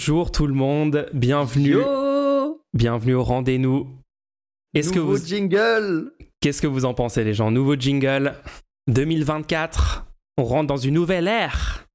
Bonjour 0.00 0.32
tout 0.32 0.46
le 0.46 0.54
monde, 0.54 1.10
bienvenue, 1.12 1.72
Yo 1.72 2.58
bienvenue 2.72 3.12
au 3.12 3.22
rendez-vous. 3.22 3.86
Est-ce 4.72 4.94
que 4.94 4.98
Nouveau 4.98 5.18
vous, 5.18 5.26
jingle 5.26 6.14
qu'est-ce 6.40 6.62
que 6.62 6.66
vous 6.66 6.86
en 6.86 6.94
pensez 6.94 7.22
les 7.22 7.34
gens 7.34 7.50
Nouveau 7.50 7.74
jingle 7.74 8.32
2024, 8.86 10.06
on 10.38 10.44
rentre 10.44 10.68
dans 10.68 10.78
une 10.78 10.94
nouvelle 10.94 11.28
ère 11.28 11.86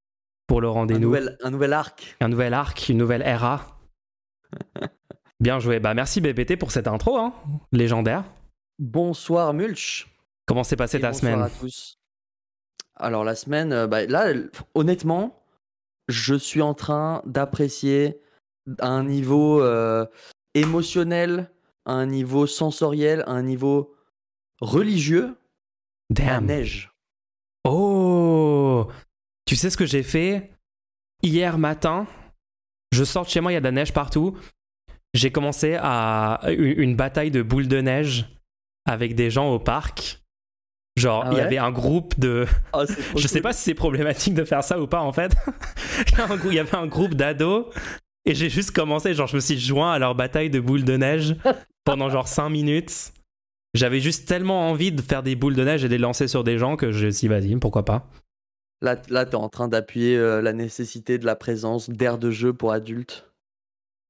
pour 0.46 0.62
le 0.62 0.70
rendez-vous. 0.70 1.16
un 1.44 1.50
nouvel 1.50 1.74
arc. 1.74 2.16
Un 2.20 2.30
nouvel 2.30 2.54
arc, 2.54 2.90
une 2.90 3.00
nouvelle 3.00 3.24
era. 3.24 3.80
Bien 5.40 5.58
joué. 5.58 5.80
Bah 5.80 5.96
merci 5.96 6.22
BBT 6.22 6.58
pour 6.60 6.70
cette 6.72 6.88
intro, 6.88 7.18
hein, 7.18 7.34
légendaire. 7.72 8.24
Bonsoir 8.78 9.52
Mulch. 9.56 10.16
Comment 10.46 10.64
s'est 10.64 10.76
passée 10.76 10.98
Et 10.98 11.02
ta 11.02 11.10
bonsoir 11.10 11.32
semaine 11.32 11.42
à 11.42 11.50
tous. 11.50 11.98
Alors 12.98 13.24
la 13.24 13.34
semaine, 13.34 13.74
euh, 13.74 13.88
bah, 13.88 14.06
là, 14.06 14.32
honnêtement, 14.76 15.45
je 16.08 16.36
suis 16.36 16.62
en 16.62 16.74
train 16.74 17.22
d'apprécier 17.26 18.20
à 18.80 18.88
un 18.88 19.04
niveau 19.04 19.62
euh, 19.62 20.06
émotionnel, 20.54 21.52
à 21.86 21.94
un 21.94 22.06
niveau 22.06 22.48
sensoriel, 22.48 23.24
à 23.28 23.32
un 23.32 23.44
niveau 23.44 23.96
religieux, 24.62 25.36
la 26.10 26.26
Damn. 26.26 26.46
neige. 26.46 26.92
Oh 27.64 28.88
Tu 29.46 29.56
sais 29.56 29.70
ce 29.70 29.78
que 29.78 29.86
j'ai 29.86 30.04
fait? 30.04 30.52
Hier 31.24 31.58
matin, 31.58 32.08
je 32.92 33.04
sors 33.04 33.26
de 33.26 33.30
chez 33.30 33.42
moi, 33.42 33.52
il 33.52 33.56
y 33.56 33.58
a 33.58 33.62
de 33.62 33.66
la 33.66 33.72
neige 33.72 33.94
partout. 33.94 34.38
J'ai 35.14 35.32
commencé 35.32 35.78
à 35.80 36.42
une 36.50 36.96
bataille 36.96 37.32
de 37.32 37.42
boules 37.42 37.68
de 37.68 37.82
neige 37.82 38.38
avec 38.86 39.16
des 39.16 39.32
gens 39.32 39.50
au 39.52 39.60
parc. 39.60 40.22
Genre, 40.98 41.24
Ah 41.26 41.30
il 41.34 41.38
y 41.38 41.42
avait 41.42 41.58
un 41.58 41.72
groupe 41.72 42.18
de. 42.20 42.46
Oh, 42.74 42.86
trop 42.86 42.96
Je 43.18 43.28
sais 43.28 43.42
pas 43.42 43.52
si 43.52 43.64
c'est 43.64 43.74
problématique 43.74 44.34
de 44.34 44.46
faire 44.46 44.64
ça 44.64 44.80
ou 44.80 44.88
pas 44.88 45.02
en 45.02 45.12
fait. 45.12 45.36
il, 46.46 46.54
y 46.54 46.60
avait 46.60 46.76
un 46.76 46.88
groupe 46.88 47.16
d'ados 47.16 47.66
et 48.26 48.34
j'ai 48.34 48.50
juste 48.50 48.72
commencé, 48.72 49.14
genre 49.14 49.28
je 49.28 49.36
me 49.36 49.42
suis 49.42 49.60
joint 49.60 49.92
à 49.92 50.00
leur 50.00 50.16
bataille 50.16 50.50
de 50.50 50.60
boules 50.60 50.86
de 50.86 50.96
neige 50.96 51.36
pendant 51.84 52.10
genre 52.10 52.28
5 52.28 52.50
minutes. 52.50 53.12
J'avais 53.74 54.00
juste 54.00 54.26
tellement 54.26 54.70
envie 54.70 54.94
de 54.94 55.02
faire 55.02 55.22
des 55.22 55.36
boules 55.36 55.56
de 55.56 55.64
neige 55.66 55.84
et 55.84 55.90
de 55.90 55.94
les 55.94 56.00
lancer 56.00 56.30
sur 56.30 56.46
des 56.46 56.58
gens 56.58 56.78
que 56.78 56.94
je 56.94 57.08
me 57.08 57.12
suis 57.12 57.28
dit 57.28 57.34
vas-y, 57.34 57.56
pourquoi 57.58 57.84
pas. 57.84 58.10
Là, 58.82 58.96
là 59.10 59.26
tu 59.26 59.32
es 59.32 59.36
en 59.36 59.50
train 59.50 59.68
d'appuyer 59.68 60.18
euh, 60.18 60.42
la 60.42 60.54
nécessité 60.54 61.18
de 61.18 61.26
la 61.26 61.36
présence 61.36 61.90
d'aires 61.90 62.18
de 62.18 62.32
jeu 62.32 62.54
pour 62.54 62.72
adultes 62.72 63.30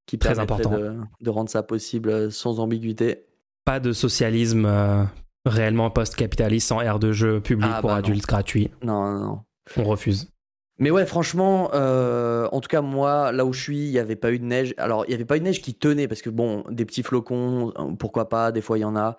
qui 0.05 0.19
Très 0.19 0.39
important. 0.39 0.77
De, 0.77 0.93
de 1.21 1.29
rendre 1.29 1.49
ça 1.49 1.63
possible 1.63 2.09
euh, 2.09 2.29
sans 2.29 2.59
ambiguïté. 2.59 3.25
Pas 3.65 3.79
de 3.79 3.91
socialisme 3.91 4.65
euh, 4.65 5.03
réellement 5.45 5.89
post-capitaliste 5.89 6.67
sans 6.69 6.81
aire 6.81 6.99
de 6.99 7.11
jeu 7.11 7.39
public 7.41 7.69
Ah, 7.73 7.81
pour 7.81 7.89
bah 7.89 7.95
non. 7.95 7.99
adultes 7.99 8.25
gratuit. 8.27 8.71
Non, 8.83 9.03
non, 9.11 9.19
non. 9.25 9.39
On 9.77 9.83
refuse. 9.83 10.31
Mais 10.77 10.91
ouais, 10.91 11.05
franchement, 11.05 11.69
euh, 11.73 12.49
en 12.51 12.59
tout 12.59 12.67
cas, 12.67 12.81
moi, 12.81 13.31
là 13.31 13.45
où 13.45 13.53
je 13.53 13.61
suis, 13.61 13.85
il 13.85 13.91
n'y 13.91 13.99
avait 13.99 14.17
pas 14.17 14.31
eu 14.33 14.39
de 14.39 14.43
neige. 14.43 14.73
Alors, 14.77 15.05
il 15.05 15.09
n'y 15.09 15.13
avait 15.15 15.23
pas 15.25 15.37
eu 15.37 15.39
de 15.39 15.45
neige 15.45 15.61
qui 15.61 15.73
tenait, 15.73 16.07
parce 16.09 16.21
que 16.21 16.29
bon, 16.29 16.63
des 16.69 16.83
petits 16.85 17.01
flocons, 17.03 17.71
euh, 17.79 17.93
pourquoi 17.97 18.27
pas, 18.27 18.51
des 18.51 18.61
fois 18.61 18.77
il 18.77 18.81
y 18.81 18.85
en 18.85 18.95
a. 18.97 19.17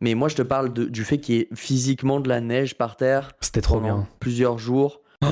Mais 0.00 0.14
moi, 0.14 0.28
je 0.28 0.34
te 0.36 0.42
parle 0.42 0.72
de- 0.72 0.84
du 0.86 1.04
fait 1.04 1.18
qu'il 1.18 1.34
y 1.36 1.38
ait 1.40 1.48
physiquement 1.54 2.18
de 2.20 2.28
la 2.28 2.40
neige 2.40 2.76
par 2.76 2.96
terre 2.96 3.30
C'était 3.40 3.60
trop 3.62 3.80
bien. 3.80 4.06
plusieurs 4.18 4.58
jours. 4.58 5.00
Oh, 5.24 5.28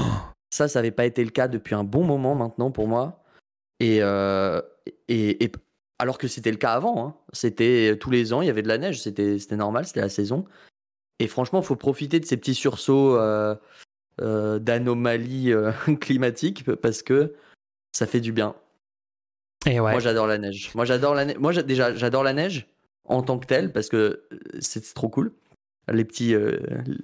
Ça, 0.51 0.69
ça 0.69 0.79
n'avait 0.79 0.93
pas 0.93 1.05
été 1.07 1.25
le 1.25 1.31
cas 1.31 1.49
depuis 1.49 1.75
un 1.75 1.83
bon 1.85 2.05
moment 2.05 2.35
maintenant 2.37 2.71
pour 2.71 2.87
moi. 2.87 3.25
Et, 3.81 3.99
euh, 4.01 4.63
et, 5.09 5.45
et- 5.45 5.53
alors 5.99 6.19
que 6.19 6.27
c'était 6.29 6.51
le 6.51 6.57
cas 6.57 6.73
avant, 6.73 7.07
hein. 7.07 7.15
c'était 7.33 7.97
tous 8.01 8.11
les 8.11 8.33
ans, 8.33 8.43
il 8.43 8.47
y 8.47 8.51
avait 8.51 8.63
de 8.63 8.69
la 8.69 8.79
neige, 8.79 9.01
c'était 9.01 9.39
normal, 9.53 9.87
c'était 9.87 10.01
la 10.01 10.09
saison. 10.09 10.45
Et 11.21 11.29
franchement, 11.29 11.61
il 11.61 11.65
faut 11.65 11.77
profiter 11.77 12.19
de 12.21 12.25
ces 12.27 12.37
petits 12.37 12.55
sursauts 12.55 13.17
euh, 13.17 13.55
euh, 14.21 14.59
d'anomalies 14.59 15.53
euh, 15.53 15.71
climatiques 16.01 16.65
parce 16.83 17.03
que 17.03 17.35
ça 17.93 18.07
fait 18.07 18.21
du 18.21 18.33
bien. 18.33 18.55
et 19.67 19.79
ouais. 19.81 19.93
Moi, 19.93 20.01
j'adore 20.01 20.27
la 20.27 20.39
neige. 20.39 20.73
Moi, 20.75 20.85
j'adore 20.85 21.15
la 21.15 21.25
neige. 21.27 21.39
Moi, 21.39 21.53
déjà, 21.63 21.95
j'adore 21.95 22.25
la 22.25 22.33
neige 22.33 22.67
en 23.05 23.23
tant 23.23 23.39
que 23.39 23.47
telle 23.47 23.73
parce 23.73 23.89
que 23.89 23.97
euh, 24.33 24.39
c'est 24.61 24.93
trop 24.95 25.09
cool. 25.09 25.33
Les 25.93 26.05
petits, 26.05 26.35
euh, 26.35 26.59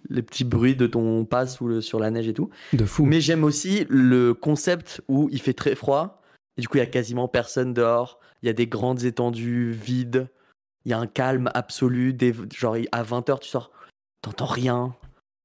les 0.09 0.22
petits 0.22 0.45
bruits 0.45 0.75
de 0.75 0.87
ton 0.87 1.27
pas 1.27 1.47
sous 1.47 1.69
le- 1.69 1.81
sur 1.83 2.01
la 2.01 2.11
neige 2.11 2.27
et 2.28 2.34
tout. 2.34 2.49
de 2.72 2.84
fou. 2.87 3.05
Mais 3.05 3.21
j'aime 3.21 3.45
aussi 3.45 3.87
le 3.91 4.33
concept 4.34 5.03
où 5.07 5.28
il 5.31 5.41
fait 5.41 5.53
très 5.53 5.75
froid. 5.75 6.20
Et 6.60 6.62
du 6.62 6.69
coup, 6.69 6.76
il 6.76 6.81
y 6.81 6.82
a 6.82 6.87
quasiment 6.87 7.26
personne 7.26 7.72
dehors. 7.72 8.21
Il 8.43 8.47
y 8.47 8.50
a 8.50 8.53
des 8.53 8.66
grandes 8.66 9.04
étendues 9.04 9.71
vides. 9.71 10.28
Il 10.84 10.91
y 10.91 10.93
a 10.93 10.98
un 10.98 11.06
calme 11.06 11.50
absolu. 11.54 12.12
Des, 12.12 12.34
genre, 12.54 12.76
à 12.93 13.03
20h, 13.03 13.38
tu 13.38 13.48
sors, 13.48 13.71
t'entends 14.21 14.44
rien. 14.44 14.94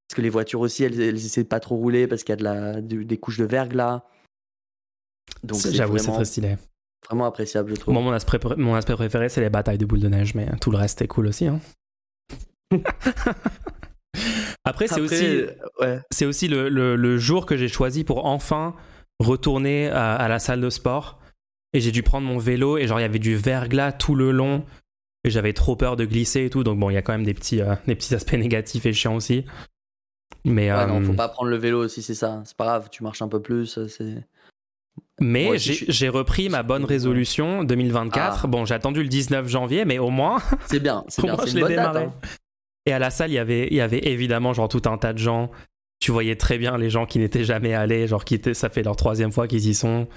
Parce 0.09 0.17
que 0.17 0.21
les 0.21 0.29
voitures 0.29 0.59
aussi, 0.59 0.83
elles, 0.83 0.99
elles 0.99 1.15
essaient 1.25 1.43
de 1.43 1.47
pas 1.47 1.61
trop 1.61 1.77
rouler 1.77 2.05
parce 2.05 2.23
qu'il 2.25 2.33
y 2.33 2.33
a 2.33 2.35
de 2.35 2.43
la, 2.43 2.81
de- 2.81 3.03
des 3.03 3.17
couches 3.17 3.37
de 3.37 3.45
verglas. 3.45 4.03
Donc, 5.41 5.59
J'avoue, 5.71 5.97
c'est 5.99 6.11
très 6.11 6.25
stylé. 6.25 6.57
vraiment 7.07 7.23
appréciable, 7.25 7.71
je 7.73 7.79
trouve. 7.79 7.93
Moi, 7.93 8.03
mon 8.03 8.11
aspect, 8.11 8.37
pré- 8.39 8.57
mon 8.57 8.75
aspect 8.75 8.95
préféré, 8.95 9.29
c'est 9.29 9.39
les 9.39 9.49
batailles 9.49 9.77
de 9.77 9.85
boules 9.85 10.01
de 10.01 10.09
neige, 10.09 10.35
mais 10.35 10.49
tout 10.59 10.69
le 10.71 10.77
reste 10.77 11.01
est 11.01 11.07
cool 11.07 11.27
aussi. 11.27 11.47
hein. 11.47 11.61
Après, 14.63 14.87
c'est 14.87 15.01
aussi, 15.01 15.43
ouais. 15.81 15.99
c'est 16.09 16.25
aussi 16.25 16.47
le, 16.47 16.69
le- 16.69 16.95
le 16.95 17.17
jour 17.17 17.45
que 17.45 17.55
j'ai 17.57 17.67
choisi 17.67 18.03
pour 18.03 18.25
enfin 18.25 18.75
retourner 19.19 19.87
à, 19.89 20.15
à 20.15 20.27
la 20.27 20.39
salle 20.39 20.61
de 20.61 20.69
sport. 20.69 21.19
Et 21.73 21.79
j'ai 21.81 21.91
dû 21.91 22.03
prendre 22.03 22.25
mon 22.27 22.37
vélo 22.37 22.77
et 22.77 22.87
genre 22.87 22.99
il 22.99 23.03
y 23.03 23.05
avait 23.05 23.19
du 23.19 23.35
verglas 23.35 23.91
tout 23.91 24.15
le 24.15 24.31
long. 24.31 24.63
Et 25.23 25.29
j'avais 25.29 25.53
trop 25.53 25.75
peur 25.75 25.95
de 25.95 26.05
glisser 26.05 26.45
et 26.45 26.49
tout. 26.49 26.63
Donc 26.63 26.79
bon, 26.79 26.89
il 26.89 26.93
y 26.93 26.97
a 26.97 27.01
quand 27.01 27.11
même 27.13 27.25
des 27.25 27.33
petits, 27.33 27.61
euh, 27.61 27.75
des 27.87 27.95
petits 27.95 28.13
aspects 28.15 28.33
négatifs 28.37 28.85
et 28.85 28.93
chiants 28.93 29.15
aussi. 29.15 29.45
Mais, 30.45 30.71
Ouais, 30.71 30.77
euh, 30.79 30.85
non, 30.85 31.01
faut 31.03 31.13
pas 31.13 31.27
prendre 31.27 31.49
le 31.49 31.57
vélo 31.57 31.87
si 31.87 32.01
c'est 32.03 32.13
ça. 32.13 32.41
C'est 32.45 32.55
pas 32.55 32.65
grave, 32.65 32.89
tu 32.91 33.03
marches 33.03 33.21
un 33.23 33.27
peu 33.27 33.41
plus. 33.41 33.79
C'est... 33.87 34.23
mais 35.19 35.49
aussi, 35.49 35.73
j'ai 35.73 35.93
suis- 35.93 36.09
repris 36.09 36.49
ma 36.49 36.61
bonne 36.63 36.85
résolution 36.85 37.63
2024. 37.63 38.41
Ah. 38.43 38.47
Bon, 38.47 38.63
j'ai 38.65 38.75
attendu 38.75 39.01
le 39.01 39.09
19 39.09 39.47
janvier, 39.47 39.85
mais 39.85 39.97
au 39.97 40.09
moins, 40.11 40.37
c'est 40.67 40.79
bien, 40.79 41.03
c'est 41.07 41.23
bien. 41.23 41.35
C'est 41.39 41.47
je 41.51 41.55
une 41.55 41.61
bonne 41.61 41.75
date. 41.75 41.95
hein. 41.95 42.13
Et 42.85 42.93
à 42.93 42.99
la 42.99 43.09
salle, 43.09 43.31
il 43.31 43.35
y 43.35 43.39
avait, 43.39 43.67
il 43.71 43.75
y 43.75 43.81
avait 43.81 44.05
évidemment 44.07 44.53
genre 44.53 44.69
tout 44.69 44.83
un 44.85 44.97
tas 44.99 45.13
de 45.13 45.17
gens. 45.17 45.49
Tu 45.99 46.11
voyais 46.11 46.35
très 46.35 46.57
bien 46.57 46.77
les 46.77 46.89
gens 46.89 47.05
qui 47.05 47.19
n'étaient 47.19 47.43
jamais 47.43 47.73
allés, 47.73 48.07
genre 48.07 48.25
qui 48.25 48.35
étaient, 48.35 48.53
ça 48.53 48.69
fait 48.69 48.83
leur 48.83 48.95
troisième 48.95 49.31
fois 49.31 49.47
qu'ils 49.47 49.67
y 49.67 49.73
sont. 49.73 50.07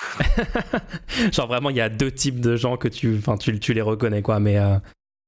genre 1.32 1.46
vraiment, 1.46 1.70
il 1.70 1.76
y 1.76 1.80
a 1.80 1.88
deux 1.88 2.10
types 2.10 2.40
de 2.40 2.56
gens 2.56 2.76
que 2.76 2.88
tu, 2.88 3.16
enfin, 3.18 3.36
tu, 3.36 3.58
tu 3.60 3.72
les 3.74 3.82
reconnais 3.82 4.22
quoi. 4.22 4.40
Mais, 4.40 4.58
euh, 4.58 4.78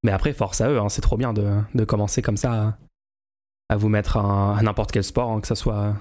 mais 0.02 0.12
après, 0.12 0.32
force 0.32 0.60
à 0.60 0.70
eux, 0.70 0.78
hein, 0.78 0.88
c'est 0.88 1.02
trop 1.02 1.16
bien 1.16 1.32
de, 1.32 1.60
de 1.74 1.84
commencer 1.84 2.22
comme 2.22 2.36
ça 2.36 2.52
à, 2.52 2.78
à 3.68 3.76
vous 3.76 3.88
mettre 3.88 4.16
à, 4.16 4.56
à 4.56 4.62
n'importe 4.62 4.90
quel 4.92 5.04
sport, 5.04 5.30
hein, 5.30 5.40
que 5.40 5.46
ça 5.46 5.54
soit 5.54 5.94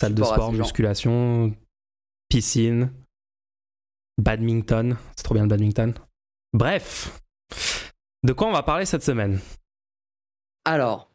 salle 0.00 0.14
de 0.14 0.22
Sport 0.24 0.52
gens. 0.52 0.58
musculation, 0.58 1.54
piscine, 2.28 2.92
badminton. 4.18 4.96
C'est 5.16 5.22
trop 5.22 5.34
bien 5.34 5.44
le 5.44 5.48
badminton. 5.48 5.94
Bref, 6.52 7.20
de 8.24 8.32
quoi 8.32 8.48
on 8.48 8.52
va 8.52 8.62
parler 8.62 8.86
cette 8.86 9.02
semaine? 9.04 9.40
Alors, 10.64 11.11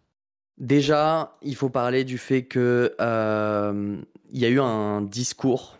déjà, 0.58 1.38
il 1.42 1.56
faut 1.56 1.70
parler 1.70 2.04
du 2.04 2.18
fait 2.18 2.44
que 2.44 2.96
euh, 3.00 3.98
il 4.32 4.40
y 4.40 4.46
a 4.46 4.50
eu 4.50 4.60
un 4.60 5.02
discours 5.02 5.78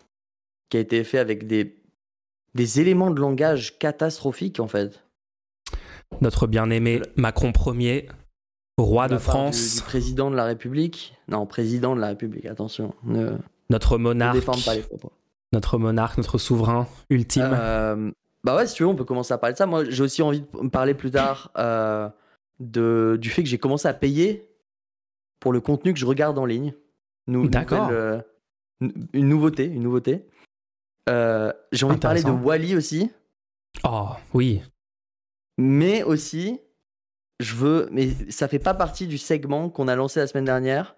qui 0.70 0.76
a 0.76 0.80
été 0.80 1.04
fait 1.04 1.18
avec 1.18 1.46
des, 1.46 1.76
des 2.54 2.80
éléments 2.80 3.10
de 3.10 3.20
langage 3.20 3.78
catastrophiques 3.78 4.60
en 4.60 4.68
fait. 4.68 5.02
notre 6.20 6.46
bien-aimé 6.46 7.02
Macron 7.16 7.52
Ier, 7.74 8.08
roi 8.78 9.08
De 9.08 9.16
du- 9.16 9.20
France, 9.22 9.76
Du, 9.76 9.82
président 9.82 10.30
de 10.30 10.36
la 10.36 10.44
République? 10.44 11.14
Non, 11.28 11.46
président 11.46 11.94
de 11.96 12.00
la 12.00 12.08
République, 12.08 12.46
attention. 12.46 12.94
Ne, 13.04 13.36
notre 13.70 13.98
monarque, 13.98 14.34
déforme 14.36 14.60
pas 14.62 14.74
les 14.74 14.82
propos. 14.82 15.12
notre 15.52 15.78
monarque, 15.78 16.16
notre 16.18 16.38
souverain 16.38 16.86
ultime. 17.10 17.50
Euh, 17.52 18.10
bah 18.44 18.54
ouais, 18.56 18.66
si 18.66 18.74
tu 18.76 18.82
veux, 18.84 18.88
on 18.88 18.94
peut 18.94 19.04
commencer 19.04 19.34
à 19.34 19.38
parler 19.38 19.52
de 19.54 19.58
ça. 19.58 19.66
Moi, 19.66 19.84
j'ai 19.88 20.02
aussi 20.02 20.22
envie 20.22 20.40
de 20.40 20.68
parler 20.68 20.94
plus 20.94 21.10
tard 21.10 21.50
euh, 21.58 22.08
de, 22.60 23.18
du 23.20 23.30
fait 23.30 23.42
que 23.42 23.48
j'ai 23.48 23.58
commencé 23.58 23.88
à 23.88 23.94
payer 23.94 24.48
pour 25.40 25.52
le 25.52 25.60
contenu 25.60 25.92
que 25.92 25.98
je 25.98 26.06
regarde 26.06 26.38
en 26.38 26.46
ligne. 26.46 26.74
D'accord. 27.26 27.88
euh, 27.90 28.20
une 28.80 29.28
nouveauté, 29.28 29.64
une 29.66 29.82
nouveauté. 29.82 30.26
Euh, 31.08 31.52
j'ai 31.72 31.84
envie 31.86 31.96
de 31.96 32.00
parler 32.00 32.22
de. 32.22 32.30
Wally 32.30 32.74
aussi, 32.76 33.10
Oh 33.84 34.08
oui, 34.34 34.62
mais 35.56 36.02
aussi, 36.02 36.60
je 37.40 37.54
veux, 37.54 37.88
mais 37.92 38.10
ça 38.30 38.48
fait 38.48 38.58
pas 38.58 38.74
partie 38.74 39.06
du 39.06 39.18
segment 39.18 39.68
qu'on 39.70 39.88
a 39.88 39.94
lancé 39.96 40.20
la 40.20 40.26
semaine 40.26 40.44
dernière 40.46 40.96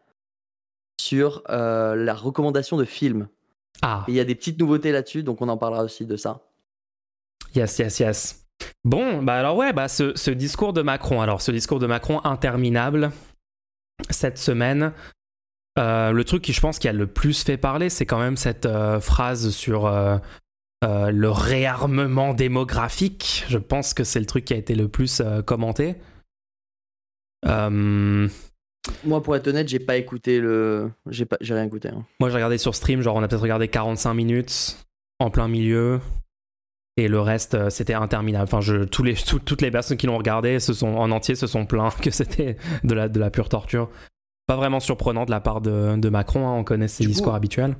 sur 1.00 1.42
euh, 1.50 1.96
la 1.96 2.14
recommandation 2.14 2.76
de 2.76 2.84
films. 2.84 3.28
ah 3.82 4.04
il 4.08 4.14
y 4.14 4.20
a 4.20 4.24
des 4.24 4.34
petites 4.34 4.58
nouveautés 4.58 4.92
là-dessus, 4.92 5.22
donc 5.22 5.42
on 5.42 5.48
en 5.48 5.56
parlera 5.56 5.82
aussi 5.82 6.06
de 6.06 6.16
ça. 6.16 6.42
yes 7.54 7.78
yes 7.78 7.98
yes. 8.00 8.46
Bon 8.84 9.22
bah 9.22 9.34
alors 9.34 9.56
ouais 9.56 9.72
bah 9.72 9.88
ce, 9.88 10.14
ce 10.16 10.30
discours 10.30 10.72
de 10.72 10.82
Macron 10.82 11.20
alors 11.22 11.40
ce 11.40 11.50
discours 11.50 11.78
de 11.78 11.86
Macron 11.86 12.20
interminable 12.24 13.10
cette 14.08 14.38
semaine. 14.38 14.92
euh, 15.78 16.12
le 16.12 16.24
truc 16.24 16.42
qui 16.42 16.52
je 16.52 16.60
pense 16.60 16.78
qui 16.78 16.88
a 16.88 16.92
le 16.92 17.06
plus 17.06 17.42
fait 17.44 17.56
parler, 17.56 17.90
c'est 17.90 18.06
quand 18.06 18.18
même 18.18 18.36
cette 18.36 18.66
euh, 18.66 19.00
phrase 19.00 19.50
sur 19.50 19.86
euh, 19.86 20.18
le 20.82 21.28
réarmement 21.30 22.34
démographique. 22.34 23.44
Je 23.48 23.58
pense 23.58 23.92
que 23.94 24.02
c'est 24.04 24.20
le 24.20 24.26
truc 24.26 24.44
qui 24.46 24.54
a 24.54 24.56
été 24.56 24.74
le 24.74 24.88
plus 24.88 25.22
commenté. 25.46 25.96
Moi, 29.04 29.22
pour 29.22 29.36
être 29.36 29.46
honnête, 29.48 29.68
j'ai 29.68 29.78
pas 29.78 29.96
écouté 29.96 30.40
le. 30.40 30.90
J'ai 31.08 31.26
pas... 31.26 31.36
j'ai 31.40 31.54
rien 31.54 31.64
écouté. 31.64 31.88
hein. 31.88 32.04
Moi, 32.18 32.30
j'ai 32.30 32.36
regardé 32.36 32.56
sur 32.58 32.74
stream, 32.74 33.02
genre 33.02 33.16
on 33.16 33.22
a 33.22 33.28
peut-être 33.28 33.42
regardé 33.42 33.68
45 33.68 34.14
minutes. 34.14 34.76
en 35.18 35.30
plein 35.30 35.48
milieu. 35.48 36.00
Et 37.00 37.08
le 37.08 37.18
reste, 37.18 37.70
c'était 37.70 37.94
interminable. 37.94 38.44
Enfin, 38.44 38.60
je, 38.60 38.84
tous 38.84 39.02
les, 39.02 39.14
toutes 39.14 39.62
les 39.62 39.70
personnes 39.70 39.96
qui 39.96 40.06
l'ont 40.06 40.18
regardé 40.18 40.60
se 40.60 40.74
sont, 40.74 40.88
en 40.88 41.10
entier 41.12 41.34
se 41.34 41.46
sont 41.46 41.64
plaints 41.64 41.88
que 42.02 42.10
c'était 42.10 42.58
de 42.84 42.92
la, 42.92 43.08
de 43.08 43.18
la 43.18 43.30
pure 43.30 43.48
torture. 43.48 43.88
Pas 44.46 44.56
vraiment 44.56 44.80
surprenant 44.80 45.24
de 45.24 45.30
la 45.30 45.40
part 45.40 45.62
de, 45.62 46.08
Macron, 46.10 46.46
hein, 46.46 46.52
on 46.52 46.62
connaît 46.62 46.88
ses 46.88 47.06
discours 47.06 47.34
habituels. 47.34 47.74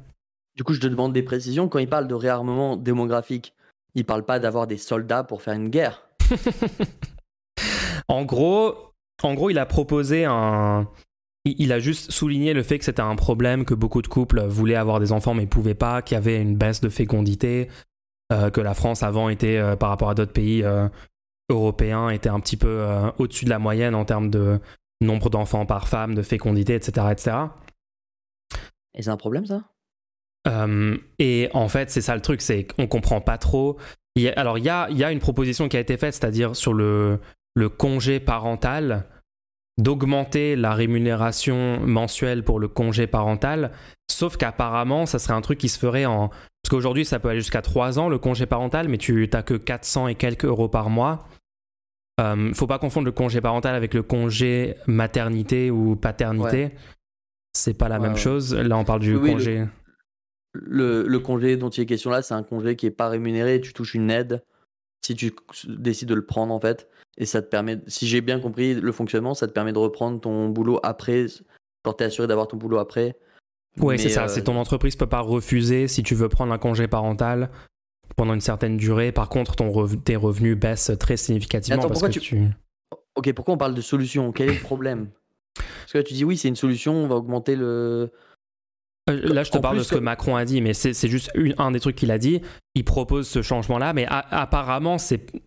Du 0.56 0.64
coup, 0.64 0.72
je 0.72 0.80
te 0.80 0.86
demande 0.86 1.12
des 1.12 1.22
précisions. 1.22 1.68
Quand 1.68 1.80
il 1.80 1.88
parle 1.88 2.08
de 2.08 2.14
réarmement 2.14 2.78
démographique, 2.78 3.52
il 3.94 4.06
parle 4.06 4.24
pas 4.24 4.38
d'avoir 4.38 4.66
des 4.66 4.78
soldats 4.78 5.22
pour 5.22 5.42
faire 5.42 5.52
une 5.52 5.68
guerre. 5.68 6.08
en 8.08 8.24
gros, 8.24 8.74
en 9.22 9.34
gros, 9.34 9.50
il 9.50 9.58
a 9.58 9.66
proposé 9.66 10.24
un. 10.24 10.88
Il 11.44 11.72
a 11.72 11.78
juste 11.78 12.10
souligné 12.10 12.54
le 12.54 12.62
fait 12.62 12.78
que 12.78 12.86
c'était 12.86 13.02
un 13.02 13.16
problème, 13.16 13.66
que 13.66 13.74
beaucoup 13.74 14.00
de 14.00 14.08
couples 14.08 14.46
voulaient 14.46 14.76
avoir 14.76 14.98
des 14.98 15.12
enfants 15.12 15.34
mais 15.34 15.46
pouvaient 15.46 15.74
pas, 15.74 16.00
qu'il 16.00 16.14
y 16.14 16.18
avait 16.18 16.40
une 16.40 16.56
baisse 16.56 16.80
de 16.80 16.88
fécondité, 16.88 17.68
euh, 17.68 17.89
que 18.30 18.60
la 18.60 18.74
France 18.74 19.02
avant 19.02 19.28
était, 19.28 19.58
euh, 19.58 19.76
par 19.76 19.88
rapport 19.88 20.10
à 20.10 20.14
d'autres 20.14 20.32
pays 20.32 20.62
euh, 20.62 20.88
européens, 21.48 22.10
était 22.10 22.28
un 22.28 22.40
petit 22.40 22.56
peu 22.56 22.86
au-dessus 23.18 23.44
de 23.44 23.50
la 23.50 23.58
moyenne 23.58 23.94
en 23.94 24.04
termes 24.04 24.30
de 24.30 24.60
nombre 25.00 25.30
d'enfants 25.30 25.66
par 25.66 25.88
femme, 25.88 26.14
de 26.14 26.22
fécondité, 26.22 26.74
etc. 26.74 27.06
etc. 27.10 27.36
Et 28.94 29.02
c'est 29.02 29.10
un 29.10 29.16
problème 29.16 29.46
ça? 29.46 29.62
Et 31.18 31.48
en 31.52 31.68
fait, 31.68 31.90
c'est 31.90 32.00
ça 32.00 32.14
le 32.14 32.22
truc, 32.22 32.40
c'est 32.40 32.64
qu'on 32.64 32.86
comprend 32.86 33.20
pas 33.20 33.36
trop. 33.36 33.78
alors, 34.36 34.58
il 34.58 34.64
y 34.64 34.68
a, 34.68 34.88
y 34.90 35.04
a, 35.04 35.12
une 35.12 35.18
proposition 35.18 35.68
qui 35.68 35.76
a 35.76 35.80
été 35.80 35.96
faite, 35.96 36.14
c'est-à-dire 36.14 36.56
sur 36.56 36.72
le, 36.72 37.18
le 37.54 37.68
congé 37.68 38.20
parental, 38.20 39.06
d'augmenter 39.80 40.56
la 40.56 40.74
rémunération 40.74 41.80
mensuelle 41.80 42.44
pour 42.44 42.60
le 42.60 42.68
congé 42.68 43.06
parental, 43.06 43.72
sauf 44.10 44.36
qu'apparemment, 44.36 45.06
ça 45.06 45.18
serait 45.18 45.34
un 45.34 45.40
truc 45.40 45.58
qui 45.58 45.68
se 45.68 45.78
ferait 45.78 46.06
en... 46.06 46.30
Parce 46.62 46.70
qu'aujourd'hui, 46.70 47.04
ça 47.04 47.18
peut 47.18 47.28
aller 47.28 47.40
jusqu'à 47.40 47.62
3 47.62 47.98
ans, 47.98 48.08
le 48.08 48.18
congé 48.18 48.46
parental, 48.46 48.88
mais 48.88 48.98
tu 48.98 49.28
n'as 49.32 49.42
que 49.42 49.54
400 49.54 50.08
et 50.08 50.14
quelques 50.14 50.44
euros 50.44 50.68
par 50.68 50.90
mois. 50.90 51.26
Euh, 52.20 52.52
faut 52.54 52.66
pas 52.66 52.78
confondre 52.78 53.06
le 53.06 53.12
congé 53.12 53.40
parental 53.40 53.74
avec 53.74 53.94
le 53.94 54.02
congé 54.02 54.74
maternité 54.86 55.70
ou 55.70 55.96
paternité. 55.96 56.72
C'est 57.52 57.74
pas 57.74 57.88
la 57.88 57.98
même 57.98 58.16
chose. 58.16 58.54
Là, 58.54 58.76
on 58.76 58.84
parle 58.84 59.00
du 59.00 59.18
congé. 59.18 59.66
Le, 60.52 61.06
le, 61.06 61.18
congé 61.20 61.56
dont 61.56 61.70
il 61.70 61.82
est 61.82 61.86
question 61.86 62.10
là, 62.10 62.22
c'est 62.22 62.34
un 62.34 62.42
congé 62.42 62.74
qui 62.74 62.86
est 62.86 62.90
pas 62.90 63.08
rémunéré. 63.08 63.60
Tu 63.60 63.72
touches 63.72 63.94
une 63.94 64.10
aide 64.10 64.42
si 65.04 65.14
tu 65.14 65.32
décides 65.66 66.08
de 66.08 66.14
le 66.14 66.26
prendre 66.26 66.52
en 66.52 66.60
fait. 66.60 66.88
Et 67.16 67.26
ça 67.26 67.42
te 67.42 67.48
permet, 67.48 67.80
si 67.86 68.06
j'ai 68.06 68.20
bien 68.20 68.40
compris 68.40 68.74
le 68.74 68.92
fonctionnement, 68.92 69.34
ça 69.34 69.46
te 69.46 69.52
permet 69.52 69.72
de 69.72 69.78
reprendre 69.78 70.20
ton 70.20 70.48
boulot 70.48 70.80
après, 70.82 71.26
quand 71.82 71.94
tu 71.94 72.04
es 72.04 72.06
assuré 72.06 72.26
d'avoir 72.28 72.48
ton 72.48 72.56
boulot 72.56 72.78
après. 72.78 73.16
Oui, 73.78 73.98
c'est 73.98 74.08
ça. 74.08 74.28
C'est 74.28 74.44
ton 74.44 74.56
entreprise 74.56 74.96
peut 74.96 75.06
pas 75.06 75.20
refuser 75.20 75.88
si 75.88 76.02
tu 76.02 76.14
veux 76.14 76.28
prendre 76.28 76.52
un 76.52 76.58
congé 76.58 76.88
parental 76.88 77.50
pendant 78.16 78.34
une 78.34 78.40
certaine 78.40 78.76
durée. 78.76 79.12
Par 79.12 79.28
contre, 79.28 79.56
ton 79.56 79.86
tes 79.88 80.16
revenus 80.16 80.56
baissent 80.56 80.92
très 80.98 81.16
significativement 81.16 81.86
parce 81.86 82.02
que 82.02 82.18
tu... 82.18 82.48
Ok, 83.16 83.32
pourquoi 83.32 83.54
on 83.54 83.58
parle 83.58 83.74
de 83.74 83.80
solution? 83.80 84.32
Quel 84.32 84.50
est 84.50 84.54
le 84.54 84.60
problème? 84.60 85.08
Parce 85.54 85.92
que 85.92 85.98
là, 85.98 86.04
tu 86.04 86.14
dis 86.14 86.24
oui, 86.24 86.36
c'est 86.36 86.48
une 86.48 86.56
solution, 86.56 86.94
on 86.94 87.08
va 87.08 87.16
augmenter 87.16 87.56
le, 87.56 88.10
euh, 89.10 89.20
là, 89.34 89.42
je 89.42 89.50
te 89.50 89.58
parle 89.58 89.78
de 89.78 89.82
ce 89.82 89.94
que 89.94 90.00
Macron 90.00 90.36
a 90.36 90.44
dit, 90.44 90.60
mais 90.60 90.74
c'est 90.74 91.08
juste 91.08 91.30
un 91.58 91.70
des 91.70 91.80
trucs 91.80 91.96
qu'il 91.96 92.10
a 92.10 92.18
dit. 92.18 92.40
Il 92.74 92.84
propose 92.84 93.28
ce 93.28 93.42
changement-là, 93.42 93.92
mais 93.92 94.06
apparemment, 94.08 94.96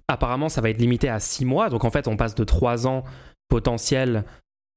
apparemment, 0.07 0.49
ça 0.49 0.61
va 0.61 0.69
être 0.69 0.79
limité 0.79 1.09
à 1.09 1.19
6 1.19 1.45
mois. 1.45 1.69
Donc, 1.69 1.85
en 1.85 1.91
fait, 1.91 2.07
on 2.07 2.17
passe 2.17 2.35
de 2.35 2.43
3 2.43 2.87
ans 2.87 3.03
potentiels 3.49 4.23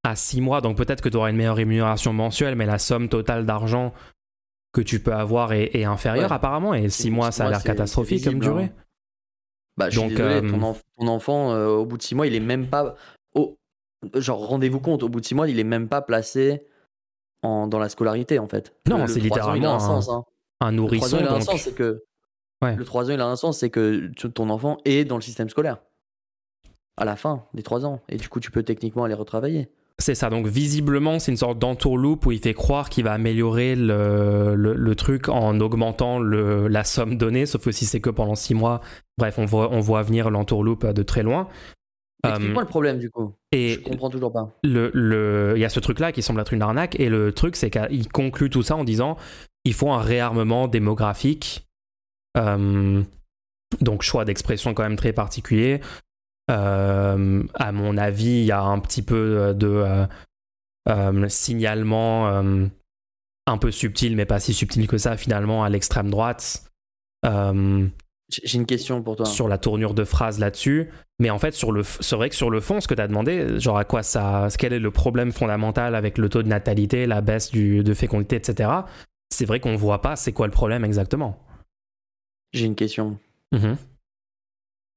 à 0.07 0.17
6 0.17 0.41
mois. 0.41 0.61
Donc, 0.61 0.77
peut-être 0.77 1.03
que 1.03 1.09
tu 1.09 1.17
auras 1.17 1.31
une 1.31 1.37
meilleure 1.37 1.57
rémunération 1.57 2.13
mensuelle, 2.13 2.57
mais 2.57 2.67
la 2.67 2.79
somme 2.79 3.09
totale 3.09 3.47
d'argent 3.47 3.93
que 4.73 4.81
tu 4.81 5.01
peux 5.01 5.13
avoir 5.13 5.53
est, 5.53 5.85
inférieure, 5.85 6.33
apparemment. 6.33 6.75
Et 6.75 6.89
6 6.89 7.11
mois, 7.11 7.33
ça 7.33 7.47
a 7.47 7.51
l'air 7.51 7.63
catastrophique 7.63 8.25
comme 8.25 8.39
durée. 8.39 8.65
Hein. 8.65 8.83
Bah, 9.77 9.91
je 9.91 10.01
Donc, 10.01 10.11
suis 10.11 10.17
désolé, 10.17 10.41
ton, 10.51 10.63
euh, 10.63 11.07
enfant, 11.07 11.53
euh, 11.53 11.69
au 11.69 11.85
bout 11.85 11.99
de 11.99 12.03
6 12.03 12.15
mois, 12.15 12.27
il 12.27 12.35
est 12.35 12.41
même 12.41 12.69
pas. 12.69 12.95
Genre, 14.15 14.47
rendez-vous 14.47 14.81
compte, 14.81 15.03
au 15.03 15.09
bout 15.09 15.21
de 15.21 15.27
6 15.27 15.35
mois, 15.35 15.49
il 15.49 15.59
est 15.59 15.65
même 15.65 15.89
pas 15.89 16.03
placé 16.03 16.63
dans 17.43 17.79
la 17.79 17.89
scolarité 17.89 18.41
en 18.41 18.49
fait. 18.49 18.75
Non, 18.89 19.07
c'est 19.07 19.21
littéralement 19.21 19.75
un, 19.75 19.79
sens, 19.79 20.09
hein. 20.09 20.25
un, 20.61 20.73
nourrisson. 20.73 21.19
Le 21.19 21.25
3 21.25 21.29
ans, 21.29 21.29
il 21.29 21.29
a 21.29 21.37
un 21.37 21.41
sens, 21.41 21.63
c'est 21.63 21.75
que 21.75 22.03
le 22.63 22.85
3 22.85 23.11
ans, 23.11 23.15
il 23.15 23.21
a 23.21 23.27
un 23.27 23.37
sens, 23.37 23.59
c'est 23.59 23.71
que 23.71 24.09
ton 24.27 24.51
enfant 24.51 24.79
est 24.85 25.05
dans 25.05 25.17
le 25.17 25.23
système 25.23 25.49
scolaire 25.49 25.79
à 26.97 27.05
la 27.05 27.17
fin 27.17 27.45
des 27.55 27.63
3 27.63 27.85
ans 27.85 28.01
et 28.09 28.17
du 28.17 28.29
coup 28.29 28.41
tu 28.41 28.51
peux 28.51 28.63
techniquement 28.63 29.05
aller 29.05 29.15
retravailler. 29.15 29.69
C'est 29.99 30.15
ça, 30.15 30.29
donc 30.29 30.47
visiblement 30.47 31.19
c'est 31.19 31.33
une 31.33 31.39
sorte 31.39 31.59
d'entourloupe 31.59 32.27
où 32.27 32.33
il 32.33 32.39
fait 32.39 32.53
croire 32.53 32.91
qu'il 32.91 33.05
va 33.05 33.13
améliorer 33.13 33.75
le, 33.75 34.55
le, 34.55 34.95
truc 34.95 35.31
en 35.31 35.59
augmentant 35.59 36.19
le, 36.19 36.69
la 36.69 36.85
somme 36.85 37.17
donnée, 37.17 37.47
sauf 37.47 37.65
que 37.65 37.73
si 37.73 37.87
c'est 37.87 38.01
que 38.01 38.11
pendant 38.11 38.35
6 38.35 38.53
mois, 38.55 38.83
bref, 39.17 39.39
on 39.39 39.47
voit, 39.47 39.73
on 39.73 39.81
voit 39.81 40.03
venir 40.03 40.29
l'entourloupe 40.29 40.87
de 40.87 41.03
très 41.03 41.23
loin. 41.23 41.49
Explique-moi 42.25 42.63
euh, 42.63 42.65
le 42.65 42.69
problème 42.69 42.99
du 42.99 43.11
coup. 43.11 43.35
Et 43.53 43.75
je 43.75 43.81
comprends 43.81 44.11
toujours 44.11 44.33
pas. 44.33 44.55
Le, 44.63 44.91
le, 44.93 45.55
il 45.57 45.61
y 45.61 45.65
a 45.65 45.71
ce 45.71 45.81
truc-là 45.81 46.13
qui 46.13 46.23
semble 46.23 46.41
être 46.41 46.53
une 46.53 46.63
arnaque, 46.63 46.99
et 47.01 47.09
le 47.09 47.33
truc, 47.33 47.57
c'est 47.57 47.71
qu'il 47.71 48.09
conclut 48.09 48.51
tout 48.51 48.63
ça 48.63 48.77
en 48.77 48.85
disant 48.85 49.17
il 49.65 49.75
faut 49.75 49.91
un 49.91 50.01
réarmement 50.01 50.69
démographique. 50.69 51.67
Euh, 52.37 53.03
donc, 53.81 54.03
choix 54.03 54.25
d'expression 54.25 54.75
quand 54.75 54.83
même 54.83 54.97
très 54.97 55.13
particulier. 55.13 55.81
Euh, 56.51 57.43
à 57.55 57.73
mon 57.73 57.97
avis, 57.97 58.41
il 58.41 58.45
y 58.45 58.53
a 58.53 58.63
un 58.63 58.79
petit 58.79 59.03
peu 59.03 59.55
de 59.55 60.07
signalement 61.29 62.29
un 63.49 63.59
peu 63.59 63.71
subtil, 63.71 64.17
mais 64.17 64.27
pas 64.27 64.41
si 64.41 64.55
subtil 64.55 64.87
que 64.87 64.99
ça 64.99 65.17
finalement 65.17 65.65
à 65.65 65.69
l'extrême 65.69 66.11
droite. 66.11 66.65
J'ai 68.29 68.59
une 68.59 68.67
question 68.67 69.03
pour 69.03 69.17
toi. 69.17 69.27
Sur 69.27 69.47
la 69.47 69.57
tournure 69.57 69.95
de 69.95 70.05
phrase 70.05 70.41
là-dessus. 70.41 70.91
Mais 71.19 71.31
en 71.31 71.39
fait, 71.39 71.55
sur 71.55 71.71
le, 71.71 71.83
c'est 71.85 72.17
vrai 72.17 72.29
que 72.29 72.35
sur 72.35 72.51
le 72.51 72.61
fond, 72.61 72.81
ce 72.81 72.89
que 72.89 72.95
tu 72.95 73.01
as 73.01 73.07
demandé, 73.07 73.61
genre 73.61 73.79
à 73.79 73.85
quoi 73.85 74.03
ça. 74.03 74.49
Quel 74.59 74.73
est 74.73 74.81
le 74.81 74.91
problème 74.91 75.33
fondamental 75.33 75.95
avec 75.95 76.19
le 76.19 76.29
taux 76.29 76.43
de 76.43 76.49
natalité, 76.49 77.07
la 77.07 77.21
baisse 77.21 77.51
du, 77.51 77.85
de 77.85 77.95
fécondité, 77.95 78.37
etc. 78.37 78.71
C'est 79.31 79.45
vrai 79.45 79.61
qu'on 79.61 79.77
voit 79.77 80.03
pas 80.03 80.17
c'est 80.17 80.33
quoi 80.33 80.47
le 80.47 80.53
problème 80.53 80.85
exactement. 80.85 81.39
J'ai 82.53 82.67
une 82.67 82.75
question. 82.75 83.19
Mm-hmm. 83.55 83.77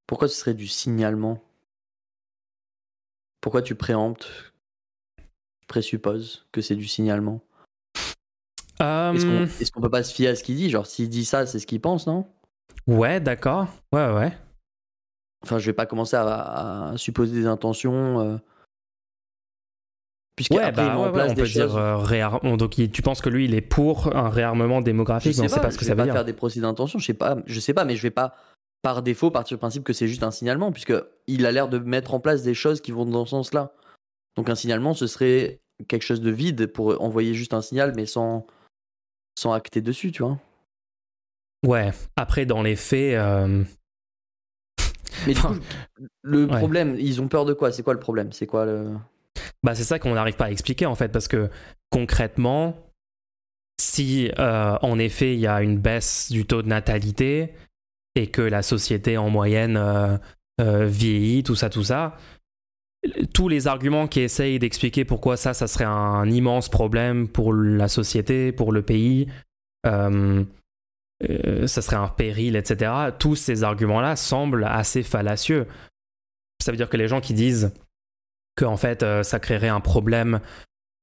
Pourquoi 0.10 0.28
ce 0.28 0.36
serait 0.36 0.56
du 0.56 0.68
signalement? 0.68 1.40
Pourquoi 3.42 3.62
tu 3.62 3.76
préemptes 3.76 4.52
Tu 5.18 5.68
présupposes 5.68 6.48
que 6.52 6.62
c'est 6.62 6.76
du 6.76 6.88
signalement? 6.88 7.42
Est-ce 8.80 9.72
qu'on 9.72 9.80
est 9.80 9.82
peut 9.84 9.90
pas 9.92 10.02
se 10.02 10.12
fier 10.12 10.30
à 10.30 10.36
ce 10.36 10.44
qu'il 10.44 10.56
dit? 10.56 10.72
Genre, 10.72 10.88
s'il 10.88 11.10
dit 11.10 11.26
ça, 11.26 11.46
c'est 11.46 11.60
ce 11.60 11.68
qu'il 11.68 11.80
pense, 11.80 12.08
non? 12.08 12.26
Ouais, 12.88 13.20
d'accord. 13.20 13.68
Ouais, 13.94 14.12
ouais. 14.12 14.36
Enfin, 15.44 15.60
je 15.60 15.68
vais 15.68 15.74
pas 15.74 15.86
commencer 15.86 16.16
à, 16.16 16.94
supposer 16.98 17.40
des 17.40 17.46
intentions. 17.46 18.20
Euh... 18.20 18.38
Puisque 20.36 20.54
ouais, 20.54 20.72
bah, 20.72 20.98
on 20.98 21.36
peut 21.36 21.44
dire 21.44 21.78
euh, 21.78 22.56
donc 22.58 22.72
tu 22.92 23.02
penses 23.04 23.22
que 23.22 23.30
lui 23.30 23.46
il 23.46 23.54
est 23.54 23.62
pour 23.62 24.16
un 24.16 24.30
réarmement 24.30 24.82
démographique? 24.82 25.34
je 25.34 25.48
sais 25.48 25.56
pas, 25.56 25.60
pas 25.60 25.72
ce 25.72 25.78
que 25.78 25.86
ça 25.86 25.94
veut 25.94 26.04
dire. 26.04 26.14
faire 26.14 26.26
des 26.26 26.34
procès 26.34 26.62
d'intention, 26.62 26.98
je 26.98 27.06
sais 27.06 27.14
pas, 27.14 27.38
je 27.46 27.60
sais 27.60 27.74
pas, 27.76 27.86
mais 27.86 27.96
je 27.96 28.02
vais 28.02 28.10
pas 28.10 28.34
par 28.82 29.02
défaut 29.02 29.32
partir 29.32 29.58
du 29.58 29.60
principe 29.60 29.84
que 29.84 29.94
c'est 29.94 30.08
juste 30.08 30.24
un 30.24 30.32
signalement, 30.32 30.72
puisque 30.72 30.94
il 31.28 31.46
a 31.46 31.52
l'air 31.52 31.68
de 31.68 31.80
mettre 31.80 32.14
en 32.14 32.20
place 32.20 32.44
des 32.44 32.54
choses 32.54 32.82
qui 32.82 32.92
vont 32.92 33.06
dans 33.06 33.26
ce 33.26 33.32
sens-là. 33.32 33.74
Donc 34.36 34.50
un 34.50 34.56
signalement, 34.56 34.94
ce 34.94 35.08
serait 35.08 35.60
quelque 35.88 36.04
chose 36.04 36.22
de 36.22 36.32
vide 36.32 36.68
pour 36.68 37.02
envoyer 37.02 37.34
juste 37.34 37.54
un 37.54 37.62
signal, 37.62 37.94
mais 37.96 38.06
sans 38.06 38.46
sans 39.38 39.54
acter 39.54 39.82
dessus, 39.82 40.12
tu 40.12 40.24
vois. 40.24 40.38
Ouais, 41.66 41.92
après, 42.16 42.46
dans 42.46 42.62
les 42.62 42.76
faits. 42.76 43.16
Euh, 43.16 43.64
Mais 45.26 45.34
du 45.34 45.42
coup, 45.42 45.56
le 46.22 46.48
problème, 46.48 46.96
ils 46.98 47.22
ont 47.22 47.28
peur 47.28 47.46
de 47.46 47.54
quoi? 47.54 47.72
C'est 47.72 47.84
quoi 47.84 47.94
le 47.94 48.00
problème? 48.00 48.32
C'est 48.32 48.48
quoi 48.48 48.66
le. 48.66 48.92
Bah, 49.64 49.76
c'est 49.76 49.84
ça 49.84 50.00
qu'on 50.00 50.14
n'arrive 50.14 50.36
pas 50.36 50.46
à 50.46 50.52
expliquer 50.52 50.86
en 50.86 50.96
fait, 50.96 51.10
parce 51.10 51.28
que 51.28 51.50
concrètement, 51.90 52.78
si 53.80 54.32
euh, 54.40 54.78
en 54.82 55.00
effet 55.00 55.34
il 55.34 55.40
y 55.40 55.48
a 55.48 55.62
une 55.62 55.78
baisse 55.78 56.32
du 56.32 56.46
taux 56.46 56.62
de 56.62 56.68
natalité 56.68 57.54
et 58.16 58.28
que 58.28 58.42
la 58.42 58.62
société 58.62 59.18
en 59.18 59.30
moyenne 59.30 59.78
euh, 59.78 60.86
vieillit, 60.86 61.44
tout 61.44 61.56
ça, 61.56 61.70
tout 61.70 61.84
ça, 61.84 62.18
tous 63.34 63.48
les 63.48 63.68
arguments 63.68 64.08
qui 64.08 64.22
essayent 64.22 64.60
d'expliquer 64.60 65.06
pourquoi 65.06 65.38
ça, 65.38 65.54
ça 65.54 65.68
serait 65.68 65.86
un 65.86 66.30
immense 66.30 66.70
problème 66.70 67.28
pour 67.28 67.54
la 67.54 67.88
société, 67.88 68.52
pour 68.52 68.72
le 68.72 68.82
pays, 68.82 69.28
euh, 71.28 71.68
ça 71.68 71.82
serait 71.82 71.98
un 71.98 72.08
péril, 72.08 72.56
etc. 72.56 72.92
Tous 73.18 73.36
ces 73.36 73.64
arguments-là 73.64 74.16
semblent 74.16 74.66
assez 74.66 75.04
fallacieux. 75.04 75.68
Ça 76.64 76.72
veut 76.72 76.78
dire 76.78 76.90
que 76.90 76.98
les 76.98 77.08
gens 77.08 77.22
qui 77.22 77.34
disent 77.34 77.74
que 78.56 78.66
en 78.66 78.78
fait 78.78 79.04
euh, 79.04 79.24
ça 79.24 79.40
créerait 79.40 79.70
un 79.70 79.82
problème 79.82 80.40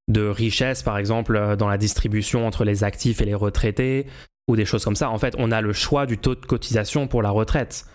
de 0.07 0.27
richesse, 0.27 0.83
par 0.83 0.97
exemple, 0.97 1.35
euh, 1.35 1.55
dans 1.55 1.67
la 1.67 1.77
distribution 1.77 2.47
entre 2.47 2.63
les 2.63 2.83
actifs 2.83 3.21
et 3.21 3.25
les 3.25 3.35
retraités, 3.35 4.07
ou 4.47 4.55
des 4.55 4.65
choses 4.65 4.83
comme 4.83 4.95
ça. 4.95 5.09
En 5.09 5.17
fait, 5.17 5.35
on 5.37 5.51
a 5.51 5.61
le 5.61 5.73
choix 5.73 6.05
du 6.05 6.17
taux 6.17 6.35
de 6.35 6.45
cotisation 6.45 7.07
pour 7.07 7.21
la 7.21 7.29
retraite. 7.29 7.85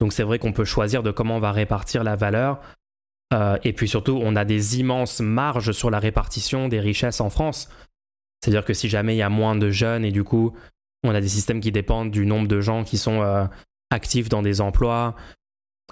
Donc 0.00 0.12
c'est 0.12 0.22
vrai 0.22 0.38
qu'on 0.38 0.52
peut 0.52 0.64
choisir 0.64 1.02
de 1.02 1.10
comment 1.10 1.36
on 1.36 1.40
va 1.40 1.52
répartir 1.52 2.04
la 2.04 2.16
valeur. 2.16 2.60
et 3.64 3.72
puis 3.72 3.88
surtout, 3.88 4.20
on 4.22 4.36
a 4.36 4.44
des 4.44 4.78
immenses 4.78 5.20
marges 5.20 5.72
sur 5.72 5.90
la 5.90 5.98
répartition 5.98 6.68
des 6.68 6.80
richesses 6.80 7.20
en 7.20 7.30
France. 7.30 7.68
C'est-à-dire 8.40 8.64
que 8.64 8.74
si 8.74 8.88
jamais 8.88 9.14
il 9.14 9.18
y 9.18 9.22
a 9.22 9.30
moins 9.30 9.56
de 9.56 9.70
jeunes 9.70 10.04
et 10.04 10.12
du 10.12 10.22
coup 10.22 10.52
On 11.02 11.14
a 11.14 11.20
des 11.20 11.28
systèmes 11.28 11.60
qui 11.60 11.72
dépendent 11.72 12.10
du 12.10 12.26
nombre 12.26 12.48
de 12.48 12.60
gens 12.60 12.84
qui 12.84 12.98
sont 12.98 13.22
euh, 13.22 13.46
actifs 13.90 14.28
dans 14.28 14.42
des 14.42 14.60
emplois, 14.60 15.14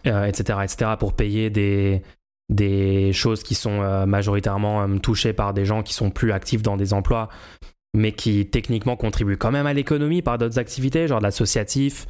etc., 0.05 0.59
etc., 0.65 0.93
pour 0.99 1.15
payer 1.15 1.51
des, 1.51 2.03
des 2.49 3.13
choses 3.13 3.43
qui 3.43 3.55
sont 3.55 4.07
majoritairement 4.07 4.99
touchées 4.99 5.33
par 5.33 5.55
des 5.55 5.65
gens 5.65 5.83
qui 5.83 5.95
sont 5.95 6.11
plus 6.11 6.33
actifs 6.33 6.63
dans 6.63 6.77
des 6.77 6.93
emplois, 6.93 7.29
mais 7.95 8.13
qui 8.13 8.47
techniquement 8.47 8.97
contribuent 8.97 9.39
quand 9.39 9.51
même 9.51 9.67
à 9.67 9.73
l'économie 9.73 10.23
par 10.23 10.39
d'autres 10.39 10.59
activités, 10.59 11.09
genre 11.09 11.21
de 11.21 11.25
l'associatif, 11.25 12.07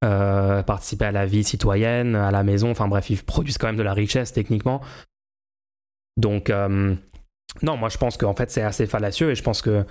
participer 0.00 1.06
à 1.06 1.12
la 1.12 1.26
vie 1.26 1.44
citoyenne, 1.44 2.14
à 2.14 2.30
la 2.30 2.42
maison, 2.42 2.70
enfin 2.70 2.88
bref, 2.88 3.10
ils 3.10 3.22
produisent 3.22 3.58
quand 3.58 3.66
même 3.66 3.76
de 3.76 3.82
la 3.82 3.92
richesse 3.92 4.32
techniquement. 4.32 4.80
Donc, 6.16 6.50
non, 7.62 7.76
moi 7.76 7.88
je 7.88 7.98
pense 7.98 8.16
qu'en 8.16 8.34
fait 8.34 8.50
c'est 8.50 8.62
assez 8.62 8.86
fallacieux 8.86 9.30
et 9.30 9.34
je 9.34 9.42
pense 9.42 9.62
que 9.62 9.84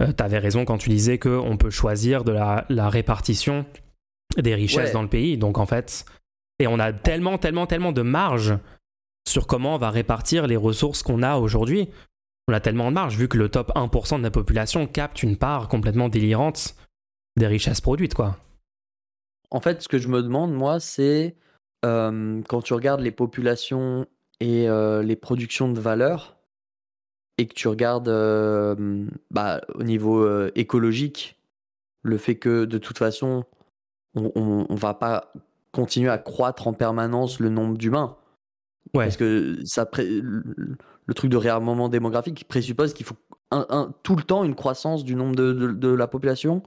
euh, 0.00 0.12
tu 0.16 0.22
avais 0.22 0.38
raison 0.38 0.64
quand 0.64 0.78
tu 0.78 0.90
disais 0.90 1.18
qu'on 1.18 1.56
peut 1.56 1.70
choisir 1.70 2.24
de 2.24 2.32
la, 2.32 2.88
répartition 2.88 3.66
des 4.36 4.54
richesses 4.54 4.92
dans 4.92 5.02
le 5.02 5.08
pays. 5.08 5.36
Donc 5.36 5.58
en 5.58 5.66
fait, 5.66 6.04
et 6.58 6.66
on 6.66 6.78
a 6.78 6.92
tellement, 6.92 7.38
tellement, 7.38 7.66
tellement 7.66 7.92
de 7.92 8.02
marge 8.02 8.56
sur 9.28 9.46
comment 9.46 9.74
on 9.74 9.78
va 9.78 9.90
répartir 9.90 10.46
les 10.46 10.56
ressources 10.56 11.02
qu'on 11.02 11.22
a 11.22 11.36
aujourd'hui. 11.36 11.88
On 12.48 12.52
a 12.54 12.60
tellement 12.60 12.88
de 12.88 12.94
marge 12.94 13.16
vu 13.16 13.28
que 13.28 13.36
le 13.36 13.50
top 13.50 13.70
1% 13.76 14.18
de 14.18 14.22
la 14.22 14.30
population 14.30 14.86
capte 14.86 15.22
une 15.22 15.36
part 15.36 15.68
complètement 15.68 16.08
délirante 16.08 16.74
des 17.36 17.46
richesses 17.46 17.82
produites, 17.82 18.14
quoi. 18.14 18.38
En 19.50 19.60
fait, 19.60 19.82
ce 19.82 19.88
que 19.88 19.98
je 19.98 20.08
me 20.08 20.22
demande, 20.22 20.54
moi, 20.54 20.80
c'est 20.80 21.36
euh, 21.84 22.40
quand 22.48 22.62
tu 22.62 22.72
regardes 22.72 23.00
les 23.00 23.12
populations 23.12 24.06
et 24.40 24.68
euh, 24.68 25.02
les 25.02 25.14
productions 25.14 25.70
de 25.70 25.78
valeur, 25.78 26.36
et 27.36 27.46
que 27.46 27.54
tu 27.54 27.68
regardes 27.68 28.08
euh, 28.08 29.06
bah, 29.30 29.60
au 29.74 29.82
niveau 29.82 30.46
écologique, 30.54 31.38
le 32.02 32.16
fait 32.16 32.36
que 32.36 32.64
de 32.64 32.78
toute 32.78 32.98
façon, 32.98 33.44
on, 34.14 34.66
ne 34.68 34.76
va 34.76 34.94
pas 34.94 35.32
continuer 35.72 36.08
à 36.08 36.18
croître 36.18 36.66
en 36.66 36.72
permanence 36.72 37.40
le 37.40 37.50
nombre 37.50 37.76
d'humains. 37.76 38.16
Parce 38.94 39.18
que 39.18 39.58
ça 39.64 39.86
le 41.08 41.14
truc 41.14 41.30
de 41.30 41.36
réarmement 41.36 41.88
démographique 41.88 42.46
présuppose 42.46 42.92
qu'il 42.92 43.06
faut 43.06 43.16
un, 43.50 43.94
tout 44.02 44.14
le 44.14 44.22
temps 44.22 44.44
une 44.44 44.54
croissance 44.54 45.04
du 45.04 45.14
nombre 45.14 45.34
de, 45.34 45.52
de, 45.52 45.88
la 45.88 46.06
population. 46.06 46.62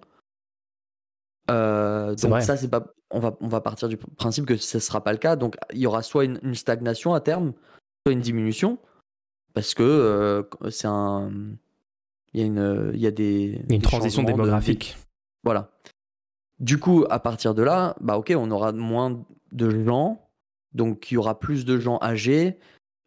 Euh, 1.51 2.15
donc 2.15 2.41
ça, 2.41 2.57
c'est 2.57 2.67
pas. 2.67 2.88
On 3.12 3.19
va, 3.19 3.38
on 3.39 3.48
va 3.48 3.62
partir 3.62 3.88
du 3.88 3.98
principe 3.98 4.45
que 4.45 4.57
ce 4.57 4.77
ne 4.77 4.81
sera 4.81 5.03
pas 5.03 5.12
le 5.12 5.19
cas. 5.19 5.36
Donc 5.36 5.57
il 5.74 5.79
y 5.79 5.86
aura 5.86 6.01
soit 6.01 6.25
une 6.25 6.55
stagnation 6.55 7.13
à 7.13 7.19
terme, 7.19 7.53
soit 8.03 8.13
une 8.13 8.21
diminution. 8.21 8.79
Parce 9.53 9.75
que 9.75 9.83
euh, 9.83 10.43
c'est 10.71 10.88
un. 10.88 11.31
Il 12.33 12.39
y 12.39 12.43
a, 12.43 12.48
une, 12.48 12.91
il 12.95 13.00
y 13.00 13.07
a 13.07 13.12
des. 13.12 13.63
Une 13.69 13.81
transition 13.81 14.24
démographique. 14.24 14.98
Voilà. 15.43 15.71
Du 16.60 16.79
coup, 16.79 17.05
à 17.10 17.19
partir 17.19 17.53
de 17.53 17.62
là, 17.62 17.95
bah 18.01 18.17
ok, 18.17 18.33
on 18.36 18.50
aura 18.50 18.71
moins 18.71 19.24
de 19.51 19.83
gens, 19.83 20.29
donc 20.74 21.12
il 21.12 21.15
y 21.15 21.17
aura 21.17 21.39
plus 21.39 21.65
de 21.65 21.77
gens 21.79 22.00
âgés, 22.01 22.57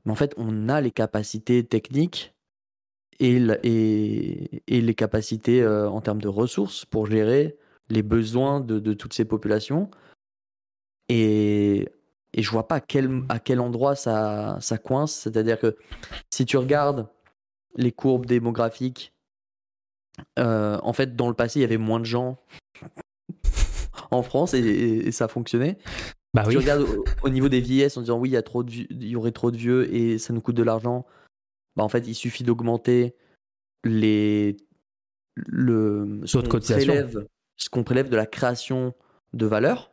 mais 0.05 0.13
en 0.13 0.15
fait, 0.15 0.35
on 0.37 0.69
a 0.69 0.81
les 0.81 0.91
capacités 0.91 1.65
techniques 1.65 2.35
et, 3.21 3.39
les 3.39 4.95
capacités 4.95 5.63
euh, 5.63 5.89
en 5.89 6.01
termes 6.01 6.21
de 6.21 6.29
ressources 6.29 6.85
pour 6.85 7.07
gérer 7.07 7.57
les 7.89 8.03
besoins 8.03 8.61
de, 8.61 8.93
toutes 8.93 9.15
ces 9.15 9.25
populations. 9.25 9.91
Et 11.09 11.89
et 12.37 12.43
je 12.43 12.51
vois 12.51 12.67
pas 12.67 12.77
à 12.77 13.39
quel, 13.39 13.61
endroit 13.61 13.95
ça, 13.95 14.59
ça 14.61 14.77
coince. 14.77 15.13
C'est-à-dire 15.13 15.59
que 15.59 15.77
si 16.31 16.45
tu 16.45 16.57
regardes 16.57 17.07
les 17.77 17.93
courbes 17.93 18.27
démographiques, 18.27 19.13
euh, 20.41 20.79
en 20.83 20.93
fait, 20.93 21.15
dans 21.15 21.29
le 21.29 21.35
passé, 21.35 21.61
il 21.61 21.63
y 21.63 21.65
avait 21.65 21.77
moins 21.77 22.01
de 22.01 22.05
gens 22.05 22.37
en 24.11 24.23
France 24.23 24.53
et, 24.53 25.13
ça 25.13 25.29
fonctionnait. 25.29 25.79
Bah 26.35 26.43
oui. 26.47 26.53
Tu 26.53 26.59
regardes 26.59 26.87
au, 27.23 27.29
niveau 27.29 27.49
des 27.49 27.61
vieillesses 27.61 27.97
en 27.97 28.01
disant 28.01 28.19
oui, 28.19 28.31
il 28.31 28.33
y, 28.33 28.37
a 28.37 28.43
trop 28.43 28.65
de, 28.65 28.71
il 28.73 29.07
y 29.07 29.17
aurait 29.17 29.33
trop 29.33 29.51
de 29.51 29.57
vieux 29.57 29.93
et 29.95 30.19
ça 30.19 30.33
nous 30.33 30.41
coûte 30.41 30.57
de 30.57 30.63
l'argent. 30.63 31.07
Bah, 31.77 31.85
en 31.85 31.89
fait, 31.89 32.07
il 32.07 32.15
suffit 32.15 32.45
d'augmenter 32.45 33.15
les 33.85 34.57
le 35.37 36.21
ce 36.25 36.39
qu'on 36.39 36.61
prélève, 36.61 38.07
ce 38.07 38.11
de 38.11 38.17
la 38.17 38.27
création 38.27 38.95
de 39.33 39.47
valeur 39.47 39.91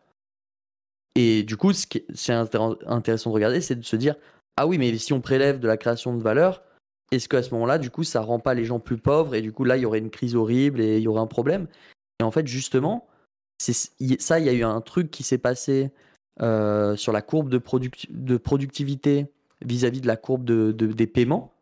et 1.15 1.43
du 1.43 1.57
coup, 1.57 1.73
ce 1.73 1.87
qui 1.87 2.05
c'est 2.13 2.33
intéressant 2.33 3.29
de 3.29 3.35
regarder, 3.35 3.61
c'est 3.61 3.75
de 3.75 3.83
se 3.83 3.95
dire 3.95 4.15
ah 4.57 4.67
oui, 4.67 4.77
mais 4.77 4.97
si 4.97 5.13
on 5.13 5.21
prélève 5.21 5.59
de 5.59 5.67
la 5.67 5.77
création 5.77 6.15
de 6.15 6.21
valeur, 6.21 6.63
est-ce 7.11 7.27
qu'à 7.27 7.43
ce, 7.43 7.53
moment-là, 7.53 7.77
du 7.77 7.89
coup, 7.89 8.03
ça 8.03 8.21
rend 8.21 8.39
pas 8.39 8.53
les 8.53 8.65
gens 8.65 8.79
plus 8.79 8.97
pauvres 8.97 9.35
et 9.35 9.41
du 9.41 9.51
coup 9.51 9.63
là, 9.63 9.77
il 9.77 9.81
y 9.81 9.85
aurait 9.85 9.99
une 9.99 10.09
crise 10.09 10.35
horrible 10.35 10.79
et 10.81 10.97
il 10.97 11.03
y 11.03 11.07
aurait 11.07 11.21
un 11.21 11.27
problème? 11.27 11.67
Et 12.19 12.23
en 12.23 12.31
fait, 12.31 12.47
justement, 12.47 13.07
c'est 13.57 13.73
ça, 14.19 14.39
il 14.39 14.45
y 14.45 14.49
a 14.49 14.53
eu 14.53 14.63
un 14.63 14.81
truc 14.81 15.11
qui 15.11 15.23
s'est 15.23 15.37
passé 15.37 15.91
euh, 16.41 16.95
sur 16.95 17.11
la 17.11 17.21
courbe 17.21 17.49
de, 17.49 17.61
de 18.09 18.37
productivité 18.37 19.27
vis-à-vis 19.63 20.01
de 20.01 20.07
la 20.07 20.17
courbe 20.17 20.43
de, 20.43 20.71
des 20.71 21.07
paiements, 21.07 21.53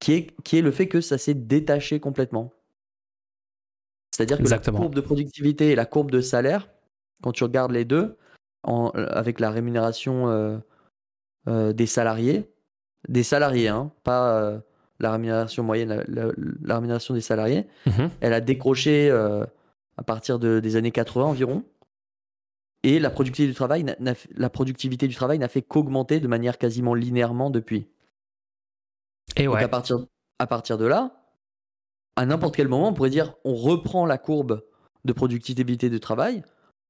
qui 0.00 0.12
est, 0.12 0.42
qui 0.42 0.58
est 0.58 0.62
le 0.62 0.70
fait 0.70 0.88
que 0.88 1.00
ça 1.00 1.18
s'est 1.18 1.34
détaché 1.34 2.00
complètement. 2.00 2.52
C'est-à-dire 4.10 4.38
que 4.38 4.48
la 4.48 4.58
courbe 4.58 4.94
de 4.94 5.00
productivité 5.00 5.70
et 5.70 5.74
la 5.74 5.86
courbe 5.86 6.10
de 6.10 6.20
salaire 6.20 6.68
quand 7.24 7.32
tu 7.32 7.44
regardes 7.44 7.72
les 7.72 7.86
deux, 7.86 8.16
en, 8.64 8.90
avec 8.90 9.40
la 9.40 9.50
rémunération 9.50 10.28
euh, 10.28 10.58
euh, 11.48 11.72
des 11.72 11.86
salariés, 11.86 12.50
des 13.08 13.22
salariés, 13.22 13.68
hein, 13.68 13.92
pas 14.02 14.36
euh, 14.36 14.58
la 15.00 15.10
rémunération 15.12 15.62
moyenne, 15.62 16.04
la, 16.06 16.74
rémunération 16.74 17.14
des 17.14 17.22
salariés, 17.22 17.66
elle 18.20 18.34
a 18.34 18.40
décroché 18.42 19.10
à 19.10 20.02
partir 20.02 20.38
de, 20.38 20.60
des 20.60 20.76
années 20.76 20.92
80 20.92 21.24
environ. 21.24 21.64
Et 22.84 23.00
la 23.00 23.10
productivité 23.10 23.48
du 23.48 23.54
travail, 23.54 23.84
la 24.36 24.50
productivité 24.50 25.08
du 25.08 25.14
travail 25.14 25.38
n'a 25.38 25.48
fait 25.48 25.62
qu'augmenter 25.62 26.20
de 26.20 26.28
manière 26.28 26.58
quasiment 26.58 26.94
linéairement 26.94 27.50
depuis. 27.50 27.88
Et 29.36 29.48
ouais. 29.48 29.64
à 29.64 29.68
partir, 29.68 30.06
à 30.38 30.46
partir 30.46 30.78
de 30.78 30.84
là, 30.84 31.24
à 32.14 32.26
n'importe 32.26 32.54
quel 32.54 32.68
moment, 32.68 32.90
on 32.90 32.94
pourrait 32.94 33.10
dire 33.10 33.34
on 33.44 33.54
reprend 33.54 34.06
la 34.06 34.18
courbe 34.18 34.62
de 35.04 35.12
productivité 35.12 35.90
du 35.90 35.98
travail, 35.98 36.42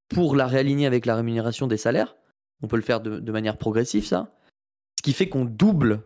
pour 0.08 0.36
la 0.36 0.46
réaligner 0.46 0.86
avec 0.86 1.06
la 1.06 1.16
rémunération 1.16 1.66
des 1.66 1.76
salaires. 1.76 2.16
On 2.62 2.68
peut 2.68 2.76
le 2.76 2.82
faire 2.82 3.00
de, 3.00 3.32
manière 3.32 3.56
progressive, 3.56 4.06
ça. 4.06 4.32
Ce 4.98 5.02
qui 5.02 5.12
fait 5.12 5.28
qu'on 5.28 5.44
double 5.44 6.02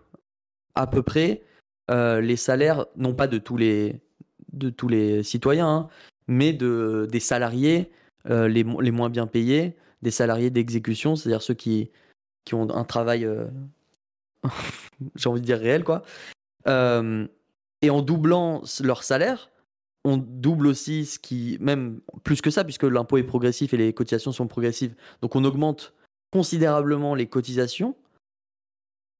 à 0.75 0.87
peu 0.87 1.03
près 1.03 1.43
euh, 1.91 2.21
les 2.21 2.37
salaires, 2.37 2.87
non 2.97 3.15
pas 3.15 3.27
de 3.27 3.39
tous 3.39 3.57
les, 3.57 4.01
de 4.53 4.71
tous 4.71 4.89
les 4.89 5.23
citoyens, 5.23 5.69
hein, 5.69 5.89
mais 6.27 6.53
de, 6.53 7.07
des 7.11 7.21
salariés 7.21 7.91
euh, 8.29 8.49
les, 8.49 8.65
moins 8.65 9.11
bien 9.11 9.27
payés, 9.27 9.77
des 10.03 10.11
salariés 10.11 10.51
d'exécution, 10.51 11.17
c'est-à-dire 11.17 11.43
ceux 11.43 11.55
qui, 11.55 11.91
qui 12.45 12.55
ont 12.55 12.69
un 12.75 12.85
travail, 12.85 13.25
euh, 13.25 13.47
j'ai 15.17 15.29
envie 15.29 15.41
de 15.41 15.47
dire 15.47 15.59
réel, 15.59 15.85
quoi. 15.85 16.03
et 16.67 17.91
en 17.91 18.03
doublant 18.03 18.63
leur 18.83 19.03
salaire, 19.03 19.51
on 20.05 20.17
double 20.17 20.67
aussi 20.67 21.07
ce 21.07 21.19
qui, 21.19 21.59
même 21.61 22.01
plus 22.25 22.41
que 22.41 22.51
ça, 22.51 22.65
puisque 22.65 22.85
l'impôt 22.85 23.19
est 23.19 23.25
progressif 23.25 23.75
et 23.75 23.77
les 23.77 23.93
cotisations 23.93 24.33
sont 24.33 24.47
progressives. 24.47 24.95
Donc 25.23 25.37
on 25.37 25.45
augmente 25.45 25.95
considérablement 26.31 27.15
les 27.15 27.27
cotisations. 27.27 27.95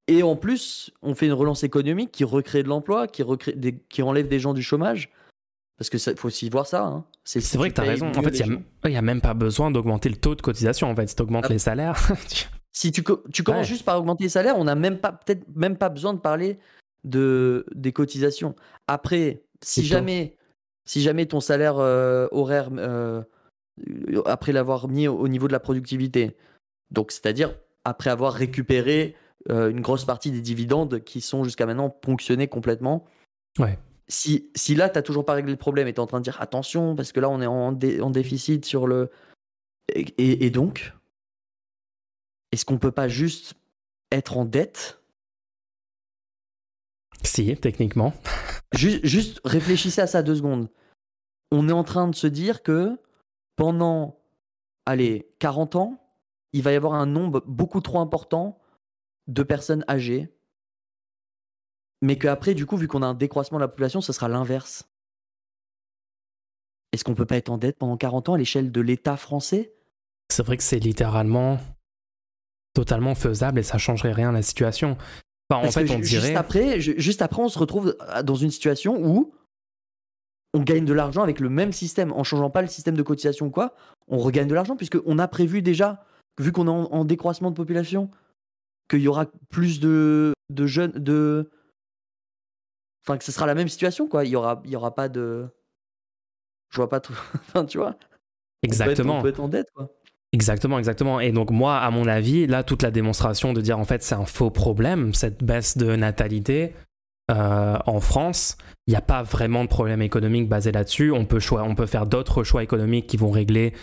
Et 0.07 0.23
en 0.23 0.37
plus, 0.37 0.91
on 1.03 1.15
fait 1.15 1.27
une 1.27 1.35
relance 1.35 1.65
économique 1.65 2.13
qui 2.13 2.25
recrée 2.25 2.63
de 2.63 2.69
l'emploi, 2.69 3.07
qui, 3.07 3.23
qui 3.89 4.03
enlève 4.03 4.29
des 4.29 4.41
gens 4.41 4.55
du 4.55 4.63
chômage. 4.63 5.11
Parce 5.79 5.91
qu'il 5.91 6.01
faut 6.17 6.27
aussi 6.29 6.51
voir 6.51 6.67
ça. 6.67 6.85
Hein. 6.85 7.05
C'est 7.25 7.57
vrai 7.57 7.71
que 7.71 7.77
tu 7.77 7.81
as 7.81 7.85
raison. 7.85 8.09
En 8.09 8.23
fait, 8.23 8.41
il 8.41 8.91
n'y 8.91 8.97
a, 8.97 9.03
même 9.03 9.21
pas 9.21 9.35
besoin 9.35 9.71
d'augmenter 9.71 10.09
le 10.09 10.17
taux 10.17 10.35
de 10.35 10.43
cotisation. 10.43 10.91
En 10.91 10.97
fait, 10.97 11.09
si 11.09 11.15
tu 11.15 11.23
augmentes 11.23 11.47
ah. 11.47 11.53
les 11.53 11.59
salaires. 11.59 11.97
si 12.73 12.91
tu, 12.91 13.05
tu 13.33 13.43
commences 13.45 13.69
juste 13.69 13.85
par 13.85 13.99
augmenter 13.99 14.25
les 14.25 14.31
salaires, 14.31 14.59
on 14.59 14.65
n'a 14.65 14.75
même 14.75 14.99
pas, 14.99 15.13
peut-être 15.13 15.45
même 15.55 15.77
pas 15.77 15.89
besoin 15.89 16.15
de 16.15 16.19
parler 16.19 16.59
de, 17.05 17.65
des 17.75 17.93
cotisations. 17.93 18.57
Après, 18.89 19.45
si 19.63 19.85
jamais 19.85 20.37
si 20.89 21.03
jamais 21.03 21.27
ton 21.27 21.41
salaire 21.41 21.79
euh, 21.79 22.29
horaire, 22.31 22.71
euh, 22.79 23.23
après 24.25 24.53
l'avoir 24.53 24.89
mis 24.89 25.07
au 25.07 25.29
niveau 25.29 25.47
de 25.47 25.53
la 25.53 25.61
productivité, 25.61 26.35
donc 26.91 27.13
c'est-à-dire 27.13 27.55
après 27.85 28.09
avoir 28.09 28.33
récupéré 28.33 29.15
euh, 29.51 29.71
une 29.71 29.83
grosse 29.83 30.07
partie 30.07 30.31
des 30.31 30.41
dividendes 30.41 31.05
qui 31.05 31.21
sont 31.21 31.45
jusqu'à 31.45 31.67
maintenant 31.67 31.91
ponctionnés 31.91 32.49
complètement. 32.49 33.05
Ouais. 33.59 33.79
Si, 34.09 34.51
si 34.55 34.75
là, 34.75 34.89
tu 34.89 34.97
n'as 34.97 35.03
toujours 35.03 35.25
pas 35.25 35.35
réglé 35.35 35.53
le 35.53 35.59
problème 35.59 35.87
et 35.87 35.93
tu 35.93 35.97
es 35.97 36.01
en 36.01 36.07
train 36.07 36.19
de 36.19 36.25
dire 36.25 36.41
attention, 36.41 36.97
parce 36.97 37.13
que 37.13 37.21
là, 37.21 37.29
on 37.29 37.41
est 37.43 37.47
en, 37.47 37.79
en 37.79 38.11
déficit 38.11 38.65
sur 38.65 38.87
le. 38.87 39.11
Et, 39.95 40.47
et 40.47 40.51
donc, 40.51 40.93
est-ce 42.53 42.65
qu'on 42.65 42.79
peut 42.79 42.93
pas 42.93 43.09
juste 43.09 43.55
être 44.11 44.37
en 44.37 44.45
dette? 44.45 45.01
Si, 47.23 47.57
techniquement. 47.57 48.13
Juste, 48.75 49.41
réfléchissez 49.45 50.03
à 50.03 50.07
ça 50.07 50.23
deux 50.23 50.37
secondes. 50.37 50.69
On 51.51 51.69
est 51.69 51.73
en 51.73 51.85
train 51.85 52.07
de 52.07 52.15
se 52.15 52.27
dire 52.27 52.63
que 52.63 52.99
pendant, 53.57 54.21
allez, 54.85 55.33
40 55.39 55.77
ans, 55.77 56.15
il 56.53 56.63
va 56.63 56.73
y 56.73 56.77
avoir 56.77 56.95
un 56.95 57.07
nombre 57.07 57.43
beaucoup 57.47 57.81
trop 57.81 57.99
important 57.99 58.59
de 59.27 59.43
personnes 59.43 59.85
âgées. 59.89 60.29
Mais 62.03 62.17
qu'après, 62.17 62.55
du 62.55 62.67
coup, 62.67 62.77
vu 62.77 62.89
qu'on 62.89 63.03
a 63.03 63.07
un 63.07 63.15
décroissement 63.15 63.59
de 63.59 63.65
la 63.65 63.69
population, 63.69 64.01
ce 64.01 64.13
sera 64.13 64.29
l'inverse. 64.29 64.89
est-ce 66.93 67.05
qu'on 67.05 67.15
peut 67.15 67.27
pas 67.27 67.37
être 67.37 67.51
en 67.51 67.59
dette 67.59 67.79
pendant 67.79 67.97
40 67.97 68.31
ans 68.31 68.35
à 68.35 68.39
l'échelle 68.39 68.73
de 68.73 68.81
l'État 68.81 69.17
français? 69.17 69.73
C'est 70.31 70.45
vrai 70.45 70.57
que 70.57 70.63
c'est 70.63 70.79
littéralement 70.79 71.59
totalement 72.75 73.15
faisable 73.15 73.59
et 73.59 73.63
ça 73.63 73.79
changerait 73.79 74.13
rien 74.13 74.29
à 74.31 74.33
la 74.33 74.43
situation. 74.43 74.97
Enfin, 75.51 75.67
en 75.67 75.71
fait, 75.71 75.91
on 75.91 75.99
juste 75.99 76.11
dirait. 76.11 76.35
après, 76.37 76.81
juste 76.81 77.23
après, 77.23 77.43
on 77.43 77.49
se 77.49 77.59
retrouve 77.59 77.97
dans 78.23 78.35
une 78.35 78.51
situation 78.51 78.97
où 79.03 79.33
on 80.55 80.61
gagne 80.61 80.85
de 80.85 80.93
l'argent 80.93 81.23
avec 81.23 81.41
le 81.41 81.49
même 81.49 81.73
système, 81.73 82.13
en 82.13 82.25
changeant 82.25 82.51
pas 82.51 82.63
le 82.63 82.69
système 82.69 82.97
de 82.97 83.03
cotisation 83.03 83.47
ou 83.47 83.51
quoi, 83.51 83.75
on 84.07 84.19
regagne 84.19 84.49
de 84.49 84.55
l'argent 84.55 84.77
puisqu'on 84.77 85.19
a 85.19 85.29
prévu 85.29 85.63
déjà, 85.63 86.05
vu 86.39 86.53
qu'on 86.53 86.67
est 86.67 86.71
en, 86.71 87.05
décroissement 87.05 87.51
de 87.51 87.57
population, 87.57 88.11
qu'il 88.89 89.01
y 89.01 89.09
aura 89.09 89.27
plus 89.51 89.81
de, 89.81 90.33
de 90.51 90.67
jeunes, 90.67 90.93
de, 90.93 91.51
enfin 93.09 93.19
que 93.19 93.25
ce 93.25 93.33
sera 93.33 93.47
la 93.47 93.55
même 93.55 93.69
situation 93.69 94.07
quoi. 94.07 94.25
Il 94.25 94.31
y 94.31 94.37
aura, 94.37 94.61
il 94.65 94.71
y 94.71 94.77
aura 94.77 94.95
pas 94.95 95.09
de, 95.09 95.49
je 96.71 96.77
vois 96.77 96.89
pas 96.89 97.01
tout, 97.01 97.19
enfin 97.35 97.65
tu 97.65 97.79
vois. 97.79 97.97
Exactement. 98.63 99.19
On 99.19 99.23
peut, 99.23 99.29
être, 99.29 99.41
en 99.41 99.49
dette 99.49 99.71
quoi. 99.75 99.91
Exactement, 100.33 100.79
exactement. 100.79 101.21
Et 101.21 101.33
donc 101.33 101.51
moi, 101.51 101.79
à 101.79 101.91
mon 101.91 102.07
avis, 102.07 102.47
là, 102.47 102.63
toute 102.63 102.83
la 102.83 102.91
démonstration 102.91 103.55
de 103.55 103.61
dire 103.61 103.79
en 103.79 103.85
fait 103.85 104.03
c'est 104.03 104.15
un 104.15 104.27
faux 104.27 104.51
problème, 104.51 105.15
cette 105.15 105.43
baisse 105.43 105.79
de 105.79 105.97
natalité, 105.97 106.75
euh, 107.31 107.79
en 107.87 108.01
France, 108.01 108.57
il 108.87 108.91
n'y 108.91 108.97
a 108.97 109.03
pas 109.03 109.23
vraiment 109.23 109.65
de 109.65 109.69
problème 109.69 110.03
économique 110.03 110.49
basé 110.49 110.73
là-dessus. 110.73 111.13
On 111.13 111.25
peut, 111.25 111.41
on 111.53 111.75
peut 111.75 111.87
faire 111.87 112.07
d'autres 112.07 112.43
choix 112.43 112.63
économiques 112.63 113.07
qui 113.07 113.17
vont 113.17 113.31
régler 113.31 113.75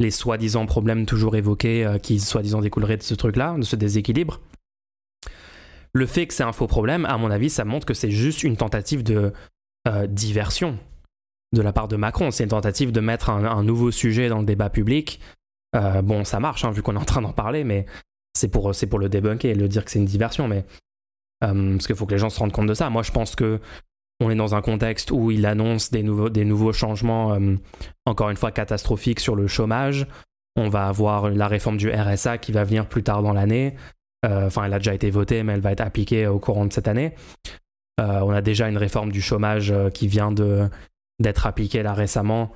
les 0.00 0.10
soi-disant 0.10 0.66
problèmes 0.66 1.06
toujours 1.06 1.36
évoqués 1.36 1.84
euh, 1.84 1.98
qui 1.98 2.20
soi-disant 2.20 2.60
découleraient 2.60 2.96
de 2.96 3.02
ce 3.02 3.14
truc-là, 3.14 3.56
de 3.56 3.62
ce 3.62 3.76
déséquilibre. 3.76 4.40
Le 5.98 6.06
fait 6.06 6.26
que 6.26 6.34
c'est 6.34 6.44
un 6.44 6.52
faux 6.52 6.66
problème, 6.66 7.04
à 7.06 7.18
mon 7.18 7.30
avis, 7.30 7.50
ça 7.50 7.64
montre 7.64 7.86
que 7.86 7.94
c'est 7.94 8.10
juste 8.10 8.44
une 8.44 8.56
tentative 8.56 9.02
de 9.02 9.32
euh, 9.88 10.06
diversion 10.06 10.78
de 11.52 11.62
la 11.62 11.72
part 11.72 11.88
de 11.88 11.96
Macron. 11.96 12.30
C'est 12.30 12.44
une 12.44 12.50
tentative 12.50 12.92
de 12.92 13.00
mettre 13.00 13.30
un, 13.30 13.62
nouveau 13.64 13.90
sujet 13.90 14.28
dans 14.28 14.38
le 14.38 14.44
débat 14.44 14.70
public. 14.70 15.20
bon, 15.72 16.24
ça 16.24 16.40
marche, 16.40 16.64
hein, 16.64 16.70
vu 16.70 16.82
qu'on 16.82 16.94
est 16.94 17.00
en 17.00 17.04
train 17.04 17.22
d'en 17.22 17.32
parler, 17.32 17.64
mais 17.64 17.86
c'est 18.34 18.48
pour, 18.48 18.70
le 18.70 19.08
débunker 19.08 19.50
et 19.50 19.54
le 19.54 19.68
dire 19.68 19.84
que 19.84 19.90
c'est 19.90 19.98
une 19.98 20.04
diversion. 20.04 20.46
Mais 20.46 20.64
euh, 21.44 21.72
parce 21.72 21.86
qu'il 21.86 21.96
faut 21.96 22.06
que 22.06 22.12
les 22.12 22.18
gens 22.18 22.30
se 22.30 22.38
rendent 22.38 22.52
compte 22.52 22.66
de 22.66 22.74
ça. 22.74 22.90
Moi, 22.90 23.02
je 23.02 23.12
pense 23.12 23.34
que 23.34 23.60
on 24.20 24.30
est 24.30 24.34
dans 24.34 24.56
un 24.56 24.62
contexte 24.62 25.12
où 25.12 25.30
il 25.30 25.46
annonce 25.46 25.92
des 25.92 26.02
nouveaux, 26.02 26.72
changements, 26.72 27.34
euh, 27.34 27.54
encore 28.04 28.30
une 28.30 28.36
fois 28.36 28.50
catastrophiques 28.50 29.20
sur 29.20 29.36
le 29.36 29.46
chômage. 29.46 30.06
On 30.56 30.68
va 30.68 30.88
avoir 30.88 31.30
la 31.30 31.46
réforme 31.46 31.76
du 31.76 31.88
RSA 31.88 32.38
qui 32.38 32.50
va 32.50 32.64
venir 32.64 32.88
plus 32.88 33.04
tard 33.04 33.22
dans 33.22 33.32
l'année. 33.32 33.76
Euh, 34.26 34.46
enfin, 34.46 34.64
elle 34.64 34.74
a 34.74 34.78
déjà 34.78 34.94
été 34.94 35.10
votée, 35.10 35.42
mais 35.42 35.54
elle 35.54 35.60
va 35.60 35.72
être 35.72 35.80
appliquée 35.80 36.26
au 36.26 36.38
courant 36.38 36.66
de 36.66 36.72
cette 36.72 36.88
année. 36.88 37.14
on 37.98 38.30
a 38.30 38.42
déjà 38.42 38.68
une 38.68 38.78
réforme 38.78 39.12
du 39.12 39.20
chômage 39.20 39.74
qui 39.94 40.08
vient 40.08 40.32
d'être 41.20 41.46
appliquée 41.46 41.82
là 41.82 41.94
récemment, 41.94 42.52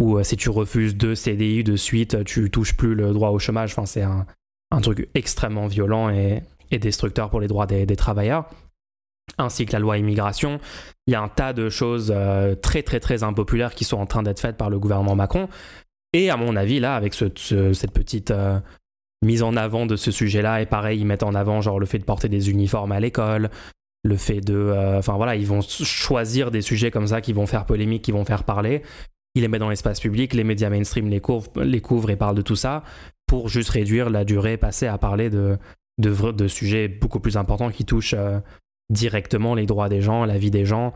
où 0.00 0.22
si 0.22 0.36
tu 0.36 0.50
refuses 0.50 0.96
deux 0.96 1.14
CDI 1.14 1.64
de 1.64 1.76
suite, 1.76 2.24
tu 2.24 2.50
touches 2.50 2.76
plus 2.76 2.94
le 2.94 3.12
droit 3.12 3.30
au 3.30 3.38
chômage. 3.38 3.72
Enfin, 3.72 3.86
c'est 3.86 4.02
un, 4.02 4.26
un 4.74 4.80
truc 4.80 5.08
extrêmement 5.14 5.66
violent 5.66 6.10
et, 6.10 6.42
destructeur 6.72 7.30
pour 7.30 7.40
les 7.40 7.46
droits 7.46 7.66
des, 7.66 7.86
travailleurs, 7.94 8.50
ainsi 9.38 9.64
que 9.64 9.72
la 9.72 9.78
loi 9.78 9.96
immigration. 9.96 10.58
Il 11.06 11.12
y 11.12 11.14
a 11.14 11.22
un 11.22 11.28
tas 11.28 11.52
de 11.52 11.68
choses 11.68 12.12
euh, 12.12 12.56
très 12.56 12.82
très 12.82 12.98
très 12.98 13.22
impopulaires 13.22 13.76
qui 13.76 13.84
sont 13.84 13.98
en 13.98 14.06
train 14.06 14.24
d'être 14.24 14.40
faites 14.40 14.56
par 14.56 14.70
le 14.70 14.80
gouvernement 14.80 15.14
Macron. 15.14 15.48
Et 16.12 16.30
à 16.30 16.36
mon 16.36 16.56
avis, 16.56 16.80
là, 16.80 16.96
avec 16.96 17.14
cette 17.14 17.92
petite 17.92 18.32
euh, 18.32 18.58
mise 19.24 19.42
en 19.42 19.56
avant 19.56 19.86
de 19.86 19.96
ce 19.96 20.10
sujet-là, 20.10 20.60
et 20.60 20.66
pareil, 20.66 21.00
ils 21.00 21.06
mettent 21.06 21.22
en 21.22 21.34
avant 21.34 21.60
genre 21.60 21.80
le 21.80 21.86
fait 21.86 21.98
de 21.98 22.04
porter 22.04 22.28
des 22.28 22.50
uniformes 22.50 22.92
à 22.92 23.00
l'école, 23.00 23.50
le 24.02 24.16
fait 24.16 24.40
de... 24.40 24.54
Euh, 24.54 24.98
enfin 24.98 25.16
voilà, 25.16 25.36
ils 25.36 25.46
vont 25.46 25.60
choisir 25.62 26.50
des 26.50 26.60
sujets 26.60 26.90
comme 26.90 27.06
ça 27.06 27.20
qui 27.20 27.32
vont 27.32 27.46
faire 27.46 27.66
polémique, 27.66 28.02
qui 28.02 28.12
vont 28.12 28.24
faire 28.24 28.44
parler. 28.44 28.82
Ils 29.34 29.42
les 29.42 29.48
mettent 29.48 29.60
dans 29.60 29.70
l'espace 29.70 30.00
public, 30.00 30.34
les 30.34 30.44
médias 30.44 30.70
mainstream 30.70 31.08
les 31.08 31.20
couvrent, 31.20 32.10
et 32.10 32.16
parlent 32.16 32.36
de 32.36 32.42
tout 32.42 32.56
ça 32.56 32.84
pour 33.26 33.48
juste 33.48 33.70
réduire 33.70 34.10
la 34.10 34.24
durée 34.24 34.56
passée 34.56 34.86
à 34.86 34.98
parler 34.98 35.30
de 35.30 36.48
sujets 36.48 36.88
beaucoup 36.88 37.20
plus 37.20 37.36
importants 37.36 37.70
qui 37.70 37.84
touchent 37.84 38.14
euh, 38.16 38.38
directement 38.90 39.54
les 39.54 39.66
droits 39.66 39.88
des 39.88 40.00
gens, 40.00 40.24
la 40.24 40.38
vie 40.38 40.50
des 40.50 40.64
gens, 40.64 40.92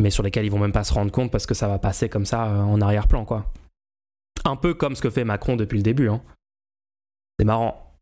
mais 0.00 0.10
sur 0.10 0.22
lesquels 0.22 0.44
ils 0.44 0.50
vont 0.50 0.58
même 0.58 0.72
pas 0.72 0.84
se 0.84 0.92
rendre 0.92 1.12
compte 1.12 1.30
parce 1.30 1.46
que 1.46 1.54
ça 1.54 1.68
va 1.68 1.78
passer 1.78 2.08
comme 2.08 2.26
ça 2.26 2.46
euh, 2.46 2.60
en 2.60 2.80
arrière-plan, 2.80 3.24
quoi. 3.24 3.52
Un 4.44 4.56
peu 4.56 4.74
comme 4.74 4.94
ce 4.94 5.02
que 5.02 5.10
fait 5.10 5.24
Macron 5.24 5.56
depuis 5.56 5.78
le 5.78 5.82
début. 5.82 6.08
Hein. 6.08 6.22
C'est 7.38 7.44
marrant. 7.44 7.98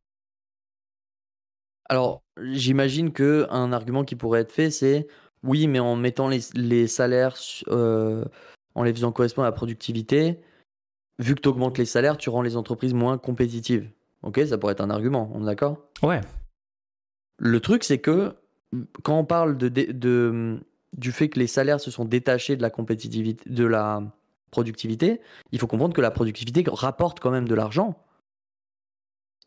Alors, 1.89 2.23
j'imagine 2.41 3.13
que 3.13 3.47
un 3.51 3.73
argument 3.73 4.05
qui 4.05 4.17
pourrait 4.17 4.41
être 4.41 4.53
fait, 4.53 4.71
c'est 4.71 5.07
oui, 5.43 5.67
mais 5.67 5.79
en 5.79 5.97
mettant 5.97 6.29
les, 6.29 6.87
salaires, 6.87 7.37
euh, 7.69 8.25
en 8.75 8.83
les 8.83 8.93
faisant 8.95 9.13
correspondre 9.13 9.47
à 9.47 9.51
la 9.51 9.57
productivité, 9.57 10.41
vu 11.19 11.35
que 11.35 11.41
tu 11.41 11.49
augmentes 11.49 11.77
les 11.77 11.85
salaires, 11.85 12.17
tu 12.17 12.31
rends 12.31 12.43
les 12.43 12.57
entreprises 12.57 12.95
moins 12.95 13.19
compétitives. 13.19 13.91
Ok, 14.23 14.41
ça 14.47 14.57
pourrait 14.57 14.73
être 14.73 14.81
un 14.81 14.89
argument, 14.89 15.31
on 15.35 15.43
est 15.43 15.47
d'accord? 15.47 15.79
Ouais. 16.03 16.21
Le 17.39 17.61
truc, 17.61 17.85
c'est 17.85 17.99
que 17.99 18.35
quand 19.03 19.19
on 19.19 19.25
parle 19.25 19.59
de, 19.59 19.69
de, 19.69 20.59
du 20.97 21.13
fait 21.13 21.29
que 21.29 21.39
les 21.39 21.47
salaires 21.47 21.81
se 21.81 21.91
sont 21.91 22.07
détachés 22.07 22.57
de 22.57 22.63
la 22.63 22.71
compétitivité, 22.71 23.49
de 23.49 23.67
la 23.67 24.03
productivité, 24.51 25.21
il 25.53 25.59
faut 25.59 25.67
comprendre 25.67 25.95
que 25.95 26.01
la 26.01 26.11
productivité 26.11 26.65
rapporte 26.67 27.21
quand 27.21 27.31
même 27.31 27.49
de 27.49 27.55
l'argent. 27.55 28.03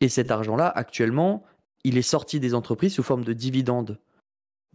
Et 0.02 0.10
cet 0.10 0.32
argent-là, 0.32 0.68
actuellement, 0.68 1.44
il 1.84 1.98
est 1.98 2.04
sorti 2.04 2.40
des 2.40 2.54
entreprises 2.54 2.94
sous 2.94 3.04
forme 3.04 3.24
de 3.24 3.34
dividendes. 3.34 4.00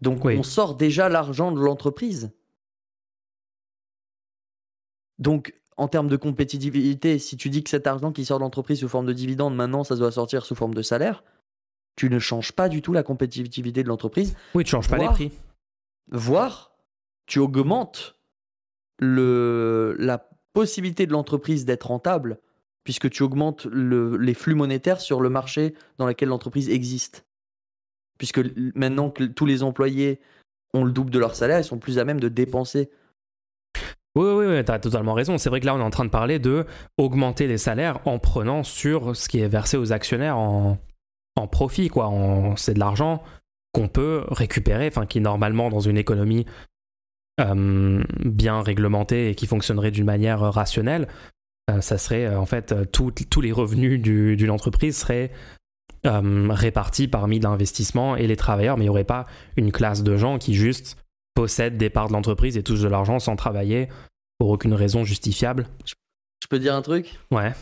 Donc 0.01 0.25
on 0.25 0.43
sort 0.43 0.75
déjà 0.75 1.09
l'argent 1.09 1.53
de 1.53 1.61
l'entreprise. 1.61 2.33
Donc 5.19 5.55
en 5.77 5.89
termes 5.89 6.09
de 6.09 6.17
compétitivité, 6.17 7.19
si 7.19 7.37
tu 7.37 7.51
dis 7.51 7.63
que 7.63 7.71
cet 7.71 7.87
argent 7.87 8.13
qui 8.13 8.25
sort 8.25 8.39
d'entreprise 8.39 8.81
sous 8.81 8.89
forme 8.89 9.07
de 9.07 9.13
dividende, 9.13 9.55
maintenant, 9.55 9.85
ça 9.85 9.97
doit 9.97 10.13
sortir 10.13 10.45
sous 10.45 10.55
forme 10.55 10.75
de 10.75 10.83
salaire, 10.83 11.23
tu 11.97 12.11
ne 12.11 12.19
changes 12.19 12.53
pas 12.53 12.69
du 12.69 12.83
tout 12.83 12.93
la 12.93 13.03
compétitivité 13.03 13.83
de 13.83 13.89
l'entreprise. 13.89 14.35
Oui, 14.55 14.65
tu 14.65 14.71
changes 14.71 14.89
pas 14.89 14.99
les 14.99 15.09
prix. 15.09 15.33
Voire, 16.11 16.73
tu 17.27 17.39
augmentes 17.39 18.17
le, 18.99 19.95
la 19.99 20.31
possibilité 20.53 21.07
de 21.07 21.13
l'entreprise 21.13 21.65
d'être 21.65 21.89
rentable, 21.89 22.39
puisque 22.85 23.11
tu 23.11 23.23
augmentes 23.23 23.67
le, 23.67 24.17
les 24.17 24.35
flux 24.35 24.55
monétaires 24.55 25.01
sur 25.01 25.21
le 25.21 25.31
marché 25.31 25.75
dans 25.99 26.07
lequel 26.07 26.29
l'entreprise 26.29 26.69
existe. 26.69 27.27
Puisque 28.19 28.41
maintenant 28.75 29.11
que 29.11 29.25
tous 29.25 29.47
les 29.47 29.63
employés 29.63 30.21
ont 30.75 30.85
le 30.85 30.93
double 30.93 31.11
de 31.11 31.19
leur 31.19 31.35
salaire, 31.35 31.59
ils 31.59 31.65
sont 31.65 31.79
plus 31.79 31.99
à 31.99 32.05
même 32.05 32.21
de 32.21 32.29
dépenser 32.29 32.91
oui, 34.15 34.27
oui, 34.27 34.45
oui, 34.47 34.65
tu 34.65 34.71
as 34.71 34.79
totalement 34.79 35.15
raison. 35.15 35.39
C'est 35.39 35.49
vrai 35.49 35.61
que 35.61 35.67
là, 35.67 35.75
on 35.75 35.79
est 35.79 35.83
en 35.83 35.91
train 35.91 36.05
de 36.05 36.11
parler 36.11 36.39
de 36.39 36.67
augmenter 36.99 37.47
les 37.47 37.57
salaires 37.57 37.99
en 38.07 38.19
prenant 38.19 38.63
sur 38.63 39.17
ce 39.17 39.27
qui 39.27 39.41
est 39.41 39.49
versé 39.49 39.79
aux 39.79 39.93
actionnaires 39.93 40.37
en, 40.37 40.77
profit. 41.51 41.89
quoi. 41.89 42.13
C'est 42.57 42.75
de 42.75 42.79
l'argent 42.79 43.23
qu'on 43.73 43.89
peut 43.89 44.25
récupérer, 44.29 44.89
enfin, 44.89 45.07
qui 45.07 45.21
normalement, 45.21 45.71
dans 45.71 45.81
une 45.81 45.97
économie 45.97 46.45
euh, 47.41 48.05
bien 48.23 48.61
réglementée 48.61 49.31
et 49.31 49.35
qui 49.35 49.47
fonctionnerait 49.47 49.91
d'une 49.91 50.05
manière 50.05 50.41
rationnelle, 50.41 51.09
ça 51.81 51.99
serait 51.99 52.27
euh, 52.27 52.39
en 52.39 52.47
fait 52.47 52.75
tous 52.91 53.41
les 53.41 53.53
revenus 53.53 54.01
d'une 54.01 54.51
entreprise 54.51 54.97
seraient 54.97 55.31
répartis 56.05 57.07
parmi 57.07 57.39
l'investissement 57.39 58.17
et 58.17 58.27
les 58.27 58.37
travailleurs, 58.37 58.77
mais 58.77 58.85
il 58.85 58.87
n'y 58.87 58.91
aurait 58.91 59.05
pas 59.05 59.27
une 59.57 59.71
classe 59.71 60.03
de 60.03 60.17
gens 60.17 60.39
qui 60.39 60.55
juste 60.55 60.97
possèdent 61.35 61.77
des 61.77 61.91
parts 61.91 62.09
de 62.09 62.13
l'entreprise 62.13 62.57
et 62.57 62.63
touchent 62.63 62.83
de 62.83 62.89
l'argent 62.89 63.21
sans 63.21 63.37
travailler 63.37 63.89
pour 64.39 64.51
aucune 64.51 64.75
raison 64.75 65.05
justifiable. 65.05 65.69
Je 65.87 66.49
peux 66.49 66.59
dire 66.59 66.75
un 66.75 66.83
truc? 66.83 67.21
Ouais. 67.31 67.53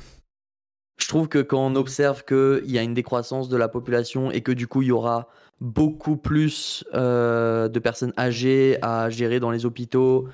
Je 0.98 1.06
trouve 1.06 1.28
que 1.28 1.38
quand 1.38 1.66
on 1.66 1.76
observe 1.76 2.24
qu'il 2.24 2.70
y 2.70 2.78
a 2.78 2.82
une 2.82 2.94
décroissance 2.94 3.48
de 3.48 3.56
la 3.56 3.68
population 3.68 4.30
et 4.30 4.40
que 4.40 4.52
du 4.52 4.66
coup 4.66 4.82
il 4.82 4.88
y 4.88 4.92
aura 4.92 5.28
beaucoup 5.60 6.16
plus 6.16 6.84
euh, 6.94 7.68
de 7.68 7.78
personnes 7.78 8.12
âgées 8.18 8.78
à 8.82 9.10
gérer 9.10 9.40
dans 9.40 9.50
les 9.50 9.66
hôpitaux 9.66 10.28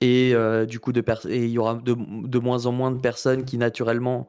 et 0.00 0.32
euh, 0.34 0.66
du 0.66 0.80
coup 0.80 0.92
de 0.92 1.02
et 1.28 1.44
il 1.44 1.50
y 1.50 1.58
aura 1.58 1.74
de, 1.74 2.38
moins 2.38 2.66
en 2.66 2.72
moins 2.72 2.90
de 2.90 2.98
personnes 2.98 3.44
qui 3.44 3.58
naturellement 3.58 4.28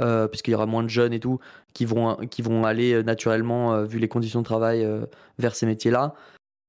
euh, 0.00 0.28
puisqu'il 0.28 0.52
y 0.52 0.54
aura 0.54 0.66
moins 0.66 0.82
de 0.82 0.88
jeunes 0.88 1.12
et 1.12 1.20
tout 1.20 1.40
qui 1.74 1.84
vont 1.84 2.16
qui 2.30 2.42
vont 2.42 2.64
aller 2.64 3.02
naturellement 3.02 3.82
vu 3.82 3.98
les 3.98 4.08
conditions 4.08 4.40
de 4.40 4.44
travail 4.44 4.88
vers 5.38 5.54
ces 5.56 5.66
métiers 5.66 5.90
là 5.90 6.14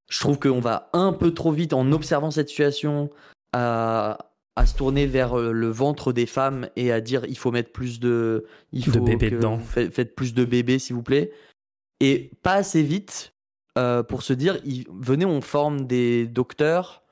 je 0.10 0.20
trouve 0.20 0.40
qu'on 0.40 0.60
va 0.60 0.90
un 0.94 1.14
peu 1.14 1.34
trop 1.34 1.52
vite 1.52 1.74
en 1.74 1.92
observant 1.92 2.32
cette 2.32 2.50
situation 2.50 3.10
à, 3.54 4.18
se 4.66 4.76
tourner 4.76 5.06
vers 5.06 5.40
euh, 5.40 5.54
le 5.54 5.68
ventre 5.68 6.12
des 6.12 6.26
femmes 6.26 6.68
et 6.76 6.92
à 6.92 7.00
dire 7.00 7.24
il 7.30 7.38
faut 7.38 7.50
mettre 7.50 7.72
plus 7.72 8.02
de, 8.02 8.46
il 8.74 8.84
faut 8.84 9.00
bébés 9.00 9.30
dedans. 9.30 9.58
Faites, 9.58 10.16
plus 10.16 10.34
de 10.34 10.44
bébés 10.44 10.80
s'il 10.80 10.98
vous 10.98 11.04
plaît. 11.04 11.32
Et 12.02 12.32
pas 12.44 12.56
assez 12.56 12.84
vite 12.84 13.34
euh, 13.78 14.04
pour 14.04 14.22
se 14.22 14.34
dire 14.34 14.60
venez 14.92 15.26
on 15.26 15.40
forme 15.40 15.88
des 15.88 16.26
docteurs, 16.26 17.04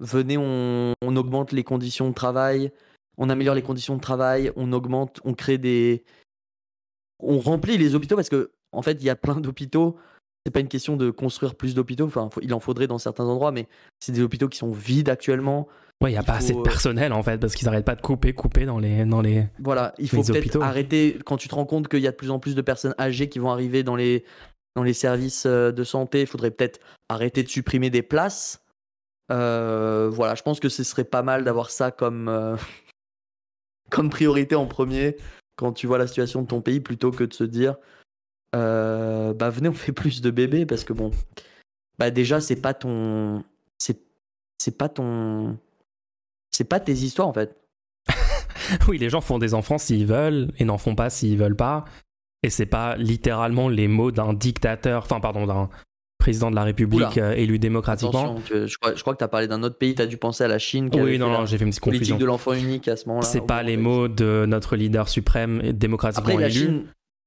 venez 0.00 0.36
on, 0.38 0.92
on 1.02 1.16
augmente 1.16 1.52
les 1.52 1.64
conditions 1.64 2.08
de 2.08 2.14
travail, 2.14 2.72
on 3.16 3.30
améliore 3.30 3.54
les 3.54 3.62
conditions 3.62 3.96
de 3.96 4.00
travail, 4.00 4.52
on 4.56 4.72
augmente, 4.72 5.20
on 5.24 5.34
crée 5.34 5.58
des, 5.58 6.04
on 7.20 7.38
remplit 7.38 7.78
les 7.78 7.94
hôpitaux 7.94 8.16
parce 8.16 8.28
que 8.28 8.50
en 8.72 8.82
fait 8.82 8.92
il 9.00 9.04
y 9.04 9.10
a 9.10 9.16
plein 9.16 9.40
d'hôpitaux 9.40 9.96
c'est 10.46 10.52
pas 10.52 10.60
une 10.60 10.68
question 10.68 10.96
de 10.96 11.10
construire 11.10 11.56
plus 11.56 11.74
d'hôpitaux. 11.74 12.06
Enfin, 12.06 12.30
il 12.40 12.54
en 12.54 12.60
faudrait 12.60 12.86
dans 12.86 12.96
certains 12.96 13.24
endroits, 13.26 13.52
mais 13.52 13.66
c'est 14.00 14.12
des 14.12 14.22
hôpitaux 14.22 14.48
qui 14.48 14.56
sont 14.56 14.70
vides 14.72 15.10
actuellement. 15.10 15.68
Ouais, 16.00 16.10
il 16.10 16.14
n'y 16.14 16.18
a 16.18 16.22
Il 16.22 16.26
pas 16.26 16.36
assez 16.36 16.52
de 16.52 16.58
faut- 16.58 16.62
personnel 16.62 17.12
en 17.12 17.22
fait, 17.22 17.36
parce 17.36 17.54
qu'ils 17.54 17.66
n'arrêtent 17.66 17.84
pas 17.84 17.96
de 17.96 18.00
couper, 18.00 18.32
couper 18.32 18.64
dans 18.64 18.78
les. 18.78 19.04
Dans 19.04 19.20
les... 19.20 19.46
Voilà, 19.58 19.92
il 19.98 20.08
faut 20.08 20.22
peut-être 20.22 20.62
arrêter 20.62 21.18
quand 21.26 21.36
tu 21.36 21.48
te 21.48 21.54
rends 21.54 21.66
compte 21.66 21.88
qu'il 21.88 21.98
y 22.00 22.06
a 22.06 22.12
de 22.12 22.16
plus 22.16 22.30
en 22.30 22.38
plus 22.38 22.54
de 22.54 22.62
personnes 22.62 22.94
âgées 22.98 23.28
qui 23.28 23.40
vont 23.40 23.50
arriver 23.50 23.82
dans 23.82 23.96
les, 23.96 24.24
dans 24.74 24.84
les 24.84 24.94
services 24.94 25.44
euh, 25.44 25.70
de 25.70 25.84
santé. 25.84 26.22
Il 26.22 26.26
faudrait 26.26 26.52
peut-être 26.52 26.80
arrêter 27.10 27.42
de 27.42 27.48
supprimer 27.48 27.90
des 27.90 28.02
places. 28.02 28.62
Euh, 29.30 30.08
voilà, 30.10 30.34
je 30.34 30.42
pense 30.42 30.60
que 30.60 30.68
ce 30.68 30.82
serait 30.84 31.04
pas 31.04 31.22
mal 31.22 31.44
d'avoir 31.44 31.70
ça 31.70 31.90
comme, 31.90 32.28
euh, 32.28 32.56
comme 33.90 34.10
priorité 34.10 34.54
en 34.54 34.66
premier 34.66 35.16
quand 35.56 35.72
tu 35.72 35.86
vois 35.86 35.98
la 35.98 36.06
situation 36.06 36.42
de 36.42 36.46
ton 36.46 36.60
pays 36.60 36.80
plutôt 36.80 37.10
que 37.10 37.24
de 37.24 37.34
se 37.34 37.44
dire 37.44 37.76
euh, 38.54 39.34
bah 39.34 39.50
venez 39.50 39.68
on 39.68 39.74
fait 39.74 39.92
plus 39.92 40.22
de 40.22 40.30
bébés 40.30 40.64
parce 40.64 40.84
que 40.84 40.94
bon 40.94 41.10
bah 41.98 42.10
déjà 42.10 42.40
c'est 42.40 42.56
pas 42.62 42.72
ton 42.72 43.44
c'est 43.76 44.00
c'est 44.56 44.78
pas 44.78 44.88
ton 44.88 45.58
c'est 46.50 46.64
pas 46.64 46.80
tes 46.80 46.92
histoires 46.92 47.28
en 47.28 47.32
fait 47.32 47.58
Oui, 48.88 48.98
les 48.98 49.10
gens 49.10 49.20
font 49.20 49.38
des 49.38 49.54
enfants 49.54 49.78
s'ils 49.78 50.06
veulent 50.06 50.52
et 50.58 50.64
n'en 50.64 50.78
font 50.78 50.94
pas 50.94 51.10
s'ils 51.10 51.38
veulent 51.38 51.56
pas. 51.56 51.84
Et 52.42 52.50
c'est 52.50 52.66
pas 52.66 52.96
littéralement 52.96 53.68
les 53.68 53.88
mots 53.88 54.12
d'un 54.12 54.32
dictateur, 54.32 55.02
enfin 55.04 55.20
pardon, 55.20 55.46
d'un 55.46 55.68
président 56.28 56.50
de 56.50 56.56
la 56.56 56.64
République 56.64 56.96
Oula. 56.98 57.10
euh, 57.16 57.32
élu 57.32 57.58
démocratiquement. 57.58 58.36
Tu- 58.46 58.68
je, 58.68 58.78
crois, 58.78 58.94
je 58.94 59.00
crois 59.00 59.14
que 59.14 59.18
tu 59.18 59.24
as 59.24 59.28
parlé 59.28 59.46
d'un 59.46 59.62
autre 59.62 59.78
pays, 59.78 59.94
tu 59.94 60.02
as 60.02 60.06
dû 60.06 60.16
penser 60.18 60.44
à 60.44 60.48
la 60.48 60.58
Chine. 60.58 60.90
qui 60.90 61.00
Oui, 61.00 61.18
non, 61.18 61.46
j'ai 61.46 61.56
fait 61.58 61.64
une 61.64 61.70
petite 61.70 61.82
politique 61.82 62.00
confusion. 62.02 62.18
de 62.18 62.24
l'enfant 62.26 62.52
unique 62.52 62.86
à 62.88 62.96
ce 62.96 63.08
moment-là. 63.08 63.26
C'est 63.26 63.40
pas 63.46 63.62
les 63.62 63.76
de- 63.76 63.82
mots 63.82 64.08
de 64.08 64.44
notre 64.46 64.76
leader 64.76 65.08
suprême 65.08 65.72
démocratiquement 65.72 66.28
Après, 66.34 66.40
la 66.42 66.48
élu. 66.48 66.58
Chine, 66.58 66.84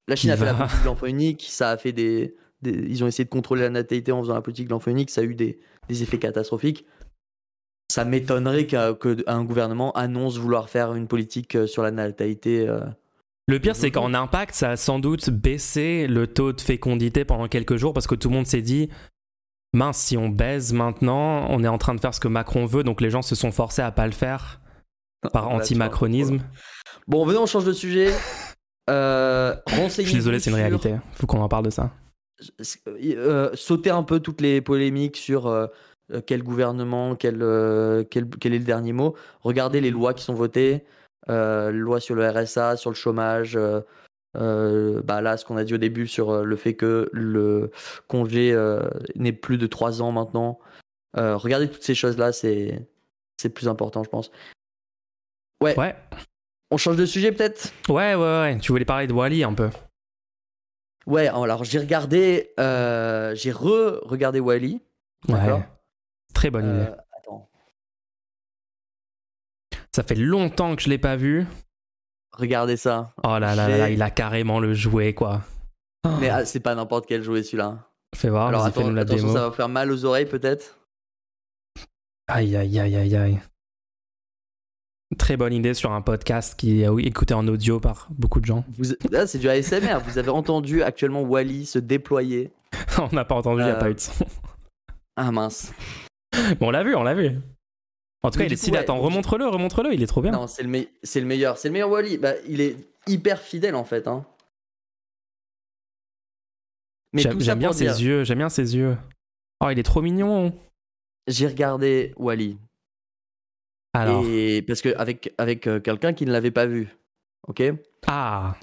la 0.08 0.16
Chine 0.16 0.30
a 0.32 0.38
fait 0.38 0.46
la 0.46 0.54
politique 0.54 0.82
de 0.82 0.86
l'enfant 0.86 1.06
unique, 1.08 1.46
ça 1.50 1.70
a 1.72 1.78
fait 1.78 1.92
des, 1.94 2.36
des- 2.62 2.72
Ils 2.90 3.04
ont 3.04 3.08
essayé 3.08 3.26
de 3.26 3.30
contrôler 3.30 3.64
la 3.64 3.70
natalité 3.70 4.12
en 4.12 4.22
faisant 4.22 4.36
la 4.36 4.42
politique 4.42 4.68
de 4.68 4.72
l'enfant 4.72 4.92
unique, 4.92 5.10
ça 5.10 5.22
a 5.22 5.24
eu 5.24 5.34
des, 5.36 5.60
des 5.90 6.04
effets 6.04 6.20
catastrophiques. 6.20 6.86
Ça 7.92 8.06
m'étonnerait 8.06 8.68
qu'un 8.68 8.94
que 8.94 9.18
gouvernement 9.44 9.92
annonce 9.94 10.38
vouloir 10.38 10.70
faire 10.70 10.94
une 10.94 11.08
politique 11.08 11.56
euh, 11.56 11.68
sur 11.68 11.84
la 11.84 11.92
natalité. 11.92 12.68
euh. 12.70 12.80
Le 13.48 13.60
pire, 13.60 13.76
c'est 13.76 13.92
qu'en 13.92 14.14
impact, 14.14 14.56
ça 14.56 14.72
a 14.72 14.78
sans 14.78 15.00
doute 15.00 15.30
baissé 15.30 16.08
le 16.08 16.28
taux 16.28 16.54
de 16.54 16.62
fécondité 16.62 17.26
pendant 17.26 17.48
quelques 17.48 17.76
jours 17.76 17.94
parce 17.94 18.08
que 18.08 18.16
tout 18.16 18.30
le 18.30 18.36
monde 18.36 18.48
s'est 18.48 18.62
dit 18.62 18.90
mince, 19.74 19.98
si 19.98 20.18
on 20.18 20.30
baise 20.30 20.74
maintenant, 20.74 21.48
on 21.50 21.64
est 21.64 21.68
en 21.68 21.78
train 21.78 21.96
de 21.96 22.00
faire 22.00 22.14
ce 22.14 22.20
que 22.20 22.28
Macron 22.28 22.66
veut, 22.66 22.84
donc 22.84 23.02
les 23.02 23.10
gens 23.10 23.22
se 23.22 23.36
sont 23.36 23.52
forcés 23.52 23.82
à 23.82 23.92
pas 23.92 24.06
le 24.06 24.12
faire 24.12 24.60
par 25.34 25.50
anti-macronisme. 25.50 26.40
Bon, 27.08 27.26
venez, 27.26 27.40
on 27.40 27.46
change 27.46 27.66
de 27.66 27.74
sujet. 27.74 28.12
Euh, 28.90 29.56
Je 29.70 29.90
suis 29.90 30.14
désolé, 30.14 30.40
c'est 30.40 30.50
une 30.50 30.56
réalité. 30.56 30.96
Faut 31.14 31.28
qu'on 31.28 31.40
en 31.40 31.48
parle 31.48 31.66
de 31.66 31.70
ça. 31.70 31.92
euh, 32.88 33.50
sauter 33.54 33.92
un 33.92 34.04
peu 34.04 34.20
toutes 34.20 34.42
les 34.42 34.60
polémiques 34.60 35.16
sur 35.16 35.48
euh, 35.48 35.68
euh, 36.12 36.20
quel 36.26 36.44
gouvernement, 36.44 37.16
quel, 37.16 37.42
euh, 37.42 38.04
quel, 38.10 38.28
quel 38.28 38.54
est 38.54 38.60
le 38.60 38.66
dernier 38.66 38.92
mot. 38.92 39.16
Regardez 39.42 39.80
les 39.80 39.92
lois 39.92 40.14
qui 40.14 40.24
sont 40.24 40.34
votées, 40.34 40.74
euh, 40.74 40.80
loi 41.28 42.00
sur 42.00 42.16
le 42.16 42.28
RSA, 42.28 42.78
sur 42.78 42.90
le 42.90 42.96
chômage. 42.96 43.56
euh, 43.56 43.82
euh, 44.38 45.02
bah 45.04 45.20
là, 45.22 45.36
ce 45.36 45.44
qu'on 45.44 45.58
a 45.58 45.64
dit 45.66 45.74
au 45.74 45.78
début 45.78 46.08
sur 46.08 46.30
euh, 46.32 46.44
le 46.46 46.56
fait 46.56 46.74
que 46.76 47.10
le 47.12 47.70
congé 48.08 48.54
euh, 48.54 48.80
n'est 49.16 49.34
plus 49.34 49.58
de 49.58 49.68
3 49.68 50.02
ans 50.02 50.14
maintenant. 50.14 50.60
Euh, 51.18 51.36
regardez 51.36 51.70
toutes 51.70 51.84
ces 51.84 51.96
choses-là, 51.96 52.32
c'est 52.32 52.88
plus 53.54 53.68
important, 53.68 54.04
je 54.04 54.10
pense. 54.10 54.32
Ouais, 55.62 55.78
Ouais, 55.78 55.96
on 56.72 56.78
change 56.78 56.96
de 56.96 57.06
sujet 57.06 57.32
peut-être? 57.34 57.74
Ouais, 57.90 58.16
ouais, 58.16 58.22
ouais. 58.22 58.58
Tu 58.60 58.72
voulais 58.72 58.86
parler 58.86 59.06
de 59.08 59.14
Wally 59.14 59.44
un 59.44 59.54
peu. 59.54 59.70
Ouais, 61.08 61.28
alors 61.28 61.64
j'ai 61.66 61.80
regardé, 61.80 62.52
euh, 62.60 63.36
j'ai 63.36 63.52
re-regardé 63.52 64.40
Wally. 64.40 64.82
Ouais. 65.28 65.62
Très 66.34 66.50
bonne 66.50 66.66
idée. 66.70 66.88
Euh, 66.90 66.96
Ça 69.96 70.04
fait 70.04 70.16
longtemps 70.16 70.76
que 70.76 70.82
je 70.82 70.90
l'ai 70.90 70.98
pas 70.98 71.16
vu. 71.16 71.46
regardez 72.38 72.78
ça. 72.78 73.14
Oh 73.24 73.38
là 73.40 73.56
là 73.56 73.68
là, 73.68 73.90
il 73.90 74.02
a 74.02 74.10
carrément 74.10 74.60
le 74.60 74.74
jouet, 74.74 75.14
quoi. 75.14 75.42
Mais 76.20 76.30
ah, 76.30 76.46
c'est 76.46 76.60
pas 76.62 76.76
n'importe 76.76 77.06
quel 77.08 77.24
jouet 77.24 77.44
celui-là. 77.44 77.88
Fais 78.16 78.30
voir, 78.30 78.48
Alors 78.48 78.66
attends, 78.66 78.82
fais-nous 78.82 78.96
la 78.96 79.02
attention, 79.04 79.28
démo. 79.28 79.38
ça 79.38 79.50
va 79.50 79.56
faire 79.56 79.70
mal 79.70 79.92
aux 79.92 80.06
oreilles 80.06 80.26
peut-être. 80.26 80.78
Aïe, 82.28 82.56
aïe, 82.56 82.80
aïe, 82.80 82.96
aïe, 82.96 83.16
aïe. 83.16 83.40
Très 85.18 85.36
bonne 85.36 85.52
idée 85.54 85.74
sur 85.74 85.92
un 85.92 86.02
podcast 86.02 86.58
qui 86.58 86.82
est 86.82 86.88
oui, 86.88 87.06
écouté 87.06 87.34
en 87.34 87.46
audio 87.48 87.80
par 87.82 88.08
beaucoup 88.12 88.40
de 88.40 88.46
gens. 88.46 88.64
Vous... 88.70 88.86
Là, 89.12 89.28
c'est 89.28 89.40
du 89.40 89.50
ASMR. 89.50 90.00
Vous 90.06 90.18
avez 90.18 90.30
entendu 90.30 90.84
actuellement 90.84 91.22
Wally 91.22 91.66
se 91.66 91.80
déployer. 91.80 92.52
on 92.98 93.14
n'a 93.14 93.26
pas 93.26 93.36
entendu, 93.36 93.62
il 93.62 93.66
n'y 93.66 93.72
a 93.72 93.76
Euh, 93.76 93.80
pas 93.80 93.90
eu 93.90 93.94
de 93.96 94.00
son. 94.00 94.26
Ah 95.18 95.32
mince. 95.32 95.74
Bon, 96.60 96.68
on 96.68 96.72
l'a 96.72 96.84
vu, 96.86 96.96
on 96.96 97.04
l'a 97.04 97.14
vu. 97.14 97.38
En 98.24 98.30
tout 98.30 98.38
cas, 98.40 98.46
il 98.46 98.54
est 98.54 98.56
stylé. 98.56 98.78
ouais, 98.78 98.84
Attends, 98.84 99.00
remontre-le, 99.00 99.48
remontre-le, 99.48 99.94
il 99.94 100.04
est 100.04 100.08
trop 100.08 100.22
bien. 100.22 100.32
Non, 100.32 100.46
c'est 100.48 100.62
le, 100.64 100.70
me- 100.70 100.86
le 101.04 101.26
meilleur. 101.26 101.58
C'est 101.58 101.70
le 101.70 101.74
meilleur 101.74 101.90
Wally. 101.90 102.18
Bah, 102.18 102.34
il 102.48 102.62
est 102.62 102.78
hyper 103.08 103.42
fidèle 103.42 103.76
en 103.76 103.84
fait. 103.84 104.08
Hein. 104.08 104.26
Mais 107.14 107.22
J'aime 107.22 107.60
bien 107.60 107.74
ses 107.74 107.86
dire, 107.86 108.00
yeux, 108.00 108.24
j'aime 108.24 108.38
bien 108.38 108.50
ses 108.50 108.76
yeux. 108.76 108.98
Oh, 109.60 109.70
il 109.70 109.80
est 109.80 109.84
trop 109.84 110.02
mignon. 110.02 110.58
J'ai 111.28 111.48
regardé 111.48 112.14
Wally. 112.18 112.58
Alors, 113.94 114.24
Et 114.26 114.62
parce 114.62 114.82
que 114.82 114.96
avec, 114.96 115.34
avec 115.38 115.68
euh, 115.68 115.80
quelqu'un 115.82 116.14
qui 116.14 116.26
ne 116.26 116.32
l'avait 116.32 116.52
pas 116.52 116.66
vu. 116.66 116.96
Ok? 117.48 117.62
Ah, 118.08 118.56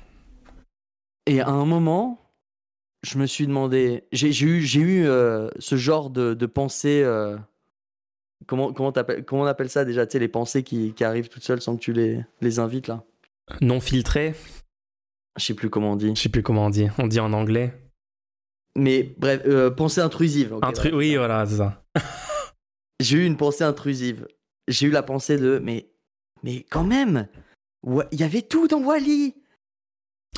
Et 1.26 1.40
à 1.40 1.48
un 1.48 1.66
moment, 1.66 2.18
je 3.02 3.18
me 3.18 3.26
suis 3.26 3.46
demandé, 3.46 4.04
j'ai 4.12 4.30
eu, 4.44 4.64
eu 4.64 5.06
euh, 5.06 5.50
ce 5.58 5.76
genre 5.76 6.08
de, 6.10 6.32
de 6.32 6.46
pensée. 6.46 7.02
euh, 7.04 7.36
comment, 8.46 8.72
comment, 8.72 8.92
comment 9.26 9.42
on 9.42 9.46
appelle 9.46 9.70
ça 9.70 9.84
déjà 9.84 10.06
Tu 10.06 10.12
sais, 10.12 10.18
les 10.18 10.28
pensées 10.28 10.62
qui, 10.62 10.92
qui 10.94 11.04
arrivent 11.04 11.28
toutes 11.28 11.44
seules 11.44 11.60
sans 11.60 11.76
que 11.76 11.80
tu 11.80 11.92
les, 11.92 12.24
les 12.40 12.58
invites 12.58 12.88
là? 12.88 13.04
Non 13.60 13.80
filtré, 13.80 14.34
Je 15.38 15.44
sais 15.44 15.54
plus 15.54 15.70
comment 15.70 15.92
on 15.92 15.96
dit. 15.96 16.12
je 16.14 16.20
sais 16.20 16.28
plus 16.28 16.42
comment 16.42 16.66
on 16.66 16.70
dit. 16.70 16.88
On 16.98 17.06
dit 17.06 17.20
en 17.20 17.32
anglais. 17.32 17.74
Mais 18.76 19.14
bref, 19.18 19.42
euh, 19.46 19.70
pensée 19.70 20.00
intrusive. 20.00 20.54
voilà. 20.60 20.96
oui, 20.96 21.16
voilà, 21.16 21.46
c'est 21.46 21.56
ça. 21.56 21.84
J'ai 23.00 23.18
eu 23.18 23.24
une 23.26 23.36
pensée 23.36 23.64
intrusive. 23.64 24.26
J'ai 24.68 24.86
eu 24.86 24.90
la 24.90 25.02
pensée 25.02 25.38
de, 25.38 25.60
mais, 25.62 25.90
mais 26.42 26.64
quand 26.70 26.84
même, 26.84 27.26
il 28.12 28.20
y 28.20 28.22
avait 28.22 28.42
tout 28.42 28.68
dans 28.68 28.82
Wally. 28.82 29.34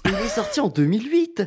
Il 0.05 0.15
est 0.15 0.29
sorti 0.29 0.61
en 0.61 0.69
2008. 0.69 1.43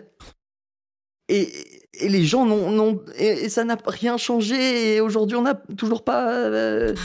Et, 1.30 1.73
et 1.94 2.10
les 2.10 2.24
gens 2.26 2.46
n'ont, 2.46 2.72
n'ont- 2.72 3.04
et, 3.16 3.46
et 3.46 3.50
ça 3.50 3.64
n'a 3.64 3.78
rien 3.86 4.18
changé. 4.18 4.96
Et 4.96 5.02
aujourd'hui, 5.02 5.38
on 5.38 5.42
n'a 5.44 5.56
toujours 5.56 6.04
pas 6.04 6.34
euh, 6.34 6.96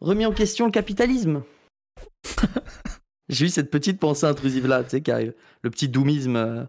remis 0.00 0.26
en 0.26 0.32
question 0.32 0.66
le 0.66 0.72
capitalisme. 0.72 1.42
J'ai 3.28 3.46
eu 3.46 3.48
cette 3.48 3.70
petite 3.70 3.98
pensée 3.98 4.26
intrusive 4.26 4.66
là, 4.66 4.84
tu 4.84 4.90
sais, 4.90 5.00
qui 5.00 5.10
arrive. 5.10 5.34
Le 5.62 5.70
petit 5.70 5.88
doomisme. 5.88 6.36
euh. 6.36 6.64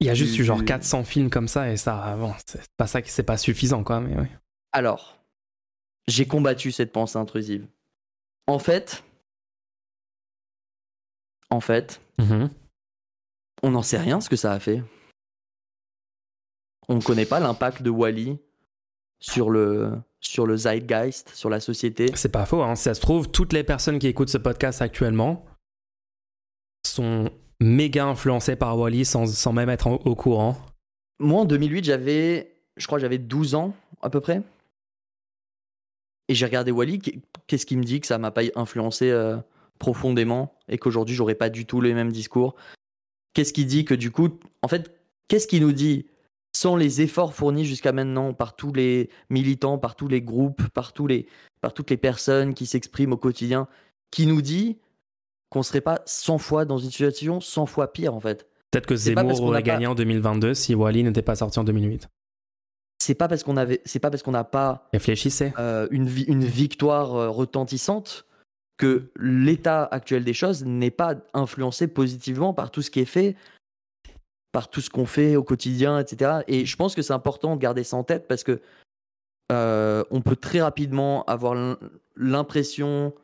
Il 0.00 0.06
y 0.06 0.10
a 0.10 0.14
juste 0.14 0.34
Du- 0.34 0.42
eu 0.42 0.44
genre 0.44 0.58
du- 0.58 0.64
400 0.64 1.04
films 1.04 1.30
comme 1.30 1.46
ça 1.48 1.70
et 1.70 1.76
ça, 1.76 2.16
bon, 2.18 2.34
c'est 2.44 2.60
pas 2.76 2.86
ça 2.88 3.00
qui 3.02 3.10
c'est 3.10 3.22
pas 3.22 3.36
suffisant 3.36 3.84
quoi, 3.84 4.00
mais 4.00 4.18
oui. 4.18 4.26
Alors, 4.72 5.16
j'ai 6.08 6.26
combattu 6.26 6.72
cette 6.72 6.90
pensée 6.92 7.18
intrusive. 7.18 7.66
En 8.48 8.58
fait, 8.58 9.04
en 11.50 11.60
fait, 11.60 12.00
Mhm. 12.18 12.50
on 13.62 13.70
n'en 13.70 13.82
sait 13.82 13.98
rien 13.98 14.20
ce 14.20 14.28
que 14.28 14.34
ça 14.36 14.52
a 14.52 14.58
fait. 14.58 14.82
On 16.88 16.96
ne 16.96 17.00
connaît 17.02 17.26
pas 17.26 17.40
l'impact 17.40 17.82
de 17.82 17.90
Wally 17.90 18.38
sur 19.20 19.50
le, 19.50 19.92
sur 20.20 20.46
le 20.46 20.56
zeitgeist, 20.56 21.30
sur 21.34 21.48
la 21.48 21.60
société. 21.60 22.06
C'est 22.14 22.32
pas 22.32 22.44
faux, 22.46 22.62
hein. 22.62 22.74
ça 22.74 22.94
se 22.94 23.00
trouve, 23.00 23.30
toutes 23.30 23.52
les 23.52 23.64
personnes 23.64 23.98
qui 23.98 24.08
écoutent 24.08 24.28
ce 24.30 24.38
podcast 24.38 24.82
actuellement 24.82 25.44
sont 26.84 27.30
méga 27.60 28.06
influencées 28.06 28.56
par 28.56 28.76
Wally 28.78 29.04
sans, 29.04 29.26
sans 29.26 29.52
même 29.52 29.70
être 29.70 29.86
en- 29.86 29.94
au 30.04 30.14
courant. 30.16 30.56
Moi, 31.20 31.42
en 31.42 31.44
2008, 31.44 31.84
j'avais, 31.84 32.56
je 32.76 32.86
crois, 32.86 32.98
j'avais 32.98 33.18
12 33.18 33.54
ans 33.54 33.74
à 34.02 34.10
peu 34.10 34.20
près. 34.20 34.42
Et 36.28 36.34
j'ai 36.34 36.46
regardé 36.46 36.72
Wally. 36.72 37.00
Qu'est-ce 37.46 37.66
qui 37.66 37.76
me 37.76 37.84
dit 37.84 38.00
que 38.00 38.06
ça 38.06 38.18
m'a 38.18 38.30
pas 38.32 38.42
influencé 38.56 39.10
euh, 39.10 39.36
profondément 39.78 40.54
et 40.68 40.78
qu'aujourd'hui, 40.78 41.14
j'aurais 41.14 41.34
pas 41.36 41.50
du 41.50 41.66
tout 41.66 41.80
les 41.80 41.94
mêmes 41.94 42.10
discours? 42.12 42.56
Qu'est-ce 43.34 43.52
qui 43.52 43.64
dit 43.64 43.84
que 43.84 43.94
du 43.94 44.10
coup, 44.10 44.38
en 44.62 44.68
fait, 44.68 44.92
qu'est-ce 45.28 45.46
qui 45.46 45.60
nous 45.60 45.72
dit 45.72 46.06
sans 46.54 46.76
les 46.76 47.00
efforts 47.00 47.34
fournis 47.34 47.64
jusqu'à 47.64 47.92
maintenant 47.92 48.34
par 48.34 48.54
tous 48.56 48.72
les 48.72 49.08
militants, 49.30 49.78
par 49.78 49.96
tous 49.96 50.08
les 50.08 50.20
groupes, 50.22 50.62
par, 50.70 50.92
tous 50.92 51.06
les, 51.06 51.26
par 51.60 51.72
toutes 51.72 51.90
les 51.90 51.96
personnes 51.96 52.54
qui 52.54 52.66
s'expriment 52.66 53.14
au 53.14 53.16
quotidien, 53.16 53.68
qui 54.10 54.26
nous 54.26 54.42
dit 54.42 54.78
qu'on 55.50 55.62
serait 55.62 55.80
pas 55.80 56.02
100 56.06 56.38
fois 56.38 56.64
dans 56.64 56.78
une 56.78 56.90
situation 56.90 57.40
100 57.40 57.66
fois 57.66 57.92
pire 57.92 58.14
en 58.14 58.20
fait 58.20 58.48
Peut-être 58.70 58.86
que 58.86 58.96
Zemmour 58.96 59.42
aurait 59.42 59.58
pas- 59.58 59.62
gagné 59.62 59.86
en 59.86 59.94
2022 59.94 60.54
si 60.54 60.74
Wally 60.74 61.04
n'était 61.04 61.20
pas 61.22 61.36
sorti 61.36 61.58
en 61.58 61.64
2008. 61.64 62.08
C'est 63.02 63.14
pas 63.14 63.28
parce 63.28 63.42
qu'on 63.42 63.56
avait, 63.56 63.82
c'est 63.84 63.98
pas 63.98 64.10
parce 64.10 64.22
qu'on 64.22 64.30
n'a 64.30 64.44
pas 64.44 64.88
Réfléchissez. 64.92 65.52
euh, 65.58 65.88
une, 65.90 66.06
vi- 66.08 66.24
une 66.26 66.44
victoire 66.44 67.14
euh, 67.16 67.28
retentissante 67.30 68.24
que 68.78 69.10
l'état 69.18 69.84
actuel 69.90 70.24
des 70.24 70.32
choses 70.32 70.64
n'est 70.64 70.90
pas 70.90 71.16
influencé 71.34 71.86
positivement 71.88 72.54
par 72.54 72.70
tout 72.70 72.80
ce 72.80 72.90
qui 72.90 73.00
est 73.00 73.04
fait, 73.04 73.36
par 74.52 74.68
tout 74.68 74.82
ce 74.82 74.90
qu'on 74.90 75.06
fait 75.06 75.34
au 75.34 75.42
quotidien, 75.42 75.98
etc. 75.98 76.42
Et 76.46 76.66
je 76.66 76.76
pense 76.76 76.94
que 76.94 77.02
c'est 77.02 77.14
important 77.14 77.56
de 77.56 77.60
garder 77.60 77.84
ça 77.84 77.96
en 77.96 78.04
tête 78.04 78.28
parce 78.28 78.44
que 78.44 78.60
euh, 79.50 80.04
on 80.10 80.20
peut 80.20 80.36
très 80.36 80.60
rapidement 80.60 81.24
avoir 81.24 81.54
l'im- 81.54 81.78
l'impression 82.16 83.14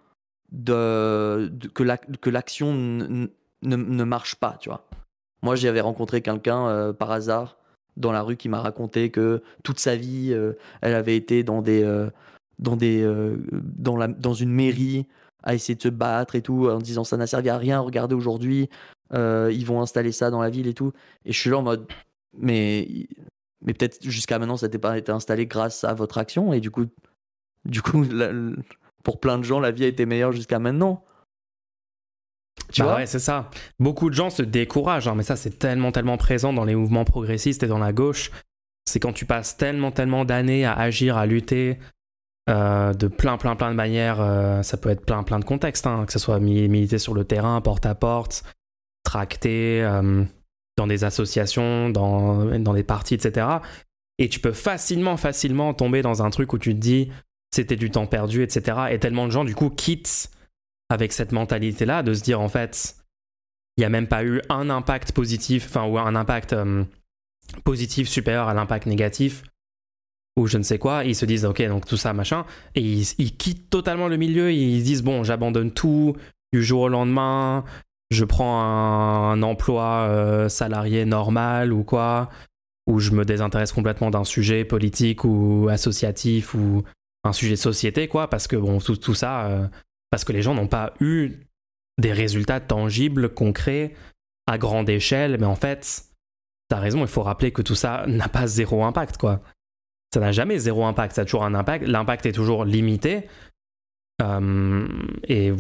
de, 0.51 1.53
que 1.75 2.31
l'action 2.31 2.73
ne, 2.73 4.05
marche 4.05 4.37
pas, 4.37 4.57
tu 4.59 4.71
vois. 4.71 4.85
Moi, 5.43 5.55
j'avais 5.55 5.83
rencontré 5.83 6.23
quelqu'un 6.23 6.67
euh, 6.67 6.93
par 6.93 7.11
hasard 7.11 7.59
dans 7.97 8.13
la 8.13 8.23
rue 8.23 8.37
qui 8.37 8.49
m'a 8.49 8.61
raconté 8.61 9.11
que 9.11 9.43
toute 9.63 9.79
sa 9.79 9.97
vie, 9.97 10.33
euh, 10.33 10.55
elle 10.81 10.95
avait 10.95 11.17
été 11.17 11.43
dans 11.45 11.61
des, 11.61 11.85
dans 12.59 12.77
des, 12.77 13.03
la, 13.99 14.09
dans 14.09 14.35
une 14.35 14.51
mairie 14.51 15.07
à 15.43 15.55
essayer 15.55 15.75
de 15.75 15.83
se 15.83 15.89
battre 15.89 16.35
et 16.35 16.43
tout, 16.43 16.69
en 16.69 16.79
disant 16.79 17.05
ça 17.05 17.17
n'a 17.17 17.27
servi 17.27 17.51
à 17.51 17.59
rien. 17.59 17.81
Regardez 17.81 18.15
aujourd'hui, 18.15 18.69
ils 19.13 19.65
vont 19.65 19.81
installer 19.81 20.13
ça 20.13 20.31
dans 20.31 20.43
la 20.43 20.51
ville 20.51 20.67
et 20.67 20.75
tout. 20.75 20.93
Et 21.25 21.33
je 21.33 21.39
suis 21.39 21.51
là 21.51 21.59
en 21.59 21.63
mode, 21.63 21.87
mais, 22.37 23.09
mais 23.63 23.75
peut-être 23.75 24.03
jusqu'à 24.03 24.39
maintenant, 24.39 24.57
ça 24.57 24.67
n'était 24.67 24.79
pas 24.79 24.97
été 24.99 25.13
installé 25.13 25.47
grâce 25.47 25.85
à 25.85 25.95
votre 25.95 26.19
action 26.19 26.53
et 26.53 26.61
du 26.61 26.71
coup, 26.71 26.87
du 27.65 27.83
coup, 27.83 28.07
pour 29.05 29.21
plein 29.21 29.39
de 29.39 29.45
gens, 29.45 29.61
la 29.61 29.71
vie 29.71 29.85
a 29.85 29.89
été 29.89 30.07
meilleure 30.07 30.33
jusqu'à 30.33 30.59
maintenant. 30.59 31.05
Tu 32.73 32.83
bah 32.83 32.97
ouais, 32.97 33.07
c'est 33.07 33.19
ça. 33.19 33.51
Beaucoup 33.79 34.11
de 34.11 34.15
gens 34.15 34.31
se 34.31 34.43
découragent, 34.43 35.09
hein, 35.09 35.15
mais 35.17 35.23
ça, 35.23 35.37
c'est 35.37 35.59
tellement, 35.59 35.93
tellement 35.93 36.17
présent 36.17 36.53
dans 36.53 36.65
les 36.65 36.75
mouvements 36.75 37.05
progressistes 37.05 37.63
et 37.63 37.67
dans 37.67 37.79
la 37.79 37.93
gauche. 37.93 38.31
C'est 38.85 39.01
quand 39.01 39.13
tu 39.13 39.25
passes 39.25 39.57
tellement, 39.57 39.91
tellement 39.91 40.25
d'années 40.25 40.65
à 40.65 40.75
agir, 40.75 41.17
à 41.17 41.27
lutter 41.27 41.79
euh, 42.49 42.93
de 42.93 43.07
plein, 43.07 43.39
plein, 43.39 43.57
plein 43.57 43.71
de 43.71 43.75
manières. 43.75 44.21
Euh, 44.21 44.63
ça 44.63 44.77
peut 44.77 44.91
être 44.91 45.05
plein, 45.05 45.23
plein 45.23 45.39
de 45.39 45.45
contextes, 45.45 45.87
hein, 45.87 46.05
que 46.07 46.13
ce 46.13 46.19
soit 46.19 46.41
militer 46.41 46.99
sur 46.99 47.15
le 47.15 47.25
terrain, 47.25 47.61
porte 47.61 47.87
à 47.87 47.95
porte, 47.95 48.45
euh, 49.17 50.25
dans 50.77 50.87
des 50.87 51.05
associations, 51.05 51.91
dans, 51.91 52.59
dans 52.59 52.75
des 52.75 52.85
partis, 52.85 53.15
etc. 53.15 53.47
Et 54.19 54.29
tu 54.29 54.41
peux 54.41 54.53
facilement, 54.53 55.17
facilement 55.17 55.75
tomber 55.75 56.03
dans 56.03 56.23
un 56.23 56.31
truc 56.31 56.53
où 56.53 56.59
tu 56.59 56.75
te 56.75 56.81
dis 56.81 57.11
c'était 57.51 57.77
du 57.77 57.91
temps 57.91 58.07
perdu, 58.07 58.43
etc. 58.43 58.79
Et 58.91 58.99
tellement 58.99 59.27
de 59.27 59.33
gens, 59.33 59.45
du 59.45 59.55
coup, 59.55 59.71
quittent 59.71 60.31
avec 60.91 61.13
cette 61.13 61.33
mentalité-là, 61.33 62.03
de 62.03 62.15
se 62.15 62.23
dire, 62.23 62.41
en 62.41 62.49
fait, 62.49 62.97
il 63.77 63.81
n'y 63.81 63.85
a 63.85 63.91
même 63.91 64.07
pas 64.07 64.25
eu 64.25 64.43
un 64.49 64.71
impact 64.71 65.13
positif, 65.13 65.67
enfin, 65.67 65.87
ou 65.87 65.99
un 65.99 66.15
impact 66.15 66.53
euh, 66.53 66.85
positif 67.65 68.09
supérieur 68.09 68.49
à 68.49 68.55
l'impact 68.55 68.87
négatif, 68.87 69.43
ou 70.37 70.47
je 70.47 70.59
ne 70.59 70.63
sais 70.63 70.79
quoi. 70.79 71.05
Ils 71.05 71.15
se 71.15 71.25
disent, 71.25 71.45
ok, 71.45 71.63
donc 71.69 71.87
tout 71.87 71.97
ça, 71.97 72.13
machin. 72.13 72.45
Et 72.75 72.83
ils, 72.83 73.37
quittent 73.37 73.71
totalement 73.71 74.09
le 74.09 74.17
milieu, 74.17 74.53
ils 74.53 74.83
disent, 74.83 75.03
bon, 75.03 75.25
j'abandonne 75.25 75.73
tout 75.73 76.17
du 76.53 76.63
jour 76.63 76.83
au 76.83 76.89
lendemain, 76.89 77.65
je 78.11 78.25
prends 78.25 78.63
un, 78.63 79.43
emploi 79.43 80.09
euh, 80.09 80.49
salarié 80.49 81.05
normal 81.05 81.73
ou 81.73 81.85
quoi, 81.85 82.31
ou 82.87 83.01
je 83.01 83.11
me 83.11 83.25
désintéresse 83.25 83.73
complètement 83.73 84.11
d'un 84.11 84.25
sujet 84.25 84.65
politique 84.65 85.25
ou 85.25 85.69
associatif 85.71 86.55
ou 86.55 86.83
un 87.25 87.33
sujet 87.33 87.53
de 87.53 87.57
société, 87.57 88.09
quoi, 88.09 88.31
parce 88.31 88.47
que 88.47 88.57
bon, 88.57 88.79
tout, 88.79 89.15
ça, 89.15 89.47
euh, 89.47 89.69
parce 90.11 90.25
que 90.25 90.33
les 90.33 90.43
gens 90.43 90.55
n'ont 90.55 90.69
pas 90.69 90.95
eu 91.01 91.41
des 91.99 92.13
résultats 92.13 92.61
tangibles, 92.61 93.35
concrets, 93.35 93.95
à 94.47 94.57
grande 94.57 94.89
échelle, 94.89 95.37
mais 95.39 95.47
en 95.47 95.57
fait, 95.57 96.05
t'as 96.69 96.79
raison, 96.79 97.01
il 97.03 97.09
faut 97.09 97.23
rappeler 97.23 97.53
que 97.53 97.61
tout 97.61 97.75
ça 97.75 98.05
n'a 98.07 98.29
pas 98.29 98.47
zéro 98.47 98.85
impact, 98.85 99.19
quoi. 99.19 99.43
Ça 100.15 100.21
n'a 100.21 100.33
jamais 100.33 100.59
zéro 100.59 100.87
impact, 100.87 101.17
ça 101.17 101.23
a 101.23 101.25
toujours 101.25 101.45
un 101.45 101.55
impact, 101.55 101.87
l'impact 101.87 102.25
est 102.25 102.33
toujours 102.33 102.65
limité, 102.65 103.29
euh, 104.23 104.89
et 105.25 105.53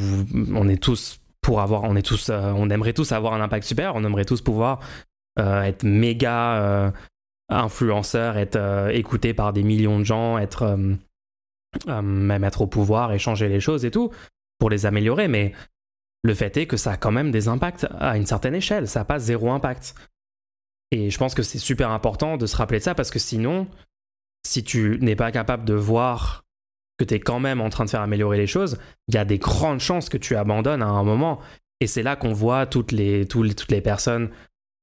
on 0.54 0.68
est 0.68 0.82
tous 0.82 1.20
euh, 1.56 2.52
on 2.56 2.70
aimerait 2.70 2.92
tous 2.92 3.12
avoir 3.12 3.34
un 3.34 3.40
impact 3.40 3.66
super, 3.66 3.94
on 3.94 4.04
aimerait 4.04 4.24
tous 4.24 4.42
pouvoir 4.42 4.80
être 5.38 5.84
méga 5.84 6.92
influenceur, 7.48 8.37
être 8.37 8.90
écouté 8.92 9.34
par 9.34 9.52
des 9.52 9.62
millions 9.62 10.00
de 10.00 10.04
gens, 10.04 10.37
être 10.37 10.76
euh, 11.87 12.02
même 12.02 12.44
être 12.44 12.62
au 12.62 12.66
pouvoir 12.66 13.12
et 13.12 13.18
changer 13.18 13.48
les 13.48 13.61
choses 13.61 13.84
et 13.84 13.90
tout, 13.90 14.11
pour 14.58 14.70
les 14.70 14.87
améliorer, 14.87 15.28
mais 15.28 15.52
le 16.22 16.34
fait 16.34 16.56
est 16.56 16.66
que 16.66 16.76
ça 16.76 16.92
a 16.92 16.96
quand 16.96 17.12
même 17.12 17.30
des 17.30 17.48
impacts 17.48 17.87
à 17.98 18.16
une 18.16 18.26
certaine 18.26 18.54
échelle, 18.54 18.88
ça 18.88 19.00
n'a 19.00 19.04
pas 19.04 19.18
zéro 19.18 19.50
impact. 19.50 19.94
Et 20.90 21.11
je 21.11 21.18
pense 21.18 21.34
que 21.34 21.42
c'est 21.42 21.58
super 21.58 21.90
important 21.90 22.37
de 22.37 22.46
se 22.46 22.56
rappeler 22.56 22.78
de 22.78 22.84
ça 22.84 22.94
parce 22.94 23.11
que 23.11 23.18
sinon, 23.18 23.68
si 24.46 24.64
tu 24.64 24.98
n'es 25.00 25.14
pas 25.14 25.30
capable 25.30 25.64
de 25.64 25.74
voir 25.74 26.44
que 26.98 27.04
tu 27.04 27.14
es 27.14 27.20
quand 27.20 27.40
même 27.40 27.61
en 27.61 27.70
train 27.70 27.84
de 27.84 27.90
faire 27.90 28.02
améliorer 28.02 28.37
les 28.37 28.46
choses, 28.46 28.78
il 29.06 29.14
y 29.14 29.18
a 29.18 29.24
des 29.24 29.38
grandes 29.38 29.80
chances 29.80 30.08
que 30.08 30.18
tu 30.18 30.37
abandonnes 30.37 30.82
à 30.82 30.88
un 30.88 31.04
moment. 31.04 31.38
Et 31.80 31.87
c'est 31.87 32.02
là 32.02 32.16
qu'on 32.16 32.32
voit 32.32 32.66
toutes 32.66 32.92
les, 32.92 33.26
toutes 33.26 33.70
les 33.70 33.80
personnes, 33.80 34.30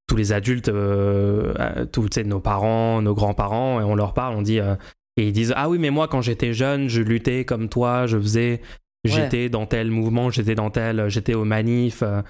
tous 0.08 0.16
les 0.16 0.32
adultes, 0.32 0.70
euh, 0.70 1.86
tous 1.92 2.10
nos 2.26 2.40
parents, 2.40 3.02
nos 3.02 3.14
grands-parents, 3.14 3.82
et 3.82 3.84
on 3.84 3.96
leur 3.96 4.14
parle, 4.14 4.36
on 4.36 4.42
dit 4.42 4.60
euh, 4.60 4.76
et 5.18 5.28
ils 5.28 5.34
disent 5.34 5.54
Ah 5.56 5.70
oui, 5.70 5.78
mais 5.78 5.90
moi, 5.90 6.08
quand 6.08 6.22
j'étais 6.22 6.54
jeune, 6.54 6.88
je 6.88 7.02
luttais 7.02 7.46
comme 7.46 7.70
toi, 7.70 8.06
je 8.08 8.18
faisais. 8.18 8.62
J'étais 9.04 9.50
dans 9.50 9.68
tel 9.68 9.92
mouvement, 9.92 10.32
j'étais 10.32 10.56
dans 10.56 10.72
tel. 10.72 11.10
J'étais 11.10 11.36
au 11.36 11.46
manif, 11.46 12.02
euh, 12.02 12.22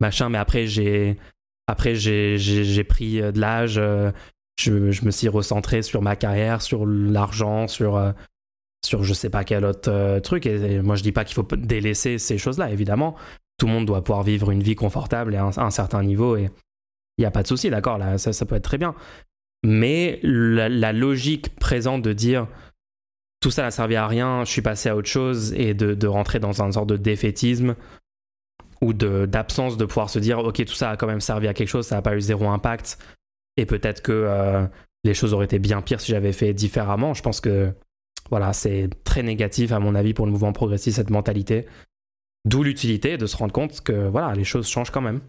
machin, 0.00 0.28
mais 0.28 0.38
après, 0.38 0.66
j'ai. 0.66 1.18
Après, 1.66 1.94
j'ai 1.94 2.84
pris 2.84 3.20
de 3.20 3.38
l'âge. 3.38 3.80
Je, 4.58 4.90
je, 4.90 5.04
me 5.04 5.10
suis 5.10 5.28
recentré 5.28 5.82
sur 5.82 6.02
ma 6.02 6.16
carrière, 6.16 6.62
sur 6.62 6.86
l'argent, 6.86 7.68
sur. 7.68 8.12
Sur 8.84 9.04
je 9.04 9.14
sais 9.14 9.30
pas 9.30 9.44
quel 9.44 9.64
autre 9.64 10.18
truc. 10.20 10.46
Et, 10.46 10.80
moi, 10.82 10.96
je 10.96 11.02
dis 11.02 11.12
pas 11.12 11.24
qu'il 11.24 11.34
faut 11.34 11.46
délaisser 11.56 12.18
ces 12.18 12.38
choses-là, 12.38 12.70
évidemment. 12.70 13.16
Tout 13.58 13.66
le 13.66 13.72
monde 13.72 13.86
doit 13.86 14.02
pouvoir 14.02 14.22
vivre 14.22 14.50
une 14.50 14.62
vie 14.62 14.74
confortable 14.74 15.34
et 15.34 15.38
à 15.38 15.50
un, 15.56 15.70
certain 15.70 16.02
niveau. 16.02 16.36
Et 16.36 16.50
il 17.18 17.20
n'y 17.20 17.26
a 17.26 17.30
pas 17.30 17.42
de 17.42 17.48
souci, 17.48 17.70
d'accord 17.70 17.98
Là, 17.98 18.18
ça, 18.18 18.46
peut 18.46 18.56
être 18.56 18.64
très 18.64 18.78
bien. 18.78 18.94
Mais 19.64 20.18
la, 20.22 20.92
logique 20.92 21.54
présente 21.56 22.02
de 22.02 22.12
dire 22.12 22.48
tout 23.40 23.50
ça 23.50 23.62
n'a 23.62 23.70
servi 23.70 23.96
à 23.96 24.06
rien, 24.06 24.44
je 24.44 24.50
suis 24.50 24.62
passé 24.62 24.88
à 24.88 24.96
autre 24.96 25.08
chose 25.08 25.52
et 25.54 25.74
de, 25.74 26.06
rentrer 26.06 26.38
dans 26.38 26.62
un 26.62 26.70
sorte 26.72 26.88
de 26.88 26.96
défaitisme 26.96 27.74
ou 28.80 28.92
d'absence 28.92 29.76
de, 29.76 29.84
pouvoir 29.84 30.10
se 30.10 30.18
dire 30.18 30.38
ok 30.38 30.64
tout 30.64 30.74
ça 30.74 30.90
a 30.90 30.96
quand 30.96 31.06
même 31.06 31.20
servi 31.20 31.48
à 31.48 31.54
quelque 31.54 31.68
chose, 31.68 31.86
ça 31.86 31.96
n'a 31.96 32.02
pas 32.02 32.16
eu 32.16 32.20
zéro 32.20 32.48
impact 32.48 32.98
et 33.56 33.66
peut-être 33.66 34.02
que 34.02 34.12
euh, 34.12 34.66
les 35.04 35.14
choses 35.14 35.34
auraient 35.34 35.44
été 35.44 35.58
bien 35.58 35.82
pires 35.82 36.00
si 36.00 36.12
j'avais 36.12 36.32
fait 36.32 36.54
différemment. 36.54 37.14
Je 37.14 37.22
pense 37.22 37.40
que 37.40 37.72
voilà 38.32 38.54
c'est 38.54 38.88
très 39.04 39.22
négatif 39.22 39.72
à 39.72 39.78
mon 39.78 39.94
avis 39.94 40.14
pour 40.14 40.24
le 40.24 40.32
mouvement 40.32 40.54
progressiste 40.54 40.96
cette 40.96 41.10
mentalité. 41.10 41.66
D'où 42.46 42.62
l'utilité 42.62 43.18
de 43.18 43.26
se 43.26 43.36
rendre 43.36 43.52
compte 43.52 43.82
que 43.82 44.08
voilà 44.08 44.34
les 44.34 44.42
choses 44.42 44.66
changent 44.66 44.90
quand 44.90 45.02
même. 45.02 45.20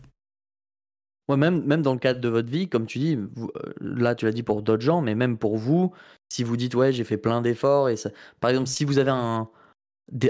Même, 1.27 1.81
dans 1.81 1.93
le 1.93 1.99
cadre 1.99 2.21
de 2.21 2.29
votre 2.29 2.49
vie, 2.49 2.69
comme 2.69 2.85
tu 2.85 2.99
dis, 2.99 3.15
euh, 3.15 3.73
là 3.81 4.15
tu 4.15 4.23
l'as 4.23 4.31
dit 4.31 4.41
pour 4.41 4.61
d'autres 4.61 4.83
gens, 4.83 5.01
mais 5.01 5.15
même 5.15 5.37
pour 5.37 5.57
vous, 5.57 5.93
si 6.29 6.45
vous 6.45 6.55
dites 6.55 6.75
ouais 6.75 6.93
j'ai 6.93 7.03
fait 7.03 7.17
plein 7.17 7.41
d'efforts 7.41 7.89
et 7.89 7.97
ça, 7.97 8.09
par 8.39 8.49
exemple 8.49 8.69
si 8.69 8.85
vous 8.85 8.97
avez 8.97 9.11
un, 9.11 9.49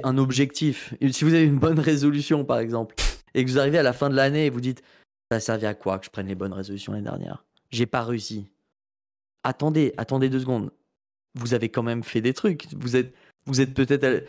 un 0.03 0.17
objectif, 0.17 0.95
si 1.12 1.23
vous 1.25 1.33
avez 1.36 1.45
une 1.45 1.59
bonne 1.59 1.79
résolution 1.79 2.43
par 2.43 2.57
exemple, 2.57 2.95
et 3.36 3.45
que 3.45 3.51
vous 3.51 3.59
arrivez 3.59 3.77
à 3.77 3.83
la 3.83 3.93
fin 3.93 4.09
de 4.09 4.15
l'année 4.15 4.47
et 4.47 4.49
vous 4.49 4.62
dites 4.62 4.81
ça 5.31 5.38
a 5.38 5.39
servi 5.39 5.67
à 5.67 5.75
quoi 5.75 5.99
que 5.99 6.05
je 6.05 6.09
prenne 6.09 6.27
les 6.27 6.36
bonnes 6.36 6.53
résolutions 6.53 6.91
l'année 6.91 7.03
dernière? 7.03 7.45
J'ai 7.69 7.86
pas 7.86 8.03
réussi. 8.03 8.51
Attendez, 9.43 9.93
attendez 9.97 10.29
deux 10.29 10.39
secondes. 10.39 10.71
Vous 11.35 11.53
avez 11.53 11.69
quand 11.69 11.83
même 11.83 12.03
fait 12.03 12.21
des 12.21 12.33
trucs. 12.33 12.67
Vous 12.75 12.95
êtes, 12.95 13.13
vous 13.45 13.61
êtes 13.61 13.73
peut-être. 13.73 14.27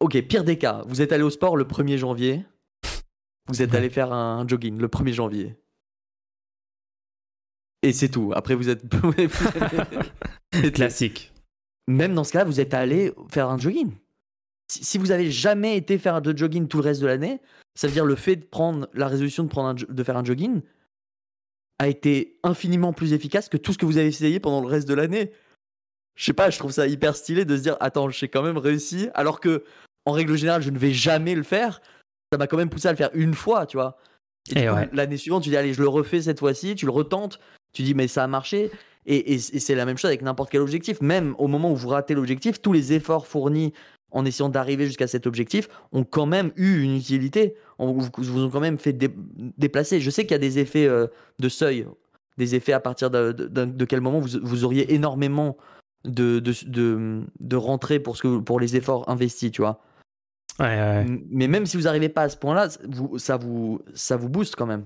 Ok, 0.00 0.20
pire 0.22 0.44
des 0.44 0.58
cas, 0.58 0.82
vous 0.86 1.02
êtes 1.02 1.12
allé 1.12 1.22
au 1.22 1.30
sport 1.30 1.56
le 1.56 1.64
1er 1.64 1.98
janvier. 1.98 2.44
Vous 3.48 3.62
êtes 3.62 3.74
allé 3.74 3.90
faire 3.90 4.12
un 4.12 4.46
jogging 4.46 4.78
le 4.78 4.88
1er 4.88 5.12
janvier. 5.12 5.56
Et 7.82 7.92
c'est 7.92 8.08
tout. 8.08 8.32
Après, 8.34 8.54
vous 8.54 8.68
êtes. 8.68 8.82
Classique. 10.74 11.32
Même 11.88 12.14
dans 12.14 12.24
ce 12.24 12.32
cas-là, 12.32 12.44
vous 12.44 12.60
êtes 12.60 12.74
allé 12.74 13.12
faire 13.30 13.48
un 13.48 13.58
jogging. 13.58 13.92
Si 14.68 14.98
vous 14.98 15.10
avez 15.10 15.30
jamais 15.30 15.76
été 15.76 15.98
faire 15.98 16.22
de 16.22 16.36
jogging 16.36 16.68
tout 16.68 16.76
le 16.76 16.84
reste 16.84 17.00
de 17.00 17.06
l'année, 17.06 17.40
ça 17.74 17.88
veut 17.88 17.92
dire 17.92 18.04
le 18.04 18.14
fait 18.14 18.36
de 18.36 18.44
prendre 18.44 18.88
la 18.94 19.08
résolution 19.08 19.42
de, 19.42 19.48
prendre 19.48 19.84
de 19.84 20.04
faire 20.04 20.16
un 20.16 20.24
jogging 20.24 20.62
a 21.80 21.88
été 21.88 22.38
infiniment 22.44 22.92
plus 22.92 23.12
efficace 23.12 23.48
que 23.48 23.56
tout 23.56 23.72
ce 23.72 23.78
que 23.78 23.86
vous 23.86 23.96
avez 23.96 24.06
essayé 24.06 24.38
pendant 24.38 24.60
le 24.60 24.66
reste 24.66 24.86
de 24.86 24.94
l'année. 24.94 25.32
Je 26.20 26.26
sais 26.26 26.34
pas, 26.34 26.50
je 26.50 26.58
trouve 26.58 26.70
ça 26.70 26.86
hyper 26.86 27.16
stylé 27.16 27.46
de 27.46 27.56
se 27.56 27.62
dire 27.62 27.78
attends, 27.80 28.10
j'ai 28.10 28.28
quand 28.28 28.42
même 28.42 28.58
réussi, 28.58 29.08
alors 29.14 29.40
que 29.40 29.64
en 30.04 30.12
règle 30.12 30.36
générale, 30.36 30.60
je 30.60 30.68
ne 30.68 30.78
vais 30.78 30.92
jamais 30.92 31.34
le 31.34 31.42
faire. 31.42 31.80
Ça 32.30 32.36
m'a 32.36 32.46
quand 32.46 32.58
même 32.58 32.68
poussé 32.68 32.88
à 32.88 32.90
le 32.90 32.98
faire 32.98 33.08
une 33.14 33.32
fois, 33.32 33.64
tu 33.64 33.78
vois. 33.78 33.96
Et, 34.54 34.66
l'année 34.92 35.16
suivante, 35.16 35.44
tu 35.44 35.48
dis 35.48 35.56
allez, 35.56 35.72
je 35.72 35.80
le 35.80 35.88
refais 35.88 36.20
cette 36.20 36.38
fois-ci, 36.38 36.74
tu 36.74 36.84
le 36.84 36.92
retentes, 36.92 37.40
tu 37.72 37.82
dis, 37.82 37.94
mais 37.94 38.06
ça 38.06 38.22
a 38.22 38.26
marché. 38.26 38.70
Et, 39.06 39.38
c'est 39.38 39.74
la 39.74 39.86
même 39.86 39.96
chose 39.96 40.10
avec 40.10 40.20
n'importe 40.20 40.50
quel 40.50 40.60
objectif. 40.60 41.00
Même 41.00 41.34
au 41.38 41.46
moment 41.46 41.72
où 41.72 41.76
vous 41.76 41.88
ratez 41.88 42.12
l'objectif, 42.12 42.60
tous 42.60 42.74
les 42.74 42.92
efforts 42.92 43.26
fournis 43.26 43.72
en 44.10 44.26
essayant 44.26 44.50
d'arriver 44.50 44.84
jusqu'à 44.84 45.06
cet 45.06 45.26
objectif 45.26 45.70
ont 45.92 46.04
quand 46.04 46.26
même 46.26 46.52
eu 46.56 46.82
une 46.82 46.96
utilité. 46.96 47.54
On, 47.78 47.92
vous, 47.92 48.10
vous 48.18 48.44
ont 48.44 48.50
quand 48.50 48.60
même 48.60 48.76
fait 48.76 48.92
déplacer. 48.92 50.00
Je 50.00 50.10
sais 50.10 50.24
qu'il 50.24 50.32
y 50.32 50.34
a 50.34 50.38
des 50.38 50.58
effets 50.58 50.86
euh, 50.86 51.06
de 51.38 51.48
seuil, 51.48 51.86
des 52.36 52.54
effets 52.56 52.74
à 52.74 52.80
partir 52.80 53.08
de, 53.10 53.84
quel 53.86 54.02
moment 54.02 54.20
vous, 54.20 54.64
auriez 54.64 54.92
énormément 54.92 55.56
de, 56.04 56.38
de, 56.38 57.24
de, 57.40 57.56
rentrée 57.56 58.00
pour, 58.00 58.16
ce 58.16 58.22
que, 58.22 58.38
pour 58.38 58.60
les 58.60 58.76
efforts 58.76 59.08
investis, 59.08 59.50
tu 59.50 59.62
vois. 59.62 59.80
Mais 60.58 61.48
même 61.48 61.66
si 61.66 61.76
vous 61.76 61.84
n'arrivez 61.84 62.08
pas 62.08 62.22
à 62.22 62.28
ce 62.28 62.36
point-là, 62.36 62.68
ça, 63.16 63.36
vous, 63.36 63.80
ça 63.94 64.16
vous 64.16 64.28
booste 64.28 64.56
quand 64.56 64.66
même. 64.66 64.84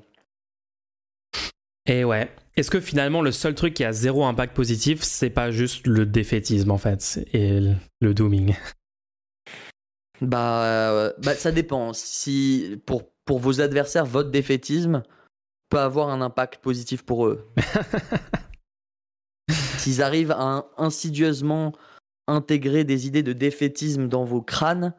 Et 1.87 2.05
ouais. 2.05 2.31
Est-ce 2.57 2.70
que 2.70 2.81
finalement 2.81 3.20
le 3.20 3.33
seul 3.33 3.55
truc 3.55 3.74
qui 3.74 3.85
a 3.85 3.92
zéro 3.92 4.24
impact 4.24 4.55
positif, 4.55 5.03
c'est 5.03 5.31
pas 5.31 5.50
juste 5.50 5.87
le 5.87 6.07
défaitisme 6.07 6.70
en 6.70 6.79
fait 6.79 7.27
et 7.33 7.61
le 8.00 8.14
dooming? 8.14 8.55
Bah, 10.20 11.12
bah, 11.18 11.35
ça 11.35 11.50
dépend. 11.50 11.92
Si 11.92 12.81
pour, 12.87 13.03
pour 13.24 13.38
vos 13.38 13.61
adversaires, 13.61 14.07
votre 14.07 14.31
défaitisme 14.31 15.03
peut 15.68 15.81
avoir 15.81 16.09
un 16.09 16.20
impact 16.20 16.62
positif 16.62 17.05
pour 17.05 17.27
eux. 17.27 17.50
S'ils 19.85 20.01
arrivent 20.01 20.31
à 20.31 20.64
insidieusement 20.79 21.75
intégrer 22.27 22.85
des 22.85 23.07
idées 23.07 23.23
de 23.23 23.35
défaitisme 23.35 24.09
dans 24.09 24.25
vos 24.25 24.40
crânes, 24.40 24.94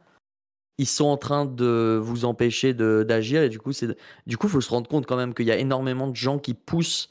ils 0.78 0.86
sont 0.86 1.06
en 1.06 1.18
train 1.18 1.48
de 1.48 2.00
vous 2.00 2.24
empêcher 2.24 2.76
d'agir 2.76 3.42
et 3.42 3.50
du 3.50 3.58
coup 3.58 3.74
c'est 3.74 3.98
du 4.28 4.38
coup 4.38 4.48
faut 4.48 4.62
se 4.62 4.70
rendre 4.70 4.88
compte 4.88 5.08
quand 5.08 5.16
même 5.16 5.34
qu'il 5.34 5.48
y 5.48 5.52
a 5.52 5.58
énormément 5.58 6.08
de 6.08 6.16
gens 6.16 6.38
qui 6.38 6.54
poussent 6.54 7.10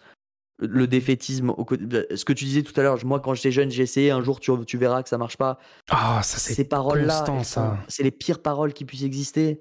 le 0.60 0.86
défaitisme 0.86 1.50
au 1.50 1.66
ce 1.68 2.24
que 2.24 2.32
tu 2.32 2.44
disais 2.44 2.62
tout 2.62 2.78
à 2.78 2.84
l'heure 2.84 3.04
moi 3.04 3.18
quand 3.18 3.34
j'étais 3.34 3.50
jeune 3.50 3.72
j'ai 3.72 3.82
essayé 3.82 4.12
un 4.12 4.22
jour 4.22 4.38
tu, 4.38 4.52
tu 4.68 4.78
verras 4.78 5.02
que 5.02 5.08
ça 5.08 5.18
marche 5.18 5.36
pas. 5.36 5.58
Ah 5.90 6.20
ça 6.22 6.38
c'est 6.38 6.54
ces 6.54 6.68
paroles 6.68 7.00
là 7.00 7.24
c'est 7.88 8.04
les 8.04 8.12
pires 8.12 8.40
paroles 8.40 8.72
qui 8.72 8.84
puissent 8.84 9.02
exister. 9.02 9.60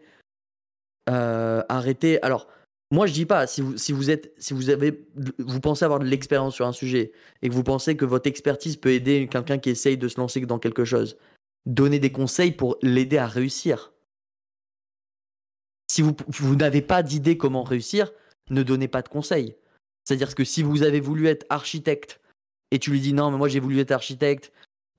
Euh, 1.09 1.63
arrêtez. 1.67 2.21
Alors 2.21 2.47
moi 2.93 3.07
je 3.07 3.13
dis 3.13 3.25
pas 3.25 3.47
si 3.47 3.61
vous 3.61 3.77
si 3.77 3.91
vous 3.91 4.09
êtes 4.09 4.33
si 4.37 4.53
vous 4.53 4.69
avez 4.69 5.07
vous 5.39 5.59
pensez 5.59 5.83
avoir 5.83 5.99
de 5.99 6.05
l'expérience 6.05 6.55
sur 6.55 6.67
un 6.67 6.73
sujet 6.73 7.11
et 7.41 7.49
que 7.49 7.53
vous 7.53 7.63
pensez 7.63 7.97
que 7.97 8.05
votre 8.05 8.27
expertise 8.27 8.77
peut 8.77 8.91
aider 8.91 9.27
quelqu'un 9.29 9.57
qui 9.57 9.69
essaye 9.69 9.97
de 9.97 10.07
se 10.07 10.19
lancer 10.19 10.39
dans 10.41 10.59
quelque 10.59 10.85
chose 10.85 11.17
donnez 11.65 11.99
des 11.99 12.11
conseils 12.11 12.51
pour 12.51 12.77
l'aider 12.81 13.17
à 13.17 13.27
réussir 13.27 13.93
si 15.93 16.01
vous, 16.01 16.15
vous 16.27 16.55
n'avez 16.55 16.81
pas 16.81 17.03
d'idée 17.03 17.37
comment 17.37 17.61
réussir, 17.61 18.11
ne 18.49 18.63
donnez 18.63 18.87
pas 18.87 19.03
de 19.03 19.09
conseils. 19.09 19.55
C'est-à-dire 20.03 20.33
que 20.33 20.43
si 20.43 20.63
vous 20.63 20.81
avez 20.81 20.99
voulu 20.99 21.27
être 21.27 21.45
architecte 21.49 22.19
et 22.71 22.79
tu 22.79 22.89
lui 22.89 22.99
dis 22.99 23.13
non, 23.13 23.29
mais 23.29 23.37
moi 23.37 23.47
j'ai 23.47 23.59
voulu 23.59 23.79
être 23.79 23.91
architecte, 23.91 24.51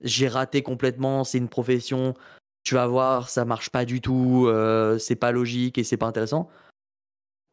j'ai 0.03 0.29
raté 0.29 0.63
complètement, 0.63 1.25
c'est 1.25 1.39
une 1.39 1.49
profession, 1.49 2.15
tu 2.63 2.75
vas 2.75 2.87
voir, 2.87 3.29
ça 3.29 3.45
marche 3.45 3.71
pas 3.71 3.85
du 3.85 4.01
tout, 4.01 4.47
euh, 4.47 4.97
c'est 4.99 5.17
pas 5.17 5.33
logique 5.33 5.79
et 5.79 5.85
c'est 5.85 5.97
pas 5.97 6.07
intéressant. 6.07 6.49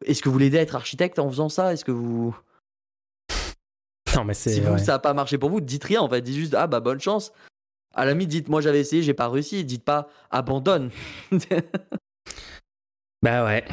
Est-ce 0.05 0.21
que 0.21 0.29
vous 0.29 0.37
l'aidez 0.37 0.57
à 0.57 0.61
être 0.61 0.75
architecte 0.75 1.19
en 1.19 1.29
faisant 1.29 1.49
ça? 1.49 1.73
Est-ce 1.73 1.85
que 1.85 1.91
vous. 1.91 2.35
Non, 4.15 4.23
mais 4.23 4.33
c'est. 4.33 4.51
Si 4.51 4.59
vous, 4.59 4.77
ça 4.77 4.93
n'a 4.93 4.99
pas 4.99 5.13
marché 5.13 5.37
pour 5.37 5.49
vous, 5.49 5.61
dites 5.61 5.83
rien 5.83 6.01
en 6.01 6.09
fait. 6.09 6.21
Dites 6.21 6.35
juste, 6.35 6.53
ah 6.53 6.67
bah 6.67 6.79
bonne 6.79 6.99
chance. 6.99 7.31
À 7.93 8.05
la 8.05 8.11
limite, 8.11 8.29
dites, 8.29 8.49
moi 8.49 8.61
j'avais 8.61 8.79
essayé, 8.79 9.03
j'ai 9.03 9.13
pas 9.13 9.29
réussi. 9.29 9.63
Dites 9.63 9.83
pas, 9.83 10.07
abandonne. 10.29 10.89
Bah 13.21 13.45
ouais. 13.45 13.63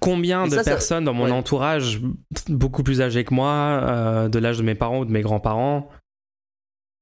Combien 0.00 0.48
de 0.48 0.62
personnes 0.62 1.04
dans 1.04 1.14
mon 1.14 1.30
entourage, 1.30 2.00
beaucoup 2.48 2.82
plus 2.82 3.00
âgées 3.00 3.24
que 3.24 3.32
moi, 3.32 3.80
euh, 3.82 4.28
de 4.28 4.38
l'âge 4.38 4.58
de 4.58 4.62
mes 4.62 4.74
parents 4.74 5.00
ou 5.00 5.04
de 5.04 5.12
mes 5.12 5.22
grands-parents, 5.22 5.88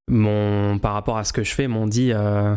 par 0.08 0.92
rapport 0.92 1.16
à 1.16 1.24
ce 1.24 1.32
que 1.32 1.42
je 1.42 1.54
fais, 1.54 1.68
m'ont 1.68 1.86
dit 1.86 2.12
euh, 2.12 2.54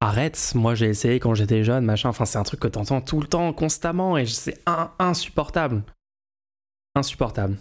Arrête, 0.00 0.52
moi 0.54 0.74
j'ai 0.74 0.86
essayé 0.86 1.20
quand 1.20 1.34
j'étais 1.34 1.62
jeune, 1.62 1.84
machin. 1.84 2.08
Enfin, 2.08 2.24
c'est 2.24 2.38
un 2.38 2.42
truc 2.42 2.60
que 2.60 2.68
t'entends 2.68 3.00
tout 3.00 3.20
le 3.20 3.26
temps, 3.26 3.52
constamment, 3.52 4.16
et 4.16 4.26
c'est 4.26 4.58
insupportable. 4.98 5.82
Insupportable. 6.94 7.56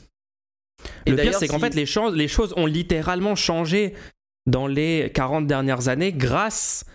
le 1.06 1.16
pire, 1.16 1.34
c'est 1.34 1.48
qu'en 1.48 1.60
fait, 1.60 1.76
les, 1.76 1.86
les 2.16 2.28
choses 2.28 2.54
ont 2.56 2.66
littéralement 2.66 3.36
changé 3.36 3.94
dans 4.48 4.68
les 4.68 5.12
40 5.14 5.48
dernières 5.48 5.90
années 5.90 6.14
grâce 6.14 6.86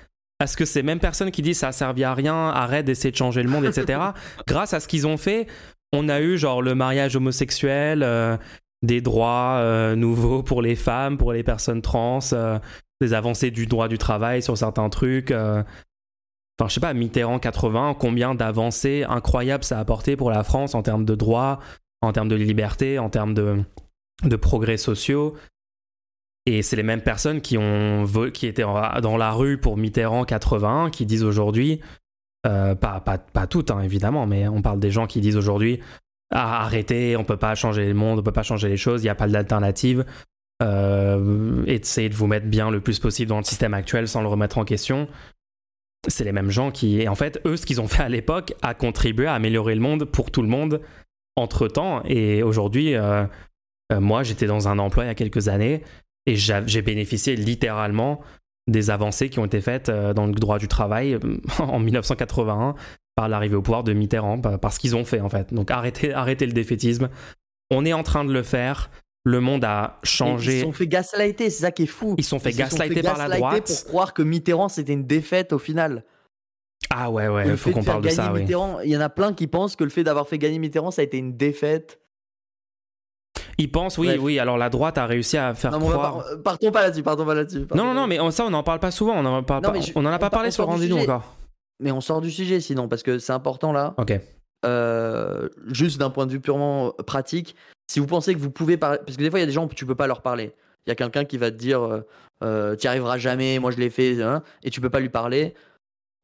à 0.40 0.46
que 0.46 0.64
ces 0.64 0.82
mêmes 0.82 0.98
personnes 0.98 1.30
qui 1.30 1.42
disent 1.42 1.58
ça 1.58 1.68
a 1.68 1.72
servi 1.72 2.04
à 2.04 2.14
rien, 2.14 2.48
arrête 2.48 2.84
d'essayer 2.84 3.10
de 3.10 3.16
changer 3.16 3.42
le 3.42 3.48
monde, 3.48 3.64
etc. 3.64 4.00
grâce 4.46 4.74
à 4.74 4.80
ce 4.80 4.88
qu'ils 4.88 5.06
ont 5.06 5.16
fait, 5.16 5.46
on 5.92 6.08
a 6.08 6.20
eu 6.20 6.36
genre 6.36 6.60
le 6.60 6.74
mariage 6.74 7.16
homosexuel, 7.16 8.02
euh, 8.02 8.36
des 8.82 9.00
droits 9.00 9.58
euh, 9.58 9.96
nouveaux 9.96 10.42
pour 10.42 10.60
les 10.60 10.76
femmes, 10.76 11.16
pour 11.16 11.32
les 11.32 11.42
personnes 11.42 11.82
trans, 11.82 12.18
euh, 12.32 12.58
des 13.00 13.12
avancées 13.12 13.50
du 13.50 13.66
droit 13.66 13.88
du 13.88 13.98
travail 13.98 14.42
sur 14.42 14.56
certains 14.56 14.88
trucs. 14.88 15.30
Enfin, 15.30 16.68
je 16.68 16.74
sais 16.74 16.80
pas, 16.80 16.94
Mitterrand 16.94 17.38
80, 17.38 17.96
combien 17.98 18.34
d'avancées 18.34 19.04
incroyables 19.08 19.64
ça 19.64 19.78
a 19.78 19.80
apporté 19.80 20.16
pour 20.16 20.30
la 20.30 20.44
France 20.44 20.74
en 20.74 20.82
termes 20.82 21.04
de 21.04 21.14
droits, 21.14 21.58
en 22.00 22.12
termes 22.12 22.28
de 22.28 22.36
liberté, 22.36 22.98
en 22.98 23.10
termes 23.10 23.34
de, 23.34 23.60
de 24.22 24.36
progrès 24.36 24.76
sociaux. 24.76 25.34
Et 26.46 26.62
c'est 26.62 26.76
les 26.76 26.82
mêmes 26.82 27.02
personnes 27.02 27.40
qui, 27.40 27.56
étaient 27.56 28.62
dans 28.62 29.16
la 29.16 29.32
rue 29.32 29.58
pour 29.58 29.76
Mitterrand 29.76 30.24
81 30.24 30.90
qui 30.90 31.06
disent 31.06 31.24
aujourd'hui, 31.24 31.80
euh, 32.46 32.74
pas, 32.74 33.00
pas, 33.00 33.18
pas, 33.18 33.46
toutes 33.46 33.70
hein, 33.70 33.80
évidemment, 33.80 34.26
mais 34.26 34.46
on 34.46 34.60
parle 34.60 34.78
des 34.78 34.90
gens 34.90 35.06
qui 35.06 35.20
disent 35.20 35.36
aujourd'hui 35.36 35.80
ah, 36.30 36.64
arrêtez, 36.64 37.16
on 37.16 37.24
peut 37.24 37.36
pas 37.36 37.54
changer 37.54 37.86
le 37.86 37.94
monde, 37.94 38.18
on 38.18 38.22
peut 38.22 38.32
pas 38.32 38.42
changer 38.42 38.68
les 38.68 38.76
choses, 38.76 39.02
il 39.02 39.06
n'y 39.06 39.10
a 39.10 39.14
pas 39.14 39.28
d'alternative. 39.28 40.04
Euh, 40.64 41.62
essayez 41.66 42.08
de 42.08 42.14
vous 42.14 42.26
mettre 42.26 42.46
bien 42.46 42.70
le 42.70 42.80
plus 42.80 42.98
possible 42.98 43.28
dans 43.28 43.38
le 43.38 43.44
système 43.44 43.74
actuel 43.74 44.08
sans 44.08 44.22
le 44.22 44.28
remettre 44.28 44.58
en 44.58 44.64
question. 44.64 45.08
C'est 46.08 46.24
les 46.24 46.32
mêmes 46.32 46.50
gens 46.50 46.70
qui, 46.70 47.00
et 47.00 47.08
en 47.08 47.14
fait, 47.14 47.40
eux, 47.46 47.56
ce 47.56 47.66
qu'ils 47.66 47.80
ont 47.80 47.88
fait 47.88 48.02
à 48.02 48.08
l'époque 48.08 48.54
a 48.62 48.74
contribué 48.74 49.26
à 49.26 49.34
améliorer 49.34 49.74
le 49.74 49.80
monde 49.80 50.04
pour 50.04 50.30
tout 50.30 50.42
le 50.42 50.48
monde 50.48 50.80
entre 51.36 51.68
temps. 51.68 52.02
Et 52.04 52.42
aujourd'hui, 52.42 52.94
euh, 52.94 53.24
euh, 53.92 54.00
moi, 54.00 54.22
j'étais 54.22 54.46
dans 54.46 54.68
un 54.68 54.78
emploi 54.78 55.04
il 55.04 55.08
y 55.08 55.10
a 55.10 55.14
quelques 55.14 55.48
années 55.48 55.82
et 56.26 56.36
j'ai 56.36 56.82
bénéficié 56.82 57.36
littéralement 57.36 58.20
des 58.66 58.90
avancées 58.90 59.28
qui 59.28 59.38
ont 59.38 59.44
été 59.44 59.60
faites 59.60 59.90
euh, 59.90 60.14
dans 60.14 60.26
le 60.26 60.32
droit 60.32 60.58
du 60.58 60.68
travail 60.68 61.18
en 61.58 61.78
1981 61.78 62.74
par 63.14 63.28
l'arrivée 63.28 63.56
au 63.56 63.62
pouvoir 63.62 63.84
de 63.84 63.92
Mitterrand, 63.92 64.40
par 64.40 64.72
ce 64.72 64.80
qu'ils 64.80 64.96
ont 64.96 65.04
fait 65.04 65.20
en 65.20 65.28
fait. 65.28 65.54
Donc 65.54 65.70
arrêtez, 65.70 66.12
arrêtez 66.12 66.46
le 66.46 66.52
défaitisme. 66.52 67.10
On 67.70 67.84
est 67.84 67.92
en 67.92 68.02
train 68.02 68.24
de 68.24 68.32
le 68.32 68.42
faire. 68.42 68.90
Le 69.24 69.40
monde 69.40 69.64
a 69.64 69.98
changé. 70.02 70.58
Ils 70.58 70.62
sont 70.62 70.72
fait 70.72 70.86
gaslighter, 70.86 71.48
c'est 71.48 71.62
ça 71.62 71.70
qui 71.70 71.84
est 71.84 71.86
fou. 71.86 72.14
Ils 72.18 72.24
sont 72.24 72.38
fait 72.38 72.52
gaslighter 72.52 73.02
par 73.02 73.16
la 73.16 73.34
droite. 73.36 73.66
Pour 73.66 73.84
croire 73.90 74.14
que 74.14 74.22
Mitterrand 74.22 74.68
c'était 74.68 74.92
une 74.92 75.06
défaite 75.06 75.52
au 75.52 75.58
final. 75.58 76.04
Ah 76.90 77.10
ouais, 77.10 77.28
ouais, 77.28 77.48
il 77.48 77.56
faut 77.56 77.70
qu'on 77.70 77.82
parle 77.82 78.02
de 78.02 78.10
ça. 78.10 78.32
Il 78.36 78.90
y 78.90 78.96
en 78.96 79.00
a 79.00 79.08
plein 79.08 79.32
qui 79.32 79.46
pensent 79.46 79.76
que 79.76 79.84
le 79.84 79.90
fait 79.90 80.04
d'avoir 80.04 80.28
fait 80.28 80.38
gagner 80.38 80.58
Mitterrand, 80.58 80.90
ça 80.90 81.00
a 81.00 81.04
été 81.04 81.16
une 81.16 81.36
défaite. 81.36 82.00
Ils 83.56 83.70
pensent, 83.70 83.98
oui, 83.98 84.16
oui. 84.18 84.38
Alors 84.38 84.58
la 84.58 84.68
droite 84.68 84.98
a 84.98 85.06
réussi 85.06 85.36
à 85.36 85.54
faire 85.54 85.72
croire. 85.72 86.24
partons 86.44 86.70
pas 86.70 86.82
là-dessus, 86.82 87.02
partons 87.02 87.24
pas 87.24 87.34
là-dessus. 87.34 87.66
Non, 87.74 87.84
non, 87.84 87.94
non, 87.94 88.06
mais 88.06 88.18
ça, 88.30 88.44
on 88.44 88.50
n'en 88.50 88.62
parle 88.62 88.80
pas 88.80 88.90
souvent. 88.90 89.14
On 89.14 89.24
en, 89.24 89.42
parle 89.42 89.62
pas... 89.62 89.72
on 89.94 90.04
en 90.04 90.12
a 90.12 90.18
pas 90.18 90.30
parlé 90.30 90.50
sur 90.50 90.66
rendez-vous 90.66 90.98
encore. 90.98 91.36
Mais 91.80 91.90
on 91.90 92.00
sort 92.00 92.20
du 92.20 92.30
sujet 92.30 92.60
sinon, 92.60 92.88
parce 92.88 93.02
que 93.02 93.18
c'est 93.18 93.32
important 93.32 93.72
là. 93.72 93.94
Ok. 93.96 94.18
Euh, 94.64 95.48
juste 95.66 95.98
d'un 95.98 96.10
point 96.10 96.26
de 96.26 96.32
vue 96.32 96.40
purement 96.40 96.92
pratique, 97.06 97.54
si 97.86 98.00
vous 98.00 98.06
pensez 98.06 98.34
que 98.34 98.40
vous 98.40 98.50
pouvez 98.50 98.76
parler, 98.76 98.98
parce 98.98 99.16
que 99.16 99.22
des 99.22 99.30
fois 99.30 99.38
il 99.38 99.42
y 99.42 99.44
a 99.44 99.46
des 99.46 99.52
gens 99.52 99.68
tu 99.68 99.86
peux 99.86 99.94
pas 99.94 100.06
leur 100.06 100.22
parler. 100.22 100.52
Il 100.86 100.90
y 100.90 100.92
a 100.92 100.94
quelqu'un 100.94 101.24
qui 101.24 101.38
va 101.38 101.50
te 101.50 101.56
dire, 101.56 101.82
euh, 101.82 102.00
euh 102.42 102.76
tu 102.76 102.86
arriveras 102.86 103.18
jamais, 103.18 103.58
moi 103.58 103.70
je 103.70 103.78
l'ai 103.78 103.90
fait, 103.90 104.20
hein, 104.22 104.42
et 104.62 104.70
tu 104.70 104.80
peux 104.80 104.90
pas 104.90 105.00
lui 105.00 105.08
parler 105.08 105.54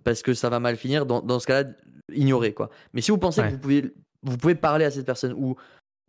parce 0.05 0.23
que 0.23 0.35
ça 0.35 0.49
va 0.49 0.61
mal 0.61 0.77
finir. 0.77 1.07
Dans, 1.07 1.21
dans 1.21 1.39
ce 1.39 1.47
cas-là, 1.47 1.71
ignorer 2.13 2.53
quoi. 2.53 2.71
Mais 2.93 3.01
si 3.01 3.11
vous 3.11 3.19
pensez 3.19 3.43
que 3.43 3.49
vous 3.49 3.59
pouvez, 3.59 3.95
vous 4.23 4.37
pouvez 4.37 4.55
parler 4.55 4.85
à 4.85 4.91
cette 4.91 5.07
personne 5.07 5.33
ou 5.35 5.57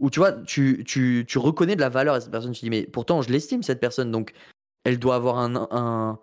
où 0.02 0.10
tu 0.10 0.20
vois, 0.20 0.32
tu, 0.32 0.84
tu, 0.84 1.26
tu, 1.28 1.38
reconnais 1.38 1.76
de 1.76 1.82
la 1.82 1.90
valeur 1.90 2.16
à 2.16 2.22
cette 2.22 2.32
personne. 2.32 2.52
Tu 2.54 2.62
dis, 2.62 2.72
mais 2.72 2.88
pourtant, 2.88 3.22
je 3.22 3.30
l'estime, 3.30 3.62
cette 3.62 3.80
personne. 3.80 4.12
Donc, 4.12 4.34
elle 4.84 4.98
doit 4.98 5.16
avoir 5.16 5.38
un, 5.38 5.68
un, 5.70 6.20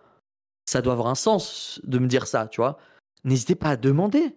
Ça 0.67 0.83
doit 0.83 0.95
avoir 0.95 1.07
un 1.07 1.15
sens 1.15 1.81
de 1.85 1.99
me 2.01 2.09
dire 2.09 2.27
ça, 2.27 2.49
tu 2.49 2.61
vois. 2.61 2.79
N'hésitez 3.23 3.55
pas 3.55 3.71
à 3.71 3.77
demander. 3.77 4.35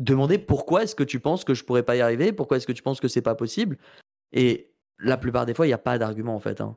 Demandez 0.00 0.38
pourquoi 0.38 0.82
est-ce 0.82 0.94
que 0.94 1.04
tu 1.04 1.20
penses 1.20 1.44
que 1.44 1.54
je 1.54 1.62
pourrais 1.62 1.82
pas 1.82 1.94
y 1.94 2.00
arriver 2.00 2.32
Pourquoi 2.32 2.56
est-ce 2.56 2.66
que 2.66 2.72
tu 2.72 2.82
penses 2.82 3.00
que 3.00 3.08
c'est 3.08 3.22
pas 3.22 3.34
possible 3.34 3.76
Et 4.32 4.72
la 4.98 5.18
plupart 5.18 5.44
des 5.44 5.54
fois, 5.54 5.66
il 5.66 5.68
n'y 5.68 5.74
a 5.74 5.78
pas 5.78 5.98
d'argument, 5.98 6.34
en 6.34 6.40
fait. 6.40 6.60
Hein. 6.60 6.74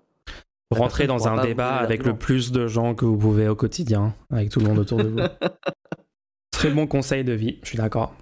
Rentrez 0.72 1.08
dans 1.08 1.28
un 1.28 1.42
débat 1.42 1.76
avec 1.76 2.06
le 2.06 2.18
plus 2.18 2.52
de 2.52 2.68
gens 2.68 2.96
que 2.96 3.06
vous 3.06 3.18
pouvez 3.18 3.48
au 3.48 3.56
quotidien, 3.56 4.14
avec 4.30 4.50
tout 4.50 4.60
le 4.60 4.68
monde 4.68 4.80
autour 4.80 4.98
de 4.98 5.08
vous. 5.08 5.20
Très 6.52 6.70
bon 6.70 6.86
conseil 6.86 7.24
de 7.24 7.34
vie, 7.34 7.60
je 7.64 7.70
suis 7.70 7.78
d'accord. 7.78 8.14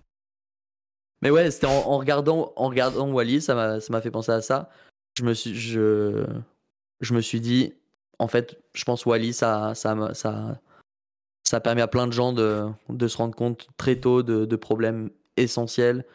Mais 1.21 1.29
ouais, 1.29 1.49
c'était 1.51 1.67
en, 1.67 1.97
regardant, 1.97 2.53
en 2.55 2.67
regardant 2.67 3.11
Wally, 3.11 3.41
ça 3.41 3.79
m'a 3.89 4.01
fait 4.01 4.11
penser 4.11 4.31
à 4.31 4.41
ça. 4.41 4.69
Je 5.17 5.23
me 5.23 5.33
suis, 5.33 5.55
je, 5.55 6.25
je 6.99 7.13
me 7.13 7.21
suis 7.21 7.41
dit, 7.41 7.73
en 8.19 8.27
fait, 8.27 8.59
je 8.73 8.83
pense 8.83 9.05
Wally, 9.05 9.33
ça, 9.33 9.73
ça, 9.75 10.13
ça, 10.13 10.59
ça 11.51 11.59
permet 11.59 11.81
à 11.81 11.87
plein 11.87 12.07
de 12.07 12.13
gens 12.13 12.31
de, 12.31 12.63
de 12.87 13.07
se 13.09 13.17
rendre 13.17 13.35
compte 13.35 13.67
très 13.75 13.97
tôt 13.97 14.23
de, 14.23 14.45
de 14.45 14.55
problèmes 14.55 15.09
essentiels. 15.35 16.05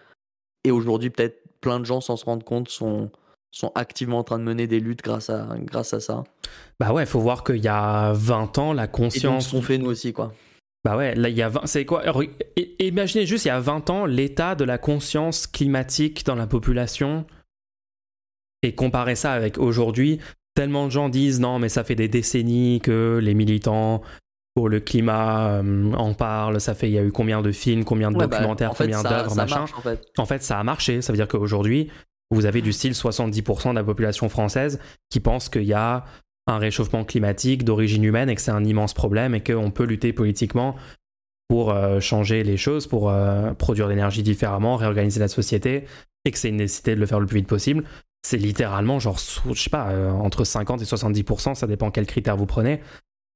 Et 0.65 0.71
aujourd'hui, 0.71 1.11
peut-être 1.11 1.43
plein 1.61 1.79
de 1.79 1.85
gens, 1.85 2.01
sans 2.01 2.17
se 2.17 2.25
rendre 2.25 2.43
compte, 2.43 2.71
sont, 2.71 3.11
sont 3.51 3.71
activement 3.75 4.21
en 4.21 4.25
train 4.25 4.39
de 4.39 4.45
mener 4.45 4.67
des 4.67 4.81
luttes 4.81 5.03
grâce 5.03 5.29
à, 5.29 5.47
grâce 5.59 5.93
à 5.93 6.01
ça. 6.01 6.25
Bah 6.81 6.91
ouais, 6.95 7.03
il 7.03 7.07
faut 7.07 7.21
voir 7.21 7.45
qu'il 7.45 7.63
y 7.63 7.69
a 7.69 8.15
20 8.15 8.57
ans, 8.57 8.73
la 8.73 8.87
conscience. 8.87 9.53
Et 9.53 9.57
donc, 9.57 9.65
fait 9.65 9.77
nous 9.77 9.91
aussi, 9.91 10.15
quoi. 10.15 10.33
Bah 10.85 10.97
ouais, 10.97 11.15
là 11.15 11.29
il 11.29 11.37
y 11.37 11.43
a 11.43 11.51
c'est 11.65 11.85
quoi? 11.85 12.03
Imaginez 12.79 13.27
juste 13.27 13.45
il 13.45 13.49
y 13.49 13.51
a 13.51 13.61
20 13.61 13.91
ans 13.91 14.07
l'état 14.07 14.55
de 14.55 14.65
la 14.65 14.79
conscience 14.79 15.47
climatique 15.47 16.25
dans 16.25 16.37
la 16.37 16.47
population 16.47 17.27
et 18.63 18.75
comparer 18.75 19.17
ça 19.17 19.33
avec 19.33 19.59
aujourd'hui, 19.59 20.19
tellement 20.55 20.87
de 20.87 20.93
gens 20.93 21.09
disent 21.09 21.41
non 21.41 21.59
mais 21.59 21.69
ça 21.69 21.83
fait 21.83 21.97
des 21.97 22.07
décennies 22.07 22.81
que 22.81 23.19
les 23.21 23.35
militants 23.35 24.01
pour 24.57 24.71
le 24.71 24.81
climat 24.81 25.61
euh, 25.61 25.93
en 25.93 26.15
parlent, 26.15 26.63
ça 26.63 26.75
fait 26.75 26.89
il 26.89 26.95
y 26.95 26.99
a 26.99 27.03
eu 27.03 27.13
combien 27.13 27.43
de 27.43 27.53
films, 27.53 27.85
combien 27.85 28.11
de 28.11 28.17
bah, 28.17 28.27
documentaires, 28.27 28.73
combien 28.75 29.03
d'œuvres, 29.03 29.35
machin. 29.35 29.67
en, 29.77 29.83
fait. 29.83 30.01
en 30.17 30.25
fait, 30.25 30.43
ça 30.43 30.59
a 30.59 30.65
marché, 30.65 31.03
ça 31.03 31.13
veut 31.13 31.19
dire 31.19 31.29
qu'aujourd'hui, 31.29 31.91
vous 32.31 32.47
avez 32.47 32.63
du 32.63 32.73
style 32.73 32.93
70% 32.93 33.73
de 33.73 33.75
la 33.75 33.85
population 33.85 34.31
française 34.31 34.81
qui 35.11 35.21
pense 35.21 35.51
qu'il 35.51 35.65
y 35.65 35.75
a 35.75 36.07
un 36.47 36.57
réchauffement 36.57 37.05
climatique 37.05 37.65
d'origine 37.65 38.03
humaine 38.03 38.31
et 38.31 38.35
que 38.35 38.41
c'est 38.41 38.51
un 38.51 38.65
immense 38.65 38.95
problème 38.95 39.35
et 39.35 39.43
qu'on 39.43 39.71
peut 39.71 39.85
lutter 39.85 40.15
politiquement 40.15 40.77
pour 41.49 41.71
euh, 41.71 42.01
changer 42.01 42.43
les 42.43 42.57
choses, 42.57 42.87
pour 42.87 43.11
euh, 43.11 43.53
produire 43.53 43.89
l'énergie 43.89 44.23
différemment, 44.23 44.77
réorganiser 44.77 45.21
la 45.21 45.29
société 45.29 45.85
et 46.25 46.31
que 46.31 46.39
c'est 46.39 46.49
une 46.49 46.57
nécessité 46.57 46.95
de 46.95 47.01
le 47.01 47.05
faire 47.05 47.21
le 47.21 47.27
plus 47.27 47.41
vite 47.41 47.47
possible. 47.47 47.85
C'est 48.27 48.39
littéralement 48.39 49.01
genre, 49.01 49.19
je 49.53 49.63
sais 49.63 49.69
pas, 49.69 49.93
entre 50.13 50.45
50 50.45 50.81
et 50.81 50.87
70%, 50.87 51.55
ça 51.55 51.67
dépend 51.67 51.91
quels 51.91 52.07
critères 52.07 52.39
vous 52.39 52.47
prenez. 52.47 52.81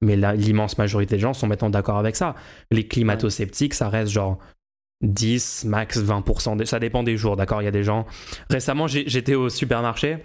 Mais 0.02 0.16
l'immense 0.16 0.78
majorité 0.78 1.16
des 1.16 1.20
gens 1.20 1.34
sont 1.34 1.46
maintenant 1.46 1.70
d'accord 1.70 1.98
avec 1.98 2.16
ça. 2.16 2.34
Les 2.70 2.86
climato-sceptiques, 2.86 3.74
ça 3.74 3.88
reste 3.88 4.10
genre 4.10 4.38
10, 5.02 5.64
max 5.66 5.98
20%. 5.98 6.64
Ça 6.64 6.78
dépend 6.78 7.02
des 7.02 7.16
jours, 7.16 7.36
d'accord? 7.36 7.60
Il 7.60 7.66
y 7.66 7.68
a 7.68 7.72
des 7.72 7.84
gens. 7.84 8.06
Récemment, 8.48 8.86
j'étais 8.86 9.34
au 9.34 9.50
supermarché 9.50 10.18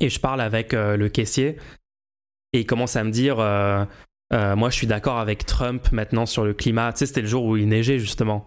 et 0.00 0.08
je 0.08 0.18
parle 0.18 0.40
avec 0.40 0.72
le 0.72 1.08
caissier 1.08 1.58
et 2.54 2.60
il 2.60 2.66
commence 2.66 2.94
à 2.94 3.02
me 3.02 3.10
dire 3.10 3.40
euh, 3.40 3.84
euh, 4.32 4.54
Moi, 4.56 4.70
je 4.70 4.76
suis 4.76 4.86
d'accord 4.86 5.18
avec 5.18 5.44
Trump 5.44 5.90
maintenant 5.90 6.24
sur 6.24 6.44
le 6.44 6.54
climat. 6.54 6.92
Tu 6.92 7.00
sais, 7.00 7.06
c'était 7.06 7.20
le 7.20 7.26
jour 7.26 7.44
où 7.44 7.56
il 7.56 7.68
neigeait, 7.68 7.98
justement. 7.98 8.46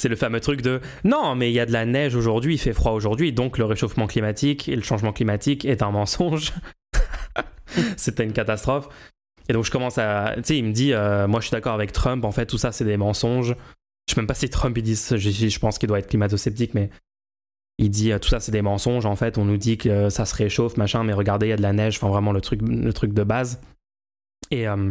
C'est 0.00 0.08
le 0.08 0.14
fameux 0.14 0.38
truc 0.38 0.62
de 0.62 0.80
non, 1.02 1.34
mais 1.34 1.50
il 1.50 1.54
y 1.54 1.60
a 1.60 1.66
de 1.66 1.72
la 1.72 1.84
neige 1.84 2.14
aujourd'hui, 2.14 2.54
il 2.54 2.58
fait 2.58 2.72
froid 2.72 2.92
aujourd'hui, 2.92 3.32
donc 3.32 3.58
le 3.58 3.64
réchauffement 3.64 4.06
climatique 4.06 4.68
et 4.68 4.76
le 4.76 4.82
changement 4.82 5.12
climatique 5.12 5.64
est 5.64 5.82
un 5.82 5.90
mensonge. 5.90 6.52
C'était 7.96 8.22
une 8.22 8.32
catastrophe. 8.32 8.88
Et 9.48 9.52
donc 9.52 9.64
je 9.64 9.70
commence 9.70 9.98
à. 9.98 10.34
Tu 10.36 10.42
sais, 10.44 10.58
il 10.58 10.64
me 10.64 10.72
dit 10.72 10.92
euh, 10.92 11.26
Moi, 11.26 11.40
je 11.40 11.46
suis 11.46 11.52
d'accord 11.52 11.74
avec 11.74 11.92
Trump, 11.92 12.24
en 12.24 12.32
fait, 12.32 12.46
tout 12.46 12.58
ça, 12.58 12.72
c'est 12.72 12.84
des 12.84 12.96
mensonges. 12.96 13.56
Je 14.06 14.14
sais 14.14 14.20
même 14.20 14.26
pas 14.26 14.34
si 14.34 14.48
Trump, 14.48 14.76
il 14.76 14.82
dit 14.82 14.94
Je, 14.94 15.58
pense 15.58 15.78
qu'il 15.78 15.88
doit 15.88 15.98
être 15.98 16.08
climato-sceptique, 16.08 16.74
mais 16.74 16.90
il 17.78 17.90
dit 17.90 18.10
tout 18.20 18.28
ça 18.28 18.40
c'est 18.40 18.52
des 18.52 18.62
mensonges. 18.62 19.06
En 19.06 19.16
fait 19.16 19.38
on 19.38 19.44
nous 19.44 19.56
dit 19.56 19.78
que 19.78 20.10
ça 20.10 20.24
se 20.24 20.34
réchauffe 20.34 20.76
machin 20.76 21.04
mais 21.04 21.12
regardez 21.12 21.46
il 21.46 21.50
y 21.50 21.52
a 21.52 21.56
de 21.56 21.62
la 21.62 21.72
neige. 21.72 21.96
Enfin 21.96 22.08
vraiment 22.08 22.32
le 22.32 22.40
truc 22.40 22.60
le 22.62 22.92
truc 22.92 23.12
de 23.12 23.22
base. 23.22 23.60
Et 24.50 24.66
euh, 24.66 24.90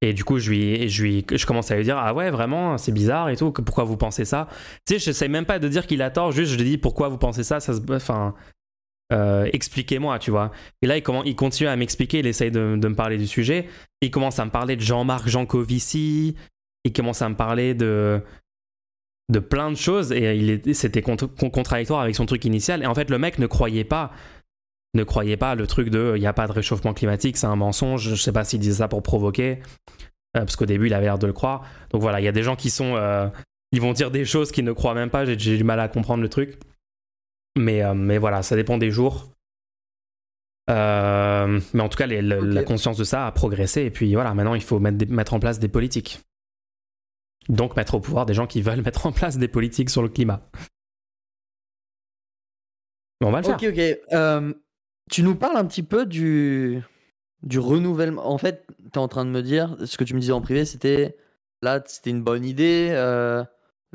et 0.00 0.12
du 0.12 0.22
coup 0.22 0.38
je 0.38 0.50
lui 0.50 1.26
je 1.32 1.46
commence 1.46 1.70
à 1.70 1.76
lui 1.76 1.82
dire 1.82 1.98
ah 1.98 2.14
ouais 2.14 2.30
vraiment 2.30 2.78
c'est 2.78 2.92
bizarre 2.92 3.30
et 3.30 3.36
tout. 3.36 3.50
Pourquoi 3.50 3.84
vous 3.84 3.96
pensez 3.96 4.24
ça? 4.24 4.48
Tu 4.86 4.94
sais 4.94 4.98
je 5.00 5.10
sais 5.10 5.28
même 5.28 5.44
pas 5.44 5.58
de 5.58 5.66
dire 5.66 5.86
qu'il 5.86 6.02
a 6.02 6.10
tort. 6.10 6.30
Juste 6.30 6.52
je 6.52 6.56
lui 6.56 6.64
dis 6.64 6.78
pourquoi 6.78 7.08
vous 7.08 7.18
pensez 7.18 7.42
ça? 7.42 7.58
Ça 7.58 7.74
se 7.74 7.80
enfin 7.90 8.34
euh, 9.12 9.48
expliquez-moi, 9.52 10.18
tu 10.18 10.30
vois. 10.30 10.50
Et 10.82 10.86
là, 10.86 10.96
il, 10.96 11.04
il 11.26 11.36
continue 11.36 11.68
à 11.68 11.76
m'expliquer, 11.76 12.20
il 12.20 12.26
essaye 12.26 12.50
de, 12.50 12.60
me 12.60 12.94
parler 12.94 13.18
du 13.18 13.26
sujet. 13.26 13.68
Il 14.00 14.10
commence 14.10 14.38
à 14.38 14.44
me 14.44 14.50
parler 14.50 14.76
de 14.76 14.80
Jean-Marc 14.80 15.28
Jancovici. 15.28 16.36
Il 16.84 16.92
commence 16.92 17.22
à 17.22 17.28
me 17.28 17.36
parler 17.36 17.74
de, 17.74 18.20
de 19.30 19.38
plein 19.38 19.70
de 19.70 19.76
choses 19.76 20.12
et 20.12 20.60
c'était 20.74 21.02
contradictoire 21.02 22.00
avec 22.00 22.14
son 22.14 22.26
truc 22.26 22.44
initial. 22.44 22.82
Et 22.82 22.86
en 22.86 22.94
fait, 22.94 23.10
le 23.10 23.18
mec 23.18 23.38
ne 23.38 23.46
croyait 23.46 23.84
pas, 23.84 24.12
ne 24.94 25.02
croyait 25.02 25.36
pas 25.36 25.54
le 25.54 25.66
truc 25.66 25.88
de 25.88 26.12
il 26.16 26.20
n'y 26.20 26.26
a 26.26 26.32
pas 26.32 26.46
de 26.46 26.52
réchauffement 26.52 26.92
climatique, 26.92 27.36
c'est 27.36 27.46
un 27.46 27.56
mensonge. 27.56 28.10
Je 28.10 28.14
sais 28.14 28.32
pas 28.32 28.44
s'il 28.44 28.60
disait 28.60 28.78
ça 28.78 28.88
pour 28.88 29.02
provoquer, 29.02 29.60
euh, 30.36 30.40
parce 30.40 30.56
qu'au 30.56 30.66
début 30.66 30.86
il 30.86 30.94
avait 30.94 31.06
l'air 31.06 31.18
de 31.18 31.26
le 31.26 31.32
croire. 31.32 31.64
Donc 31.90 32.02
voilà, 32.02 32.20
il 32.20 32.24
y 32.24 32.28
a 32.28 32.32
des 32.32 32.42
gens 32.42 32.56
qui 32.56 32.68
sont, 32.68 32.96
euh, 32.96 33.28
ils 33.72 33.80
vont 33.80 33.92
dire 33.92 34.10
des 34.10 34.26
choses 34.26 34.52
qu'ils 34.52 34.64
ne 34.64 34.72
croient 34.72 34.94
même 34.94 35.10
pas. 35.10 35.24
J'ai 35.24 35.56
du 35.56 35.64
mal 35.64 35.80
à 35.80 35.88
comprendre 35.88 36.22
le 36.22 36.28
truc, 36.28 36.58
mais 37.56 37.82
euh, 37.82 37.94
mais 37.94 38.18
voilà, 38.18 38.42
ça 38.42 38.56
dépend 38.56 38.78
des 38.78 38.90
jours. 38.90 39.30
mais 40.68 40.74
en 40.74 41.88
tout 41.88 41.98
cas, 41.98 42.06
la 42.06 42.62
conscience 42.64 42.96
de 42.96 43.04
ça 43.04 43.26
a 43.26 43.32
progressé 43.32 43.82
et 43.82 43.90
puis 43.90 44.14
voilà, 44.14 44.34
maintenant 44.34 44.54
il 44.54 44.62
faut 44.62 44.78
mettre, 44.78 45.10
mettre 45.10 45.34
en 45.34 45.40
place 45.40 45.58
des 45.58 45.68
politiques. 45.68 46.20
Donc 47.48 47.76
mettre 47.76 47.94
au 47.94 48.00
pouvoir 48.00 48.26
des 48.26 48.34
gens 48.34 48.46
qui 48.46 48.62
veulent 48.62 48.82
mettre 48.84 49.06
en 49.06 49.12
place 49.12 49.38
des 49.38 49.48
politiques 49.48 49.90
sur 49.90 50.02
le 50.02 50.08
climat. 50.08 50.48
on 53.20 53.30
va 53.30 53.40
le 53.40 53.44
faire. 53.44 53.56
Ok, 53.56 53.64
ok. 53.64 53.98
Euh, 54.12 54.52
tu 55.10 55.22
nous 55.22 55.34
parles 55.34 55.56
un 55.56 55.66
petit 55.66 55.82
peu 55.82 56.06
du, 56.06 56.82
du 57.42 57.58
renouvellement. 57.58 58.26
En 58.26 58.38
fait, 58.38 58.66
tu 58.78 58.84
es 58.94 58.98
en 58.98 59.08
train 59.08 59.24
de 59.24 59.30
me 59.30 59.42
dire, 59.42 59.76
ce 59.84 59.96
que 59.98 60.04
tu 60.04 60.14
me 60.14 60.20
disais 60.20 60.32
en 60.32 60.40
privé, 60.40 60.64
c'était 60.64 61.16
là, 61.62 61.82
c'était 61.86 62.10
une 62.10 62.22
bonne 62.22 62.44
idée, 62.44 62.88
euh, 62.92 63.44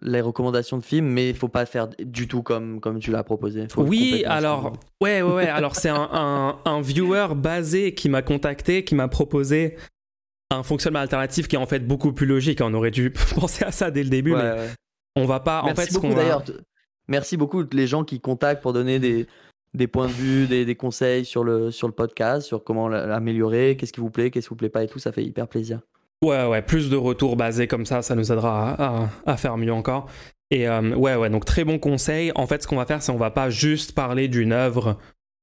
les 0.01 0.21
recommandations 0.21 0.77
de 0.77 0.83
films, 0.83 1.07
mais 1.07 1.29
il 1.29 1.35
faut 1.35 1.47
pas 1.47 1.65
faire 1.65 1.87
du 1.99 2.27
tout 2.27 2.43
comme, 2.43 2.79
comme 2.79 2.99
tu 2.99 3.11
l'as 3.11 3.23
proposé. 3.23 3.67
oui, 3.77 4.23
alors, 4.25 4.73
ouais, 5.01 5.21
ouais, 5.21 5.33
ouais. 5.33 5.47
alors, 5.47 5.75
c'est 5.75 5.89
un, 5.89 6.09
un, 6.11 6.59
un, 6.65 6.81
viewer 6.81 7.27
basé 7.35 7.93
qui 7.93 8.09
m'a 8.09 8.21
contacté, 8.21 8.83
qui 8.83 8.95
m'a 8.95 9.07
proposé 9.07 9.75
un 10.49 10.63
fonctionnement 10.63 10.99
alternatif 10.99 11.47
qui 11.47 11.55
est 11.55 11.59
en 11.59 11.65
fait 11.65 11.85
beaucoup 11.85 12.13
plus 12.13 12.25
logique. 12.25 12.59
On 12.61 12.73
aurait 12.73 12.91
dû 12.91 13.11
penser 13.35 13.65
à 13.65 13.71
ça 13.71 13.91
dès 13.91 14.03
le 14.03 14.09
début, 14.09 14.33
mais 14.33 14.69
on 15.15 15.25
va 15.25 15.39
pas. 15.39 15.63
Merci 15.65 15.81
en 15.81 15.85
fait, 15.85 15.93
beaucoup 15.93 16.13
d'ailleurs. 16.13 16.43
Merci 17.07 17.37
beaucoup 17.37 17.63
les 17.71 17.87
gens 17.87 18.03
qui 18.03 18.19
contactent 18.19 18.61
pour 18.61 18.71
donner 18.71 18.99
des, 18.99 19.25
des 19.73 19.87
points 19.87 20.07
de 20.07 20.11
vue, 20.11 20.47
des, 20.47 20.63
des, 20.63 20.75
conseils 20.75 21.25
sur 21.25 21.43
le, 21.43 21.71
sur 21.71 21.87
le 21.87 21.93
podcast, 21.93 22.45
sur 22.45 22.63
comment 22.63 22.87
l'améliorer, 22.87 23.77
qu'est-ce 23.77 23.93
qui 23.93 23.99
vous 23.99 24.11
plaît, 24.11 24.29
qu'est-ce 24.29 24.45
qui 24.47 24.49
vous 24.49 24.55
plaît 24.55 24.69
pas 24.69 24.83
et 24.83 24.87
tout. 24.87 24.99
Ça 24.99 25.11
fait 25.11 25.23
hyper 25.23 25.47
plaisir. 25.47 25.81
Ouais, 26.21 26.45
ouais, 26.45 26.61
plus 26.61 26.89
de 26.89 26.97
retours 26.97 27.37
basés 27.37 27.67
comme 27.67 27.85
ça, 27.85 28.01
ça 28.01 28.13
nous 28.13 28.31
aidera 28.31 28.71
à, 28.71 29.09
à, 29.25 29.37
faire 29.37 29.57
mieux 29.57 29.71
encore. 29.71 30.09
Et 30.51 30.67
euh, 30.67 30.93
ouais, 30.95 31.15
ouais, 31.15 31.29
donc 31.29 31.45
très 31.45 31.63
bon 31.63 31.79
conseil. 31.79 32.31
En 32.35 32.45
fait, 32.45 32.61
ce 32.61 32.67
qu'on 32.67 32.75
va 32.75 32.85
faire, 32.85 33.01
c'est 33.01 33.11
on 33.11 33.17
va 33.17 33.31
pas 33.31 33.49
juste 33.49 33.93
parler 33.93 34.27
d'une 34.27 34.51
œuvre 34.51 34.97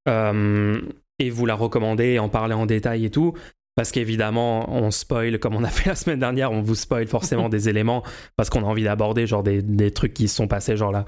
euh, 0.09 0.81
et 1.18 1.31
vous 1.31 1.47
la 1.47 1.55
recommander, 1.55 2.18
en 2.18 2.29
parler 2.29 2.55
en 2.55 2.66
détail 2.66 3.07
et 3.07 3.11
tout. 3.11 3.33
Parce 3.74 3.91
qu'évidemment, 3.91 4.70
on 4.70 4.91
spoil, 4.91 5.39
comme 5.39 5.55
on 5.55 5.64
a 5.64 5.68
fait 5.68 5.89
la 5.89 5.97
semaine 5.97 6.18
dernière, 6.18 6.53
on 6.53 6.61
vous 6.61 6.74
spoil 6.74 7.07
forcément 7.07 7.49
des 7.51 7.68
éléments, 7.70 8.03
parce 8.37 8.51
qu'on 8.51 8.62
a 8.62 8.66
envie 8.66 8.85
d'aborder 8.85 9.27
genre 9.27 9.43
des, 9.43 9.62
des, 9.62 9.91
trucs 9.91 10.12
qui 10.12 10.29
se 10.29 10.37
sont 10.37 10.49
passés, 10.49 10.77
genre 10.77 10.93
là, 10.93 11.07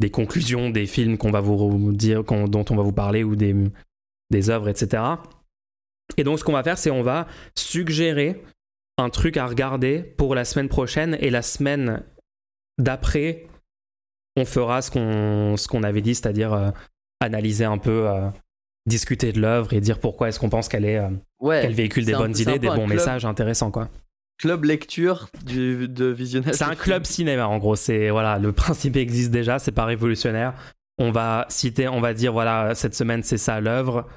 des 0.00 0.10
conclusions 0.10 0.70
des 0.70 0.86
films 0.86 1.18
qu'on 1.18 1.30
va 1.30 1.40
vous 1.40 1.92
dire, 1.92 2.24
dont 2.24 2.64
on 2.70 2.76
va 2.76 2.82
vous 2.82 2.92
parler, 2.92 3.24
ou 3.24 3.36
des, 3.36 3.54
des 4.30 4.50
œuvres, 4.50 4.68
etc. 4.68 5.02
Et 6.16 6.24
donc, 6.24 6.38
ce 6.38 6.44
qu'on 6.44 6.52
va 6.52 6.62
faire, 6.62 6.78
c'est 6.78 6.90
on 6.90 7.02
va 7.02 7.26
suggérer 7.54 8.42
un 9.02 9.10
truc 9.10 9.36
à 9.36 9.46
regarder 9.46 10.02
pour 10.02 10.34
la 10.34 10.44
semaine 10.44 10.68
prochaine, 10.68 11.16
et 11.20 11.30
la 11.30 11.42
semaine 11.42 12.02
d'après, 12.78 13.46
on 14.36 14.44
fera 14.44 14.82
ce 14.82 14.90
qu'on 14.90 15.56
ce 15.56 15.68
qu'on 15.68 15.82
avait 15.82 16.00
dit, 16.00 16.14
c'est-à-dire 16.14 16.52
euh, 16.52 16.70
analyser 17.20 17.64
un 17.64 17.78
peu 17.78 18.08
euh, 18.08 18.28
discuter 18.86 19.32
de 19.32 19.40
l'œuvre 19.40 19.72
et 19.72 19.80
dire 19.80 19.98
pourquoi 19.98 20.28
est-ce 20.28 20.40
qu'on 20.40 20.48
pense 20.48 20.68
qu'elle 20.68 20.84
est, 20.84 20.98
euh, 20.98 21.10
qu'elle 21.40 21.74
véhicule 21.74 22.04
des 22.04 22.14
bonnes 22.14 22.36
idées, 22.36 22.58
des 22.58 22.68
bons 22.68 22.86
messages 22.86 23.24
intéressants 23.24 23.70
quoi. 23.70 23.88
Club 24.38 24.64
lecture 24.64 25.28
du, 25.44 25.88
de 25.88 26.06
visionnage. 26.06 26.54
C'est 26.54 26.64
un 26.64 26.74
club 26.74 27.04
cinéma 27.04 27.46
en 27.46 27.58
gros. 27.58 27.76
C'est 27.76 28.10
voilà, 28.10 28.38
le 28.38 28.52
principe 28.52 28.96
existe 28.96 29.30
déjà, 29.30 29.58
c'est 29.58 29.72
pas 29.72 29.84
révolutionnaire. 29.84 30.54
On 30.98 31.10
va 31.10 31.46
citer, 31.48 31.88
on 31.88 32.00
va 32.00 32.14
dire 32.14 32.32
voilà, 32.32 32.74
cette 32.74 32.94
semaine 32.94 33.22
c'est 33.22 33.38
ça 33.38 33.60
l'œuvre. 33.60 34.08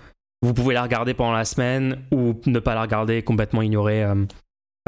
Vous 0.42 0.54
pouvez 0.54 0.74
la 0.74 0.84
regarder 0.84 1.14
pendant 1.14 1.34
la 1.34 1.46
semaine 1.46 2.04
ou 2.12 2.40
ne 2.46 2.60
pas 2.60 2.76
la 2.76 2.82
regarder, 2.82 3.24
complètement 3.24 3.62
ignorer 3.62 4.06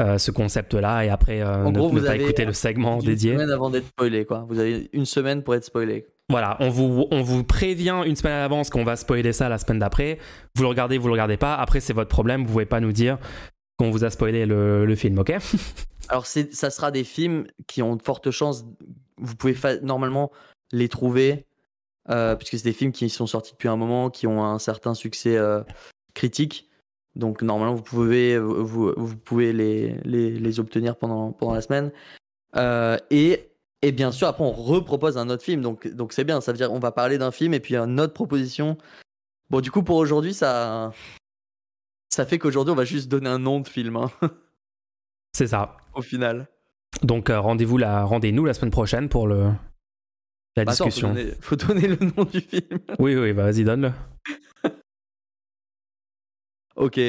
euh, 0.00 0.04
euh, 0.04 0.18
ce 0.18 0.30
concept-là 0.30 1.04
et 1.04 1.08
après 1.08 1.40
ne, 1.40 2.06
pas 2.06 2.16
écouter 2.16 2.44
le 2.44 2.52
segment 2.52 2.98
dédié. 2.98 3.32
Une 3.32 3.38
semaine 3.38 3.50
avant 3.50 3.70
d'être 3.70 3.86
spoilé 3.88 4.24
quoi. 4.24 4.46
Vous 4.48 4.58
avez 4.58 4.88
une 4.92 5.06
semaine 5.06 5.42
pour 5.42 5.54
être 5.54 5.64
spoilé. 5.64 6.06
Voilà, 6.30 6.58
on 6.60 6.68
vous, 6.68 7.06
on 7.10 7.22
vous 7.22 7.42
prévient 7.42 8.02
une 8.04 8.14
semaine 8.14 8.34
à 8.34 8.40
l'avance 8.40 8.68
qu'on 8.68 8.84
va 8.84 8.96
spoiler 8.96 9.32
ça 9.32 9.48
la 9.48 9.56
semaine 9.56 9.78
d'après. 9.78 10.18
Vous 10.54 10.62
le 10.62 10.68
regardez, 10.68 10.98
vous 10.98 11.08
le 11.08 11.12
regardez 11.12 11.38
pas. 11.38 11.54
Après, 11.54 11.80
c'est 11.80 11.94
votre 11.94 12.10
problème. 12.10 12.42
Vous 12.42 12.52
pouvez 12.52 12.66
pas 12.66 12.80
nous 12.80 12.92
dire 12.92 13.18
qu'on 13.78 13.90
vous 13.90 14.04
a 14.04 14.10
spoilé 14.10 14.44
le, 14.44 14.84
le 14.84 14.94
film, 14.94 15.18
ok? 15.18 15.32
Alors, 16.10 16.26
ça 16.26 16.70
sera 16.70 16.90
des 16.90 17.04
films 17.04 17.46
qui 17.66 17.82
ont 17.82 17.96
de 17.96 18.02
fortes 18.02 18.30
chances. 18.30 18.66
Vous 19.16 19.36
pouvez 19.36 19.56
normalement 19.82 20.30
les 20.70 20.88
trouver, 20.88 21.46
euh, 22.10 22.36
puisque 22.36 22.58
c'est 22.58 22.64
des 22.64 22.72
films 22.72 22.92
qui 22.92 23.08
sont 23.08 23.26
sortis 23.26 23.52
depuis 23.52 23.68
un 23.68 23.76
moment, 23.76 24.10
qui 24.10 24.26
ont 24.26 24.44
un 24.44 24.58
certain 24.58 24.94
succès 24.94 25.36
euh, 25.36 25.62
critique. 26.14 26.67
Donc, 27.18 27.42
normalement, 27.42 27.74
vous 27.74 27.82
pouvez, 27.82 28.38
vous, 28.38 28.94
vous 28.96 29.16
pouvez 29.16 29.52
les, 29.52 29.96
les, 30.04 30.30
les, 30.30 30.60
obtenir 30.60 30.96
pendant, 30.96 31.32
pendant 31.32 31.54
la 31.54 31.60
semaine. 31.60 31.92
Euh, 32.56 32.96
et 33.10 33.48
et 33.82 33.92
bien 33.92 34.10
sûr, 34.10 34.26
après, 34.26 34.42
on 34.42 34.52
repropose 34.52 35.18
un 35.18 35.30
autre 35.30 35.42
film. 35.42 35.60
Donc, 35.62 35.86
donc 35.88 36.12
c'est 36.12 36.24
bien. 36.24 36.40
Ça 36.40 36.52
veut 36.52 36.58
dire 36.58 36.72
on 36.72 36.78
va 36.78 36.92
parler 36.92 37.18
d'un 37.18 37.30
film 37.30 37.54
et 37.54 37.60
puis 37.60 37.76
une 37.76 38.00
autre 38.00 38.14
proposition. 38.14 38.76
Bon, 39.50 39.60
du 39.60 39.70
coup, 39.70 39.82
pour 39.82 39.96
aujourd'hui, 39.96 40.34
ça, 40.34 40.92
ça 42.10 42.26
fait 42.26 42.38
qu'aujourd'hui, 42.38 42.72
on 42.72 42.76
va 42.76 42.84
juste 42.84 43.08
donner 43.08 43.28
un 43.28 43.38
nom 43.38 43.60
de 43.60 43.68
film. 43.68 43.96
Hein. 43.96 44.10
C'est 45.32 45.46
ça. 45.46 45.76
Au 45.94 46.02
final. 46.02 46.48
Donc, 47.02 47.30
euh, 47.30 47.38
rendez-vous 47.40 47.78
la... 47.78 48.04
rendez-nous 48.04 48.44
la 48.44 48.54
semaine 48.54 48.70
prochaine 48.70 49.08
pour 49.08 49.28
le... 49.28 49.52
la 50.56 50.64
bah, 50.64 50.72
discussion. 50.72 51.14
Il 51.16 51.32
faut, 51.40 51.56
faut, 51.56 51.56
donner 51.56 51.86
le 51.86 51.96
nom 51.96 52.24
du 52.24 52.40
film. 52.40 52.80
oui, 52.98 53.14
oui, 53.14 53.32
bah, 53.32 53.44
vas-y, 53.44 53.62
donne-le. 53.62 53.92
ok. 56.78 57.00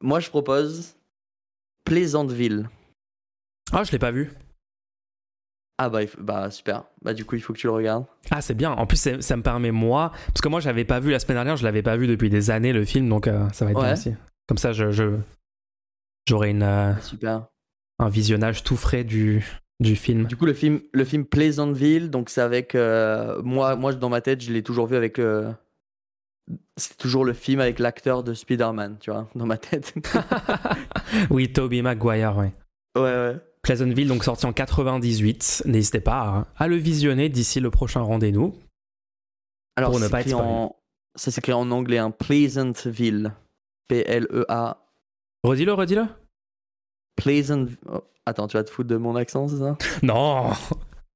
Moi, 0.00 0.20
je 0.20 0.28
propose 0.28 0.96
Plaisanteville. 1.84 2.68
Ah, 3.72 3.84
je 3.84 3.92
l'ai 3.92 3.98
pas 3.98 4.10
vu. 4.10 4.30
Ah 5.80 5.88
bah, 5.88 6.00
bah 6.18 6.50
super. 6.50 6.84
Bah 7.02 7.14
du 7.14 7.24
coup 7.24 7.36
il 7.36 7.40
faut 7.40 7.52
que 7.52 7.58
tu 7.58 7.68
le 7.68 7.72
regardes. 7.72 8.04
Ah 8.32 8.40
c'est 8.40 8.54
bien. 8.54 8.72
En 8.72 8.84
plus 8.84 9.20
ça 9.20 9.36
me 9.36 9.42
permet 9.42 9.70
moi 9.70 10.10
parce 10.26 10.40
que 10.40 10.48
moi 10.48 10.58
j'avais 10.58 10.84
pas 10.84 10.98
vu 10.98 11.12
la 11.12 11.20
semaine 11.20 11.36
dernière, 11.36 11.56
je 11.56 11.62
l'avais 11.62 11.82
pas 11.82 11.96
vu 11.96 12.08
depuis 12.08 12.30
des 12.30 12.50
années 12.50 12.72
le 12.72 12.84
film 12.84 13.08
donc 13.08 13.28
euh, 13.28 13.48
ça 13.52 13.64
va 13.64 13.70
être 13.70 13.80
bien 13.80 13.92
aussi. 13.92 14.12
Comme 14.48 14.58
ça 14.58 14.72
je 14.72 14.90
j'aurai 16.28 16.50
une 16.50 16.64
euh, 16.64 16.96
super 17.00 17.46
un 18.00 18.08
visionnage 18.08 18.64
tout 18.64 18.76
frais 18.76 19.04
du 19.04 19.46
du 19.78 19.94
film. 19.94 20.26
Du 20.26 20.36
coup 20.36 20.46
le 20.46 20.54
film 20.54 20.80
le 20.92 21.04
film 21.04 21.24
Pleasantville 21.24 22.10
donc 22.10 22.28
c'est 22.28 22.40
avec 22.40 22.74
euh, 22.74 23.40
moi 23.44 23.76
moi 23.76 23.92
dans 23.92 24.08
ma 24.08 24.20
tête 24.20 24.40
je 24.40 24.52
l'ai 24.52 24.64
toujours 24.64 24.88
vu 24.88 24.96
avec 24.96 25.20
c'est 26.76 26.96
toujours 26.96 27.24
le 27.24 27.32
film 27.32 27.60
avec 27.60 27.78
l'acteur 27.78 28.22
de 28.22 28.34
Spider-Man, 28.34 28.96
tu 29.00 29.10
vois, 29.10 29.28
dans 29.34 29.46
ma 29.46 29.58
tête. 29.58 29.94
oui, 31.30 31.52
Tobey 31.52 31.82
Maguire, 31.82 32.36
ouais. 32.36 32.52
Ouais, 32.96 33.02
ouais. 33.02 33.36
Pleasantville, 33.62 34.08
donc 34.08 34.24
sorti 34.24 34.46
en 34.46 34.52
98. 34.52 35.64
N'hésitez 35.66 36.00
pas 36.00 36.48
à, 36.56 36.68
le 36.68 36.76
visionner 36.76 37.28
d'ici 37.28 37.60
le 37.60 37.70
prochain 37.70 38.00
rendez-vous. 38.00 38.54
Alors, 39.76 39.90
pour 39.90 40.00
ne 40.00 40.08
pas 40.08 40.22
être 40.22 40.34
en... 40.34 40.76
ça 41.16 41.30
s'écrit 41.30 41.52
en 41.52 41.70
anglais, 41.70 41.98
hein. 41.98 42.10
Pleasantville. 42.10 43.32
P-L-E-A. 43.88 44.78
Redis-le, 45.44 45.72
redis-le. 45.72 46.06
Pleasant. 47.16 47.66
Oh, 47.90 48.04
attends, 48.26 48.46
tu 48.46 48.56
vas 48.56 48.64
te 48.64 48.70
foutre 48.70 48.88
de 48.88 48.96
mon 48.96 49.16
accent, 49.16 49.48
c'est 49.48 49.58
ça? 49.58 49.76
Non 50.02 50.50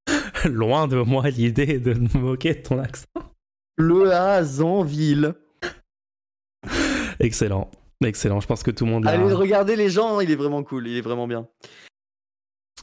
Loin 0.45 0.89
de 0.89 0.97
moi 0.97 1.29
l'idée 1.31 1.79
de 1.79 1.95
me 1.95 2.19
moquer 2.19 2.55
de 2.55 2.63
ton 2.63 2.79
accent. 2.81 3.07
Le 3.77 4.13
Hazanville. 4.13 5.35
Excellent. 7.21 7.71
Excellent. 8.05 8.41
Je 8.41 8.47
pense 8.47 8.63
que 8.63 8.71
tout 8.71 8.85
le 8.85 8.91
monde. 8.91 9.07
Allez, 9.07 9.33
regardez 9.33 9.77
les 9.77 9.91
gens, 9.91 10.21
il 10.21 10.31
est 10.31 10.37
vraiment 10.37 10.63
cool, 10.63 10.89
il 10.89 10.97
est 10.97 11.03
vraiment 11.03 11.27
bien. 11.27 11.47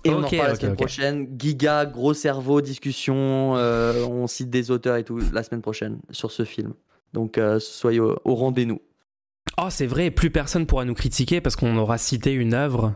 Et 0.05 0.11
on 0.11 0.23
en 0.23 0.29
parle 0.29 0.47
la 0.47 0.55
semaine 0.55 0.75
prochaine. 0.75 1.27
Giga, 1.37 1.85
gros 1.85 2.13
cerveau, 2.13 2.61
discussion. 2.61 3.55
Euh, 3.57 4.05
on 4.05 4.27
cite 4.27 4.49
des 4.49 4.71
auteurs 4.71 4.95
et 4.95 5.03
tout 5.03 5.19
la 5.33 5.43
semaine 5.43 5.61
prochaine 5.61 5.99
sur 6.11 6.31
ce 6.31 6.45
film. 6.45 6.73
Donc 7.13 7.37
euh, 7.37 7.59
soyez 7.59 7.99
au, 7.99 8.17
rendez-vous. 8.25 8.81
Oh, 9.57 9.67
c'est 9.69 9.87
vrai, 9.87 10.11
plus 10.11 10.29
personne 10.29 10.65
pourra 10.65 10.85
nous 10.85 10.93
critiquer 10.93 11.41
parce 11.41 11.55
qu'on 11.55 11.75
aura 11.77 11.97
cité 11.97 12.31
une 12.31 12.53
œuvre. 12.53 12.93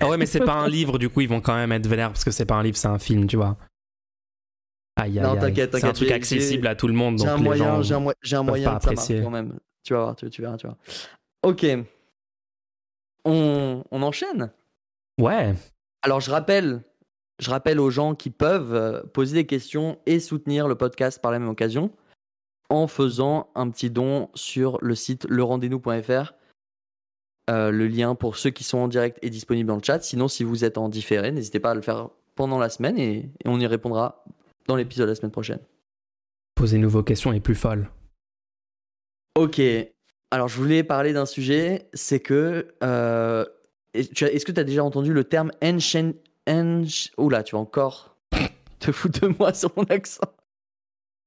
Ah 0.00 0.08
ouais, 0.08 0.16
mais 0.16 0.26
c'est 0.26 0.40
pas 0.40 0.54
un 0.54 0.68
livre, 0.68 0.98
du 0.98 1.08
coup, 1.08 1.20
ils 1.20 1.28
vont 1.28 1.40
quand 1.40 1.54
même 1.54 1.72
être 1.72 1.86
vénères 1.86 2.08
parce 2.10 2.24
que 2.24 2.30
c'est 2.30 2.46
pas 2.46 2.56
un 2.56 2.62
livre, 2.62 2.76
c'est 2.76 2.88
un 2.88 2.98
film, 2.98 3.26
tu 3.26 3.36
vois. 3.36 3.56
Aïe, 4.96 5.18
aïe, 5.18 5.26
aïe. 5.26 5.68
C'est 5.72 5.84
un 5.84 5.92
truc 5.92 6.10
accessible 6.10 6.66
à 6.66 6.74
tout 6.74 6.88
le 6.88 6.94
monde. 6.94 7.18
J'ai 7.18 7.28
un, 7.28 7.36
moyen, 7.36 7.82
j'ai 7.82 7.94
un, 7.94 8.40
un 8.40 8.42
moyen 8.42 8.76
de 8.76 8.96
ça 8.96 9.14
quand 9.22 9.30
même. 9.30 9.58
Tu 9.82 9.92
vas 9.92 10.00
voir, 10.00 10.16
tu, 10.16 10.30
tu 10.30 10.40
verras, 10.40 10.56
tu 10.56 10.66
vois. 10.66 10.76
Ok. 11.42 11.66
On, 13.24 13.84
on 13.90 14.02
enchaîne? 14.02 14.50
Ouais. 15.20 15.54
Alors, 16.02 16.20
je 16.20 16.30
rappelle, 16.30 16.82
je 17.38 17.50
rappelle 17.50 17.80
aux 17.80 17.90
gens 17.90 18.14
qui 18.14 18.30
peuvent 18.30 18.74
euh, 18.74 19.02
poser 19.02 19.34
des 19.34 19.46
questions 19.46 19.98
et 20.06 20.20
soutenir 20.20 20.68
le 20.68 20.74
podcast 20.74 21.20
par 21.20 21.32
la 21.32 21.38
même 21.38 21.48
occasion 21.48 21.90
en 22.70 22.86
faisant 22.86 23.50
un 23.54 23.70
petit 23.70 23.90
don 23.90 24.30
sur 24.34 24.78
le 24.80 24.94
site 24.94 25.26
lerendez-nous.fr. 25.28 26.34
Euh, 27.50 27.70
le 27.70 27.86
lien 27.86 28.14
pour 28.14 28.36
ceux 28.36 28.50
qui 28.50 28.64
sont 28.64 28.78
en 28.78 28.88
direct 28.88 29.18
est 29.22 29.30
disponible 29.30 29.68
dans 29.68 29.76
le 29.76 29.82
chat. 29.82 30.00
Sinon, 30.00 30.28
si 30.28 30.44
vous 30.44 30.64
êtes 30.64 30.78
en 30.78 30.88
différé, 30.88 31.30
n'hésitez 31.30 31.60
pas 31.60 31.72
à 31.72 31.74
le 31.74 31.82
faire 31.82 32.08
pendant 32.34 32.58
la 32.58 32.70
semaine 32.70 32.98
et, 32.98 33.30
on 33.44 33.60
y 33.60 33.66
répondra 33.66 34.24
dans 34.66 34.76
l'épisode 34.76 35.08
la 35.08 35.14
semaine 35.14 35.32
prochaine. 35.32 35.60
Posez-nous 36.54 36.88
vos 36.88 37.02
questions 37.02 37.30
les 37.30 37.40
plus 37.40 37.54
folles. 37.54 37.90
Ok. 39.34 39.60
Alors, 40.30 40.48
je 40.48 40.56
voulais 40.56 40.82
parler 40.82 41.12
d'un 41.12 41.26
sujet, 41.26 41.88
c'est 41.92 42.20
que 42.20 42.68
euh, 42.82 43.44
est-ce 43.94 44.44
que 44.44 44.52
tu 44.52 44.60
as 44.60 44.64
déjà 44.64 44.84
entendu 44.84 45.12
le 45.12 45.24
terme 45.24 45.50
ancient. 45.62 46.14
Oula, 47.16 47.42
tu 47.42 47.54
vas 47.54 47.60
encore? 47.60 48.16
Te 48.78 48.92
foutre 48.92 49.20
de 49.20 49.28
moi 49.38 49.54
sur 49.54 49.70
mon 49.76 49.84
accent. 49.84 50.26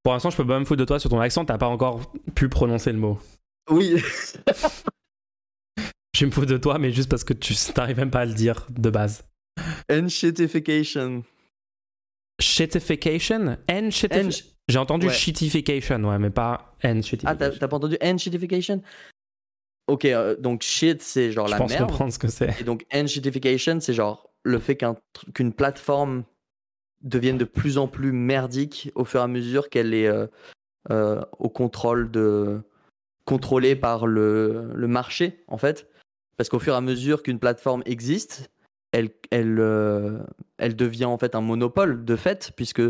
Pour 0.03 0.13
l'instant, 0.13 0.29
je 0.29 0.37
peux 0.37 0.47
pas 0.47 0.59
me 0.59 0.65
foutre 0.65 0.79
de 0.79 0.85
toi 0.85 0.99
sur 0.99 1.09
ton 1.09 1.19
accent, 1.19 1.43
t'as 1.45 1.57
pas 1.57 1.67
encore 1.67 2.11
pu 2.35 2.49
prononcer 2.49 2.91
le 2.91 2.99
mot. 2.99 3.19
Oui. 3.69 4.01
je 6.15 6.25
me 6.25 6.31
fous 6.31 6.45
de 6.45 6.57
toi, 6.57 6.77
mais 6.77 6.91
juste 6.91 7.09
parce 7.09 7.23
que 7.23 7.33
tu 7.33 7.53
n'arrives 7.75 7.97
même 7.97 8.11
pas 8.11 8.21
à 8.21 8.25
le 8.25 8.33
dire 8.33 8.67
de 8.69 8.89
base. 8.89 9.23
Enshitification. 9.91 11.23
Shitification? 12.39 13.57
J'ai 14.67 14.79
entendu 14.79 15.09
shitification, 15.09 16.03
ouais, 16.03 16.19
mais 16.19 16.29
pas 16.29 16.75
enshitification. 16.83 17.27
Ah, 17.27 17.35
t'as 17.35 17.67
pas 17.67 17.77
entendu 17.77 17.97
enshitification 18.01 18.81
Ok, 19.87 20.03
euh, 20.03 20.35
donc 20.35 20.63
shit, 20.63 21.01
c'est 21.01 21.31
genre 21.31 21.47
la 21.47 21.57
merde. 21.57 21.71
Je 21.71 21.77
pense 21.77 21.87
comprendre 21.87 22.13
ce 22.13 22.19
que 22.19 22.27
c'est. 22.27 22.59
Et 22.59 22.63
donc 22.63 22.85
shitification, 22.91 23.79
c'est 23.79 23.93
genre 23.93 24.29
le 24.43 24.59
fait 24.59 24.77
qu'une 25.33 25.53
plateforme 25.53 26.23
devienne 27.01 27.37
de 27.37 27.45
plus 27.45 27.77
en 27.77 27.87
plus 27.87 28.11
merdique 28.11 28.91
au 28.95 29.05
fur 29.05 29.21
et 29.21 29.23
à 29.23 29.27
mesure 29.27 29.69
qu'elle 29.69 29.93
est 29.93 30.07
euh, 30.07 30.27
euh, 30.89 31.21
au 31.39 31.49
contrôle 31.49 32.11
de 32.11 32.61
contrôlée 33.25 33.75
par 33.75 34.07
le, 34.07 34.71
le, 34.73 34.87
marché 34.87 35.43
en 35.47 35.57
fait 35.57 35.89
parce 36.37 36.49
qu'au 36.49 36.59
fur 36.59 36.73
et 36.73 36.77
à 36.77 36.81
mesure 36.81 37.23
qu'une 37.23 37.39
plateforme 37.39 37.83
existe 37.85 38.49
elle 38.91 39.09
elle 39.31 40.25
elle 40.57 40.75
devient 40.75 41.05
en 41.05 41.17
fait 41.17 41.35
un 41.35 41.41
monopole 41.41 42.05
de 42.05 42.15
fait 42.15 42.51
puisque 42.55 42.81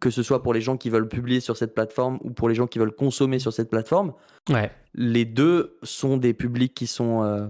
que 0.00 0.10
ce 0.10 0.22
soit 0.22 0.42
pour 0.42 0.54
les 0.54 0.60
gens 0.60 0.76
qui 0.76 0.90
veulent 0.90 1.08
publier 1.08 1.40
sur 1.40 1.56
cette 1.56 1.74
plateforme 1.74 2.18
ou 2.22 2.30
pour 2.30 2.48
les 2.48 2.54
gens 2.54 2.66
qui 2.66 2.78
veulent 2.78 2.94
consommer 2.94 3.38
sur 3.38 3.52
cette 3.52 3.70
plateforme. 3.70 4.12
Ouais. 4.50 4.70
Les 4.94 5.24
deux 5.24 5.78
sont 5.82 6.16
des 6.16 6.34
publics 6.34 6.74
qui 6.74 6.86
sont 6.86 7.22
euh, 7.22 7.46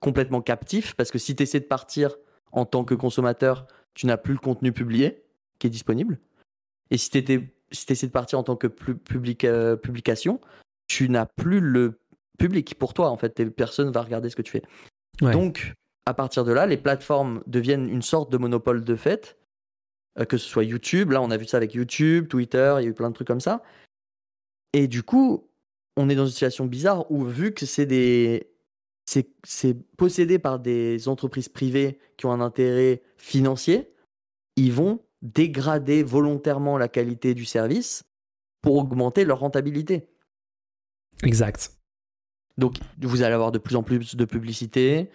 complètement 0.00 0.40
captifs 0.40 0.94
parce 0.94 1.10
que 1.10 1.18
si 1.18 1.36
tu 1.36 1.42
essaies 1.42 1.60
de 1.60 1.66
partir 1.66 2.16
en 2.52 2.64
tant 2.64 2.84
que 2.84 2.94
consommateur, 2.94 3.66
tu 3.94 4.06
n'as 4.06 4.16
plus 4.16 4.32
le 4.32 4.38
contenu 4.38 4.72
publié 4.72 5.24
qui 5.58 5.66
est 5.66 5.70
disponible. 5.70 6.18
Et 6.90 6.96
si 6.96 7.10
tu 7.10 7.54
si 7.70 7.86
essaies 7.92 8.06
de 8.06 8.12
partir 8.12 8.38
en 8.38 8.44
tant 8.44 8.56
que 8.56 8.66
public, 8.66 9.44
euh, 9.44 9.76
publication, 9.76 10.40
tu 10.86 11.08
n'as 11.08 11.26
plus 11.26 11.60
le 11.60 12.00
public 12.38 12.76
pour 12.78 12.94
toi 12.94 13.10
en 13.10 13.16
fait. 13.16 13.44
Personne 13.50 13.90
va 13.90 14.02
regarder 14.02 14.30
ce 14.30 14.36
que 14.36 14.42
tu 14.42 14.52
fais. 14.52 14.62
Donc, 15.20 15.74
à 16.06 16.14
partir 16.14 16.44
de 16.44 16.52
là, 16.52 16.66
les 16.66 16.76
plateformes 16.76 17.42
deviennent 17.46 17.88
une 17.88 18.02
sorte 18.02 18.30
de 18.30 18.36
monopole 18.36 18.84
de 18.84 18.96
fait 18.96 19.38
euh, 20.18 20.24
que 20.24 20.36
ce 20.36 20.48
soit 20.48 20.64
YouTube. 20.64 21.10
Là, 21.10 21.20
on 21.22 21.30
a 21.30 21.36
vu 21.36 21.44
ça 21.44 21.56
avec 21.56 21.74
YouTube, 21.74 22.28
Twitter, 22.28 22.76
il 22.78 22.84
y 22.84 22.86
a 22.86 22.90
eu 22.90 22.94
plein 22.94 23.10
de 23.10 23.14
trucs 23.14 23.26
comme 23.26 23.40
ça. 23.40 23.62
Et 24.72 24.86
du 24.86 25.02
coup, 25.02 25.48
on 25.96 26.08
est 26.08 26.14
dans 26.14 26.26
une 26.26 26.32
situation 26.32 26.66
bizarre 26.66 27.10
où, 27.10 27.24
vu 27.24 27.52
que 27.52 27.66
c'est 27.66 27.86
des. 27.86 28.50
C'est 29.06 29.74
possédé 29.98 30.38
par 30.38 30.58
des 30.58 31.08
entreprises 31.08 31.50
privées 31.50 31.98
qui 32.16 32.24
ont 32.24 32.32
un 32.32 32.40
intérêt 32.40 33.02
financier, 33.18 33.92
ils 34.56 34.72
vont 34.72 35.04
dégrader 35.20 36.02
volontairement 36.02 36.78
la 36.78 36.88
qualité 36.88 37.34
du 37.34 37.44
service 37.44 38.04
pour 38.62 38.76
augmenter 38.76 39.26
leur 39.26 39.40
rentabilité. 39.40 40.08
Exact. 41.22 41.78
Donc, 42.56 42.78
vous 43.02 43.20
allez 43.20 43.34
avoir 43.34 43.52
de 43.52 43.58
plus 43.58 43.76
en 43.76 43.82
plus 43.82 44.16
de 44.16 44.24
publicité, 44.24 45.10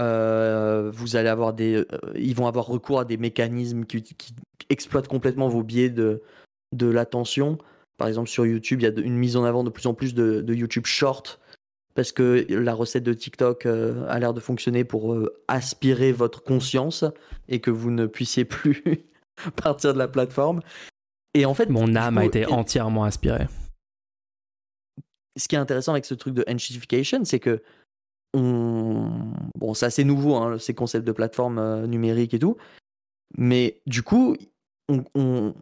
euh, 0.00 0.90
vous 0.92 1.16
allez 1.16 1.28
avoir 1.28 1.54
des, 1.54 1.76
euh, 1.76 1.84
ils 2.14 2.34
vont 2.34 2.46
avoir 2.46 2.66
recours 2.66 3.00
à 3.00 3.04
des 3.04 3.16
mécanismes 3.16 3.84
qui, 3.84 4.04
exploitent 4.68 5.08
complètement 5.08 5.48
vos 5.48 5.62
biais 5.62 5.90
de, 5.90 6.22
de 6.72 6.86
l'attention. 6.88 7.58
Par 7.98 8.08
exemple, 8.08 8.28
sur 8.28 8.44
YouTube, 8.44 8.80
il 8.80 8.84
y 8.84 8.86
a 8.86 9.00
une 9.00 9.16
mise 9.16 9.36
en 9.36 9.44
avant 9.44 9.62
de 9.62 9.70
plus 9.70 9.86
en 9.86 9.94
plus 9.94 10.12
de, 10.14 10.44
YouTube 10.52 10.86
Short 10.86 11.40
parce 11.94 12.12
que 12.12 12.44
la 12.50 12.74
recette 12.74 13.04
de 13.04 13.14
TikTok 13.14 13.64
euh, 13.64 14.04
a 14.08 14.18
l'air 14.18 14.34
de 14.34 14.40
fonctionner 14.40 14.84
pour 14.84 15.16
aspirer 15.48 16.12
votre 16.12 16.42
conscience 16.42 17.04
et 17.48 17.60
que 17.60 17.70
vous 17.70 17.90
ne 17.90 18.06
puissiez 18.06 18.44
plus 18.44 18.82
partir 19.62 19.94
de 19.94 19.98
la 19.98 20.08
plateforme. 20.08 20.60
Et 21.32 21.46
en 21.46 21.54
fait, 21.54 21.70
mon 21.70 21.94
âme 21.94 22.18
a 22.18 22.24
été 22.24 22.44
entièrement 22.46 23.04
aspirée. 23.04 23.46
Ce 25.38 25.48
qui 25.48 25.54
est 25.54 25.58
intéressant 25.58 25.92
avec 25.92 26.06
ce 26.06 26.14
truc 26.14 26.34
de 26.34 26.44
enchitification, 26.48 27.24
c'est 27.24 27.40
que 27.40 27.62
bon, 28.40 29.74
c'est 29.74 29.86
assez 29.86 30.04
nouveau, 30.04 30.36
hein, 30.36 30.58
ces 30.58 30.74
concepts 30.74 31.06
de 31.06 31.12
plateforme 31.12 31.58
euh, 31.58 31.86
numérique 31.86 32.34
et 32.34 32.38
tout. 32.38 32.56
Mais 33.36 33.80
du 33.86 34.02
coup, 34.02 34.36
on, 34.88 35.54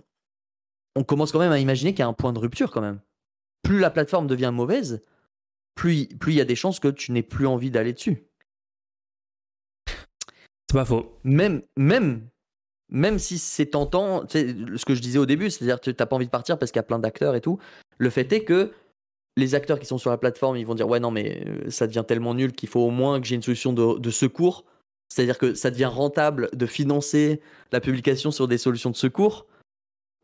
commence 1.06 1.32
quand 1.32 1.38
même 1.38 1.52
à 1.52 1.58
imaginer 1.58 1.92
qu'il 1.92 2.00
y 2.00 2.02
a 2.02 2.08
un 2.08 2.12
point 2.12 2.32
de 2.32 2.38
rupture 2.38 2.70
quand 2.70 2.80
même. 2.80 3.00
Plus 3.62 3.78
la 3.78 3.90
plateforme 3.90 4.26
devient 4.26 4.50
mauvaise, 4.52 5.02
plus 5.74 6.08
il 6.26 6.34
y 6.34 6.40
a 6.40 6.44
des 6.44 6.56
chances 6.56 6.80
que 6.80 6.88
tu 6.88 7.12
n'aies 7.12 7.22
plus 7.22 7.46
envie 7.46 7.70
d'aller 7.70 7.92
dessus. 7.92 8.24
C'est 9.86 10.78
pas 10.78 10.84
faux. 10.84 11.18
Même, 11.24 11.62
même, 11.76 12.28
même 12.90 13.18
si 13.18 13.38
c'est 13.38 13.66
tentant, 13.66 14.26
ce 14.28 14.84
que 14.84 14.94
je 14.94 15.00
disais 15.00 15.18
au 15.18 15.26
début, 15.26 15.50
c'est-à-dire 15.50 15.80
que 15.80 15.90
tu 15.90 15.96
n'as 15.98 16.06
pas 16.06 16.16
envie 16.16 16.26
de 16.26 16.30
partir 16.30 16.58
parce 16.58 16.70
qu'il 16.70 16.78
y 16.78 16.80
a 16.80 16.84
plein 16.84 16.98
d'acteurs 16.98 17.34
et 17.34 17.40
tout, 17.40 17.58
le 17.98 18.10
fait 18.10 18.30
est 18.32 18.44
que 18.44 18.72
les 19.36 19.54
acteurs 19.54 19.78
qui 19.80 19.86
sont 19.86 19.98
sur 19.98 20.10
la 20.10 20.18
plateforme, 20.18 20.56
ils 20.56 20.66
vont 20.66 20.74
dire 20.74 20.88
ouais 20.88 21.00
non 21.00 21.10
mais 21.10 21.42
euh, 21.46 21.70
ça 21.70 21.86
devient 21.86 22.04
tellement 22.06 22.34
nul 22.34 22.52
qu'il 22.52 22.68
faut 22.68 22.80
au 22.80 22.90
moins 22.90 23.20
que 23.20 23.26
j'ai 23.26 23.34
une 23.34 23.42
solution 23.42 23.72
de, 23.72 24.10
secours. 24.10 24.64
C'est-à-dire 25.08 25.38
que 25.38 25.54
ça 25.54 25.70
devient 25.70 25.84
rentable 25.84 26.48
de 26.52 26.66
financer 26.66 27.40
la 27.72 27.80
publication 27.80 28.30
sur 28.30 28.48
des 28.48 28.58
solutions 28.58 28.90
de 28.90 28.96
secours 28.96 29.46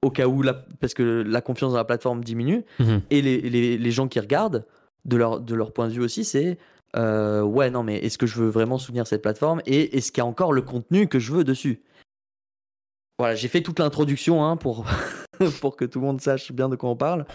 au 0.03 0.11
cas 0.11 0.27
où, 0.27 0.43
la, 0.43 0.55
parce 0.55 0.95
que 0.95 1.23
la 1.27 1.41
confiance 1.43 1.73
dans 1.73 1.79
la 1.79 1.85
plateforme 1.85 2.25
diminue. 2.25 2.65
Mhm. 2.79 3.03
Et 3.11 3.21
les, 3.21 3.91
gens 3.91 4.09
qui 4.09 4.19
regardent, 4.19 4.65
de 5.05 5.17
leur, 5.17 5.41
de 5.41 5.55
leur 5.55 5.73
point 5.73 5.89
de 5.89 5.93
vue 5.93 6.03
aussi, 6.03 6.25
c'est 6.25 6.59
euh, 6.97 7.43
ouais 7.43 7.71
non 7.71 7.85
mais 7.85 7.99
est-ce 7.99 8.19
que 8.19 8.27
je 8.27 8.37
veux 8.41 8.49
vraiment 8.49 8.77
soutenir 8.77 9.07
cette 9.07 9.23
plateforme 9.23 9.63
et 9.65 9.97
est-ce 9.97 10.11
qu'il 10.11 10.21
y 10.21 10.23
a 10.23 10.27
encore 10.27 10.53
le 10.53 10.63
contenu 10.63 11.07
que 11.07 11.19
je 11.19 11.33
veux 11.33 11.45
dessus? 11.45 11.83
Voilà, 13.19 13.35
j'ai 13.35 13.49
fait 13.49 13.63
toute 13.63 13.79
l'introduction 13.79 14.45
hein, 14.45 14.57
pour, 14.57 14.87
pour 15.61 15.77
que 15.77 15.85
tout 15.85 16.01
le 16.01 16.07
monde 16.07 16.21
sache 16.21 16.53
bien 16.53 16.69
de 16.69 16.77
quoi 16.77 16.91
on 16.91 16.97
parle. 16.97 17.27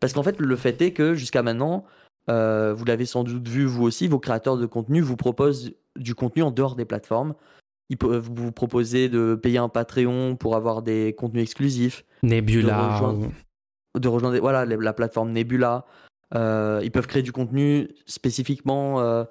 Parce 0.00 0.12
qu'en 0.12 0.22
fait, 0.22 0.40
le 0.40 0.56
fait 0.56 0.80
est 0.82 0.92
que 0.92 1.14
jusqu'à 1.14 1.42
maintenant, 1.42 1.84
euh, 2.30 2.74
vous 2.74 2.84
l'avez 2.84 3.06
sans 3.06 3.24
doute 3.24 3.46
vu 3.46 3.64
vous 3.64 3.84
aussi, 3.84 4.08
vos 4.08 4.18
créateurs 4.18 4.56
de 4.56 4.66
contenu 4.66 5.00
vous 5.00 5.16
proposent 5.16 5.72
du 5.96 6.14
contenu 6.14 6.42
en 6.42 6.50
dehors 6.50 6.74
des 6.74 6.84
plateformes. 6.84 7.34
Ils 7.90 7.98
peuvent 7.98 8.28
vous 8.32 8.52
proposer 8.52 9.08
de 9.08 9.34
payer 9.34 9.58
un 9.58 9.68
Patreon 9.68 10.36
pour 10.36 10.56
avoir 10.56 10.82
des 10.82 11.14
contenus 11.16 11.42
exclusifs. 11.42 12.04
Nebula. 12.22 13.00
De 13.98 14.08
rejoindre, 14.08 14.38
voilà, 14.38 14.64
la 14.64 14.92
plateforme 14.92 15.32
Nebula. 15.32 15.84
Euh, 16.34 16.80
ils 16.82 16.92
peuvent 16.92 17.08
créer 17.08 17.22
du 17.22 17.32
contenu 17.32 17.88
spécifiquement 18.06 19.00
euh, 19.00 19.24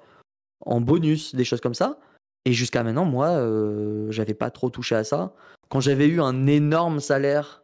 en 0.60 0.80
bonus, 0.82 1.34
des 1.34 1.44
choses 1.44 1.62
comme 1.62 1.74
ça. 1.74 1.98
Et 2.44 2.52
jusqu'à 2.52 2.82
maintenant, 2.82 3.04
moi, 3.04 3.28
euh, 3.28 4.10
j'avais 4.10 4.34
pas 4.34 4.50
trop 4.50 4.70
touché 4.70 4.94
à 4.94 5.04
ça. 5.04 5.34
Quand 5.70 5.80
j'avais 5.80 6.06
eu 6.06 6.20
un 6.20 6.46
énorme 6.46 7.00
salaire 7.00 7.62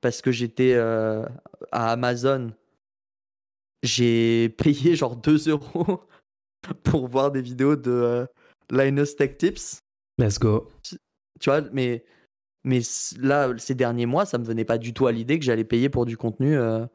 parce 0.00 0.22
que 0.22 0.30
j'étais 0.30 0.78
à 1.72 1.92
Amazon, 1.92 2.52
j'ai 3.82 4.48
payé 4.58 4.96
genre 4.96 5.16
2 5.16 5.48
euros 5.48 6.00
pour 6.84 7.08
voir 7.08 7.30
des 7.30 7.42
vidéos 7.42 7.76
de 7.76 7.90
euh, 7.90 8.26
Linus 8.70 9.16
Tech 9.16 9.36
Tips. 9.38 9.80
Let's 10.18 10.38
go. 10.38 10.68
Tu 10.82 11.50
vois, 11.50 11.60
mais, 11.72 12.04
mais 12.64 12.80
là, 13.18 13.52
ces 13.58 13.74
derniers 13.74 14.06
mois, 14.06 14.24
ça 14.24 14.38
me 14.38 14.44
venait 14.44 14.64
pas 14.64 14.78
du 14.78 14.94
tout 14.94 15.06
à 15.06 15.12
l'idée 15.12 15.38
que 15.38 15.44
j'allais 15.44 15.64
payer 15.64 15.88
pour 15.88 16.06
du 16.06 16.16
contenu. 16.16 16.56
euh, 16.56 16.86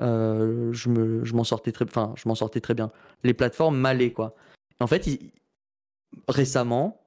euh, 0.00 0.72
je 0.72 0.88
me, 0.88 1.24
je 1.24 1.34
m'en 1.34 1.44
sortais 1.44 1.72
très, 1.72 1.84
enfin, 1.84 2.14
je 2.16 2.26
m'en 2.28 2.34
sortais 2.34 2.60
très 2.60 2.74
bien. 2.74 2.90
Les 3.22 3.34
plateformes 3.34 3.76
m'allaient 3.76 4.12
quoi. 4.12 4.34
En 4.78 4.86
fait, 4.86 5.06
il- 5.06 5.32
récemment, 6.28 7.02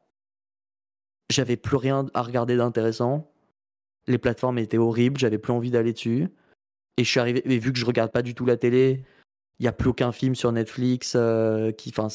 j'avais 1.32 1.56
plus 1.58 1.78
rien 1.78 2.06
à 2.14 2.22
regarder 2.22 2.56
d'intéressant. 2.58 3.32
Les 4.06 4.18
plateformes 4.18 4.60
étaient 4.60 4.78
horribles, 4.78 5.18
j'avais 5.18 5.40
plus 5.40 5.54
envie 5.54 5.72
d'aller 5.72 5.94
dessus. 5.94 6.28
Et 6.98 7.04
je 7.04 7.10
suis 7.10 7.20
arrivé, 7.20 7.42
et 7.46 7.60
vu 7.60 7.74
que 7.74 7.80
je 7.80 7.86
regarde 7.86 8.12
pas 8.12 8.22
du 8.22 8.36
tout 8.36 8.46
la 8.46 8.56
télé, 8.58 9.04
il 9.60 9.66
y 9.66 9.68
a 9.68 9.72
plus 9.72 9.90
aucun 9.90 10.12
film 10.12 10.36
sur 10.36 10.52
Netflix 10.52 11.14
euh, 11.16 11.72
qui, 11.72 11.92
enfin, 11.98 12.08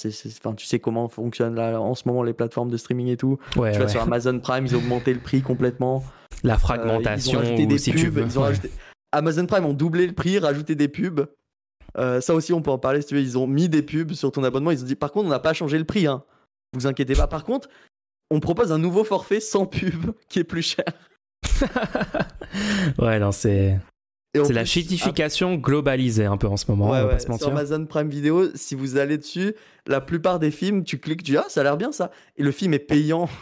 tu 0.54 0.66
sais 0.66 0.78
comment 0.78 1.08
fonctionnent 1.08 1.54
là 1.54 1.80
en 1.80 1.94
ce 1.94 2.02
moment 2.06 2.22
les 2.22 2.32
plateformes 2.34 2.70
de 2.70 2.76
streaming 2.76 3.08
et 3.08 3.16
tout. 3.16 3.38
Ouais, 3.56 3.72
tu 3.72 3.78
vas 3.78 3.88
sur 3.88 4.02
Amazon 4.02 4.38
Prime, 4.38 4.66
ils 4.66 4.74
ont 4.74 4.78
augmenté 4.78 5.12
le 5.14 5.20
prix 5.20 5.40
complètement. 5.42 6.04
La 6.44 6.54
Euh, 6.54 6.56
ils 6.56 6.60
fragmentation, 6.60 7.40
ou 7.40 7.66
des 7.66 7.78
si 7.78 7.90
pubs, 7.92 8.00
tu 8.00 8.08
veux. 8.08 8.22
ils 8.24 8.38
ont 8.38 8.42
Ouais. 8.42 8.48
rajouté- 8.48 8.70
Amazon 9.12 9.46
Prime 9.46 9.64
ont 9.64 9.72
doublé 9.72 10.06
le 10.06 10.12
prix, 10.12 10.38
rajouté 10.38 10.74
des 10.74 10.88
pubs. 10.88 11.26
Euh, 11.96 12.20
ça 12.20 12.34
aussi, 12.34 12.52
on 12.52 12.60
peut 12.62 12.70
en 12.70 12.78
parler 12.78 13.00
si 13.00 13.08
tu 13.08 13.14
veux. 13.14 13.20
Ils 13.22 13.38
ont 13.38 13.46
mis 13.46 13.68
des 13.68 13.82
pubs 13.82 14.12
sur 14.12 14.30
ton 14.30 14.44
abonnement. 14.44 14.70
Ils 14.70 14.82
ont 14.82 14.86
dit, 14.86 14.94
par 14.94 15.10
contre, 15.10 15.26
on 15.26 15.30
n'a 15.30 15.38
pas 15.40 15.54
changé 15.54 15.78
le 15.78 15.84
prix. 15.84 16.06
Hein. 16.06 16.22
Vous 16.74 16.86
inquiétez 16.86 17.14
pas. 17.14 17.26
Par 17.26 17.44
contre, 17.44 17.68
on 18.30 18.38
propose 18.40 18.70
un 18.70 18.78
nouveau 18.78 19.02
forfait 19.04 19.40
sans 19.40 19.64
pub 19.66 20.12
qui 20.28 20.38
est 20.40 20.44
plus 20.44 20.62
cher. 20.62 20.84
ouais, 22.98 23.18
non, 23.18 23.32
c'est 23.32 23.78
c'est 24.34 24.52
la 24.52 24.64
shitification 24.64 25.54
globalisée 25.56 26.26
un 26.26 26.36
peu 26.36 26.46
en 26.48 26.56
ce 26.56 26.70
moment, 26.70 26.90
Ouais, 26.90 26.98
on 26.98 27.02
va 27.02 27.06
ouais, 27.06 27.12
pas 27.14 27.18
se 27.18 27.24
Sur 27.24 27.30
mentir. 27.32 27.48
Amazon 27.48 27.86
Prime 27.86 28.08
Video, 28.08 28.54
si 28.54 28.74
vous 28.74 28.96
allez 28.96 29.18
dessus, 29.18 29.54
la 29.86 30.00
plupart 30.00 30.38
des 30.38 30.50
films, 30.50 30.84
tu 30.84 30.98
cliques, 30.98 31.22
tu 31.22 31.32
dis 31.32 31.36
ah 31.38 31.46
ça 31.48 31.60
a 31.60 31.64
l'air 31.64 31.76
bien 31.76 31.92
ça, 31.92 32.10
et 32.36 32.42
le 32.42 32.52
film 32.52 32.74
est 32.74 32.78
payant. 32.78 33.28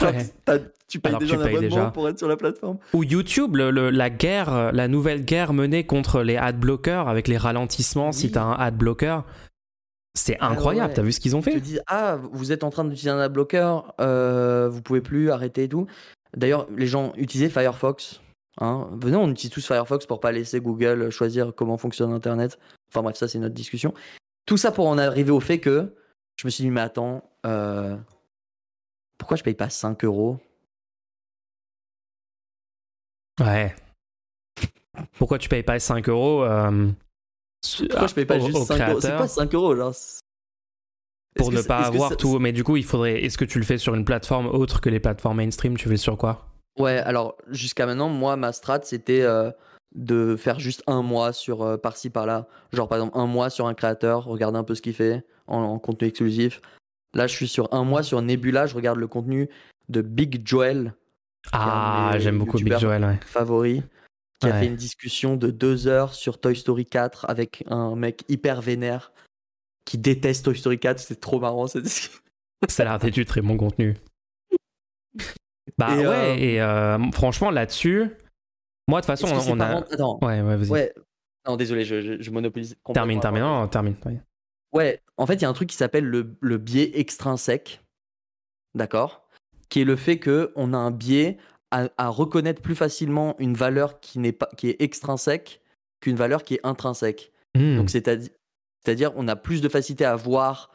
Ouais. 0.00 0.12
tu 0.88 0.98
payes 0.98 1.10
Alors 1.10 1.20
déjà 1.20 1.34
tu 1.36 1.42
un 1.42 1.44
payes 1.44 1.56
abonnement 1.56 1.76
déjà. 1.76 1.90
pour 1.90 2.08
être 2.08 2.18
sur 2.18 2.26
la 2.28 2.38
plateforme. 2.38 2.78
Ou 2.94 3.04
YouTube, 3.04 3.56
le- 3.56 3.70
le- 3.70 3.90
la 3.90 4.08
guerre, 4.08 4.72
la 4.72 4.88
nouvelle 4.88 5.26
guerre 5.26 5.52
menée 5.52 5.84
contre 5.84 6.22
les 6.22 6.38
ad 6.38 6.58
blockers 6.58 7.06
avec 7.06 7.28
les 7.28 7.36
ralentissements 7.36 8.10
si 8.10 8.26
Oui. 8.26 8.32
t'as 8.32 8.44
un 8.44 8.52
ad 8.54 8.78
blocker, 8.78 9.20
c'est 10.14 10.38
Ah 10.40 10.48
ouais, 10.48 10.56
incroyable. 10.56 10.88
ouais. 10.88 10.94
T'as 10.94 11.02
vu 11.02 11.12
ce 11.12 11.20
qu'ils 11.20 11.36
ont 11.36 11.40
Ils 11.40 11.44
te 11.44 11.50
fait? 11.50 11.60
disent 11.60 11.82
ah 11.86 12.18
vous 12.32 12.50
êtes 12.50 12.64
en 12.64 12.70
train 12.70 12.84
d'utiliser 12.84 13.10
un 13.10 13.18
ad 13.18 13.30
blocker, 13.30 13.82
euh, 14.00 14.70
vous 14.70 14.80
pouvez 14.80 15.02
plus 15.02 15.30
arrêter 15.30 15.64
et 15.64 15.68
tout. 15.68 15.86
D'ailleurs, 16.34 16.66
les 16.74 16.86
gens 16.86 17.12
utilisaient 17.18 17.50
Firefox. 17.50 18.22
Hein. 18.60 18.88
Venez, 19.00 19.16
on 19.16 19.28
utilise 19.30 19.50
tous 19.52 19.66
Firefox 19.66 20.06
pour 20.06 20.20
pas 20.20 20.32
laisser 20.32 20.60
Google 20.60 21.10
choisir 21.10 21.54
comment 21.54 21.78
fonctionne 21.78 22.12
Internet. 22.12 22.58
Enfin 22.90 23.02
bref, 23.02 23.16
ça 23.16 23.26
c'est 23.28 23.38
notre 23.38 23.54
discussion. 23.54 23.94
Tout 24.46 24.56
ça 24.56 24.72
pour 24.72 24.86
en 24.88 24.98
arriver 24.98 25.30
au 25.30 25.40
fait 25.40 25.60
que 25.60 25.94
je 26.36 26.46
me 26.46 26.50
suis 26.50 26.64
dit 26.64 26.70
mais 26.70 26.80
attends, 26.80 27.22
euh, 27.46 27.96
pourquoi 29.18 29.36
je 29.36 29.42
paye 29.42 29.54
pas 29.54 29.70
5 29.70 30.04
euros? 30.04 30.38
Ouais. 33.40 33.74
Pourquoi 35.18 35.38
tu 35.38 35.48
payes 35.48 35.62
pas 35.62 35.78
5 35.78 36.08
euros 36.08 36.42
euh, 36.44 36.90
Pourquoi 37.88 38.06
je 38.08 38.14
paye 38.14 38.26
pas 38.26 38.36
au- 38.36 38.40
juste 38.46 38.58
au 38.58 38.64
5 38.64 38.88
euros? 38.88 39.00
C'est 39.00 39.06
créateur 39.08 39.16
quoi 39.18 39.28
5 39.28 39.54
euros 39.54 39.76
genre? 39.76 39.94
C'est- 39.94 40.20
pour 41.36 41.52
ne 41.52 41.62
que 41.62 41.66
pas 41.66 41.86
avoir 41.86 42.16
tout 42.16 42.38
Mais 42.40 42.52
du 42.52 42.64
coup, 42.64 42.76
il 42.76 42.84
faudrait. 42.84 43.22
Est-ce 43.24 43.38
que 43.38 43.44
tu 43.44 43.58
le 43.58 43.64
fais 43.64 43.78
sur 43.78 43.94
une 43.94 44.04
plateforme 44.04 44.46
autre 44.46 44.80
que 44.80 44.90
les 44.90 45.00
plateformes 45.00 45.36
mainstream? 45.38 45.76
Tu 45.76 45.88
fais 45.88 45.96
sur 45.96 46.18
quoi? 46.18 46.49
Ouais, 46.80 46.98
alors 46.98 47.36
jusqu'à 47.48 47.86
maintenant, 47.86 48.08
moi, 48.08 48.36
ma 48.36 48.52
strat, 48.52 48.80
c'était 48.82 49.22
euh, 49.22 49.50
de 49.94 50.36
faire 50.36 50.58
juste 50.60 50.82
un 50.86 51.02
mois 51.02 51.32
sur 51.32 51.62
euh, 51.62 51.76
par-ci 51.76 52.10
par-là. 52.10 52.46
Genre, 52.72 52.88
par 52.88 52.98
exemple, 52.98 53.18
un 53.18 53.26
mois 53.26 53.50
sur 53.50 53.66
un 53.66 53.74
créateur, 53.74 54.24
regarder 54.24 54.58
un 54.58 54.64
peu 54.64 54.74
ce 54.74 54.82
qu'il 54.82 54.94
fait 54.94 55.24
en, 55.46 55.58
en 55.58 55.78
contenu 55.78 56.08
exclusif. 56.08 56.60
Là, 57.14 57.26
je 57.26 57.34
suis 57.34 57.48
sur 57.48 57.72
un 57.74 57.84
mois 57.84 58.02
sur 58.02 58.22
Nebula, 58.22 58.66
je 58.66 58.74
regarde 58.74 58.98
le 58.98 59.08
contenu 59.08 59.48
de 59.88 60.00
Big 60.00 60.46
Joel, 60.46 60.94
Ah, 61.52 62.14
j'aime 62.18 62.38
beaucoup 62.38 62.58
Big. 62.58 62.78
Joel. 62.78 63.04
Ouais. 63.04 63.18
favori, 63.26 63.82
qui 64.40 64.46
a 64.48 64.52
fait 64.54 64.66
une 64.66 64.76
discussion 64.76 65.36
de 65.36 65.50
deux 65.50 65.88
heures 65.88 66.14
sur 66.14 66.40
Toy 66.40 66.54
Story 66.56 66.86
4 66.86 67.26
avec 67.28 67.64
un 67.66 67.96
mec 67.96 68.22
hyper 68.28 68.60
vénère 68.62 69.12
qui 69.84 69.98
déteste 69.98 70.44
Toy 70.44 70.56
Story 70.56 70.78
4. 70.78 71.00
C'était 71.00 71.20
trop 71.20 71.40
marrant 71.40 71.66
cette 71.66 71.82
discussion. 71.82 72.20
Ça 72.68 72.82
a 72.82 72.86
l'air 72.86 72.98
d'être 73.00 73.14
du 73.14 73.24
très 73.24 73.40
bon 73.40 73.56
contenu. 73.56 73.96
Bah 75.78 75.94
Et, 75.96 76.06
ouais, 76.06 76.06
euh, 76.06 76.34
et 76.36 76.60
euh, 76.60 77.10
franchement, 77.12 77.50
là-dessus, 77.50 78.10
moi, 78.88 79.00
de 79.00 79.06
toute 79.06 79.18
façon, 79.18 79.26
on 79.50 79.56
pas 79.56 79.64
a. 79.66 79.76
Attends, 79.78 80.18
Ouais, 80.22 80.40
ouais, 80.42 80.56
vas-y. 80.56 80.68
ouais. 80.70 80.94
Non, 81.46 81.56
désolé, 81.56 81.84
je, 81.84 82.00
je, 82.02 82.20
je 82.20 82.30
monopolise. 82.30 82.76
termine, 82.92 83.18
termine, 83.20 83.42
non, 83.42 83.66
termine. 83.68 83.96
ouais. 84.04 84.20
Ouais, 84.72 85.02
en 85.16 85.26
fait, 85.26 85.34
il 85.34 85.42
y 85.42 85.44
a 85.44 85.48
un 85.48 85.52
truc 85.54 85.68
qui 85.70 85.76
s'appelle 85.76 86.04
le, 86.04 86.36
le 86.40 86.58
biais 86.58 86.98
extrinsèque, 86.98 87.82
d'accord 88.74 89.26
Qui 89.68 89.80
est 89.80 89.84
le 89.84 89.96
fait 89.96 90.18
que 90.18 90.52
on 90.56 90.72
a 90.74 90.76
un 90.76 90.90
biais 90.90 91.38
à, 91.70 91.88
à 91.98 92.08
reconnaître 92.08 92.62
plus 92.62 92.74
facilement 92.74 93.36
une 93.38 93.54
valeur 93.54 94.00
qui, 94.00 94.18
n'est 94.18 94.32
pas, 94.32 94.48
qui 94.56 94.68
est 94.68 94.80
extrinsèque 94.82 95.60
qu'une 96.00 96.16
valeur 96.16 96.44
qui 96.44 96.54
est 96.54 96.60
intrinsèque. 96.64 97.32
Hmm. 97.56 97.76
Donc, 97.76 97.90
c'est-à-dire, 97.90 98.30
c'est-à-dire, 98.84 99.12
on 99.16 99.28
a 99.28 99.36
plus 99.36 99.60
de 99.60 99.68
facilité 99.68 100.04
à 100.04 100.16
voir 100.16 100.70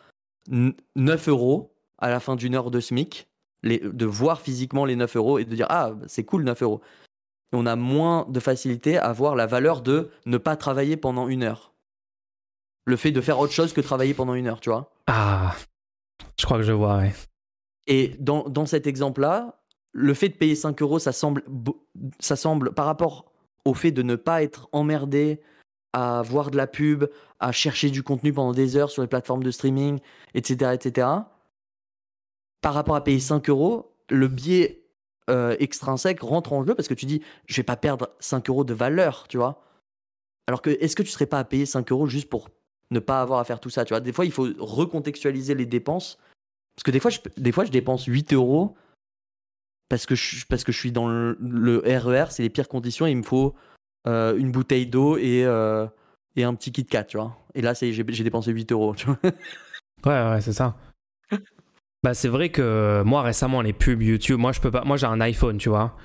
n- 0.52 0.74
9 0.96 1.28
euros 1.30 1.74
à 1.98 2.10
la 2.10 2.20
fin 2.20 2.36
d'une 2.36 2.56
heure 2.56 2.72
de 2.72 2.80
SMIC, 2.80 3.28
les, 3.66 3.80
de 3.80 4.06
voir 4.06 4.40
physiquement 4.40 4.86
les 4.86 4.96
9 4.96 5.18
euros 5.18 5.40
et 5.40 5.44
de 5.44 5.54
dire 5.54 5.66
Ah, 5.70 5.94
c'est 6.08 6.24
cool 6.24 6.44
9 6.44 6.62
euros. 6.62 6.82
On 7.52 7.66
a 7.66 7.76
moins 7.76 8.26
de 8.30 8.40
facilité 8.40 8.98
à 8.98 9.12
voir 9.12 9.36
la 9.36 9.48
valeur 9.48 9.82
de 9.82 10.10
ne 10.26 10.38
pas 10.38 10.56
travailler 10.56 10.96
pendant 10.96 11.28
une 11.28 11.44
heure. 11.44 11.74
Le 12.86 12.96
fait 12.96 13.12
de 13.12 13.22
faire 13.22 13.40
autre 13.40 13.54
chose 13.54 13.74
que 13.74 13.82
travailler 13.82 14.14
pendant 14.14 14.36
une 14.36 14.48
heure, 14.48 14.62
tu 14.62 14.70
vois. 14.70 14.92
Ah, 15.08 15.56
je 16.40 16.46
crois 16.46 16.58
que 16.58 16.64
je 16.64 16.72
vois, 16.72 16.98
ouais. 16.98 17.14
Et 17.88 18.16
dans, 18.20 18.44
dans 18.44 18.66
cet 18.66 18.88
exemple-là, 18.88 19.62
le 19.92 20.14
fait 20.14 20.30
de 20.30 20.36
payer 20.36 20.56
5 20.56 20.82
euros, 20.82 21.00
ça 21.00 21.12
semble, 21.12 21.44
ça 22.20 22.36
semble, 22.36 22.74
par 22.74 22.86
rapport 22.86 23.32
au 23.64 23.74
fait 23.74 23.92
de 23.92 24.04
ne 24.04 24.16
pas 24.16 24.44
être 24.44 24.70
emmerdé 24.72 25.42
à 25.94 26.22
voir 26.24 26.52
de 26.52 26.58
la 26.58 26.68
pub, 26.68 27.06
à 27.40 27.52
chercher 27.52 27.90
du 27.90 28.04
contenu 28.04 28.34
pendant 28.34 28.52
des 28.52 28.76
heures 28.76 28.92
sur 28.92 29.02
les 29.02 29.08
plateformes 29.08 29.44
de 29.44 29.52
streaming, 29.52 30.00
etc., 30.34 30.72
etc., 30.74 31.08
par 32.62 32.74
rapport 32.74 32.96
à 32.96 33.04
payer 33.04 33.20
5 33.20 33.50
euros, 33.50 33.96
le 34.10 34.28
biais 34.28 34.84
euh, 35.30 35.56
extrinsèque 35.60 36.22
rentre 36.22 36.54
en 36.54 36.66
jeu 36.66 36.76
parce 36.76 36.88
que 36.88 36.94
tu 36.94 37.06
dis, 37.06 37.22
je 37.48 37.56
vais 37.56 37.64
pas 37.64 37.78
perdre 37.78 38.10
5 38.20 38.50
euros 38.50 38.64
de 38.64 38.74
valeur, 38.74 39.28
tu 39.28 39.38
vois. 39.38 39.64
Alors 40.48 40.62
que, 40.62 40.70
est-ce 40.70 40.96
que 40.96 41.04
tu 41.04 41.10
serais 41.10 41.26
pas 41.26 41.40
à 41.40 41.44
payer 41.44 41.66
5 41.66 41.92
euros 41.92 42.08
juste 42.08 42.30
pour 42.30 42.50
ne 42.92 43.00
pas 43.00 43.22
avoir 43.22 43.40
à 43.40 43.44
faire 43.44 43.60
tout 43.60 43.70
ça, 43.70 43.86
tu 43.86 43.94
vois? 43.94 44.00
Des 44.00 44.14
fois, 44.14 44.26
il 44.26 44.32
faut 44.32 44.48
recontextualiser 44.60 45.56
les 45.56 45.66
dépenses. 45.66 46.20
Parce 46.76 46.84
que 46.84 46.92
des 46.92 47.00
fois, 47.00 47.10
je, 47.10 47.20
des 47.38 47.52
fois, 47.52 47.66
je 47.66 47.72
dépense 47.72 48.06
8 48.06 48.34
euros 48.34 48.76
parce 49.90 50.06
que 50.06 50.16
je, 50.16 50.46
parce 50.46 50.64
que 50.64 50.72
je 50.72 50.80
suis 50.80 50.92
dans 50.92 51.08
le, 51.08 51.38
le 51.40 51.80
RER, 51.86 52.26
c'est 52.30 52.44
les 52.44 52.50
pires 52.50 52.68
conditions, 52.68 53.06
il 53.06 53.18
me 53.18 53.24
faut 53.24 53.56
euh, 54.08 54.36
une 54.38 54.52
bouteille 54.52 54.88
d'eau 54.88 55.18
et, 55.18 55.44
euh, 55.46 55.88
et 56.36 56.44
un 56.44 56.54
petit 56.54 56.72
Kit 56.72 56.86
Kat, 56.86 57.06
tu 57.06 57.18
vois? 57.18 57.38
Et 57.54 57.62
là, 57.62 57.74
j'ai 57.74 58.04
dépensé 58.04 58.52
8 58.52 58.72
euros, 58.72 58.96
tu 58.96 59.08
vois? 59.08 59.18
Ouais, 60.06 60.30
ouais, 60.32 60.42
c'est 60.42 60.54
ça. 60.54 60.76
Bah, 62.06 62.14
c'est 62.14 62.28
vrai 62.28 62.50
que 62.50 63.02
moi, 63.04 63.24
récemment, 63.24 63.64
les 63.64 63.74
pubs 63.74 64.04
YouTube, 64.04 64.38
moi, 64.38 64.52
je 64.52 64.62
peux 64.62 64.70
pas. 64.70 64.84
Moi, 64.84 64.96
j'ai 64.96 65.08
un 65.08 65.20
iPhone, 65.22 65.58
tu 65.58 65.70
vois. 65.70 65.98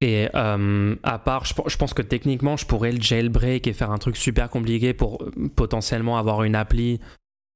Et 0.00 0.28
euh, 0.36 0.94
à 1.02 1.18
part, 1.18 1.44
je, 1.46 1.76
pense 1.76 1.94
que 1.94 2.02
techniquement, 2.02 2.56
je 2.56 2.64
pourrais 2.64 2.92
le 2.92 3.02
jailbreak 3.02 3.66
et 3.66 3.72
faire 3.72 3.90
un 3.90 3.98
truc 3.98 4.16
super 4.16 4.48
compliqué 4.48 4.94
pour 4.94 5.20
euh, 5.20 5.48
potentiellement 5.56 6.16
avoir 6.16 6.44
une 6.44 6.54
appli 6.54 7.00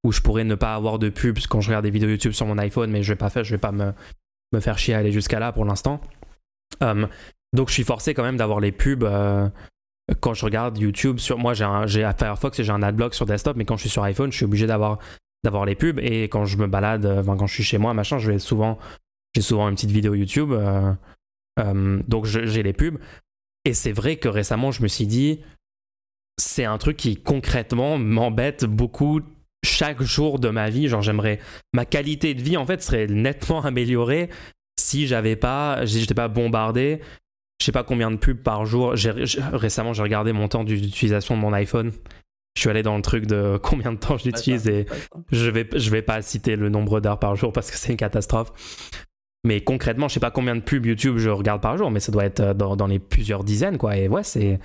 où 0.02 0.10
je 0.10 0.20
pourrais 0.20 0.42
ne 0.42 0.56
pas 0.56 0.74
avoir 0.74 0.98
de 0.98 1.10
pubs 1.10 1.38
quand 1.48 1.60
je 1.60 1.68
regarde 1.68 1.84
des 1.84 1.92
vidéos 1.92 2.08
YouTube 2.08 2.32
sur 2.32 2.44
mon 2.44 2.58
iPhone, 2.58 2.90
mais 2.90 3.04
je 3.04 3.12
vais 3.12 3.16
pas 3.16 3.30
faire, 3.30 3.44
je 3.44 3.52
vais 3.52 3.58
pas 3.58 3.70
me, 3.70 3.92
me 4.52 4.58
faire 4.58 4.76
chier 4.76 4.94
à 4.94 4.98
aller 4.98 5.12
jusqu'à 5.12 5.38
là 5.38 5.52
pour 5.52 5.64
l'instant. 5.64 6.00
Euh, 6.82 7.06
donc, 7.52 7.68
je 7.68 7.74
suis 7.74 7.84
forcé 7.84 8.14
quand 8.14 8.24
même 8.24 8.36
d'avoir 8.36 8.58
les 8.58 8.72
pubs. 8.72 9.08
quand 10.18 10.34
je 10.34 10.44
regarde 10.44 10.76
YouTube 10.76 11.18
sur 11.20 11.38
moi 11.38 11.54
j'ai 11.54 11.64
un 11.64 11.86
j'ai 11.86 12.10
Firefox 12.18 12.58
et 12.58 12.64
j'ai 12.64 12.72
un 12.72 12.82
adblock 12.82 13.14
sur 13.14 13.26
desktop 13.26 13.56
mais 13.56 13.64
quand 13.64 13.76
je 13.76 13.82
suis 13.82 13.90
sur 13.90 14.02
iPhone 14.02 14.30
je 14.32 14.36
suis 14.36 14.44
obligé 14.44 14.66
d'avoir 14.66 14.98
d'avoir 15.44 15.66
les 15.66 15.74
pubs 15.74 16.00
et 16.00 16.24
quand 16.24 16.46
je 16.46 16.56
me 16.56 16.66
balade 16.66 17.04
euh, 17.04 17.22
quand 17.22 17.46
je 17.46 17.54
suis 17.54 17.62
chez 17.62 17.78
moi 17.78 17.94
machin 17.94 18.18
je 18.18 18.32
vais 18.32 18.38
souvent 18.38 18.78
j'ai 19.34 19.42
souvent 19.42 19.68
une 19.68 19.74
petite 19.74 19.90
vidéo 19.90 20.14
YouTube 20.14 20.52
euh, 20.52 20.92
euh, 21.60 22.02
donc 22.08 22.24
j'ai 22.24 22.62
les 22.62 22.72
pubs 22.72 22.98
et 23.64 23.74
c'est 23.74 23.92
vrai 23.92 24.16
que 24.16 24.28
récemment 24.28 24.72
je 24.72 24.82
me 24.82 24.88
suis 24.88 25.06
dit 25.06 25.40
c'est 26.38 26.64
un 26.64 26.78
truc 26.78 26.96
qui 26.96 27.16
concrètement 27.16 27.98
m'embête 27.98 28.64
beaucoup 28.64 29.20
chaque 29.64 30.02
jour 30.02 30.38
de 30.38 30.48
ma 30.48 30.70
vie 30.70 30.88
genre 30.88 31.02
j'aimerais 31.02 31.38
ma 31.74 31.84
qualité 31.84 32.34
de 32.34 32.42
vie 32.42 32.56
en 32.56 32.66
fait 32.66 32.82
serait 32.82 33.06
nettement 33.06 33.60
améliorée 33.64 34.30
si 34.80 35.06
j'avais 35.06 35.36
pas 35.36 35.84
j'étais 35.84 36.14
pas 36.14 36.28
bombardé 36.28 37.00
je 37.60 37.66
sais 37.66 37.72
pas 37.72 37.84
combien 37.84 38.10
de 38.10 38.16
pubs 38.16 38.42
par 38.42 38.66
jour. 38.66 38.94
récemment, 39.52 39.92
j'ai 39.92 40.02
regardé 40.02 40.32
mon 40.32 40.48
temps 40.48 40.64
d'utilisation 40.64 41.36
de 41.36 41.40
mon 41.40 41.52
iPhone. 41.52 41.92
Je 42.56 42.60
suis 42.60 42.70
allé 42.70 42.82
dans 42.82 42.96
le 42.96 43.02
truc 43.02 43.26
de 43.26 43.58
combien 43.62 43.92
de 43.92 43.98
temps 43.98 44.16
je 44.16 44.24
l'utilise 44.26 44.68
et 44.68 44.86
je 45.32 45.50
vais, 45.50 45.68
je 45.74 45.90
vais 45.90 46.02
pas 46.02 46.22
citer 46.22 46.56
le 46.56 46.68
nombre 46.68 47.00
d'heures 47.00 47.18
par 47.18 47.36
jour 47.36 47.52
parce 47.52 47.70
que 47.70 47.76
c'est 47.76 47.90
une 47.90 47.96
catastrophe. 47.96 48.52
Mais 49.44 49.60
concrètement, 49.60 50.08
je 50.08 50.14
sais 50.14 50.20
pas 50.20 50.30
combien 50.30 50.56
de 50.56 50.62
pubs 50.62 50.86
YouTube 50.86 51.18
je 51.18 51.28
regarde 51.28 51.60
par 51.60 51.76
jour, 51.76 51.90
mais 51.90 52.00
ça 52.00 52.10
doit 52.10 52.24
être 52.24 52.40
euh, 52.40 52.54
dans, 52.54 52.76
dans 52.76 52.86
les 52.86 52.98
plusieurs 52.98 53.44
dizaines, 53.44 53.76
quoi. 53.76 53.96
Et 53.96 54.08
ouais, 54.08 54.24
c'est, 54.24 54.58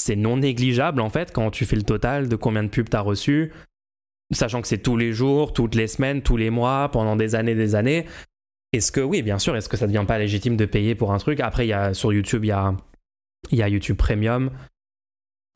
c'est 0.00 0.14
non 0.14 0.36
négligeable, 0.36 1.00
en 1.00 1.10
fait, 1.10 1.32
quand 1.32 1.50
tu 1.50 1.66
fais 1.66 1.74
le 1.74 1.82
total 1.82 2.28
de 2.28 2.36
combien 2.36 2.62
de 2.62 2.68
pubs 2.68 2.88
tu 2.88 2.96
as 2.96 3.00
reçu, 3.00 3.52
sachant 4.30 4.62
que 4.62 4.68
c'est 4.68 4.78
tous 4.78 4.96
les 4.96 5.12
jours, 5.12 5.52
toutes 5.52 5.74
les 5.74 5.88
semaines, 5.88 6.22
tous 6.22 6.36
les 6.36 6.50
mois, 6.50 6.90
pendant 6.92 7.16
des 7.16 7.34
années, 7.34 7.56
des 7.56 7.74
années. 7.74 8.06
Est-ce 8.72 8.92
que, 8.92 9.00
oui, 9.00 9.22
bien 9.22 9.40
sûr, 9.40 9.56
est-ce 9.56 9.68
que 9.68 9.76
ça 9.76 9.88
devient 9.88 10.04
pas 10.06 10.18
légitime 10.18 10.56
de 10.56 10.64
payer 10.64 10.94
pour 10.94 11.12
un 11.12 11.18
truc? 11.18 11.40
Après, 11.40 11.66
y 11.66 11.72
a, 11.72 11.92
sur 11.92 12.12
YouTube, 12.12 12.44
il 12.44 12.48
y 12.48 12.52
a, 12.52 12.76
y 13.50 13.62
a 13.62 13.68
YouTube 13.68 13.96
Premium. 13.96 14.50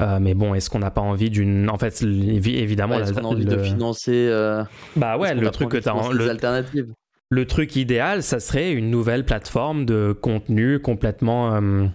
Euh, 0.03 0.19
mais 0.21 0.35
bon, 0.35 0.55
est-ce 0.55 0.71
qu'on 0.71 0.81
n'a 0.81 0.91
pas 0.91 1.01
envie 1.01 1.31
d'une. 1.31 1.71
En 1.71 1.79
fait, 1.79 2.03
évidemment. 2.03 2.99
est-ce 2.99 3.13
qu'on 3.13 3.25
a 3.25 3.29
envie 3.29 3.45
de 3.45 3.59
financer. 3.59 4.29
Euh, 4.29 4.65
bah 4.97 5.17
ouais, 5.17 5.35
le 5.35 5.51
truc 5.51 5.71
que 5.71 5.77
tu 5.77 5.89
as. 5.89 6.13
Le... 6.13 6.31
alternatives? 6.31 6.93
le 7.31 7.47
truc 7.47 7.77
idéal, 7.77 8.23
ça 8.23 8.39
serait 8.39 8.73
une 8.73 8.91
nouvelle 8.91 9.25
plateforme 9.25 9.85
de 9.85 10.17
contenu 10.19 10.79
complètement 10.79 11.55
euh, 11.55 11.87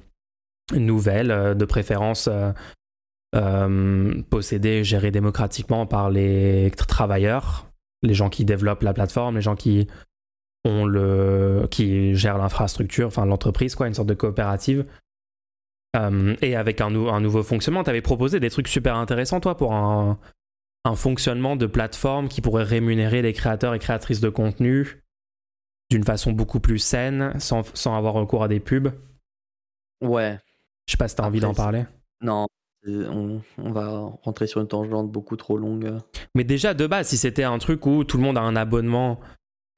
nouvelle, 0.75 1.31
euh, 1.31 1.53
de 1.53 1.65
préférence 1.65 2.29
possédée, 4.29 4.83
gérée 4.83 5.11
démocratiquement 5.11 5.85
par 5.85 6.09
les 6.09 6.71
travailleurs, 6.87 7.67
les 8.01 8.15
gens 8.15 8.29
qui 8.29 8.43
développent 8.43 8.81
la 8.81 8.93
plateforme, 8.93 9.35
les 9.35 9.41
gens 9.41 9.55
qui 9.55 9.87
ont 10.65 10.85
le, 10.85 11.67
qui 11.69 12.15
gèrent 12.15 12.39
l'infrastructure, 12.39 13.07
enfin 13.07 13.25
l'entreprise, 13.25 13.75
quoi, 13.75 13.87
une 13.87 13.93
sorte 13.93 14.09
de 14.09 14.15
coopérative. 14.15 14.85
Et 16.41 16.55
avec 16.55 16.81
un, 16.81 16.95
un 16.95 17.19
nouveau 17.19 17.43
fonctionnement, 17.43 17.83
tu 17.83 17.89
avais 17.89 18.01
proposé 18.01 18.39
des 18.39 18.49
trucs 18.49 18.67
super 18.67 18.95
intéressants, 18.95 19.39
toi, 19.39 19.57
pour 19.57 19.73
un, 19.73 20.19
un 20.85 20.95
fonctionnement 20.95 21.55
de 21.55 21.65
plateforme 21.65 22.27
qui 22.27 22.41
pourrait 22.41 22.63
rémunérer 22.63 23.21
les 23.21 23.33
créateurs 23.33 23.73
et 23.73 23.79
créatrices 23.79 24.21
de 24.21 24.29
contenu 24.29 25.03
d'une 25.89 26.03
façon 26.03 26.31
beaucoup 26.31 26.59
plus 26.59 26.79
saine, 26.79 27.33
sans, 27.39 27.63
sans, 27.75 27.97
avoir 27.97 28.13
recours 28.13 28.43
à 28.43 28.47
des 28.47 28.59
pubs. 28.59 28.93
Ouais. 30.01 30.37
Je 30.87 30.91
sais 30.91 30.97
pas 30.97 31.07
si 31.07 31.15
t'as 31.15 31.25
envie 31.25 31.39
d'en 31.39 31.53
parler. 31.53 31.85
Non, 32.21 32.47
on, 32.87 33.41
on, 33.57 33.71
va 33.71 34.11
rentrer 34.23 34.45
sur 34.45 34.61
une 34.61 34.67
tangente 34.67 35.11
beaucoup 35.11 35.35
trop 35.35 35.57
longue. 35.57 35.97
Mais 36.35 36.43
déjà, 36.43 36.73
de 36.73 36.85
base, 36.85 37.07
si 37.07 37.17
c'était 37.17 37.43
un 37.43 37.57
truc 37.57 37.85
où 37.85 38.03
tout 38.03 38.17
le 38.17 38.23
monde 38.23 38.37
a 38.37 38.41
un 38.41 38.55
abonnement 38.55 39.19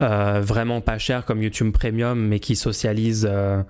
euh, 0.02 0.40
vraiment 0.40 0.80
pas 0.80 0.98
cher 0.98 1.24
comme 1.24 1.42
YouTube 1.42 1.72
Premium, 1.72 2.20
mais 2.20 2.40
qui 2.40 2.56
socialise 2.56 3.26
euh, 3.30 3.62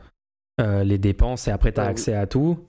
euh, 0.62 0.84
les 0.84 0.98
dépenses 0.98 1.48
et 1.48 1.50
après 1.50 1.72
t'as 1.72 1.84
as 1.84 1.88
accès 1.88 2.14
à 2.14 2.26
tout. 2.26 2.66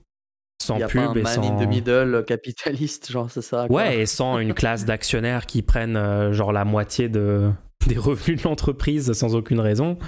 Sans 0.62 0.78
pub 0.78 0.90
pas 0.90 1.08
un 1.08 1.14
et 1.14 1.22
man 1.22 1.44
in 1.44 1.64
the 1.64 1.68
middle 1.68 2.24
capitaliste, 2.26 3.10
genre 3.10 3.30
c'est 3.30 3.42
ça. 3.42 3.66
Ouais, 3.70 4.00
et 4.00 4.06
sans 4.06 4.38
une 4.38 4.54
classe 4.54 4.84
d'actionnaires 4.84 5.46
qui 5.46 5.62
prennent 5.62 6.32
genre 6.32 6.52
la 6.52 6.64
moitié 6.64 7.08
de, 7.08 7.50
des 7.86 7.98
revenus 7.98 8.42
de 8.42 8.48
l'entreprise 8.48 9.12
sans 9.12 9.34
aucune 9.34 9.60
raison. 9.60 9.98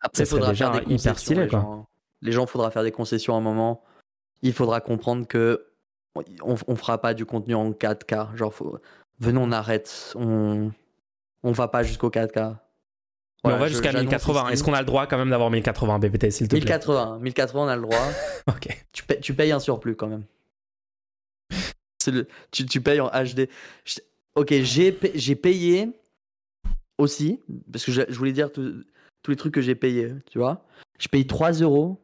Après, 0.00 0.24
il 0.24 0.26
faudra 0.26 0.50
déjà 0.50 0.72
faire 0.72 0.84
des 0.84 0.94
hyper 0.94 1.18
stylé, 1.18 1.42
les 1.42 1.48
quoi. 1.48 1.60
Gens. 1.60 1.88
Les 2.22 2.32
gens, 2.32 2.46
faudra 2.46 2.70
faire 2.70 2.82
des 2.82 2.92
concessions 2.92 3.34
à 3.34 3.38
un 3.38 3.42
moment. 3.42 3.82
Il 4.42 4.52
faudra 4.52 4.80
comprendre 4.80 5.26
que 5.26 5.66
on, 6.14 6.56
on 6.66 6.76
fera 6.76 7.00
pas 7.00 7.14
du 7.14 7.24
contenu 7.24 7.54
en 7.54 7.70
4K. 7.70 8.36
Genre, 8.36 8.52
faut... 8.52 8.78
venez, 9.20 9.38
on 9.40 9.52
arrête. 9.52 10.12
On, 10.16 10.72
on 11.42 11.52
va 11.52 11.68
pas 11.68 11.82
jusqu'au 11.82 12.10
4K. 12.10 12.56
Mais 13.44 13.54
on 13.54 13.58
va 13.58 13.68
jusqu'à 13.68 13.92
1080. 13.92 14.50
Est-ce 14.50 14.62
qu'on 14.62 14.74
a 14.74 14.80
le 14.80 14.86
droit 14.86 15.06
quand 15.06 15.18
même 15.18 15.30
d'avoir 15.30 15.50
1080 15.50 15.98
BPT, 15.98 16.30
s'il 16.30 16.48
te 16.48 16.54
plaît? 16.54 16.60
1080. 16.60 17.18
1080, 17.20 17.60
on 17.60 17.68
a 17.68 17.76
le 17.76 17.82
droit. 17.82 18.08
ok. 18.46 18.84
Tu, 18.92 19.02
payes, 19.02 19.20
tu, 19.20 19.34
payes 19.34 19.52
un 19.52 19.58
surplus 19.58 19.96
quand 19.96 20.06
même. 20.06 20.24
Le, 22.06 22.26
tu, 22.50 22.66
tu, 22.66 22.80
payes 22.80 23.00
en 23.00 23.08
HD. 23.08 23.48
Ok, 24.34 24.52
j'ai 24.62 24.92
payé 25.34 25.88
aussi, 26.98 27.40
parce 27.70 27.84
que 27.84 27.92
je, 27.92 28.02
voulais 28.12 28.32
dire 28.32 28.50
tous 28.50 28.84
les 29.28 29.36
trucs 29.36 29.54
que 29.54 29.60
j'ai 29.60 29.74
payés, 29.74 30.12
tu 30.30 30.38
vois. 30.38 30.64
Je 30.98 31.08
paye 31.08 31.26
3 31.26 31.52
euros 31.52 32.00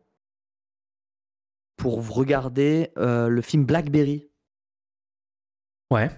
pour 1.76 2.08
regarder 2.14 2.90
euh, 2.98 3.28
le 3.28 3.40
film 3.40 3.64
Blackberry. 3.64 4.28
Ouais. 5.90 6.10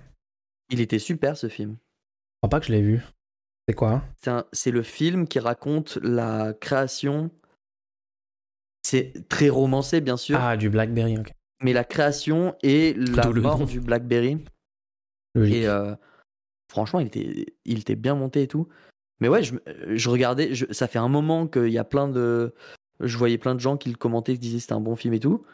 Il 0.70 0.80
était 0.80 0.98
super 0.98 1.36
ce 1.36 1.48
film. 1.48 1.76
Je 1.76 2.38
crois 2.40 2.50
pas 2.50 2.60
que 2.60 2.66
je 2.66 2.72
l'ai 2.72 2.82
vu. 2.82 3.02
C'est 3.68 3.74
quoi? 3.74 4.02
C'est 4.52 4.70
le 4.70 4.82
film 4.82 5.28
qui 5.28 5.38
raconte 5.38 5.98
la 6.02 6.54
création. 6.54 7.30
C'est 8.82 9.28
très 9.28 9.48
romancé, 9.48 10.00
bien 10.00 10.16
sûr. 10.16 10.38
Ah, 10.40 10.56
du 10.56 10.70
Blackberry, 10.70 11.18
ok. 11.18 11.32
Mais 11.62 11.72
la 11.72 11.84
création 11.84 12.56
et 12.62 12.94
la 12.94 13.28
mort 13.30 13.66
du 13.66 13.80
Blackberry. 13.80 14.38
Logique. 15.34 15.56
Et 15.56 15.68
euh, 15.68 15.94
franchement, 16.68 17.00
il 17.00 17.06
était, 17.06 17.46
il 17.64 17.80
était 17.80 17.96
bien 17.96 18.14
monté 18.14 18.42
et 18.42 18.48
tout. 18.48 18.68
Mais 19.20 19.28
ouais, 19.28 19.42
je, 19.42 19.54
je 19.88 20.08
regardais, 20.08 20.52
ça 20.70 20.88
fait 20.88 20.98
un 20.98 21.08
moment 21.08 21.46
qu'il 21.46 21.68
y 21.68 21.78
a 21.78 21.84
plein 21.84 22.08
de. 22.08 22.54
Je 23.00 23.16
voyais 23.16 23.38
plein 23.38 23.54
de 23.54 23.60
gens 23.60 23.76
qui 23.76 23.90
le 23.90 23.96
commentaient, 23.96 24.32
qui 24.32 24.40
disaient 24.40 24.56
que 24.56 24.62
c'était 24.62 24.72
un 24.72 24.80
bon 24.80 24.96
film 24.96 25.14
et 25.14 25.20
tout. 25.20 25.44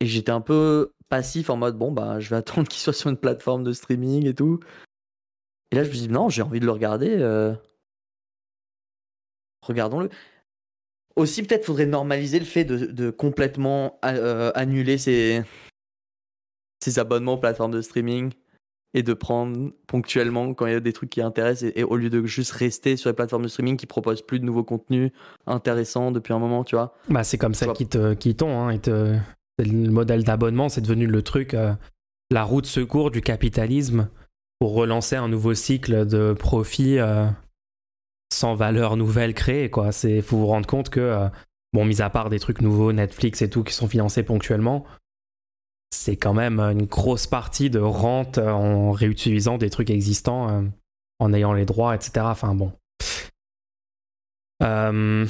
Et 0.00 0.06
j'étais 0.06 0.32
un 0.32 0.40
peu 0.40 0.92
passif 1.08 1.50
en 1.50 1.56
mode, 1.56 1.76
bon, 1.76 1.92
bah, 1.92 2.20
je 2.20 2.30
vais 2.30 2.36
attendre 2.36 2.68
qu'il 2.68 2.80
soit 2.80 2.92
sur 2.92 3.10
une 3.10 3.16
plateforme 3.16 3.64
de 3.64 3.72
streaming 3.72 4.26
et 4.26 4.34
tout. 4.34 4.60
Et 5.70 5.76
là, 5.76 5.84
je 5.84 5.88
me 5.88 5.94
suis 5.94 6.06
dit, 6.06 6.12
non, 6.12 6.28
j'ai 6.28 6.42
envie 6.42 6.60
de 6.60 6.66
le 6.66 6.72
regarder. 6.72 7.16
Euh. 7.18 7.54
Regardons-le. 9.66 10.10
Aussi, 11.16 11.42
peut-être 11.42 11.64
faudrait 11.64 11.86
normaliser 11.86 12.38
le 12.38 12.44
fait 12.44 12.64
de, 12.64 12.86
de 12.86 13.10
complètement 13.10 13.98
euh, 14.04 14.52
annuler 14.54 14.96
ses, 14.96 15.42
ses 16.82 16.98
abonnements 16.98 17.34
aux 17.34 17.38
plateformes 17.38 17.72
de 17.72 17.82
streaming 17.82 18.32
et 18.94 19.02
de 19.02 19.14
prendre 19.14 19.70
ponctuellement 19.86 20.52
quand 20.54 20.66
il 20.66 20.72
y 20.72 20.76
a 20.76 20.80
des 20.80 20.92
trucs 20.92 21.10
qui 21.10 21.20
intéressent 21.20 21.70
et, 21.74 21.84
au 21.84 21.96
lieu 21.96 22.10
de 22.10 22.24
juste 22.26 22.52
rester 22.52 22.96
sur 22.96 23.08
les 23.08 23.14
plateformes 23.14 23.44
de 23.44 23.48
streaming 23.48 23.76
qui 23.76 23.86
proposent 23.86 24.22
plus 24.22 24.40
de 24.40 24.44
nouveaux 24.44 24.64
contenus 24.64 25.12
intéressants 25.46 26.10
depuis 26.10 26.32
un 26.32 26.38
moment, 26.38 26.64
tu 26.64 26.74
vois. 26.74 26.94
Bah 27.08 27.22
c'est 27.22 27.38
comme 27.38 27.54
ça 27.54 27.68
qu'ils 27.68 27.88
te, 27.88 28.14
qui 28.14 28.34
t'ont, 28.34 28.66
hein, 28.66 28.76
te... 28.78 29.14
le 29.58 29.90
modèle 29.90 30.24
d'abonnement, 30.24 30.68
c'est 30.68 30.80
devenu 30.80 31.06
le 31.06 31.22
truc, 31.22 31.54
euh, 31.54 31.72
la 32.30 32.42
route 32.42 32.66
secours 32.66 33.10
du 33.10 33.20
capitalisme 33.20 34.08
pour 34.60 34.74
relancer 34.74 35.16
un 35.16 35.28
nouveau 35.28 35.54
cycle 35.54 36.06
de 36.06 36.32
profit 36.32 36.98
euh, 36.98 37.26
sans 38.32 38.54
valeur 38.54 38.96
nouvelle 38.96 39.34
créée, 39.34 39.70
quoi. 39.70 39.90
C'est, 39.90 40.22
faut 40.22 40.36
vous 40.36 40.46
rendre 40.46 40.66
compte 40.66 40.90
que, 40.90 41.00
euh, 41.00 41.28
bon, 41.72 41.84
mis 41.84 42.00
à 42.02 42.10
part 42.10 42.30
des 42.30 42.38
trucs 42.38 42.60
nouveaux, 42.60 42.92
Netflix 42.92 43.42
et 43.42 43.50
tout 43.50 43.64
qui 43.64 43.74
sont 43.74 43.88
financés 43.88 44.22
ponctuellement, 44.22 44.86
c'est 45.90 46.16
quand 46.16 46.34
même 46.34 46.60
une 46.60 46.84
grosse 46.84 47.26
partie 47.26 47.70
de 47.70 47.80
rente 47.80 48.38
en 48.38 48.92
réutilisant 48.92 49.58
des 49.58 49.70
trucs 49.70 49.90
existants, 49.90 50.48
euh, 50.48 50.62
en 51.18 51.32
ayant 51.32 51.52
les 51.52 51.64
droits, 51.64 51.94
etc. 51.94 52.26
Enfin 52.26 52.54
bon. 52.54 52.72
Euh, 54.62 55.26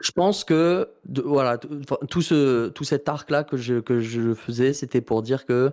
je 0.00 0.12
pense 0.12 0.44
que 0.44 0.90
voilà, 1.24 1.58
tout, 1.58 2.22
ce, 2.22 2.68
tout 2.68 2.84
cet 2.84 3.08
arc-là 3.08 3.42
que 3.42 3.56
je, 3.56 3.80
que 3.80 4.00
je 4.00 4.34
faisais, 4.34 4.74
c'était 4.74 5.00
pour 5.00 5.22
dire 5.22 5.46
que 5.46 5.72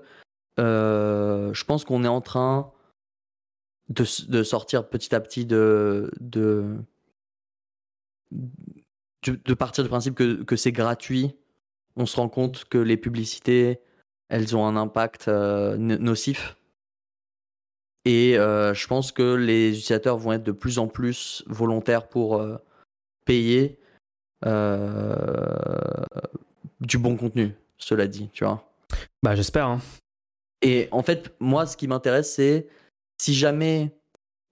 euh, 0.60 1.54
je 1.54 1.66
pense 1.66 1.84
qu'on 1.84 2.04
est 2.04 2.10
en 2.10 2.22
train 2.22 2.72
de, 3.90 4.06
de, 4.30 4.44
sortir 4.44 4.88
petit 4.88 5.14
à 5.14 5.20
petit 5.20 5.46
de, 5.46 6.12
de, 6.20 6.78
de, 9.24 9.54
partir 9.54 9.84
du 9.84 9.90
principe 9.90 10.16
que, 10.16 10.44
que 10.44 10.56
c'est 10.56 10.72
gratuit. 10.72 11.36
On 11.96 12.06
se 12.06 12.16
rend 12.16 12.30
compte 12.30 12.66
que 12.66 12.78
les 12.78 12.98
publicités, 12.98 13.80
elles 14.30 14.56
ont 14.56 14.66
un 14.66 14.76
impact 14.76 15.28
euh, 15.28 15.78
nocif. 15.78 16.56
Et 18.06 18.38
euh, 18.38 18.74
je 18.74 18.88
pense 18.88 19.12
que 19.12 19.36
les 19.36 19.70
utilisateurs 19.70 20.18
vont 20.18 20.34
être 20.34 20.44
de 20.44 20.52
plus 20.52 20.80
en 20.80 20.88
plus 20.88 21.44
volontaires 21.48 22.08
pour 22.10 22.38
euh, 22.38 22.58
payer 23.26 23.80
du 26.82 26.98
bon 26.98 27.16
contenu, 27.16 27.56
cela 27.78 28.08
dit, 28.08 28.30
tu 28.34 28.44
vois. 28.44 28.70
Bah 29.22 29.36
j'espère. 29.36 29.68
Hein. 29.68 29.80
Et 30.62 30.90
en 30.92 31.02
fait, 31.02 31.34
moi, 31.40 31.66
ce 31.66 31.78
qui 31.78 31.88
m'intéresse, 31.88 32.34
c'est 32.34 32.68
si 33.24 33.34
jamais 33.34 33.96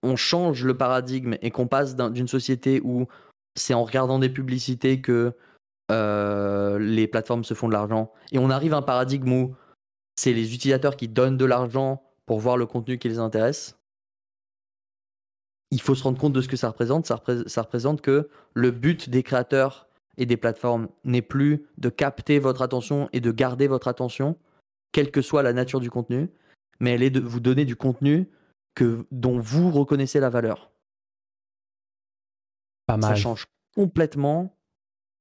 on 0.02 0.16
change 0.16 0.64
le 0.64 0.78
paradigme 0.78 1.36
et 1.42 1.52
qu'on 1.52 1.68
passe 1.68 1.98
d'une 1.98 2.30
société 2.30 2.80
où 2.86 3.06
c'est 3.54 3.74
en 3.74 3.84
regardant 3.84 4.18
des 4.18 4.30
publicités 4.30 5.02
que 5.02 5.34
les 5.90 7.06
plateformes 7.08 7.44
se 7.44 7.54
font 7.54 7.68
de 7.68 7.74
l'argent, 7.74 8.14
et 8.32 8.40
on 8.40 8.50
arrive 8.50 8.74
à 8.74 8.78
un 8.78 8.82
paradigme 8.82 9.30
où 9.34 9.56
c'est 10.16 10.32
les 10.32 10.56
utilisateurs 10.56 10.96
qui 10.96 11.10
donnent 11.10 11.36
de 11.36 11.44
l'argent 11.44 12.02
pour 12.26 12.40
voir 12.40 12.56
le 12.56 12.66
contenu 12.66 12.98
qui 12.98 13.10
les 13.10 13.20
intéresse. 13.20 13.78
Il 15.72 15.82
faut 15.82 15.94
se 15.94 16.04
rendre 16.04 16.18
compte 16.18 16.32
de 16.32 16.40
ce 16.40 16.48
que 16.48 16.56
ça 16.56 16.70
représente. 16.70 17.06
Ça, 17.06 17.18
représente 17.18 18.00
que 18.00 18.30
le 18.54 18.72
but 18.72 19.10
des 19.10 19.22
créateurs 19.22 19.90
et 20.16 20.26
des 20.26 20.38
plateformes 20.38 20.88
n'est 21.04 21.22
plus 21.22 21.66
de 21.78 21.90
capter 21.90 22.40
votre 22.40 22.62
attention 22.62 23.10
et 23.12 23.20
de 23.20 23.32
garder 23.32 23.68
votre 23.68 23.90
attention, 23.90 24.38
quelle 24.94 25.12
que 25.12 25.22
soit 25.22 25.44
la 25.44 25.52
nature 25.52 25.82
du 25.82 25.90
contenu, 25.90 26.30
mais 26.80 26.92
elle 26.92 27.04
est 27.04 27.10
de 27.10 27.20
vous 27.20 27.42
donner 27.42 27.66
du 27.66 27.76
contenu 27.76 28.30
que, 28.76 29.06
dont 29.12 29.40
vous 29.40 29.72
reconnaissez 29.72 30.20
la 30.20 30.30
valeur. 30.30 30.72
Pas 32.86 32.98
mal. 32.98 33.16
Ça 33.16 33.16
change 33.16 33.46
complètement 33.76 34.58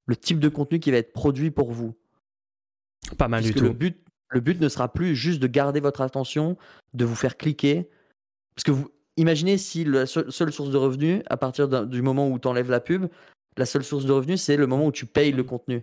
le 0.07 0.17
type 0.17 0.41
de 0.41 0.49
contenu 0.49 0.81
qui 0.81 0.91
va 0.91 0.97
être 0.97 1.13
produit 1.13 1.51
pour 1.51 1.73
vous. 1.73 1.97
Pas 3.17 3.29
mal 3.29 3.43
du 3.43 3.55
tout. 3.55 3.65
Le 3.65 3.73
but, 3.73 4.05
le 4.29 4.41
but 4.41 4.61
ne 4.61 4.69
sera 4.69 4.93
plus 4.93 5.15
juste 5.15 5.41
de 5.41 5.47
garder 5.47 5.81
votre 5.81 6.01
attention, 6.01 6.57
de 6.95 7.05
vous 7.05 7.15
faire 7.15 7.37
cliquer. 7.37 7.89
Parce 8.55 8.65
que 8.65 8.71
vous 8.73 8.91
imaginez 9.17 9.59
si 9.59 9.85
la 9.85 10.07
seule 10.07 10.53
source 10.53 10.71
de 10.71 10.77
revenus, 10.77 11.23
à 11.27 11.37
partir 11.37 11.87
du 11.87 12.03
moment 12.03 12.29
où 12.29 12.39
tu 12.39 12.49
enlèves 12.49 12.71
la 12.71 12.81
pub, 12.81 13.07
la 13.57 13.67
seule 13.67 13.85
source 13.85 14.05
de 14.05 14.13
revenus, 14.13 14.41
c'est 14.41 14.57
le 14.57 14.67
moment 14.67 14.87
où 14.87 14.93
tu 14.93 15.07
payes 15.07 15.33
le 15.33 15.45
contenu. 15.45 15.83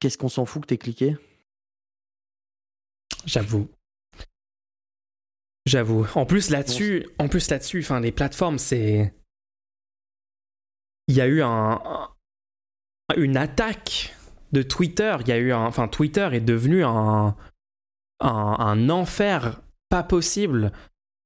Qu'est-ce 0.00 0.18
qu'on 0.18 0.28
s'en 0.28 0.44
fout 0.44 0.62
que 0.62 0.74
tu 0.74 0.78
cliqué? 0.78 1.16
J'avoue. 3.24 3.68
J'avoue. 5.66 6.06
En 6.14 6.26
plus 6.26 6.50
là-dessus, 6.50 7.06
en 7.18 7.28
plus 7.28 7.50
là-dessus, 7.50 7.80
enfin 7.80 8.00
les 8.00 8.12
plateformes, 8.12 8.58
c'est 8.58 9.12
il 11.08 11.16
y 11.16 11.20
a 11.20 11.26
eu 11.26 11.42
un, 11.42 11.80
une 13.16 13.36
attaque 13.36 14.14
de 14.52 14.62
Twitter. 14.62 15.16
Il 15.20 15.28
y 15.28 15.32
a 15.32 15.38
eu 15.38 15.52
un, 15.52 15.64
enfin 15.64 15.88
Twitter 15.88 16.28
est 16.32 16.40
devenu 16.40 16.84
un, 16.84 17.36
un, 18.20 18.90
enfer 18.90 19.60
pas 19.88 20.02
possible. 20.02 20.72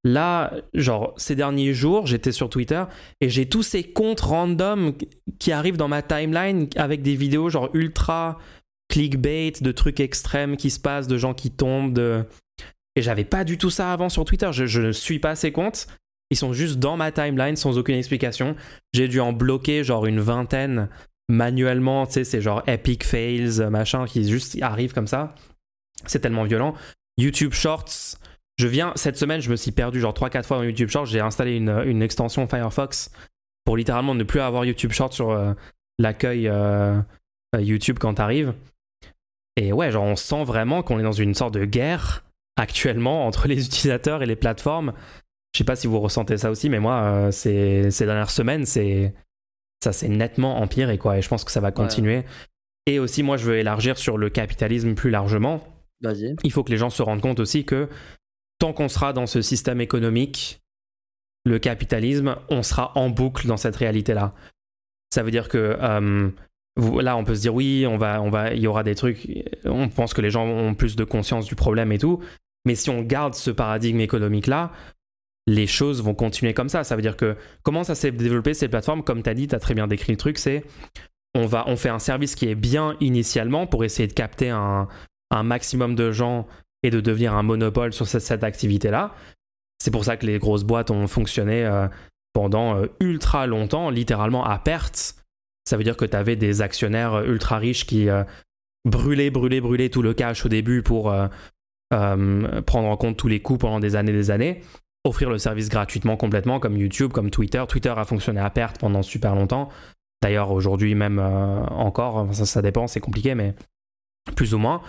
Là, 0.03 0.55
genre, 0.72 1.12
ces 1.18 1.34
derniers 1.34 1.74
jours, 1.74 2.07
j'étais 2.07 2.32
sur 2.32 2.49
Twitter 2.49 2.84
et 3.20 3.28
j'ai 3.28 3.47
tous 3.47 3.62
ces 3.62 3.84
comptes 3.84 4.20
random 4.20 4.95
qui 5.38 5.53
arrivent 5.53 5.76
dans 5.76 5.88
ma 5.88 6.01
timeline 6.01 6.68
avec 6.76 7.03
des 7.03 7.14
vidéos 7.14 7.51
genre 7.51 7.68
ultra 7.74 8.38
clickbait, 8.88 9.53
de 9.61 9.72
trucs 9.72 10.01
extrêmes 10.01 10.57
qui 10.57 10.70
se 10.70 10.80
passent, 10.80 11.07
de 11.07 11.18
gens 11.18 11.34
qui 11.34 11.51
tombent, 11.51 11.93
de... 11.93 12.24
Et 12.97 13.03
j'avais 13.03 13.24
pas 13.24 13.45
du 13.45 13.59
tout 13.59 13.70
ça 13.70 13.93
avant 13.93 14.09
sur 14.09 14.24
Twitter. 14.24 14.51
Je 14.53 14.80
ne 14.80 14.93
suis 14.93 15.18
pas 15.18 15.36
ces 15.36 15.53
comptes. 15.53 15.86
Ils 16.30 16.36
sont 16.36 16.53
juste 16.53 16.78
dans 16.78 16.97
ma 16.97 17.12
timeline 17.12 17.57
sans 17.57 17.78
aucune 17.78 17.97
explication. 17.97 18.57
J'ai 18.93 19.09
dû 19.09 19.20
en 19.20 19.32
bloquer 19.32 19.84
genre 19.84 20.07
une 20.07 20.20
vingtaine 20.20 20.88
manuellement. 21.28 22.07
Tu 22.07 22.14
sais, 22.14 22.24
c'est 22.24 22.41
genre 22.41 22.62
epic 22.66 23.05
fails, 23.05 23.68
machin, 23.70 24.07
qui 24.07 24.28
juste 24.28 24.61
arrivent 24.62 24.93
comme 24.93 25.07
ça. 25.07 25.34
C'est 26.07 26.20
tellement 26.20 26.45
violent. 26.45 26.74
YouTube 27.18 27.53
Shorts. 27.53 28.16
Je 28.59 28.66
viens, 28.66 28.93
cette 28.95 29.16
semaine, 29.16 29.41
je 29.41 29.51
me 29.51 29.57
suis 29.57 29.72
perdu 29.72 30.01
genre 30.01 30.12
3-4 30.12 30.45
fois 30.45 30.59
dans 30.59 30.64
YouTube 30.64 30.91
Shorts. 30.91 31.07
J'ai 31.07 31.20
installé 31.20 31.57
une, 31.57 32.03
extension 32.03 32.47
Firefox 32.47 33.11
pour 33.64 33.76
littéralement 33.76 34.14
ne 34.14 34.24
plus 34.24 34.41
avoir 34.41 34.64
YouTube 34.64 34.93
Shorts 34.93 35.14
sur 35.14 35.30
euh, 35.30 35.53
l'accueil 35.99 36.49
euh, 36.49 37.01
euh, 37.57 37.61
YouTube 37.61 37.99
quand 37.99 38.14
t'arrives. 38.14 38.55
Et 39.57 39.72
ouais, 39.72 39.91
genre 39.91 40.05
on 40.05 40.16
sent 40.16 40.45
vraiment 40.45 40.82
qu'on 40.82 40.99
est 40.99 41.05
dans 41.05 41.12
une 41.12 41.34
sorte 41.34 41.55
de 41.55 41.64
guerre 41.64 42.24
actuellement 42.61 43.26
entre 43.26 43.48
les 43.48 43.66
utilisateurs 43.66 44.22
et 44.22 44.26
les 44.26 44.36
plateformes. 44.36 44.92
Je 45.52 45.58
sais 45.58 45.64
pas 45.64 45.76
si 45.76 45.86
vous 45.86 45.98
ressentez 45.98 46.36
ça 46.36 46.50
aussi, 46.50 46.68
mais 46.68 46.78
moi, 46.78 47.02
euh, 47.02 47.30
ces, 47.30 47.90
dernières 48.04 48.30
semaines, 48.30 48.66
c'est 48.66 49.14
ça 49.82 49.92
s'est 49.92 50.08
nettement 50.08 50.61
empiré, 50.61 50.98
quoi. 50.98 51.18
Et 51.18 51.22
je 51.22 51.28
pense 51.28 51.42
que 51.42 51.50
ça 51.50 51.61
va 51.61 51.72
continuer. 51.72 52.24
Et 52.86 52.98
aussi, 52.98 53.22
moi, 53.22 53.38
je 53.38 53.46
veux 53.46 53.56
élargir 53.56 53.96
sur 53.98 54.18
le 54.18 54.28
capitalisme 54.28 54.94
plus 54.94 55.11
largement. 55.11 55.62
Il 56.44 56.52
faut 56.52 56.62
que 56.62 56.70
les 56.70 56.76
gens 56.76 56.90
se 56.90 57.02
rendent 57.02 57.22
compte 57.22 57.40
aussi 57.40 57.64
que 57.64 57.88
tant 58.58 58.72
qu'on 58.74 58.88
sera 58.88 59.12
dans 59.12 59.26
ce 59.26 59.40
système 59.40 59.80
économique, 59.80 60.61
le 61.44 61.58
capitalisme, 61.58 62.36
on 62.50 62.62
sera 62.62 62.92
en 62.96 63.08
boucle 63.08 63.46
dans 63.46 63.56
cette 63.56 63.76
réalité-là. 63.76 64.34
Ça 65.12 65.22
veut 65.22 65.30
dire 65.30 65.48
que 65.48 65.78
euh, 65.80 66.30
là, 67.00 67.16
on 67.16 67.24
peut 67.24 67.34
se 67.34 67.40
dire 67.40 67.54
oui, 67.54 67.86
on 67.88 67.96
va, 67.96 68.20
on 68.20 68.28
va, 68.28 68.52
il 68.52 68.61
y 68.61 68.66
aura 68.66 68.84
des 68.84 68.94
trucs. 68.94 69.26
On 69.64 69.88
pense 69.88 70.12
que 70.12 70.20
les 70.20 70.30
gens 70.30 70.46
ont 70.46 70.74
plus 70.74 70.94
de 70.94 71.04
conscience 71.04 71.46
du 71.46 71.54
problème 71.54 71.90
et 71.92 71.98
tout. 71.98 72.22
Mais 72.64 72.74
si 72.74 72.90
on 72.90 73.02
garde 73.02 73.34
ce 73.34 73.50
paradigme 73.50 74.00
économique-là, 74.00 74.72
les 75.46 75.66
choses 75.66 76.02
vont 76.02 76.14
continuer 76.14 76.54
comme 76.54 76.68
ça. 76.68 76.84
Ça 76.84 76.96
veut 76.96 77.02
dire 77.02 77.16
que 77.16 77.36
comment 77.62 77.84
ça 77.84 77.94
s'est 77.94 78.12
développé 78.12 78.54
ces 78.54 78.68
plateformes? 78.68 79.02
Comme 79.02 79.22
tu 79.22 79.30
as 79.30 79.34
dit, 79.34 79.48
tu 79.48 79.54
as 79.54 79.58
très 79.58 79.74
bien 79.74 79.86
décrit 79.86 80.12
le 80.12 80.18
truc, 80.18 80.38
c'est 80.38 80.64
on, 81.34 81.48
on 81.66 81.76
fait 81.76 81.88
un 81.88 81.98
service 81.98 82.34
qui 82.34 82.48
est 82.48 82.54
bien 82.54 82.96
initialement 83.00 83.66
pour 83.66 83.84
essayer 83.84 84.08
de 84.08 84.12
capter 84.12 84.50
un, 84.50 84.88
maximum 85.44 85.94
de 85.94 86.11
gens 86.11 86.48
et 86.82 86.90
de 86.90 87.00
devenir 87.00 87.34
un 87.34 87.44
monopole 87.44 87.92
sur 87.92 88.06
cette, 88.06 88.42
activité-là. 88.42 89.14
C'est 89.78 89.92
pour 89.92 90.04
ça 90.04 90.16
que 90.16 90.26
les 90.26 90.38
grosses 90.38 90.64
boîtes 90.64 90.90
ont 90.90 91.06
fonctionné 91.06 91.64
euh, 91.64 91.86
pendant 92.32 92.76
euh, 92.76 92.86
ultra 92.98 93.46
longtemps, 93.46 93.90
littéralement 93.90 94.44
à 94.44 94.58
perte. 94.58 95.14
Ça 95.64 95.76
veut 95.76 95.84
dire 95.84 95.96
que 95.96 96.04
tu 96.04 96.16
avais 96.16 96.34
des 96.34 96.62
actionnaires 96.62 97.14
euh, 97.14 97.24
ultra 97.26 97.58
riches 97.58 97.86
qui 97.86 98.08
brûlaient, 98.84 99.30
brûlaient, 99.30 99.61
brûlaient 99.61 99.88
tout 99.88 100.02
le 100.02 100.14
cash 100.14 100.44
au 100.44 100.48
début 100.48 100.82
pour 100.82 101.14
prendre 101.91 102.88
en 102.88 102.97
compte 102.97 103.16
tous 103.16 103.28
les 103.28 103.41
coûts 103.41 103.59
pendant 103.59 103.80
des 103.80 103.97
années, 103.97 104.12
des 104.12 104.30
années 104.30 104.62
offrir 105.05 105.30
le 105.30 105.38
service 105.38 105.68
gratuitement 105.68 106.16
complètement 106.16 106.61
comme 106.61 106.76
YouTube, 106.76 107.12
comme 107.12 107.30
Twitter. 107.30 107.62
Twitter 107.68 107.93
a 107.97 108.05
fonctionné 108.05 108.41
à 108.41 108.51
perte 108.51 108.78
pendant 108.78 109.03
super 109.03 109.34
longtemps. 109.34 109.70
D'ailleurs, 110.22 110.51
aujourd'hui 110.51 110.95
même 110.95 111.18
euh, 111.18 111.64
encore, 111.66 112.34
ça, 112.34 112.62
dépend, 112.62 112.86
c'est 112.86 113.01
compliqué, 113.01 113.34
mais 113.34 113.55
plus 114.36 114.53
ou 114.55 114.59
moins. 114.59 114.82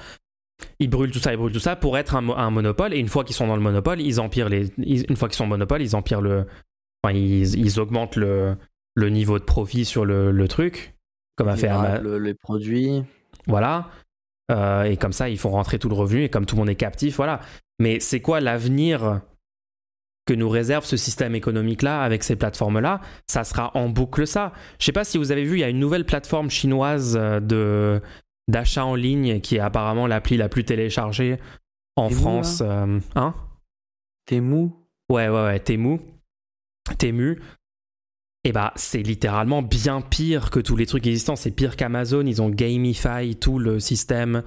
Ils 0.80 0.90
brûlent 0.90 1.12
tout 1.12 1.20
ça, 1.20 1.34
ils 1.34 1.38
brûlent 1.38 1.54
tout 1.54 1.60
ça 1.60 1.76
pour 1.76 1.98
être 1.98 2.16
un, 2.16 2.52
monopole. 2.52 2.94
Et 2.94 3.00
une 3.00 3.08
fois 3.08 3.24
qu'ils 3.24 3.36
sont 3.36 3.48
dans 3.48 3.56
le 3.56 3.62
monopole, 3.62 4.02
ils 4.02 4.20
empirent 4.20 4.50
les. 4.50 4.72
une 4.78 5.16
fois 5.16 5.30
qu'ils 5.30 5.38
sont 5.38 5.48
monopole, 5.48 5.82
ils 5.82 5.96
empirent 5.96 6.22
le. 6.22 6.46
Enfin, 7.04 7.16
ils, 7.16 7.80
augmentent 7.80 8.16
le, 8.16 8.56
le, 8.94 9.10
niveau 9.10 9.40
de 9.40 9.44
profit 9.44 9.86
sur 9.86 10.06
le, 10.06 10.48
truc, 10.48 10.94
comme 11.36 11.48
a 11.48 11.56
fait 11.56 11.72
les 12.20 12.36
produits. 12.36 13.04
Voilà. 13.48 13.90
Euh, 14.50 14.84
et 14.84 14.98
comme 14.98 15.14
ça, 15.14 15.30
ils 15.30 15.38
font 15.38 15.52
rentrer 15.52 15.80
tout 15.80 15.90
le 15.90 15.96
revenu. 15.96 16.24
Et 16.24 16.30
comme 16.30 16.46
tout 16.46 16.56
le 16.56 16.62
monde 16.62 16.70
est 16.70 16.76
captif, 16.76 17.18
voilà. 17.18 17.42
Mais 17.80 18.00
c'est 18.00 18.22
quoi 18.22 18.40
l'avenir 18.40 19.22
que 20.26 20.34
nous 20.34 20.50
réserve 20.50 20.86
ce 20.86 20.98
système 20.98 21.36
économique-là 21.36 22.02
avec 22.02 22.24
ces 22.24 22.36
plateformes-là, 22.36 23.02
ça 23.28 23.44
sera 23.44 23.76
en 23.76 23.90
boucle 23.90 24.28
ça. 24.28 24.54
Je 24.80 24.86
sais 24.86 24.92
pas 24.92 25.04
si 25.04 25.18
vous 25.18 25.32
avez 25.32 25.44
vu, 25.44 25.58
il 25.58 25.60
y 25.60 25.64
a 25.64 25.70
une 25.70 25.80
nouvelle 25.80 26.06
plateforme 26.06 26.50
chinoise 26.50 27.18
euh, 27.20 27.40
de 27.40 28.02
d'achat 28.48 28.86
en 28.86 28.96
ligne 28.96 29.40
qui 29.40 29.56
est 29.56 29.60
apparemment 29.60 30.08
l'appli 30.08 30.36
la 30.36 30.50
plus 30.50 30.66
téléchargée 30.66 31.38
en 31.96 32.10
France. 32.10 32.62
Euh, 32.62 33.00
hein? 33.16 33.34
Temu? 34.26 34.72
Ouais, 35.10 35.30
ouais, 35.30 35.44
ouais, 35.44 35.60
Temu. 35.60 36.00
Temu. 36.98 37.42
Et 38.44 38.50
eh 38.50 38.52
bah, 38.54 38.74
c'est 38.76 39.04
littéralement 39.04 39.62
bien 39.62 40.02
pire 40.02 40.50
que 40.50 40.60
tous 40.60 40.76
les 40.76 40.88
trucs 40.88 41.06
existants. 41.06 41.36
C'est 41.36 41.52
pire 41.52 41.76
qu'Amazon. 41.76 42.26
Ils 42.26 42.42
ont 42.42 42.50
gamify 42.50 43.36
tout 43.36 43.60
le 43.60 43.80
système 43.80 44.42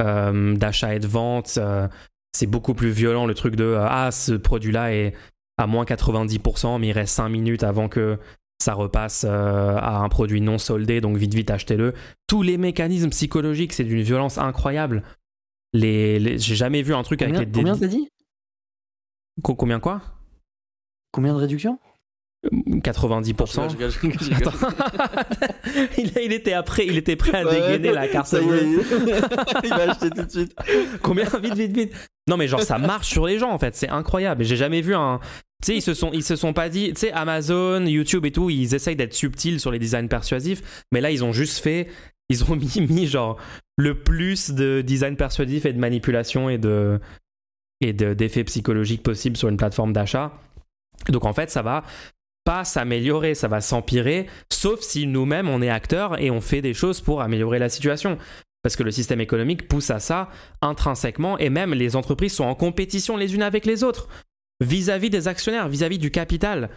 euh, 0.00 0.54
d'achat 0.54 0.94
et 0.94 0.98
de 0.98 1.06
vente. 1.06 1.58
C'est 2.32 2.46
beaucoup 2.46 2.74
plus 2.74 2.90
violent 2.90 3.26
le 3.26 3.34
truc 3.34 3.56
de 3.56 3.64
euh, 3.64 3.86
ah 3.86 4.10
ce 4.10 4.32
produit 4.32 4.72
là 4.72 4.92
est 4.92 5.14
à 5.58 5.66
moins 5.66 5.84
90% 5.84 6.80
mais 6.80 6.88
il 6.88 6.92
reste 6.92 7.14
5 7.14 7.28
minutes 7.28 7.62
avant 7.62 7.88
que 7.88 8.18
ça 8.58 8.72
repasse 8.72 9.26
euh, 9.28 9.76
à 9.76 9.98
un 9.98 10.08
produit 10.08 10.40
non 10.40 10.56
soldé. 10.56 11.00
Donc 11.02 11.18
vite 11.18 11.34
vite 11.34 11.50
achetez-le. 11.50 11.92
Tous 12.26 12.42
les 12.42 12.56
mécanismes 12.56 13.10
psychologiques 13.10 13.74
c'est 13.74 13.84
d'une 13.84 14.02
violence 14.02 14.38
incroyable. 14.38 15.02
Les, 15.74 16.38
j'ai 16.38 16.54
jamais 16.54 16.82
vu 16.82 16.94
un 16.94 17.02
truc 17.02 17.22
avec 17.22 17.38
les 17.38 17.46
combien 17.46 17.76
t'as 17.76 17.86
dit? 17.86 18.08
Combien 19.42 19.80
quoi? 19.80 20.02
Combien 21.12 21.34
de 21.34 21.38
réduction 21.38 21.78
90%. 22.50 23.70
il, 25.98 26.32
était 26.32 26.52
après, 26.52 26.86
il 26.86 26.98
était 26.98 27.14
prêt 27.16 27.38
à 27.38 27.44
dégainer 27.44 27.92
la 27.92 28.08
carte. 28.08 28.34
il 29.62 29.68
va 29.68 29.90
acheter 29.90 30.10
tout 30.10 30.24
de 30.24 30.30
suite. 30.30 30.54
Combien? 31.02 31.24
Vite, 31.40 31.54
vite, 31.54 31.76
vite. 31.76 31.94
Non, 32.28 32.36
mais 32.36 32.48
genre, 32.48 32.62
ça 32.62 32.78
marche 32.78 33.08
sur 33.08 33.26
les 33.26 33.38
gens 33.38 33.50
en 33.50 33.58
fait. 33.58 33.76
C'est 33.76 33.88
incroyable. 33.88 34.44
J'ai 34.44 34.56
jamais 34.56 34.80
vu 34.80 34.94
un. 34.94 35.20
Tu 35.62 35.66
sais, 35.66 35.76
ils 35.76 35.82
se 35.82 35.94
sont, 35.94 36.10
ils 36.12 36.24
se 36.24 36.34
sont 36.34 36.52
pas 36.52 36.68
dit. 36.68 36.92
Tu 36.94 37.00
sais, 37.00 37.12
Amazon, 37.12 37.86
YouTube 37.86 38.26
et 38.26 38.32
tout, 38.32 38.50
ils 38.50 38.74
essayent 38.74 38.96
d'être 38.96 39.14
subtils 39.14 39.60
sur 39.60 39.70
les 39.70 39.78
designs 39.78 40.08
persuasifs. 40.08 40.84
Mais 40.90 41.00
là, 41.00 41.12
ils 41.12 41.22
ont 41.22 41.32
juste 41.32 41.58
fait. 41.58 41.88
Ils 42.28 42.42
ont 42.50 42.56
mis, 42.56 42.86
mis 42.88 43.06
genre 43.06 43.38
le 43.76 44.02
plus 44.02 44.50
de 44.50 44.82
design 44.82 45.16
persuasif 45.16 45.64
et 45.64 45.72
de 45.72 45.78
manipulation 45.78 46.48
et 46.50 46.58
de 46.58 46.98
et 47.80 47.92
d'effets 47.92 48.44
psychologiques 48.44 49.02
possibles 49.02 49.36
sur 49.36 49.48
une 49.48 49.56
plateforme 49.56 49.92
d'achat. 49.92 50.32
Donc 51.08 51.24
en 51.24 51.32
fait, 51.32 51.50
ça 51.50 51.62
va 51.62 51.84
pas 52.44 52.64
s'améliorer, 52.64 53.34
ça 53.34 53.48
va 53.48 53.60
s'empirer, 53.60 54.26
sauf 54.52 54.80
si 54.80 55.06
nous-mêmes 55.06 55.48
on 55.48 55.62
est 55.62 55.70
acteurs 55.70 56.20
et 56.20 56.30
on 56.30 56.40
fait 56.40 56.62
des 56.62 56.74
choses 56.74 57.00
pour 57.00 57.20
améliorer 57.20 57.58
la 57.58 57.68
situation. 57.68 58.18
Parce 58.62 58.76
que 58.76 58.82
le 58.82 58.92
système 58.92 59.20
économique 59.20 59.66
pousse 59.66 59.90
à 59.90 59.98
ça 59.98 60.28
intrinsèquement 60.60 61.36
et 61.38 61.50
même 61.50 61.74
les 61.74 61.96
entreprises 61.96 62.34
sont 62.34 62.44
en 62.44 62.54
compétition 62.54 63.16
les 63.16 63.34
unes 63.34 63.42
avec 63.42 63.66
les 63.66 63.82
autres 63.82 64.08
vis-à-vis 64.60 65.10
des 65.10 65.26
actionnaires, 65.26 65.68
vis-à-vis 65.68 65.98
du 65.98 66.10
capital. 66.10 66.70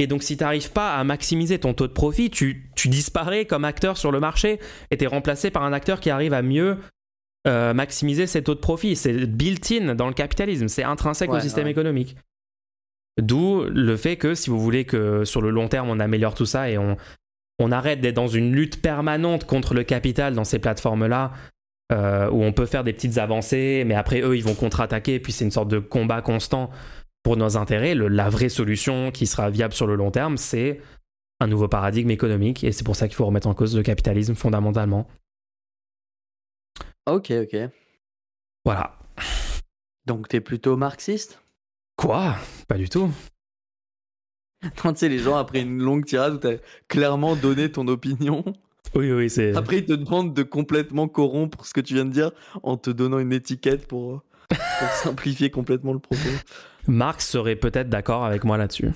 Et 0.00 0.06
donc 0.06 0.22
si 0.22 0.36
tu 0.36 0.42
n'arrives 0.42 0.72
pas 0.72 0.96
à 0.96 1.04
maximiser 1.04 1.58
ton 1.58 1.74
taux 1.74 1.86
de 1.86 1.92
profit, 1.92 2.30
tu, 2.30 2.70
disparais 2.86 3.44
comme 3.44 3.64
acteur 3.64 3.96
sur 3.96 4.10
le 4.10 4.18
marché 4.18 4.58
et 4.90 4.96
tu 4.96 5.04
es 5.04 5.06
remplacé 5.06 5.50
par 5.50 5.62
un 5.62 5.72
acteur 5.72 6.00
qui 6.00 6.10
arrive 6.10 6.32
à 6.32 6.42
mieux 6.42 6.78
euh, 7.46 7.74
maximiser 7.74 8.26
ses 8.26 8.42
taux 8.42 8.54
de 8.54 8.60
profit. 8.60 8.96
C'est 8.96 9.26
built-in 9.26 9.94
dans 9.94 10.08
le 10.08 10.14
capitalisme, 10.14 10.68
c'est 10.68 10.82
intrinsèque 10.82 11.30
au 11.30 11.38
système 11.38 11.68
économique. 11.68 12.16
D'où 13.20 13.64
le 13.64 13.96
fait 13.96 14.16
que 14.16 14.34
si 14.34 14.50
vous 14.50 14.60
voulez 14.60 14.84
que 14.84 15.24
sur 15.24 15.42
le 15.42 15.50
long 15.50 15.68
terme 15.68 15.90
on 15.90 16.00
améliore 16.00 16.34
tout 16.34 16.46
ça 16.46 16.70
et 16.70 16.78
on, 16.78 16.96
on 17.58 17.72
arrête 17.72 18.00
d'être 18.00 18.14
dans 18.14 18.28
une 18.28 18.52
lutte 18.52 18.80
permanente 18.80 19.44
contre 19.44 19.74
le 19.74 19.84
capital 19.84 20.34
dans 20.34 20.44
ces 20.44 20.58
plateformes-là, 20.58 21.32
euh, 21.92 22.30
où 22.30 22.42
on 22.42 22.52
peut 22.52 22.66
faire 22.66 22.84
des 22.84 22.92
petites 22.92 23.18
avancées, 23.18 23.84
mais 23.86 23.94
après 23.94 24.22
eux 24.22 24.36
ils 24.36 24.44
vont 24.44 24.54
contre-attaquer, 24.54 25.20
puis 25.20 25.32
c'est 25.32 25.44
une 25.44 25.50
sorte 25.50 25.68
de 25.68 25.78
combat 25.78 26.22
constant 26.22 26.70
pour 27.22 27.36
nos 27.36 27.56
intérêts. 27.56 27.94
la 27.94 28.30
vraie 28.30 28.48
solution 28.48 29.10
qui 29.10 29.26
sera 29.26 29.50
viable 29.50 29.74
sur 29.74 29.86
le 29.86 29.96
long 29.96 30.10
terme, 30.10 30.36
c'est 30.36 30.80
un 31.40 31.46
nouveau 31.46 31.68
paradigme 31.68 32.10
économique, 32.10 32.64
et 32.64 32.72
c'est 32.72 32.84
pour 32.84 32.96
ça 32.96 33.08
qu'il 33.08 33.16
faut 33.16 33.26
remettre 33.26 33.48
en 33.48 33.54
cause 33.54 33.76
le 33.76 33.82
capitalisme 33.82 34.34
fondamentalement. 34.34 35.06
Ok, 37.06 37.32
ok. 37.32 37.56
Voilà. 38.64 38.96
Donc 40.06 40.28
t'es 40.28 40.40
plutôt 40.40 40.76
marxiste? 40.76 41.42
Quoi? 42.00 42.34
Pas 42.66 42.76
du 42.78 42.88
tout. 42.88 43.10
Non, 44.84 44.92
tu 44.92 44.98
sais, 45.00 45.08
les 45.08 45.18
gens, 45.18 45.36
après 45.36 45.60
une 45.60 45.78
longue 45.82 46.04
tirade 46.06 46.34
où 46.34 46.38
t'as 46.38 46.56
clairement 46.88 47.36
donné 47.36 47.70
ton 47.70 47.86
opinion, 47.88 48.42
Oui, 48.94 49.12
oui, 49.12 49.28
c'est. 49.30 49.54
après 49.56 49.78
ils 49.78 49.84
te 49.86 49.92
demandent 49.92 50.34
de 50.34 50.42
complètement 50.42 51.08
corrompre 51.08 51.64
ce 51.66 51.72
que 51.74 51.80
tu 51.80 51.94
viens 51.94 52.04
de 52.04 52.10
dire 52.10 52.30
en 52.62 52.76
te 52.76 52.90
donnant 52.90 53.18
une 53.18 53.32
étiquette 53.32 53.86
pour, 53.86 54.22
pour 54.48 54.88
simplifier 55.02 55.50
complètement 55.50 55.92
le 55.92 55.98
propos. 55.98 56.20
Marx 56.86 57.28
serait 57.28 57.56
peut-être 57.56 57.88
d'accord 57.88 58.24
avec 58.24 58.44
moi 58.44 58.56
là-dessus. 58.56 58.90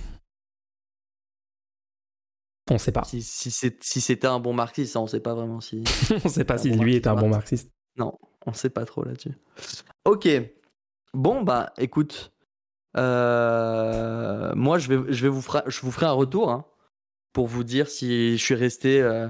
On 2.71 2.79
sait 2.79 2.93
pas. 2.93 3.05
Si, 3.05 3.23
si 3.23 3.51
c'est- 3.51 3.83
si 3.83 4.01
c'était 4.01 4.27
un 4.27 4.41
bon 4.41 4.55
marxiste, 4.55 4.97
on 4.97 5.07
sait 5.07 5.21
pas 5.21 5.35
vraiment 5.35 5.61
si. 5.61 5.85
On 6.25 6.29
sait 6.29 6.45
pas 6.45 6.57
si 6.57 6.71
bon 6.71 6.83
lui 6.83 6.97
est 6.97 7.07
un 7.07 7.15
bon 7.15 7.29
Marx. 7.29 7.37
marxiste. 7.53 7.71
Non, 7.97 8.19
on 8.47 8.53
sait 8.55 8.71
pas 8.71 8.85
trop 8.87 9.05
là-dessus. 9.05 9.33
Ok. 10.07 10.27
Bon, 11.13 11.43
bah 11.43 11.73
écoute. 11.79 12.33
Euh, 12.97 14.53
moi, 14.55 14.79
je 14.79 14.89
vais, 14.89 15.13
je, 15.13 15.23
vais 15.23 15.29
vous 15.29 15.41
fra- 15.43 15.65
je 15.67 15.81
vous 15.81 15.91
ferai 15.91 16.07
un 16.07 16.13
retour 16.13 16.51
hein, 16.51 16.65
pour 17.33 17.47
vous 17.47 17.65
dire 17.65 17.89
si 17.89 18.37
je 18.37 18.43
suis 18.43 18.55
resté 18.55 19.01
euh, 19.03 19.29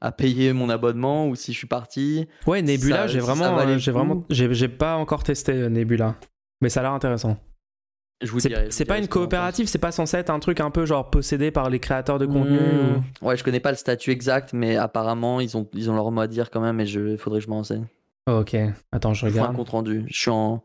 à 0.00 0.12
payer 0.12 0.52
mon 0.52 0.68
abonnement 0.70 1.28
ou 1.28 1.34
si 1.34 1.52
je 1.52 1.58
suis 1.58 1.66
parti. 1.66 2.26
Ouais, 2.46 2.62
Nebula, 2.62 2.96
ça- 2.96 3.06
j'ai 3.08 3.20
vraiment, 3.20 3.58
euh, 3.58 3.78
j'ai 3.78 3.90
coup. 3.92 3.98
vraiment, 3.98 4.24
j'ai 4.30 4.52
j'ai 4.54 4.68
pas 4.68 4.96
encore 4.96 5.22
testé 5.22 5.52
euh, 5.52 5.68
Nebula, 5.68 6.16
mais 6.60 6.68
ça 6.68 6.80
a 6.80 6.82
l'air 6.84 6.92
intéressant. 6.92 7.36
Je 8.22 8.30
vous 8.30 8.38
dirai. 8.38 8.66
je 8.66 8.70
C'est 8.70 8.84
vous 8.84 8.88
pas 8.88 8.94
dirai 8.94 9.04
une 9.04 9.08
coopérative, 9.08 9.66
c'est 9.66 9.78
pas 9.78 9.92
censé 9.92 10.16
être 10.16 10.30
un 10.30 10.38
truc 10.38 10.60
un 10.60 10.70
peu 10.70 10.86
genre 10.86 11.10
possédé 11.10 11.50
par 11.50 11.68
les 11.68 11.80
créateurs 11.80 12.18
de 12.18 12.26
contenu. 12.26 12.58
Mmh. 12.58 13.02
ou- 13.22 13.26
Ouais, 13.26 13.36
je 13.36 13.44
connais 13.44 13.60
pas 13.60 13.70
le 13.70 13.76
statut 13.76 14.10
exact, 14.12 14.52
mais 14.52 14.76
apparemment, 14.76 15.40
ils 15.40 15.56
ont, 15.56 15.68
ils 15.74 15.90
ont 15.90 15.94
leur 15.96 16.10
mot 16.10 16.20
à 16.22 16.26
dire 16.26 16.50
quand 16.50 16.60
même 16.60 16.80
et 16.80 16.84
il 16.84 17.18
faudrait 17.18 17.40
que 17.40 17.44
je 17.44 17.50
m'en 17.50 17.56
renseigne. 17.56 17.86
Oh, 18.26 18.38
ok, 18.40 18.56
attends, 18.92 19.12
je 19.12 19.26
Je 19.26 19.30
ferai 19.30 19.40
un 19.40 19.42
regarde. 19.42 19.56
compte 19.56 19.68
rendu. 19.70 20.04
Je 20.08 20.18
suis 20.18 20.30
en. 20.30 20.62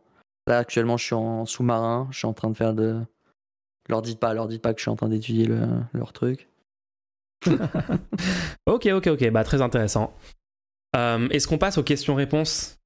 Là, 0.49 0.57
actuellement, 0.57 0.97
je 0.97 1.05
suis 1.05 1.15
en 1.15 1.45
sous-marin. 1.45 2.07
Je 2.11 2.17
suis 2.17 2.27
en 2.27 2.33
train 2.33 2.49
de 2.49 2.57
faire 2.57 2.73
de. 2.73 2.99
Leur 3.87 4.01
dites 4.01 4.19
pas, 4.19 4.33
leur 4.33 4.47
dites 4.47 4.61
pas 4.61 4.73
que 4.73 4.79
je 4.79 4.83
suis 4.83 4.91
en 4.91 4.95
train 4.95 5.09
d'étudier 5.09 5.45
le- 5.45 5.81
leur 5.93 6.11
truc. 6.11 6.49
Ok, 8.65 8.85
ok, 8.87 9.07
ok, 9.07 9.29
bah 9.31 9.43
très 9.43 9.61
intéressant. 9.61 10.13
Euh, 10.95 11.27
Est-ce 11.29 11.47
qu'on 11.47 11.57
passe 11.57 11.77
aux 11.77 11.83
questions-réponses? 11.83 12.77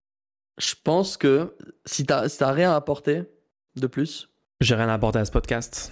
Je 0.60 0.76
pense 0.84 1.18
que 1.18 1.58
si 1.86 2.06
t'as 2.06 2.30
si 2.30 2.38
t'as 2.38 2.52
rien 2.52 2.72
à 2.72 2.76
apporter 2.76 3.24
de 3.76 3.88
plus, 3.88 4.30
J'ai 4.62 4.76
rien 4.76 4.88
à 4.90 4.94
apporter 4.94 5.20
à 5.20 5.26
ce 5.26 5.32
podcast 5.32 5.92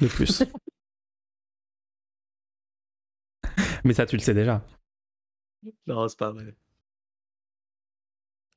de 0.00 0.06
plus. 0.08 0.42
mais 3.84 3.94
ça, 3.94 4.06
tu 4.06 4.16
le 4.16 4.22
sais 4.22 4.34
déjà. 4.34 4.62
non, 5.86 6.08
c'est 6.08 6.18
pas 6.18 6.32
vrai. 6.32 6.54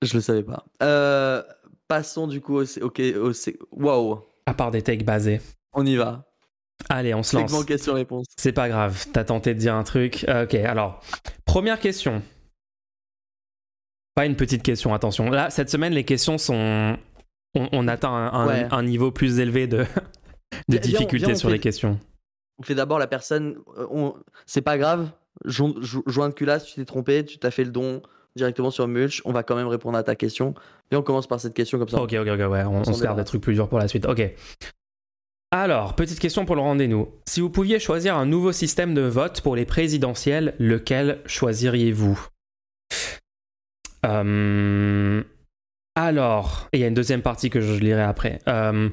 Je 0.02 0.14
le 0.16 0.22
savais 0.22 0.44
pas. 0.44 0.66
Euh, 0.84 1.44
passons 1.88 2.28
du 2.28 2.42
coup 2.42 2.58
au. 2.60 2.64
Ok, 2.82 3.02
au 3.22 3.32
Waouh, 3.72 4.20
À 4.46 4.54
part 4.54 4.72
des 4.72 4.82
takes 4.82 5.04
basés. 5.06 5.42
on 5.74 5.86
y 5.86 5.96
va. 5.96 6.26
Allez, 6.90 7.14
on 7.14 7.24
se 7.24 7.38
lance. 7.38 7.66
Question-réponse. 7.66 8.26
C'est 8.38 8.52
pas 8.52 8.68
grave, 8.68 9.06
t'as 9.14 9.24
tenté 9.24 9.54
de 9.54 9.60
dire 9.60 9.76
un 9.76 9.84
truc. 9.84 10.26
Euh, 10.28 10.44
ok, 10.44 10.56
alors, 10.56 11.00
première 11.46 11.80
question. 11.80 12.22
Pas 14.14 14.26
une 14.26 14.36
petite 14.36 14.64
question, 14.64 14.94
attention. 14.94 15.30
Là, 15.30 15.50
cette 15.50 15.70
semaine, 15.70 15.94
les 15.94 16.04
questions 16.06 16.38
sont. 16.38 16.98
On, 17.58 17.70
on 17.72 17.88
atteint 17.88 18.10
un, 18.12 18.32
un- 18.34 18.48
Ouais. 18.48 18.68
un 18.72 18.84
niveau 18.84 19.12
plus 19.12 19.40
élevé 19.40 19.68
de, 19.68 19.86
de 20.70 20.78
difficulté 20.78 21.36
sur 21.36 21.50
fait- 21.50 21.54
les 21.56 21.60
questions. 21.60 22.00
On 22.58 22.64
fait 22.64 22.76
d'abord 22.76 23.00
la 23.00 23.08
personne. 23.08 23.58
euh, 23.78 23.88
on- 23.90 24.16
C'est 24.46 24.62
pas 24.62 24.78
grave. 24.78 25.10
Jo- 25.46 25.76
jo- 25.82 26.04
Joint 26.06 26.30
de 26.30 26.34
culasse, 26.34 26.66
tu 26.66 26.76
t'es 26.76 26.86
trompé, 26.86 27.26
tu 27.26 27.38
t'as 27.38 27.52
fait 27.52 27.66
le 27.66 27.72
don 27.72 28.02
directement 28.36 28.72
sur 28.72 28.88
Mulch. 28.88 29.22
On 29.26 29.32
va 29.32 29.44
quand 29.44 29.56
même 29.56 29.68
répondre 29.68 29.98
à 29.98 30.04
ta 30.04 30.16
question. 30.16 30.54
Et 30.92 30.96
on 30.96 31.02
commence 31.02 31.28
par 31.28 31.40
cette 31.40 31.54
question 31.54 31.80
comme 31.80 31.90
ça. 31.90 32.02
Ok, 32.02 32.14
ok, 32.14 32.28
ok, 32.28 32.52
ouais, 32.52 32.64
on, 32.64 32.84
se 32.84 33.02
garde 33.02 33.18
des 33.18 33.24
trucs 33.24 33.42
plus 33.42 33.54
durs 33.54 33.70
pour 33.70 33.80
la 33.80 33.88
suite. 33.88 34.06
Ok. 34.06 34.22
Alors, 35.52 35.96
petite 35.96 36.20
question 36.20 36.46
pour 36.46 36.56
le 36.56 36.62
rendez-nous. 36.62 37.08
Si 37.26 37.40
vous 37.40 37.50
pouviez 37.50 37.80
choisir 37.80 38.18
un 38.18 38.26
nouveau 38.26 38.52
système 38.52 38.94
de 38.94 39.02
vote 39.02 39.42
pour 39.42 39.56
les 39.56 39.66
présidentielles, 39.66 40.54
lequel 40.60 41.22
choisiriez-vous? 41.26 42.28
Euh, 44.06 45.24
Alors, 45.96 46.68
il 46.74 46.80
y 46.80 46.84
a 46.84 46.88
une 46.88 46.94
deuxième 46.94 47.22
partie 47.22 47.50
que 47.50 47.62
je 47.62 47.80
lirai 47.80 48.02
après. 48.02 48.40
Euh, 48.48 48.90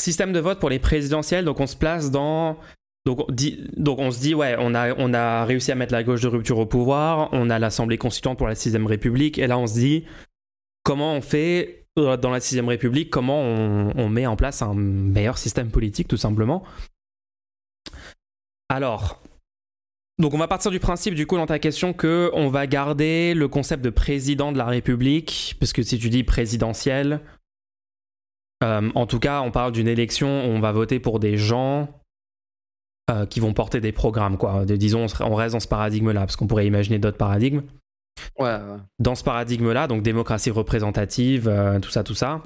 système 0.00 0.32
de 0.32 0.40
vote 0.40 0.58
pour 0.58 0.70
les 0.70 0.78
présidentielles, 0.78 1.44
donc 1.44 1.60
on 1.60 1.66
se 1.66 1.76
place 1.76 2.10
dans. 2.10 2.58
Donc 3.06 3.26
on, 3.28 4.10
se 4.10 4.20
dit, 4.20 4.34
ouais, 4.34 4.56
on 4.58 4.74
a, 4.74 5.44
réussi 5.44 5.72
à 5.72 5.74
mettre 5.74 5.92
la 5.92 6.04
gauche 6.04 6.20
de 6.20 6.28
rupture 6.28 6.58
au 6.58 6.66
pouvoir, 6.66 7.30
on 7.32 7.48
a 7.48 7.58
l'Assemblée 7.58 7.96
constituante 7.96 8.36
pour 8.36 8.46
la 8.46 8.54
6ème 8.54 8.86
République, 8.86 9.38
et 9.38 9.46
là 9.46 9.58
on 9.58 9.66
se 9.66 9.74
dit, 9.74 10.04
comment 10.82 11.14
on 11.14 11.22
fait 11.22 11.86
euh, 11.98 12.18
dans 12.18 12.30
la 12.30 12.40
6ème 12.40 12.68
République, 12.68 13.08
comment 13.08 13.40
on, 13.40 14.08
met 14.10 14.26
en 14.26 14.36
place 14.36 14.60
un 14.60 14.74
meilleur 14.74 15.38
système 15.38 15.70
politique, 15.70 16.08
tout 16.08 16.18
simplement. 16.18 16.62
Alors, 18.68 19.22
donc 20.18 20.34
on 20.34 20.38
va 20.38 20.46
partir 20.46 20.70
du 20.70 20.78
principe, 20.78 21.14
du 21.14 21.26
coup, 21.26 21.36
dans 21.36 21.46
ta 21.46 21.58
question, 21.58 21.94
que 21.94 22.30
on 22.34 22.50
va 22.50 22.66
garder 22.66 23.32
le 23.32 23.48
concept 23.48 23.82
de 23.82 23.90
président 23.90 24.52
de 24.52 24.58
la 24.58 24.66
République, 24.66 25.56
parce 25.58 25.72
que 25.72 25.82
si 25.82 25.98
tu 25.98 26.10
dis 26.10 26.22
présidentiel, 26.22 27.22
euh, 28.62 28.90
en 28.94 29.06
tout 29.06 29.18
cas, 29.18 29.40
on 29.40 29.50
parle 29.50 29.72
d'une 29.72 29.88
élection, 29.88 30.28
on 30.28 30.60
va 30.60 30.70
voter 30.70 31.00
pour 31.00 31.18
des 31.18 31.38
gens 31.38 31.99
euh, 33.10 33.26
qui 33.26 33.40
vont 33.40 33.52
porter 33.52 33.80
des 33.80 33.92
programmes, 33.92 34.38
quoi. 34.38 34.64
De- 34.64 34.76
disons, 34.76 35.06
on 35.20 35.34
reste 35.34 35.52
dans 35.54 35.60
ce 35.60 35.68
paradigme-là, 35.68 36.20
parce 36.20 36.36
qu'on 36.36 36.46
pourrait 36.46 36.66
imaginer 36.66 36.98
d'autres 36.98 37.16
paradigmes 37.18 37.62
Ouais, 38.38 38.54
ouais. 38.56 38.78
dans 38.98 39.14
ce 39.14 39.24
paradigme-là, 39.24 39.86
donc 39.86 40.02
démocratie 40.02 40.50
représentative, 40.50 41.48
euh, 41.48 41.78
tout 41.80 41.90
ça, 41.90 42.04
tout 42.04 42.14
ça, 42.14 42.42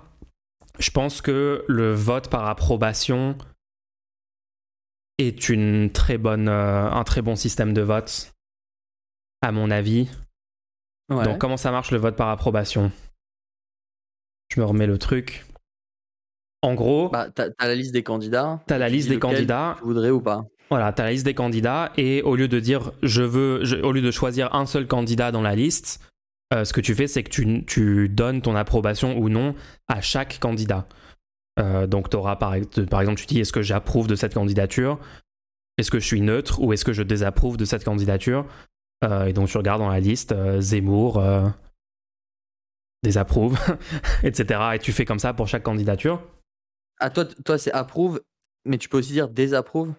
je 0.79 0.91
pense 0.91 1.21
que 1.21 1.65
le 1.69 1.93
vote 1.95 2.29
par 2.31 2.47
approbation 2.47 3.37
est 5.19 5.49
une 5.49 5.91
très 5.93 6.19
bonne, 6.19 6.49
euh, 6.49 6.91
un 6.91 7.05
très 7.05 7.23
bon 7.23 7.37
système 7.37 7.73
de 7.73 7.81
vote, 7.83 8.33
à 9.43 9.53
mon 9.53 9.71
avis. 9.71 10.09
Ouais. 11.11 11.25
Donc, 11.25 11.39
comment 11.39 11.57
ça 11.57 11.71
marche 11.71 11.91
le 11.91 11.99
vote 11.99 12.17
par 12.17 12.29
approbation? 12.31 12.91
Je 14.49 14.61
me 14.61 14.65
remets 14.65 14.87
le 14.87 14.99
truc. 14.99 15.45
En 16.63 16.75
gros, 16.75 17.11
Bah, 17.11 17.29
t'as 17.31 17.49
la 17.61 17.75
liste 17.75 17.93
des 17.93 18.03
candidats. 18.03 18.63
t'as 18.67 18.79
la 18.79 18.89
liste 18.89 19.09
des 19.09 19.19
candidats. 19.19 19.75
Tu 19.79 19.85
voudrais 19.85 20.11
ou 20.11 20.21
pas 20.21 20.47
Voilà, 20.71 20.93
t'as 20.93 21.05
la 21.05 21.13
liste 21.13 21.25
des 21.25 21.35
candidats 21.35 21.93
et 21.97 22.23
au 22.23 22.37
lieu 22.37 22.49
de 22.49 22.59
dire 22.59 22.93
je 23.03 23.23
veux, 23.23 23.85
au 23.85 23.93
lieu 23.93 24.01
de 24.01 24.11
choisir 24.11 24.55
un 24.55 24.67
seul 24.67 24.87
candidat 24.87 25.31
dans 25.31 25.43
la 25.43 25.55
liste, 25.55 26.01
euh, 26.53 26.65
ce 26.65 26.73
que 26.73 26.81
tu 26.81 26.95
fais, 26.95 27.07
c'est 27.07 27.23
que 27.23 27.31
tu, 27.31 27.65
tu 27.67 28.09
donnes 28.09 28.43
ton 28.43 28.55
approbation 28.57 29.17
ou 29.19 29.29
non 29.29 29.55
à 29.89 30.01
chaque 30.01 30.39
candidat. 30.41 30.87
Euh, 31.61 31.87
donc, 31.87 32.11
t'auras 32.11 32.37
par, 32.37 32.55
par 32.91 33.01
exemple, 33.01 33.21
tu 33.21 33.27
dis 33.27 33.41
est-ce 33.41 33.53
que 33.53 33.63
j'approuve 33.63 34.07
de 34.07 34.15
cette 34.15 34.35
candidature? 34.35 34.99
Est-ce 35.79 35.91
que 35.91 35.99
je 35.99 36.07
suis 36.07 36.21
neutre 36.21 36.61
ou 36.61 36.73
est-ce 36.73 36.85
que 36.85 36.93
je 36.93 37.03
désapprouve 37.03 37.57
de 37.57 37.65
cette 37.65 37.85
candidature? 37.85 38.47
Euh, 39.05 39.27
Et 39.27 39.33
donc, 39.33 39.49
tu 39.49 39.57
regardes 39.57 39.81
dans 39.81 39.89
la 39.89 40.01
liste 40.01 40.35
Zemmour, 40.61 41.23
désapprouve, 43.03 43.59
etc. 44.23 44.61
Et 44.75 44.79
tu 44.79 44.93
fais 44.93 45.05
comme 45.05 45.19
ça 45.19 45.35
pour 45.35 45.47
chaque 45.47 45.63
candidature. 45.63 46.21
Ah, 46.99 47.11
toi, 47.11 47.25
toi 47.25 47.59
c'est 47.59 47.73
approuve, 47.73 48.21
mais 48.65 48.79
tu 48.79 48.89
peux 48.89 48.99
aussi 48.99 49.13
dire 49.13 49.29
désapprouve? 49.29 49.95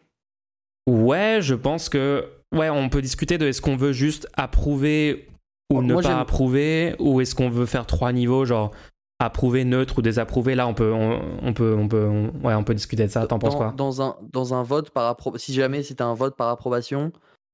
Ouais, 0.88 1.40
je 1.42 1.56
pense 1.56 1.90
que 1.90 2.28
ouais, 2.54 2.70
on 2.70 2.90
peut 2.90 3.02
discuter 3.02 3.38
de 3.38 3.48
est-ce 3.48 3.62
qu'on 3.62 3.76
veut 3.76 3.92
juste 3.94 4.28
approuver 4.34 5.28
ou 5.72 5.82
ne 5.82 5.96
pas 6.02 6.20
approuver 6.20 6.96
ou 7.00 7.22
est-ce 7.22 7.34
qu'on 7.34 7.50
veut 7.50 7.66
faire 7.66 7.86
trois 7.88 8.12
niveaux 8.14 8.46
genre 8.46 8.72
approuver, 9.20 9.64
neutre 9.64 10.00
ou 10.00 10.02
désapprouver. 10.02 10.56
Là, 10.56 10.68
on 10.68 10.74
peut 10.74 10.92
on, 10.94 11.22
on 11.42 11.54
peut 11.54 11.76
on 11.78 11.88
peut 11.88 12.06
on- 12.06 12.32
ouais, 12.46 12.54
on 12.54 12.64
peut 12.64 12.76
discuter 12.76 13.06
de 13.06 13.12
ça. 13.12 13.26
T'en 13.26 13.40
penses 13.40 13.56
quoi? 13.56 13.74
dans 13.76 14.02
un, 14.02 14.16
dans 14.32 14.54
un 14.54 14.62
vote 14.64 14.92
par 14.92 15.08
approbation, 15.08 15.44
si 15.44 15.54
jamais 15.54 15.82
c'était 15.84 16.04
un 16.04 16.14
vote 16.14 16.36
par 16.36 16.50
approbation, 16.50 17.12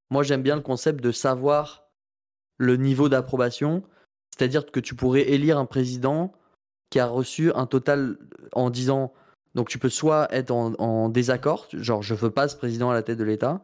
moi 0.10 0.24
j'aime 0.24 0.42
bien 0.42 0.56
le 0.56 0.62
concept 0.62 1.02
de 1.04 1.12
savoir 1.12 1.84
le 2.58 2.76
niveau 2.78 3.10
d'approbation. 3.10 3.84
C'est-à-dire 4.36 4.66
que 4.66 4.80
tu 4.80 4.96
pourrais 4.96 5.30
élire 5.30 5.58
un 5.58 5.66
président 5.66 6.34
qui 6.90 7.00
a 7.00 7.06
reçu 7.06 7.54
un 7.54 7.66
total 7.66 8.18
en 8.54 8.70
disant. 8.70 9.14
Donc 9.56 9.70
tu 9.70 9.80
peux 9.80 9.90
soit 9.90 10.34
être 10.34 10.52
en, 10.52 10.74
en 10.76 11.10
désaccord, 11.10 11.68
genre 11.74 12.02
je 12.02 12.14
veux 12.14 12.32
pas 12.32 12.48
ce 12.48 12.56
président 12.56 12.90
à 12.90 12.94
la 12.94 13.04
tête 13.04 13.18
de 13.18 13.24
l'État, 13.24 13.64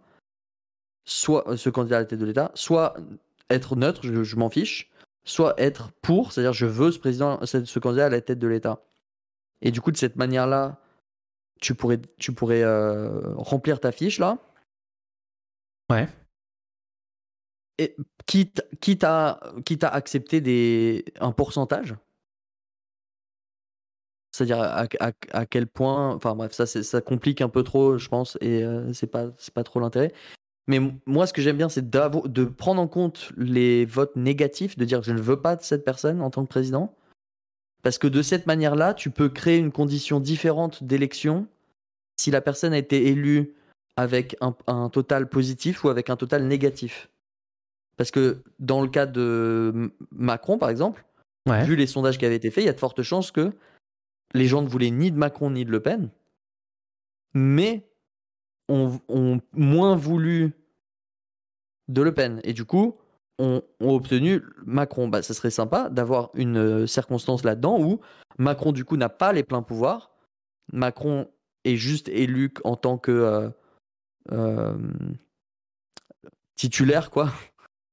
soit 1.05 1.47
euh, 1.49 1.57
ce 1.57 1.69
candidat 1.69 1.97
à 1.97 1.99
la 2.01 2.05
tête 2.05 2.19
de 2.19 2.25
l'État, 2.25 2.51
soit 2.55 2.95
être 3.49 3.75
neutre, 3.75 4.01
je, 4.03 4.23
je 4.23 4.35
m'en 4.35 4.49
fiche, 4.49 4.91
soit 5.23 5.53
être 5.57 5.91
pour, 6.01 6.31
c'est-à-dire 6.31 6.53
je 6.53 6.65
veux 6.65 6.91
ce 6.91 6.99
président, 6.99 7.39
ce 7.45 7.79
candidat 7.79 8.07
à 8.07 8.09
la 8.09 8.21
tête 8.21 8.39
de 8.39 8.47
l'État. 8.47 8.81
Et 9.61 9.71
du 9.71 9.81
coup, 9.81 9.91
de 9.91 9.97
cette 9.97 10.15
manière-là, 10.15 10.79
tu 11.61 11.73
pourrais, 11.73 11.99
tu 12.19 12.33
pourrais 12.33 12.63
euh, 12.63 13.33
remplir 13.35 13.79
ta 13.79 13.91
fiche 13.91 14.19
là. 14.19 14.37
Ouais. 15.89 16.07
Et 17.77 17.95
quitte, 18.25 18.63
quitte, 18.81 19.03
à, 19.03 19.39
quitte 19.65 19.83
à 19.83 19.89
accepter 19.89 20.41
des, 20.41 21.05
un 21.19 21.31
pourcentage. 21.31 21.95
C'est-à-dire 24.37 24.61
à, 24.61 24.85
à- 24.99 25.11
à 25.31 25.45
quel 25.47 25.65
point. 25.65 26.13
Enfin 26.13 26.35
bref, 26.35 26.51
ça, 26.51 26.67
ça 26.67 27.01
complique 27.01 27.41
un 27.41 27.49
peu 27.49 27.63
trop, 27.63 27.97
je 27.97 28.07
pense, 28.07 28.37
et 28.39 28.63
euh, 28.63 28.93
c'est 28.93 29.07
pas, 29.07 29.31
pas 29.53 29.63
trop 29.63 29.79
l'intérêt. 29.79 30.13
Mais 30.67 30.79
moi, 31.05 31.25
ce 31.25 31.33
que 31.33 31.41
j'aime 31.41 31.57
bien, 31.57 31.69
c'est 31.69 31.89
de 31.89 32.43
prendre 32.45 32.81
en 32.81 32.87
compte 32.87 33.31
les 33.35 33.85
votes 33.85 34.15
négatifs, 34.15 34.77
de 34.77 34.85
dire 34.85 34.99
que 34.99 35.05
je 35.05 35.13
ne 35.13 35.21
veux 35.21 35.41
pas 35.41 35.55
de 35.55 35.63
cette 35.63 35.83
personne 35.83 36.21
en 36.21 36.29
tant 36.29 36.43
que 36.43 36.49
président. 36.49 36.93
Parce 37.81 37.97
que 37.97 38.07
de 38.07 38.21
cette 38.21 38.45
manière-là, 38.45 38.93
tu 38.93 39.09
peux 39.09 39.29
créer 39.29 39.57
une 39.57 39.71
condition 39.71 40.19
différente 40.19 40.83
d'élection 40.83 41.47
si 42.19 42.31
la 42.31 42.41
personne 42.41 42.73
a 42.73 42.77
été 42.77 43.07
élue 43.07 43.55
avec 43.95 44.35
un, 44.41 44.89
total 44.89 45.29
positif 45.29 45.83
ou 45.83 45.89
avec 45.89 46.09
un 46.11 46.15
total 46.15 46.43
négatif. 46.43 47.09
Parce 47.95 48.11
que 48.11 48.43
dans 48.59 48.81
le 48.81 48.89
cas 48.89 49.07
de 49.07 49.91
Macron, 50.11 50.59
par 50.59 50.69
exemple, 50.69 51.03
vu 51.63 51.75
les 51.75 51.87
sondages 51.87 52.19
qui 52.19 52.25
avaient 52.25 52.35
été 52.35 52.51
faits, 52.51 52.63
il 52.63 52.67
y 52.67 52.69
a 52.69 52.73
de 52.73 52.79
fortes 52.79 53.01
chances 53.01 53.31
que 53.31 53.51
les 54.37 54.47
gens 54.47 54.61
ne 54.61 54.67
voulaient 54.67 54.91
ni 54.91 55.11
de 55.11 55.17
Macron 55.17 55.51
ni 55.51 55.65
de 55.65 55.71
Le 55.71 55.81
Pen, 55.81 56.09
mais 57.33 57.87
ont, 58.69 59.41
moins 59.53 59.95
voulu 59.95 60.53
de 61.87 62.01
Le 62.01 62.13
Pen. 62.13 62.41
Et 62.43 62.53
du 62.53 62.65
coup, 62.65 62.97
ont, 63.39 63.61
obtenu 63.79 64.43
Macron. 64.65 65.07
Bah, 65.07 65.21
ça 65.21 65.33
serait 65.33 65.51
sympa 65.51 65.89
d'avoir 65.89 66.31
une 66.33 66.57
euh, 66.57 66.87
circonstance 66.87 67.43
là-dedans 67.43 67.79
où 67.79 68.01
Macron, 68.37 68.71
du 68.71 68.85
coup, 68.85 68.97
n'a 68.97 69.09
pas 69.09 69.33
les 69.33 69.43
pleins 69.43 69.61
pouvoirs. 69.61 70.11
Macron 70.73 71.29
est 71.63 71.75
juste 71.75 72.09
élu 72.09 72.53
en 72.63 72.75
tant 72.75 72.97
que 72.97 73.11
euh, 73.11 73.49
euh, 74.31 74.77
titulaire, 76.55 77.09
quoi. 77.09 77.31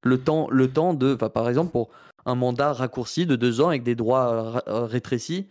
Le 0.03 0.23
temps, 0.23 0.47
le 0.51 0.71
temps 0.71 0.93
de, 0.93 1.15
par 1.15 1.49
exemple, 1.49 1.71
pour 1.71 1.89
un 2.27 2.35
mandat 2.35 2.73
raccourci 2.73 3.25
de 3.25 3.35
deux 3.35 3.59
ans 3.59 3.69
avec 3.69 3.81
des 3.81 3.95
droits 3.95 4.61
rétrécis, 4.67 5.47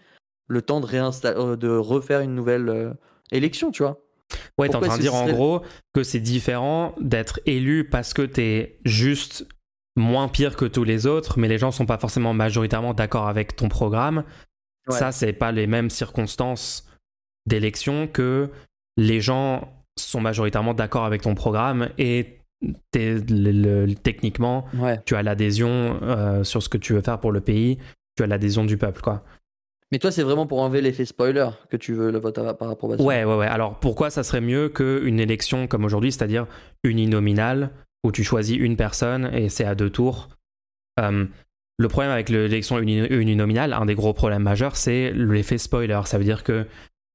le 0.48 0.62
temps 0.62 0.80
de, 0.80 1.54
de 1.56 1.68
refaire 1.68 2.20
une 2.20 2.34
nouvelle 2.34 2.94
élection, 3.32 3.70
tu 3.70 3.82
vois. 3.82 4.00
Ouais, 4.58 4.68
t'es 4.68 4.76
en 4.76 4.80
train 4.80 4.96
de 4.96 5.02
dire 5.02 5.14
en 5.14 5.26
gros 5.26 5.62
que 5.92 6.02
c'est 6.02 6.20
différent 6.20 6.94
d'être 7.00 7.40
élu 7.46 7.88
parce 7.88 8.14
que 8.14 8.22
t'es 8.22 8.78
juste 8.84 9.46
moins 9.96 10.28
pire 10.28 10.56
que 10.56 10.64
tous 10.64 10.84
les 10.84 11.06
autres, 11.06 11.38
mais 11.38 11.48
les 11.48 11.58
gens 11.58 11.70
sont 11.70 11.86
pas 11.86 11.98
forcément 11.98 12.34
majoritairement 12.34 12.94
d'accord 12.94 13.28
avec 13.28 13.56
ton 13.56 13.68
programme. 13.68 14.24
Ça, 14.88 15.12
c'est 15.12 15.32
pas 15.32 15.52
les 15.52 15.66
mêmes 15.66 15.90
circonstances 15.90 16.86
d'élection 17.46 18.06
que 18.06 18.50
les 18.96 19.20
gens 19.20 19.68
sont 19.98 20.20
majoritairement 20.20 20.74
d'accord 20.74 21.04
avec 21.04 21.22
ton 21.22 21.34
programme 21.34 21.88
et 21.98 22.40
techniquement, 24.02 24.66
tu 25.06 25.16
as 25.16 25.22
l'adhésion 25.22 25.98
euh, 26.02 26.44
sur 26.44 26.62
ce 26.62 26.68
que 26.68 26.78
tu 26.78 26.92
veux 26.92 27.00
faire 27.00 27.20
pour 27.20 27.32
le 27.32 27.40
pays, 27.40 27.78
tu 28.16 28.22
as 28.22 28.26
l'adhésion 28.26 28.64
du 28.64 28.76
peuple, 28.76 29.00
quoi. 29.00 29.22
Mais 29.94 30.00
toi, 30.00 30.10
c'est 30.10 30.24
vraiment 30.24 30.44
pour 30.44 30.60
enlever 30.60 30.80
l'effet 30.80 31.04
spoiler 31.04 31.46
que 31.70 31.76
tu 31.76 31.94
veux 31.94 32.10
le 32.10 32.18
vote 32.18 32.34
par 32.58 32.68
approbation. 32.68 33.06
Ouais, 33.06 33.22
ouais, 33.22 33.36
ouais. 33.36 33.46
Alors 33.46 33.78
pourquoi 33.78 34.10
ça 34.10 34.24
serait 34.24 34.40
mieux 34.40 34.68
qu'une 34.68 35.20
élection 35.20 35.68
comme 35.68 35.84
aujourd'hui, 35.84 36.10
c'est-à-dire 36.10 36.48
uninominale, 36.82 37.70
où 38.02 38.10
tu 38.10 38.24
choisis 38.24 38.56
une 38.58 38.76
personne 38.76 39.30
et 39.32 39.48
c'est 39.48 39.64
à 39.64 39.76
deux 39.76 39.90
tours? 39.90 40.30
Euh, 40.98 41.26
Le 41.78 41.88
problème 41.88 42.10
avec 42.10 42.28
l'élection 42.28 42.80
uninominale, 42.80 43.72
un 43.72 43.86
des 43.86 43.94
gros 43.94 44.12
problèmes 44.12 44.42
majeurs, 44.42 44.74
c'est 44.74 45.12
l'effet 45.12 45.58
spoiler. 45.58 46.00
Ça 46.06 46.18
veut 46.18 46.24
dire 46.24 46.42
que 46.42 46.66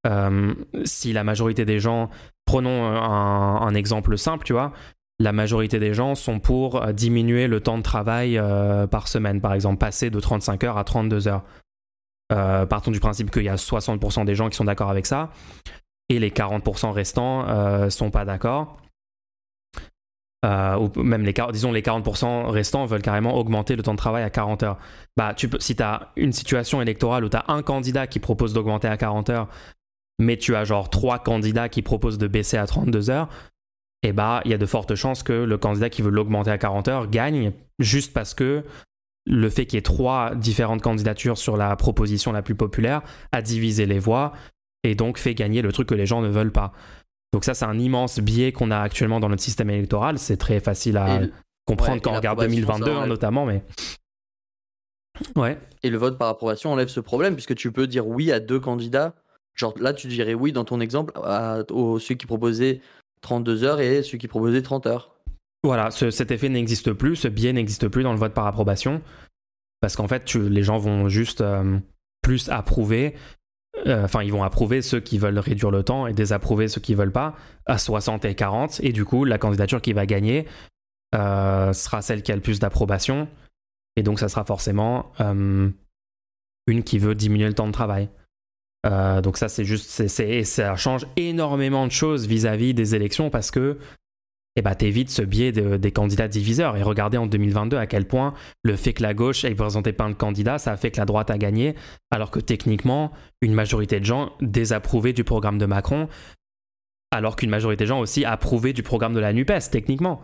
euh, 0.08 0.54
si 0.86 1.12
la 1.12 1.26
majorité 1.26 1.66
des 1.66 1.82
gens, 1.82 2.10
prenons 2.46 2.86
un, 2.86 3.74
exemple 3.74 4.18
simple, 4.18 4.46
tu 4.46 4.54
vois, 4.54 4.72
la 5.20 5.34
majorité 5.34 5.80
des 5.80 5.94
gens 5.94 6.16
sont 6.16 6.40
pour 6.40 6.94
diminuer 6.94 7.48
le 7.48 7.60
temps 7.60 7.78
de 7.78 7.84
travail 7.84 8.38
euh, 8.38 8.88
par 8.88 9.10
semaine, 9.10 9.42
par 9.42 9.54
exemple, 9.54 9.80
passer 9.80 10.10
de 10.10 10.20
35 10.22 10.64
heures 10.64 10.78
à 10.78 10.86
32 10.86 11.28
heures. 11.28 11.44
Partons 12.30 12.92
du 12.92 13.00
principe 13.00 13.32
qu'il 13.32 13.44
y 13.44 13.50
a 13.50 13.56
60% 13.56 14.26
des 14.26 14.36
gens 14.36 14.50
qui 14.50 14.56
sont 14.56 14.66
d'accord 14.66 14.90
avec 14.90 15.06
ça, 15.06 15.32
et 16.10 16.20
les 16.20 16.30
40% 16.32 16.92
restants 16.92 17.90
sont 17.90 18.12
pas 18.12 18.26
d'accord. 18.26 18.78
Euh, 20.46 20.78
ou 20.78 21.04
même 21.04 21.24
les, 21.24 21.34
disons 21.52 21.74
les 21.74 21.82
40% 21.82 22.46
restants 22.46 22.86
veulent 22.86 23.02
carrément 23.02 23.36
augmenter 23.36 23.76
le 23.76 23.84
temps 23.84 23.92
de 23.92 23.98
travail 23.98 24.24
à 24.24 24.30
40 24.30 24.64
heures. 24.64 24.78
Bah, 25.18 25.34
tu 25.34 25.50
peux, 25.50 25.60
si 25.60 25.76
tu 25.76 25.84
as 25.84 26.12
une 26.16 26.32
situation 26.32 26.82
électorale 26.82 27.26
où 27.26 27.30
tu 27.30 27.36
as 27.36 27.44
un 27.50 27.62
candidat 27.62 28.08
qui 28.08 28.20
propose 28.20 28.54
d'augmenter 28.54 28.88
à 28.88 28.96
40 28.96 29.30
heures, 29.30 29.50
mais 30.18 30.38
tu 30.38 30.56
as 30.56 30.64
genre 30.64 30.90
trois 30.90 31.20
candidats 31.20 31.68
qui 31.68 31.82
proposent 31.82 32.18
de 32.18 32.28
baisser 32.28 32.58
à 32.58 32.68
32 32.68 33.10
heures, 33.10 33.28
et 34.02 34.10
eh 34.10 34.14
bah, 34.14 34.42
il 34.46 34.52
y 34.52 34.54
a 34.54 34.58
de 34.58 34.66
fortes 34.66 34.96
chances 34.96 35.24
que 35.24 35.34
le 35.34 35.58
candidat 35.58 35.90
qui 35.90 36.02
veut 36.02 36.10
l'augmenter 36.10 36.52
à 36.52 36.58
40 36.58 36.88
heures 36.88 37.10
gagne 37.10 37.52
juste 37.80 38.14
parce 38.14 38.34
que 38.34 38.64
le 39.26 39.50
fait 39.50 39.66
qu'il 39.66 39.78
y 39.78 39.80
ait 39.80 39.84
trois 39.84 40.36
différentes 40.36 40.82
candidatures 40.82 41.38
sur 41.38 41.58
la 41.58 41.76
proposition 41.76 42.32
la 42.32 42.42
plus 42.42 42.56
populaire 42.56 43.02
a 43.32 43.42
divisé 43.42 43.86
les 43.86 44.00
voix 44.00 44.34
et 44.84 44.96
donc 44.96 45.18
fait 45.18 45.36
gagner 45.36 45.62
le 45.62 45.72
truc 45.72 45.90
que 45.90 45.96
les 45.96 46.06
gens 46.06 46.22
ne 46.22 46.30
veulent 46.30 46.52
pas. 46.52 46.74
Donc 47.34 47.46
ça, 47.46 47.54
c'est 47.54 47.66
un 47.66 47.78
immense 47.78 48.20
biais 48.20 48.52
qu'on 48.52 48.72
a 48.72 48.80
actuellement 48.80 49.20
dans 49.20 49.30
notre 49.30 49.44
système 49.44 49.70
électoral. 49.70 50.18
C'est 50.18 50.38
très 50.38 50.60
facile 50.60 50.98
à 50.98 51.22
comprendre 51.66 52.02
quand 52.02 52.12
on 52.12 52.16
regarde 52.16 52.40
2022 52.40 52.92
hein, 52.92 53.08
notamment, 53.08 53.46
mais... 53.46 53.64
Ouais. 55.36 55.60
Et 55.84 55.90
le 55.90 55.98
vote 55.98 56.18
par 56.18 56.30
approbation 56.30 56.72
enlève 56.72 56.88
ce 56.88 57.02
problème, 57.02 57.36
puisque 57.36 57.56
tu 57.56 57.72
peux 57.72 57.88
dire 57.88 58.08
oui 58.08 58.32
à 58.32 58.40
deux 58.40 58.60
candidats. 58.60 59.14
Genre 59.54 59.74
là, 59.80 59.94
tu 59.94 60.08
dirais 60.08 60.34
oui 60.34 60.54
dans 60.54 60.64
ton 60.64 60.80
exemple 60.80 61.14
à, 61.24 61.64
ceux 62.00 62.16
qui 62.16 62.26
proposaient 62.26 62.82
32 63.22 63.64
heures 63.64 63.82
et 63.82 64.02
ceux 64.02 64.18
qui 64.18 64.28
proposaient 64.28 64.62
30 64.62 64.88
heures. 64.88 65.19
Voilà, 65.64 65.92
cet 65.92 66.32
effet 66.32 66.48
n'existe 66.48 66.94
plus, 66.94 67.18
ce 67.18 67.28
biais 67.28 67.52
n'existe 67.52 67.88
plus 67.90 68.04
dans 68.04 68.14
le 68.14 68.20
vote 68.20 68.34
par 68.34 68.48
approbation. 68.48 69.02
Parce 69.82 69.96
qu'en 69.96 70.08
fait, 70.08 70.34
les 70.36 70.64
gens 70.64 70.78
vont 70.78 71.08
juste 71.10 71.42
euh, 71.42 71.80
plus 72.22 72.50
approuver 72.50 73.16
euh, 73.88 74.04
enfin, 74.04 74.24
ils 74.24 74.32
vont 74.32 74.44
approuver 74.44 74.82
ceux 74.82 75.00
qui 75.00 75.20
veulent 75.20 75.38
réduire 75.38 75.72
le 75.72 75.84
temps 75.84 76.08
et 76.08 76.14
désapprouver 76.14 76.68
ceux 76.68 76.82
qui 76.82 76.96
veulent 76.96 77.12
pas 77.12 77.36
à 77.66 77.78
60 77.78 78.26
et 78.26 78.36
40. 78.36 78.82
Et 78.82 78.92
du 78.92 79.06
coup, 79.06 79.26
la 79.26 79.38
candidature 79.38 79.82
qui 79.82 79.94
va 79.94 80.06
gagner 80.06 80.48
euh, 81.16 81.72
sera 81.72 82.02
celle 82.02 82.24
qui 82.24 82.32
a 82.32 82.36
le 82.36 82.42
plus 82.42 82.60
d'approbation. 82.60 83.30
Et 83.96 84.04
donc, 84.04 84.20
ça 84.20 84.28
sera 84.28 84.44
forcément 84.44 85.12
une 85.20 86.84
qui 86.84 87.00
veut 87.00 87.16
diminuer 87.16 87.48
le 87.48 87.54
temps 87.54 87.68
de 87.68 87.72
travail. 87.72 88.10
donc 88.84 89.38
ça, 89.38 89.50
c'est 89.50 89.66
juste, 89.66 90.08
ça 90.08 90.76
change 90.76 91.06
énormément 91.16 91.86
de 91.86 91.92
choses 91.92 92.28
vis-à-vis 92.28 92.74
des 92.74 92.96
élections 92.96 93.30
parce 93.30 93.52
que 93.52 93.78
et 94.56 94.60
eh 94.60 94.62
bah, 94.64 94.74
t'évites 94.74 95.12
ce 95.12 95.22
biais 95.22 95.52
des 95.52 95.92
candidats 95.92 96.28
diviseurs. 96.28 96.76
Et 96.76 96.82
regardez 96.82 97.18
en 97.18 97.28
2022 97.28 97.78
à 97.78 97.86
quel 97.86 98.08
point 98.08 98.34
le 98.64 98.76
fait 98.76 98.94
que 98.94 99.04
la 99.04 99.14
gauche 99.14 99.46
ait 99.46 99.54
présenté 99.54 99.94
pas 99.94 100.10
de 100.10 100.14
candidat, 100.14 100.58
ça 100.58 100.72
a 100.72 100.78
fait 100.78 100.90
que 100.90 100.98
la 100.98 101.06
droite 101.06 101.30
a 101.30 101.38
gagné, 101.38 101.76
alors 102.10 102.32
que 102.32 102.40
techniquement, 102.40 103.12
une 103.42 103.54
majorité 103.54 104.00
de 104.00 104.06
gens 104.06 104.34
désapprouvaient 104.42 105.14
du 105.14 105.24
programme 105.24 105.60
de 105.60 105.68
Macron, 105.68 106.10
alors 107.12 107.36
qu'une 107.36 107.52
majorité 107.52 107.84
de 107.84 107.90
gens 107.90 108.00
aussi 108.00 108.26
approuvait 108.26 108.74
du 108.74 108.82
programme 108.82 109.14
de 109.14 109.20
la 109.20 109.34
NUPES, 109.34 109.70
techniquement. 109.72 110.22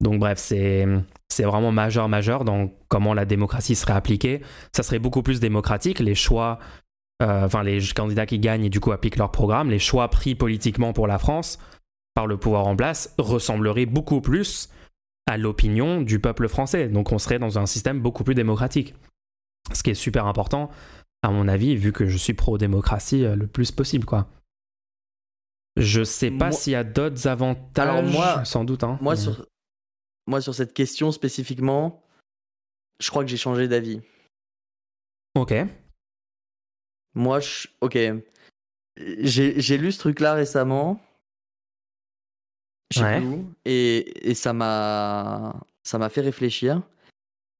Donc 0.00 0.18
bref, 0.18 0.38
c'est, 0.38 0.86
c'est 1.28 1.44
vraiment 1.44 1.72
majeur, 1.72 2.08
majeur 2.08 2.44
dans 2.44 2.70
comment 2.88 3.14
la 3.14 3.26
démocratie 3.26 3.74
serait 3.74 3.92
appliquée. 3.92 4.42
Ça 4.74 4.82
serait 4.82 4.98
beaucoup 4.98 5.22
plus 5.22 5.40
démocratique, 5.40 6.00
les 6.00 6.14
choix, 6.14 6.58
euh, 7.22 7.44
enfin 7.44 7.62
les 7.62 7.80
candidats 7.94 8.26
qui 8.26 8.38
gagnent 8.38 8.64
et 8.64 8.70
du 8.70 8.80
coup 8.80 8.92
appliquent 8.92 9.16
leur 9.16 9.30
programme, 9.30 9.70
les 9.70 9.78
choix 9.78 10.08
pris 10.08 10.34
politiquement 10.34 10.92
pour 10.92 11.06
la 11.06 11.18
France 11.18 11.58
par 12.16 12.26
le 12.26 12.38
pouvoir 12.38 12.66
en 12.66 12.74
place 12.74 13.14
ressemblerait 13.18 13.84
beaucoup 13.84 14.22
plus 14.22 14.70
à 15.26 15.36
l'opinion 15.36 16.00
du 16.00 16.18
peuple 16.18 16.48
français. 16.48 16.88
Donc 16.88 17.12
on 17.12 17.18
serait 17.18 17.38
dans 17.38 17.58
un 17.58 17.66
système 17.66 18.00
beaucoup 18.00 18.24
plus 18.24 18.34
démocratique. 18.34 18.94
Ce 19.74 19.82
qui 19.82 19.90
est 19.90 19.94
super 19.94 20.26
important, 20.26 20.70
à 21.22 21.30
mon 21.30 21.46
avis, 21.46 21.76
vu 21.76 21.92
que 21.92 22.06
je 22.06 22.16
suis 22.16 22.32
pro-démocratie 22.32 23.24
euh, 23.24 23.36
le 23.36 23.46
plus 23.46 23.70
possible, 23.70 24.06
quoi. 24.06 24.30
Je 25.76 26.04
sais 26.04 26.30
pas 26.30 26.52
s'il 26.52 26.72
y 26.72 26.76
a 26.76 26.84
d'autres 26.84 27.26
avantages. 27.26 27.86
Alors 27.86 28.02
moi, 28.02 28.46
sans 28.46 28.64
doute. 28.64 28.82
Hein, 28.82 28.98
moi, 29.02 29.14
sur, 29.14 29.46
moi, 30.26 30.40
sur 30.40 30.54
cette 30.54 30.72
question 30.72 31.12
spécifiquement, 31.12 32.02
je 32.98 33.10
crois 33.10 33.24
que 33.24 33.28
j'ai 33.28 33.36
changé 33.36 33.68
d'avis. 33.68 34.00
Ok. 35.34 35.52
Moi, 37.14 37.40
je... 37.40 37.68
ok. 37.82 37.98
J'ai 38.96 39.76
lu 39.76 39.92
ce 39.92 39.98
truc-là 39.98 40.32
récemment 40.32 40.98
et, 43.64 44.30
et 44.30 44.34
ça 44.34 44.52
m'a 44.52 45.54
ça 45.82 45.98
m'a 45.98 46.08
fait 46.08 46.20
réfléchir. 46.20 46.82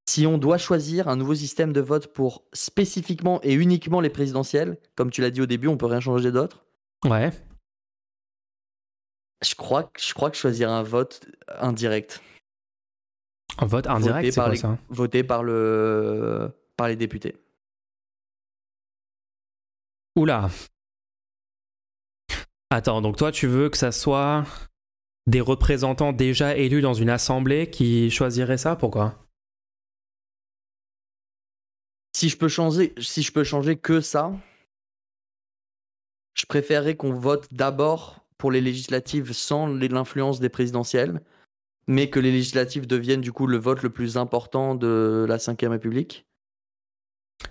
Si 0.08 0.26
on 0.26 0.38
doit 0.38 0.58
choisir 0.58 1.08
un 1.08 1.16
nouveau 1.16 1.34
système 1.34 1.72
de 1.72 1.80
vote 1.80 2.12
pour 2.12 2.44
spécifiquement 2.52 3.40
et 3.42 3.54
uniquement 3.54 4.00
les 4.00 4.10
présidentielles, 4.10 4.78
comme 4.94 5.10
tu 5.10 5.20
l'as 5.20 5.30
dit 5.30 5.40
au 5.40 5.46
début, 5.46 5.66
on 5.66 5.76
peut 5.76 5.86
rien 5.86 6.00
changer 6.00 6.30
d'autre. 6.30 6.64
Ouais. 7.04 7.32
Je 9.44 9.54
crois, 9.54 9.90
je 9.98 10.14
crois 10.14 10.30
que 10.30 10.36
choisir 10.36 10.70
un 10.70 10.82
vote 10.82 11.26
indirect. 11.58 12.22
Un 13.58 13.66
vote 13.66 13.86
indirect, 13.86 14.32
c'est 14.32 14.40
quoi 14.40 14.56
ça? 14.56 14.78
Voter 14.88 15.24
par, 15.24 15.42
le, 15.42 16.50
par 16.76 16.88
les 16.88 16.96
députés. 16.96 17.36
Oula. 20.14 20.48
Attends, 22.70 23.02
donc 23.02 23.16
toi 23.16 23.32
tu 23.32 23.46
veux 23.46 23.68
que 23.70 23.76
ça 23.76 23.92
soit 23.92 24.44
des 25.26 25.40
représentants 25.40 26.12
déjà 26.12 26.56
élus 26.56 26.82
dans 26.82 26.94
une 26.94 27.10
assemblée 27.10 27.70
qui 27.70 28.10
choisiraient 28.10 28.58
ça 28.58 28.76
Pourquoi? 28.76 29.26
Si 32.14 32.28
je, 32.28 32.36
peux 32.36 32.48
changer, 32.48 32.94
si 32.98 33.22
je 33.22 33.32
peux 33.32 33.44
changer 33.44 33.76
que 33.76 34.00
ça, 34.00 34.32
je 36.34 36.46
préférerais 36.46 36.96
qu'on 36.96 37.12
vote 37.12 37.48
d'abord 37.52 38.24
pour 38.38 38.50
les 38.50 38.60
législatives 38.60 39.32
sans 39.32 39.66
l'influence 39.66 40.40
des 40.40 40.48
présidentielles 40.48 41.20
mais 41.86 42.10
que 42.10 42.20
les 42.20 42.32
législatives 42.32 42.86
deviennent 42.86 43.20
du 43.20 43.32
coup 43.32 43.46
le 43.46 43.58
vote 43.58 43.82
le 43.82 43.90
plus 43.90 44.16
important 44.16 44.74
de 44.74 45.24
la 45.28 45.36
Ve 45.36 45.70
République. 45.70 46.26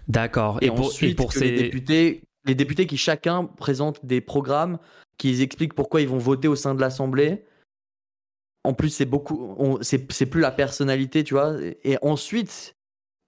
D'accord. 0.08 0.58
Et, 0.62 0.70
ensuite, 0.70 1.16
pour 1.16 1.32
ces... 1.32 1.52
les, 1.52 1.64
députés, 1.64 2.24
les 2.46 2.56
députés 2.56 2.88
qui 2.88 2.98
chacun 2.98 3.46
présentent 3.46 4.06
des 4.06 4.22
programmes 4.22 4.78
qui 5.18 5.42
expliquent 5.42 5.74
pourquoi 5.74 6.02
ils 6.02 6.08
vont 6.08 6.18
voter 6.18 6.48
au 6.48 6.56
sein 6.56 6.76
de 6.76 6.82
l'Assemblée. 6.82 7.46
En 8.66 8.74
plus, 8.74 8.90
c'est 8.90 9.06
beaucoup, 9.06 9.80
c'est 9.82 10.26
plus 10.26 10.42
la 10.42 10.52
personnalité, 10.52 11.24
tu 11.24 11.34
vois. 11.34 11.56
Et 11.84 11.98
ensuite, 12.02 12.76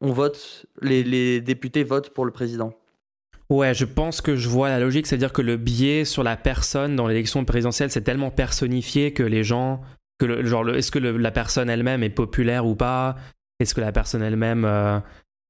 on 0.01 0.11
vote, 0.11 0.65
les, 0.81 1.03
les 1.03 1.41
députés 1.41 1.83
votent 1.83 2.09
pour 2.09 2.25
le 2.25 2.31
président. 2.31 2.73
Ouais, 3.49 3.73
je 3.73 3.85
pense 3.85 4.19
que 4.19 4.35
je 4.35 4.49
vois 4.49 4.67
la 4.69 4.79
logique, 4.79 5.07
c'est-à-dire 5.07 5.31
que 5.31 5.41
le 5.41 5.55
biais 5.55 6.03
sur 6.03 6.21
la 6.21 6.35
personne 6.35 6.95
dans 6.95 7.07
l'élection 7.07 7.45
présidentielle, 7.45 7.89
c'est 7.89 8.01
tellement 8.01 8.29
personnifié 8.29 9.13
que 9.13 9.23
les 9.23 9.43
gens, 9.43 9.81
que 10.19 10.25
le, 10.25 10.45
genre, 10.45 10.69
est-ce 10.69 10.91
que 10.91 10.99
la 10.99 11.31
personne 11.31 11.69
elle-même 11.69 12.03
est 12.03 12.09
populaire 12.09 12.65
ou 12.65 12.75
pas? 12.75 13.15
Est-ce 13.59 13.73
que 13.73 13.79
la 13.79 13.93
personne 13.93 14.21
elle-même 14.21 14.65
euh, 14.65 14.99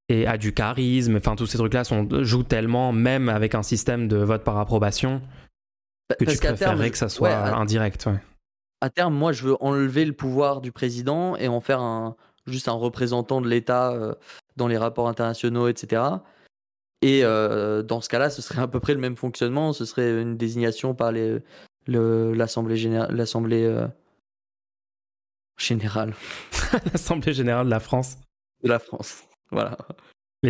a 0.10 0.38
du 0.38 0.54
charisme? 0.54 1.18
Enfin, 1.18 1.36
tous 1.36 1.48
ces 1.48 1.58
trucs-là 1.58 1.84
jouent 2.22 2.44
tellement, 2.44 2.94
même 2.94 3.30
avec 3.30 3.56
un 3.56 3.64
système 3.64 4.08
de 4.08 4.18
vote 4.18 4.44
par 4.44 4.60
approbation, 4.60 5.22
que 6.20 6.26
tu 6.26 6.38
préférerais 6.38 6.92
que 6.92 6.98
ça 6.98 7.10
soit 7.10 7.36
indirect. 7.36 8.06
Ouais. 8.06 8.20
À 8.82 8.90
terme, 8.90 9.16
moi, 9.16 9.32
je 9.32 9.44
veux 9.44 9.64
enlever 9.64 10.06
le 10.06 10.14
pouvoir 10.14 10.62
du 10.62 10.72
président 10.72 11.36
et 11.36 11.48
en 11.48 11.62
faire 11.62 11.82
un, 11.82 12.16
juste 12.46 12.68
un 12.68 12.74
représentant 12.74 13.42
de 13.42 13.48
l'État 13.48 13.92
euh, 13.92 14.14
dans 14.56 14.68
les 14.68 14.78
rapports 14.78 15.08
internationaux, 15.08 15.68
etc. 15.68 16.04
Et 17.02 17.24
euh, 17.24 17.84
dans 17.84 18.02
ce 18.02 18.10
cas-là, 18.10 18.30
ce 18.30 18.42
serait 18.42 18.62
à 18.62 18.68
peu 18.68 18.80
près 18.80 18.94
le 18.94 19.00
même 19.00 19.16
fonctionnement. 19.16 19.74
Ce 19.74 19.86
serait 19.86 20.22
une 20.22 20.38
désignation 20.38 20.96
par 20.96 21.12
l'Assemblée 21.88 22.78
générale. 22.78 23.16
L'Assemblée 23.16 23.66
euh, 23.66 23.88
générale. 25.58 26.16
L'Assemblée 26.94 27.34
générale 27.34 27.66
de 27.66 27.72
la 27.72 27.80
France. 27.80 28.18
De 28.64 28.70
la 28.70 28.80
France. 28.80 29.24
Voilà. 29.52 29.78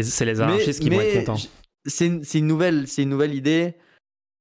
C'est 0.02 0.26
les 0.26 0.42
anarchistes 0.42 0.82
qui 0.82 0.90
vont 0.90 1.02
être 1.02 1.26
contents. 1.26 1.42
C'est 1.86 2.08
une, 2.08 2.24
une, 2.34 2.48
nouvelle, 2.48 2.86
une 2.98 3.10
nouvelle 3.10 3.34
idée. 3.34 3.76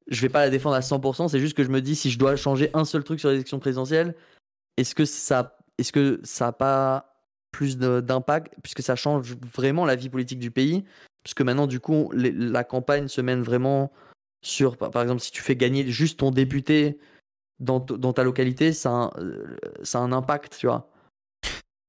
Je 0.09 0.21
vais 0.23 0.29
pas 0.29 0.41
la 0.41 0.51
défendre 0.51 0.77
à 0.77 0.81
100%. 0.81 1.29
C'est 1.29 1.41
juste 1.41 1.57
que 1.57 1.65
je 1.65 1.69
me 1.69 1.81
dis 1.81 1.97
si 1.97 2.11
je 2.11 2.19
dois 2.19 2.37
changer 2.37 2.71
un 2.75 2.85
seul 2.85 3.05
truc 3.05 3.21
sur 3.21 3.31
l'élection 3.31 3.59
présidentielle, 3.59 4.15
est-ce 4.77 4.95
que 4.95 5.05
ça, 5.05 5.59
est-ce 5.79 5.93
que 5.93 6.21
ça 6.23 6.49
a 6.49 6.53
pas 6.53 7.13
plus 7.51 7.79
d'impact 7.79 8.55
puisque 8.63 8.83
ça 8.83 8.97
change 8.97 9.35
vraiment 9.55 9.85
la 9.85 9.97
vie 9.97 10.11
politique 10.11 10.39
du 10.39 10.51
pays 10.51 10.85
puisque 11.27 11.43
maintenant, 11.43 11.67
du 11.67 11.81
coup, 11.81 12.13
la 12.15 12.63
campagne 12.63 13.09
se 13.09 13.21
mène 13.21 13.43
vraiment 13.43 13.91
sur, 14.43 14.77
par 14.77 15.03
exemple, 15.03 15.21
si 15.21 15.33
tu 15.33 15.43
fais 15.43 15.57
gagner 15.57 15.85
juste 15.89 16.21
ton 16.21 16.31
député 16.31 17.01
dans, 17.59 17.81
ta 17.81 18.23
localité, 18.23 18.73
ça 18.73 18.91
a, 18.91 18.93
un, 18.93 19.11
euh, 19.19 19.57
ça 19.83 19.99
a 19.99 20.03
un 20.03 20.13
impact, 20.13 20.57
tu 20.57 20.69
vois. 20.69 20.89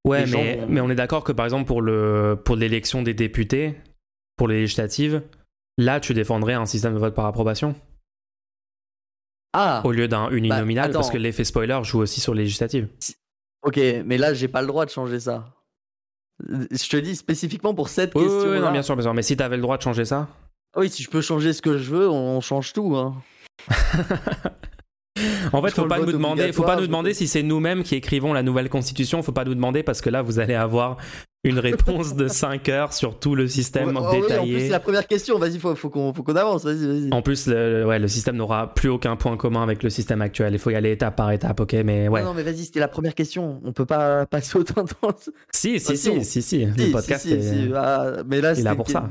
Ouais, 0.06 0.26
mais, 0.26 0.66
mais 0.68 0.82
on 0.82 0.90
est 0.90 0.96
d'accord 0.96 1.24
que 1.24 1.34
par 1.34 1.46
exemple 1.46 1.66
pour 1.66 1.84
le 1.84 2.40
pour 2.44 2.56
l'élection 2.56 3.04
des 3.04 3.14
députés, 3.14 3.76
pour 4.38 4.48
les 4.48 4.62
législatives, 4.62 5.22
là 5.78 6.00
tu 6.00 6.16
défendrais 6.16 6.54
un 6.54 6.66
système 6.66 6.96
de 6.96 7.00
vote 7.00 7.14
par 7.14 7.28
approbation. 7.28 7.76
Ah. 9.60 9.82
Au 9.84 9.92
lieu 9.92 10.08
d'un 10.08 10.30
uninominal, 10.30 10.92
bah, 10.92 11.00
parce 11.00 11.10
que 11.10 11.18
l'effet 11.18 11.44
spoiler 11.44 11.80
joue 11.82 11.98
aussi 11.98 12.22
sur 12.22 12.36
les 12.36 12.44
législatives. 12.44 12.88
Ok, 13.64 13.80
mais 14.06 14.20
là 14.20 14.36
j'ai 14.36 14.48
pas 14.48 14.62
le 14.62 14.68
droit 14.68 14.86
de 14.86 14.92
changer 14.92 15.20
ça. 15.20 15.46
Je 16.48 16.90
te 16.90 16.98
dis 16.98 17.16
spécifiquement 17.16 17.74
pour 17.74 17.90
cette 17.90 18.14
question. 18.14 18.52
Oui, 18.52 18.60
non, 18.60 18.72
bien 18.72 18.84
sûr, 18.84 18.96
bien 18.96 19.02
sûr. 19.02 19.14
Mais 19.16 19.24
si 19.24 19.36
tu 19.36 19.42
avais 19.42 19.56
le 19.56 19.64
droit 19.64 19.78
de 19.78 19.82
changer 19.82 20.06
ça? 20.06 20.28
Oui, 20.76 20.92
si 20.92 21.02
je 21.02 21.10
peux 21.10 21.22
changer 21.22 21.54
ce 21.54 21.64
que 21.64 21.80
je 21.80 21.90
veux, 21.90 22.08
on 22.08 22.40
change 22.40 22.74
tout. 22.74 22.96
Hein. 22.96 23.16
en 25.54 25.62
fait, 25.62 25.72
faut 25.72 25.86
pas 25.86 26.00
nous 26.00 26.12
demander, 26.12 26.52
faut 26.52 26.64
pas 26.64 26.76
nous 26.76 26.88
demander 26.88 27.14
si 27.14 27.28
c'est 27.28 27.44
nous-mêmes 27.44 27.84
qui 27.84 27.96
écrivons 27.96 28.34
la 28.34 28.44
nouvelle 28.44 28.70
constitution. 28.70 29.22
Faut 29.24 29.32
pas 29.32 29.46
nous 29.46 29.56
demander 29.56 29.84
parce 29.84 30.02
que 30.02 30.10
là, 30.10 30.22
vous 30.22 30.40
allez 30.40 30.56
avoir 30.56 30.98
une 31.44 31.60
réponse 31.60 32.16
de 32.16 32.28
5 32.28 32.68
heures 32.70 32.94
sur 32.94 33.20
tout 33.20 33.36
le 33.36 33.48
système 33.48 33.94
détaillé. 34.12 34.20
Oui, 34.20 34.34
en 34.38 34.44
plus, 34.44 34.60
c'est 34.60 34.70
la 34.70 34.80
première 34.80 35.08
question. 35.08 35.38
Vas-y, 35.38 35.60
faut, 35.60 35.76
faut 35.76 35.90
qu'on 35.90 36.36
avance. 36.36 36.66
Vas 36.66 36.74
-y, 36.74 37.14
En 37.14 37.22
plus, 37.22 37.48
le, 37.48 37.86
ouais, 37.86 38.00
le 38.00 38.08
système 38.08 38.36
n'aura 38.36 38.74
plus 38.74 38.90
aucun 38.90 39.16
point 39.16 39.38
commun 39.38 39.64
avec 39.64 39.84
le 39.84 39.90
système 39.90 40.22
actuel. 40.22 40.54
Il 40.54 40.60
faut 40.60 40.72
y 40.72 40.76
aller 40.76 40.92
étape 40.92 41.16
par 41.16 41.32
étape, 41.32 41.60
ok 41.60 41.74
Mais 41.86 42.08
ouais. 42.08 42.24
Non, 42.24 42.34
mais 42.34 42.44
vas-y, 42.44 42.66
c'était 42.66 42.80
la 42.80 42.88
première 42.88 43.16
question. 43.16 43.62
On 43.64 43.72
peut 43.72 43.86
pas 43.86 44.26
passer 44.26 44.58
autant 44.58 44.84
de 44.84 44.90
temps. 44.90 45.16
Si, 45.52 45.80
si, 45.80 45.98
si, 45.98 46.24
si, 46.24 46.42
si, 46.42 46.66
Le 46.66 46.92
podcast 46.92 47.26
est. 47.26 47.72
Ah, 47.74 48.24
mais 48.28 48.42
là, 48.42 48.56
c'est 48.56 48.64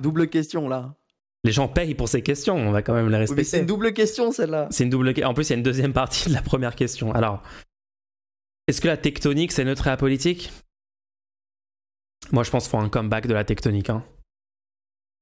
double 0.02 0.28
question 0.28 0.68
là. 0.68 0.94
Les 1.44 1.52
gens 1.52 1.68
payent 1.68 1.94
pour 1.94 2.08
ces 2.08 2.22
questions, 2.22 2.56
on 2.56 2.72
va 2.72 2.82
quand 2.82 2.94
même 2.94 3.08
les 3.08 3.18
respecter. 3.18 3.44
c'est 3.44 3.60
une 3.60 3.66
double 3.66 3.92
question 3.92 4.32
celle-là. 4.32 4.68
C'est 4.70 4.84
une 4.84 4.90
double. 4.90 5.14
En 5.24 5.34
plus, 5.34 5.48
il 5.48 5.50
y 5.50 5.54
a 5.54 5.56
une 5.56 5.62
deuxième 5.62 5.92
partie 5.92 6.28
de 6.28 6.34
la 6.34 6.42
première 6.42 6.74
question. 6.74 7.12
Alors, 7.12 7.42
est-ce 8.66 8.80
que 8.80 8.88
la 8.88 8.96
tectonique 8.96 9.52
c'est 9.52 9.64
neutre 9.64 9.86
et 9.86 9.90
apolitique? 9.90 10.50
Moi, 12.32 12.42
je 12.42 12.50
pense 12.50 12.64
qu'il 12.64 12.70
faut 12.70 12.78
un 12.78 12.88
comeback 12.88 13.26
de 13.26 13.34
la 13.34 13.44
tectonique. 13.44 13.90
Hein. 13.90 14.04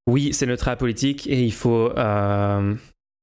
Oui, 0.07 0.33
c'est 0.33 0.47
neutre 0.47 0.69
et 0.69 0.77
politique 0.77 1.27
et 1.27 1.43
il 1.43 1.53
faut, 1.53 1.91
euh, 1.97 2.75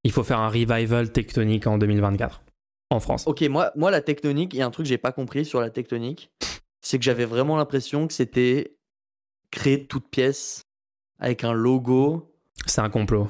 il 0.04 0.12
faut 0.12 0.24
faire 0.24 0.40
un 0.40 0.50
revival 0.50 1.12
tectonique 1.12 1.68
en 1.68 1.78
2024 1.78 2.44
en 2.90 3.00
France. 3.00 3.26
Ok, 3.28 3.42
moi, 3.44 3.72
moi 3.76 3.92
la 3.92 4.02
tectonique, 4.02 4.54
il 4.54 4.58
y 4.58 4.62
a 4.62 4.66
un 4.66 4.72
truc 4.72 4.86
que 4.86 4.90
j'ai 4.90 4.98
pas 4.98 5.12
compris 5.12 5.46
sur 5.46 5.62
la 5.62 5.70
tectonique, 5.70 6.32
c'est 6.82 6.98
que 6.98 7.04
j'avais 7.04 7.26
vraiment 7.26 7.58
l'impression 7.58 8.08
que 8.08 8.14
c'était 8.14 8.78
créé 9.52 9.86
toute 9.86 10.10
pièce 10.10 10.64
avec 11.20 11.44
un 11.44 11.54
logo. 11.54 12.31
C'est 12.66 12.82
un 12.82 12.90
complot. 12.90 13.30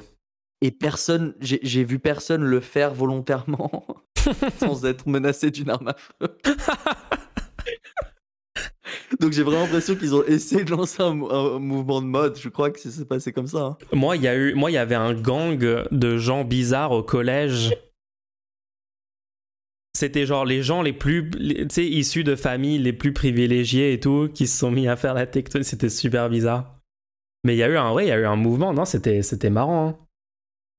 Et 0.60 0.70
personne, 0.70 1.34
j'ai 1.40 1.84
vu 1.84 1.98
personne 1.98 2.44
le 2.44 2.60
faire 2.60 2.94
volontairement 2.94 3.84
sans 4.58 4.84
être 4.84 5.08
menacé 5.08 5.50
d'une 5.50 5.70
arme 5.70 5.88
à 5.88 5.96
feu. 5.96 6.38
Donc 9.20 9.32
j'ai 9.32 9.42
vraiment 9.42 9.62
l'impression 9.62 9.94
qu'ils 9.94 10.14
ont 10.14 10.24
essayé 10.24 10.64
de 10.64 10.70
lancer 10.70 11.02
un, 11.02 11.14
mouvement 11.14 12.00
de 12.00 12.06
mode. 12.06 12.38
Je 12.38 12.48
crois 12.48 12.70
que 12.70 12.78
c'est 12.78 13.08
passé 13.08 13.32
comme 13.32 13.46
ça. 13.46 13.58
Hein. 13.58 13.78
Moi, 13.92 14.16
il 14.16 14.22
y 14.22 14.28
a 14.28 14.36
eu, 14.36 14.54
moi, 14.54 14.70
il 14.70 14.74
y 14.74 14.78
avait 14.78 14.94
un 14.94 15.14
gang 15.14 15.58
de 15.90 16.16
gens 16.16 16.44
bizarres 16.44 16.92
au 16.92 17.02
collège. 17.02 17.74
C'était 19.94 20.26
genre 20.26 20.44
les 20.44 20.62
gens 20.62 20.82
les 20.82 20.92
plus, 20.92 21.30
tu 21.30 21.66
sais, 21.70 21.86
issus 21.86 22.24
de 22.24 22.34
familles 22.34 22.78
les 22.78 22.92
plus 22.92 23.12
privilégiées 23.12 23.92
et 23.92 24.00
tout, 24.00 24.28
qui 24.32 24.46
se 24.46 24.58
sont 24.58 24.70
mis 24.70 24.88
à 24.88 24.96
faire 24.96 25.14
la 25.14 25.26
tectonique. 25.26 25.66
C'était 25.66 25.90
super 25.90 26.30
bizarre. 26.30 26.81
Mais 27.44 27.54
il 27.54 27.58
y 27.58 27.62
a 27.62 27.68
eu 27.68 27.76
un, 27.76 27.98
il 28.00 28.06
y 28.06 28.12
a 28.12 28.18
eu 28.18 28.24
un 28.24 28.36
mouvement. 28.36 28.72
Non, 28.72 28.84
c'était, 28.84 29.22
c'était 29.22 29.50
marrant. 29.50 29.88
Hein. 29.88 29.96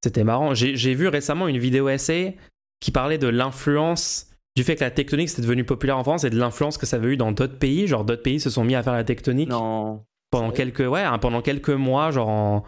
C'était 0.04 0.24
marrant. 0.24 0.54
J'ai 0.54 0.94
vu 0.94 1.08
récemment 1.08 1.48
une 1.48 1.58
vidéo 1.58 1.90
essai 1.90 2.38
qui 2.80 2.92
parlait 2.92 3.18
de 3.18 3.28
l'influence 3.28 4.30
du 4.56 4.64
fait 4.64 4.76
que 4.76 4.84
la 4.84 4.92
tectonique 4.92 5.30
c'était 5.30 5.42
devenu 5.42 5.64
populaire 5.64 5.98
en 5.98 6.04
France 6.04 6.26
et 6.26 6.30
de 6.30 6.38
l'influence 6.38 6.78
que 6.78 6.86
ça 6.86 6.98
avait 6.98 7.14
eu 7.14 7.18
dans 7.18 7.32
d'autres 7.32 7.58
pays. 7.58 7.88
Genre 7.88 8.06
d'autres 8.06 8.22
pays 8.22 8.40
se 8.40 8.50
sont 8.50 8.64
mis 8.64 8.76
à 8.76 8.84
faire 8.84 8.94
la 8.94 9.04
tectonique. 9.04 9.50
Non. 9.50 10.04
Pendant 10.30 10.52
quelques, 10.52 10.80
ouais, 10.80 11.02
hein, 11.02 11.20
pendant 11.20 11.42
quelques 11.42 11.70
mois, 11.70 12.12
genre 12.12 12.30
en, 12.30 12.64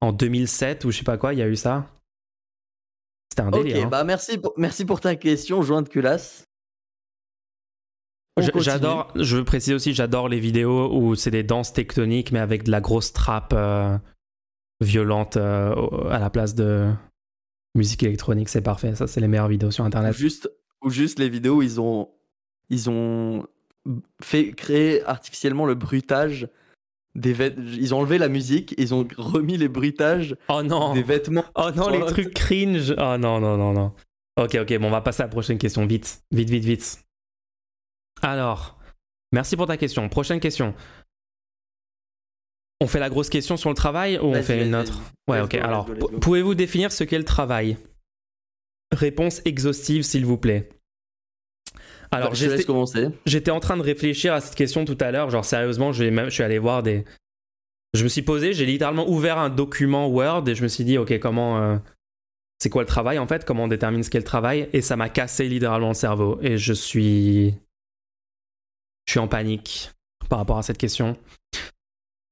en 0.00 0.12
2007 0.12 0.84
ou 0.84 0.90
je 0.90 0.98
sais 0.98 1.04
pas 1.04 1.16
quoi, 1.16 1.32
il 1.34 1.38
y 1.38 1.42
a 1.42 1.48
eu 1.48 1.56
ça. 1.56 1.86
C'était 3.30 3.42
un 3.42 3.50
délire. 3.50 3.76
Ok, 3.76 3.84
hein. 3.84 3.88
bah 3.88 4.04
merci 4.04 4.38
pour, 4.38 4.54
merci 4.56 4.84
pour 4.84 5.00
ta 5.00 5.14
question, 5.14 5.62
Joint 5.62 5.82
de 5.82 5.88
culasse. 5.88 6.45
J'adore, 8.38 9.08
je 9.14 9.38
veux 9.38 9.44
préciser 9.44 9.74
aussi, 9.74 9.94
j'adore 9.94 10.28
les 10.28 10.38
vidéos 10.38 10.94
où 10.94 11.14
c'est 11.14 11.30
des 11.30 11.42
danses 11.42 11.72
tectoniques 11.72 12.32
mais 12.32 12.38
avec 12.38 12.64
de 12.64 12.70
la 12.70 12.82
grosse 12.82 13.14
trappe 13.14 13.54
euh, 13.56 13.96
violente 14.80 15.38
euh, 15.38 15.74
à 16.10 16.18
la 16.18 16.28
place 16.28 16.54
de 16.54 16.92
musique 17.76 18.02
électronique, 18.02 18.48
c'est 18.48 18.62
parfait. 18.62 18.94
Ça, 18.94 19.06
c'est 19.06 19.20
les 19.20 19.28
meilleures 19.28 19.48
vidéos 19.48 19.70
sur 19.70 19.84
internet. 19.84 20.14
Juste, 20.14 20.50
ou 20.82 20.90
juste 20.90 21.18
les 21.18 21.28
vidéos 21.28 21.56
où 21.56 21.62
ils 21.62 21.80
ont, 21.80 22.10
ils 22.70 22.90
ont 22.90 23.46
fait 24.20 24.52
créer 24.52 25.04
artificiellement 25.04 25.66
le 25.66 25.74
bruitage 25.74 26.48
des 27.14 27.32
vêtements. 27.32 27.64
Ils 27.72 27.94
ont 27.94 27.98
enlevé 27.98 28.18
la 28.18 28.28
musique, 28.28 28.74
ils 28.78 28.92
ont 28.92 29.06
remis 29.16 29.56
les 29.56 29.68
bruitages 29.68 30.36
oh 30.48 30.62
non. 30.62 30.94
des 30.94 31.02
vêtements. 31.02 31.44
Oh 31.54 31.70
non, 31.74 31.88
les 31.88 32.04
trucs 32.04 32.34
cringe. 32.34 32.94
Oh 32.98 33.16
non, 33.18 33.40
non, 33.40 33.56
non, 33.56 33.72
non. 33.72 33.92
Ok, 34.38 34.58
ok, 34.60 34.78
bon, 34.78 34.88
on 34.88 34.90
va 34.90 35.00
passer 35.00 35.22
à 35.22 35.26
la 35.26 35.30
prochaine 35.30 35.58
question. 35.58 35.86
Vite, 35.86 36.22
vite, 36.30 36.50
vite, 36.50 36.64
vite. 36.64 37.05
Alors, 38.22 38.78
merci 39.32 39.56
pour 39.56 39.66
ta 39.66 39.76
question. 39.76 40.08
Prochaine 40.08 40.40
question. 40.40 40.74
On 42.80 42.86
fait 42.86 43.00
la 43.00 43.08
grosse 43.08 43.30
question 43.30 43.56
sur 43.56 43.70
le 43.70 43.74
travail 43.74 44.18
ou 44.18 44.26
on 44.26 44.42
fait 44.42 44.66
une 44.66 44.74
autre? 44.74 45.00
Ouais, 45.28 45.40
ok. 45.40 45.54
Alors, 45.54 45.88
pouvez-vous 46.20 46.54
définir 46.54 46.92
ce 46.92 47.04
qu'est 47.04 47.18
le 47.18 47.24
travail? 47.24 47.78
Réponse 48.92 49.40
exhaustive, 49.44 50.02
s'il 50.02 50.26
vous 50.26 50.36
plaît. 50.36 50.68
Alors, 52.10 52.34
J'étais 52.34 53.50
en 53.50 53.60
train 53.60 53.76
de 53.76 53.82
réfléchir 53.82 54.32
à 54.32 54.40
cette 54.40 54.54
question 54.54 54.84
tout 54.84 54.98
à 55.00 55.10
l'heure. 55.10 55.30
Genre, 55.30 55.44
sérieusement, 55.44 55.92
je, 55.92 56.04
je 56.04 56.30
suis 56.30 56.42
allé 56.42 56.58
voir 56.58 56.82
des. 56.82 57.04
Je 57.94 58.04
me 58.04 58.08
suis 58.08 58.22
posé, 58.22 58.52
j'ai 58.52 58.66
littéralement 58.66 59.08
ouvert 59.08 59.38
un 59.38 59.48
document 59.48 60.06
Word 60.08 60.48
et 60.48 60.54
je 60.54 60.62
me 60.62 60.68
suis 60.68 60.84
dit, 60.84 60.98
ok, 60.98 61.18
comment. 61.18 61.58
Euh, 61.58 61.76
c'est 62.58 62.70
quoi 62.70 62.82
le 62.82 62.88
travail 62.88 63.18
en 63.18 63.26
fait? 63.26 63.44
Comment 63.44 63.64
on 63.64 63.68
détermine 63.68 64.02
ce 64.02 64.10
qu'est 64.10 64.18
le 64.18 64.24
travail? 64.24 64.68
Et 64.72 64.82
ça 64.82 64.96
m'a 64.96 65.08
cassé 65.08 65.48
littéralement 65.48 65.88
le 65.88 65.94
cerveau. 65.94 66.38
Et 66.42 66.58
je 66.58 66.72
suis. 66.72 67.54
Je 69.06 69.12
suis 69.12 69.20
en 69.20 69.28
panique 69.28 69.90
par 70.28 70.38
rapport 70.38 70.58
à 70.58 70.62
cette 70.62 70.78
question. 70.78 71.16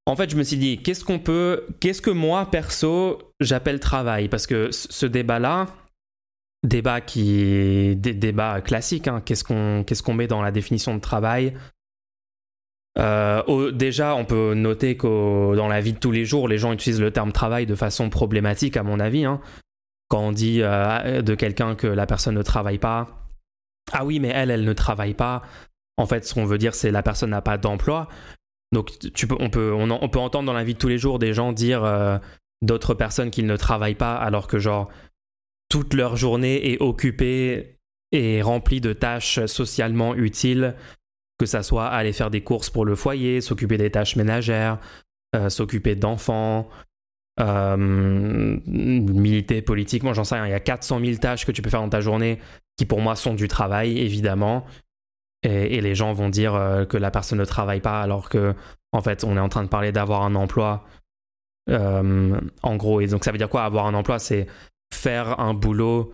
En 0.06 0.16
fait, 0.16 0.28
je 0.28 0.36
me 0.36 0.42
suis 0.42 0.58
dit, 0.58 0.82
qu'est-ce 0.82 1.04
qu'on 1.04 1.18
peut. 1.18 1.64
Qu'est-ce 1.80 2.02
que 2.02 2.10
moi, 2.10 2.50
perso, 2.50 3.32
j'appelle 3.40 3.80
travail? 3.80 4.28
Parce 4.28 4.46
que 4.46 4.70
ce 4.70 5.06
débat-là 5.06 5.66
débat 6.64 7.00
qui 7.00 7.94
des 7.96 8.14
débats 8.14 8.60
classiques. 8.60 9.06
Hein. 9.06 9.22
Qu'est-ce 9.24 9.44
qu'on 9.44 9.84
qu'est-ce 9.86 10.02
qu'on 10.02 10.14
met 10.14 10.26
dans 10.26 10.42
la 10.42 10.50
définition 10.50 10.94
de 10.94 11.00
travail? 11.00 11.54
Euh, 12.98 13.70
Déjà, 13.72 14.14
on 14.16 14.24
peut 14.24 14.54
noter 14.54 14.96
que 14.96 15.54
dans 15.54 15.68
la 15.68 15.80
vie 15.80 15.92
de 15.92 15.98
tous 15.98 16.12
les 16.12 16.24
jours, 16.24 16.48
les 16.48 16.58
gens 16.58 16.72
utilisent 16.72 17.00
le 17.00 17.10
terme 17.10 17.32
travail 17.32 17.66
de 17.66 17.74
façon 17.74 18.10
problématique, 18.10 18.76
à 18.76 18.82
mon 18.82 18.98
avis. 18.98 19.24
Hein. 19.24 19.40
Quand 20.08 20.20
on 20.20 20.32
dit 20.32 20.60
euh, 20.62 21.22
de 21.22 21.34
quelqu'un 21.34 21.74
que 21.74 21.86
la 21.86 22.06
personne 22.06 22.34
ne 22.34 22.42
travaille 22.42 22.78
pas, 22.78 23.28
ah 23.92 24.04
oui, 24.04 24.20
mais 24.20 24.28
elle, 24.28 24.50
elle 24.50 24.64
ne 24.64 24.72
travaille 24.72 25.14
pas. 25.14 25.42
En 25.96 26.06
fait, 26.06 26.24
ce 26.24 26.34
qu'on 26.34 26.44
veut 26.44 26.58
dire, 26.58 26.74
c'est 26.74 26.90
la 26.90 27.02
personne 27.02 27.30
n'a 27.30 27.42
pas 27.42 27.58
d'emploi. 27.58 28.08
Donc, 28.72 28.90
on, 29.38 29.50
peut 29.50 29.72
entendre 29.72 30.46
dans 30.46 30.52
la 30.52 30.64
vie 30.64 30.74
de 30.74 30.78
tous 30.78 30.88
les 30.88 30.98
jours 30.98 31.18
des 31.18 31.32
gens 31.32 31.52
dire 31.52 31.84
euh, 31.84 32.18
d'autres 32.62 32.94
personnes 32.94 33.30
qu'ils 33.30 33.46
ne 33.46 33.56
travaillent 33.56 33.94
pas, 33.94 34.16
alors 34.16 34.48
que 34.48 34.58
genre 34.58 34.90
toute 35.68 35.94
leur 35.94 36.16
journée 36.16 36.72
est 36.72 36.80
occupée 36.80 37.78
et 38.12 38.42
remplie 38.42 38.80
de 38.80 38.92
tâches 38.92 39.44
socialement 39.46 40.14
utiles, 40.14 40.74
que 41.38 41.46
ça 41.46 41.62
soit 41.62 41.86
aller 41.86 42.12
faire 42.12 42.30
des 42.30 42.42
courses 42.42 42.70
pour 42.70 42.84
le 42.84 42.96
foyer, 42.96 43.40
s'occuper 43.40 43.76
des 43.76 43.90
tâches 43.90 44.16
ménagères, 44.16 44.78
euh, 45.34 45.48
s'occuper 45.48 45.94
d'enfants, 45.94 46.68
euh, 47.40 47.76
militer 48.66 49.62
politiquement, 49.62 50.14
j'en 50.14 50.24
sais 50.24 50.36
rien. 50.36 50.46
Il 50.46 50.50
y 50.50 50.54
a 50.54 50.60
400 50.60 51.00
000 51.00 51.16
tâches 51.16 51.44
que 51.44 51.52
tu 51.52 51.62
peux 51.62 51.70
faire 51.70 51.80
dans 51.80 51.88
ta 51.88 52.00
journée 52.00 52.38
qui 52.76 52.86
pour 52.86 53.00
moi 53.00 53.16
sont 53.16 53.34
du 53.34 53.48
travail, 53.48 53.98
évidemment. 53.98 54.64
Et, 55.44 55.80
les 55.80 55.94
gens 55.94 56.12
vont 56.12 56.30
dire 56.30 56.54
euh, 56.54 56.84
que 56.84 56.96
la 56.96 57.10
personne 57.10 57.38
ne 57.38 57.44
travaille 57.44 57.80
pas 57.80 58.00
alors 58.00 58.28
que, 58.28 58.54
en 58.92 59.02
fait, 59.02 59.24
on 59.24 59.36
est 59.36 59.40
en 59.40 59.50
train 59.50 59.62
de 59.62 59.68
parler 59.68 59.92
d'avoir 59.92 60.22
un 60.22 60.34
emploi. 60.34 60.84
en 61.68 62.76
gros, 62.76 63.00
et 63.00 63.06
donc 63.06 63.24
ça 63.24 63.30
veut 63.32 63.38
dire 63.38 63.48
quoi 63.48 63.64
Avoir 63.64 63.86
un 63.86 63.94
emploi, 63.94 64.18
c'est 64.18 64.46
faire 64.92 65.38
un 65.40 65.54
boulot 65.54 66.12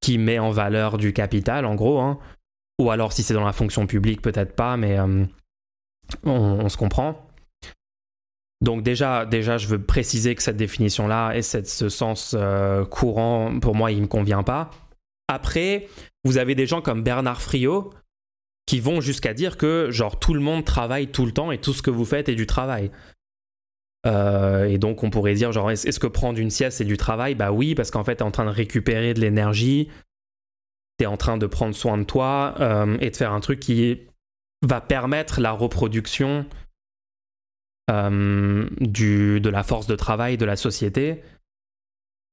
qui 0.00 0.18
met 0.18 0.38
en 0.38 0.50
valeur 0.50 0.98
du 0.98 1.12
capital, 1.12 1.64
en 1.64 1.74
gros. 1.74 2.00
Hein. 2.00 2.18
Ou 2.78 2.90
alors, 2.90 3.12
si 3.12 3.22
c'est 3.22 3.34
dans 3.34 3.44
la 3.44 3.52
fonction 3.52 3.86
publique, 3.86 4.20
peut-être 4.20 4.54
pas, 4.54 4.76
mais 4.76 4.98
euh, 4.98 5.24
on, 6.24 6.68
se 6.68 6.76
comprend. 6.76 7.28
Donc 8.60 8.82
déjà, 8.82 9.24
déjà, 9.24 9.58
je 9.58 9.68
veux 9.68 9.80
préciser 9.80 10.34
que 10.34 10.42
cette 10.42 10.56
définition-là 10.56 11.34
et 11.34 11.42
cette, 11.42 11.68
ce 11.68 11.88
sens 11.88 12.34
euh, 12.36 12.84
courant, 12.84 13.58
pour 13.60 13.74
moi, 13.74 13.92
il 13.92 13.98
ne 13.98 14.02
me 14.02 14.06
convient 14.08 14.42
pas. 14.42 14.70
Après, 15.28 15.88
vous 16.24 16.38
avez 16.38 16.54
des 16.54 16.66
gens 16.66 16.80
comme 16.80 17.02
Bernard 17.02 17.40
Friot 17.40 17.92
qui 18.66 18.80
vont 18.80 19.00
jusqu'à 19.00 19.34
dire 19.34 19.56
que 19.56 19.90
genre 19.90 20.18
tout 20.18 20.34
le 20.34 20.40
monde 20.40 20.64
travaille 20.64 21.08
tout 21.08 21.26
le 21.26 21.32
temps 21.32 21.52
et 21.52 21.58
tout 21.58 21.72
ce 21.72 21.82
que 21.82 21.90
vous 21.90 22.04
faites 22.04 22.28
est 22.28 22.34
du 22.34 22.46
travail. 22.46 22.90
Euh, 24.06 24.64
et 24.64 24.78
donc 24.78 25.04
on 25.04 25.10
pourrait 25.10 25.34
dire 25.34 25.52
genre 25.52 25.70
est-ce 25.70 26.00
que 26.00 26.08
prendre 26.08 26.38
une 26.38 26.50
sieste 26.50 26.78
c'est 26.78 26.84
du 26.84 26.96
travail? 26.96 27.34
Bah 27.34 27.52
oui 27.52 27.74
parce 27.74 27.90
qu'en 27.90 28.04
fait 28.04 28.16
t'es 28.16 28.22
en 28.22 28.30
train 28.30 28.44
de 28.44 28.50
récupérer 28.50 29.14
de 29.14 29.20
l'énergie, 29.20 29.88
t'es 30.96 31.06
en 31.06 31.16
train 31.16 31.36
de 31.36 31.46
prendre 31.46 31.74
soin 31.74 31.98
de 31.98 32.04
toi 32.04 32.54
euh, 32.60 32.96
et 33.00 33.10
de 33.10 33.16
faire 33.16 33.32
un 33.32 33.40
truc 33.40 33.60
qui 33.60 34.00
va 34.62 34.80
permettre 34.80 35.40
la 35.40 35.52
reproduction 35.52 36.46
euh, 37.90 38.68
de 38.80 39.48
la 39.48 39.62
force 39.62 39.86
de 39.86 39.96
travail 39.96 40.36
de 40.36 40.44
la 40.44 40.56
société. 40.56 41.22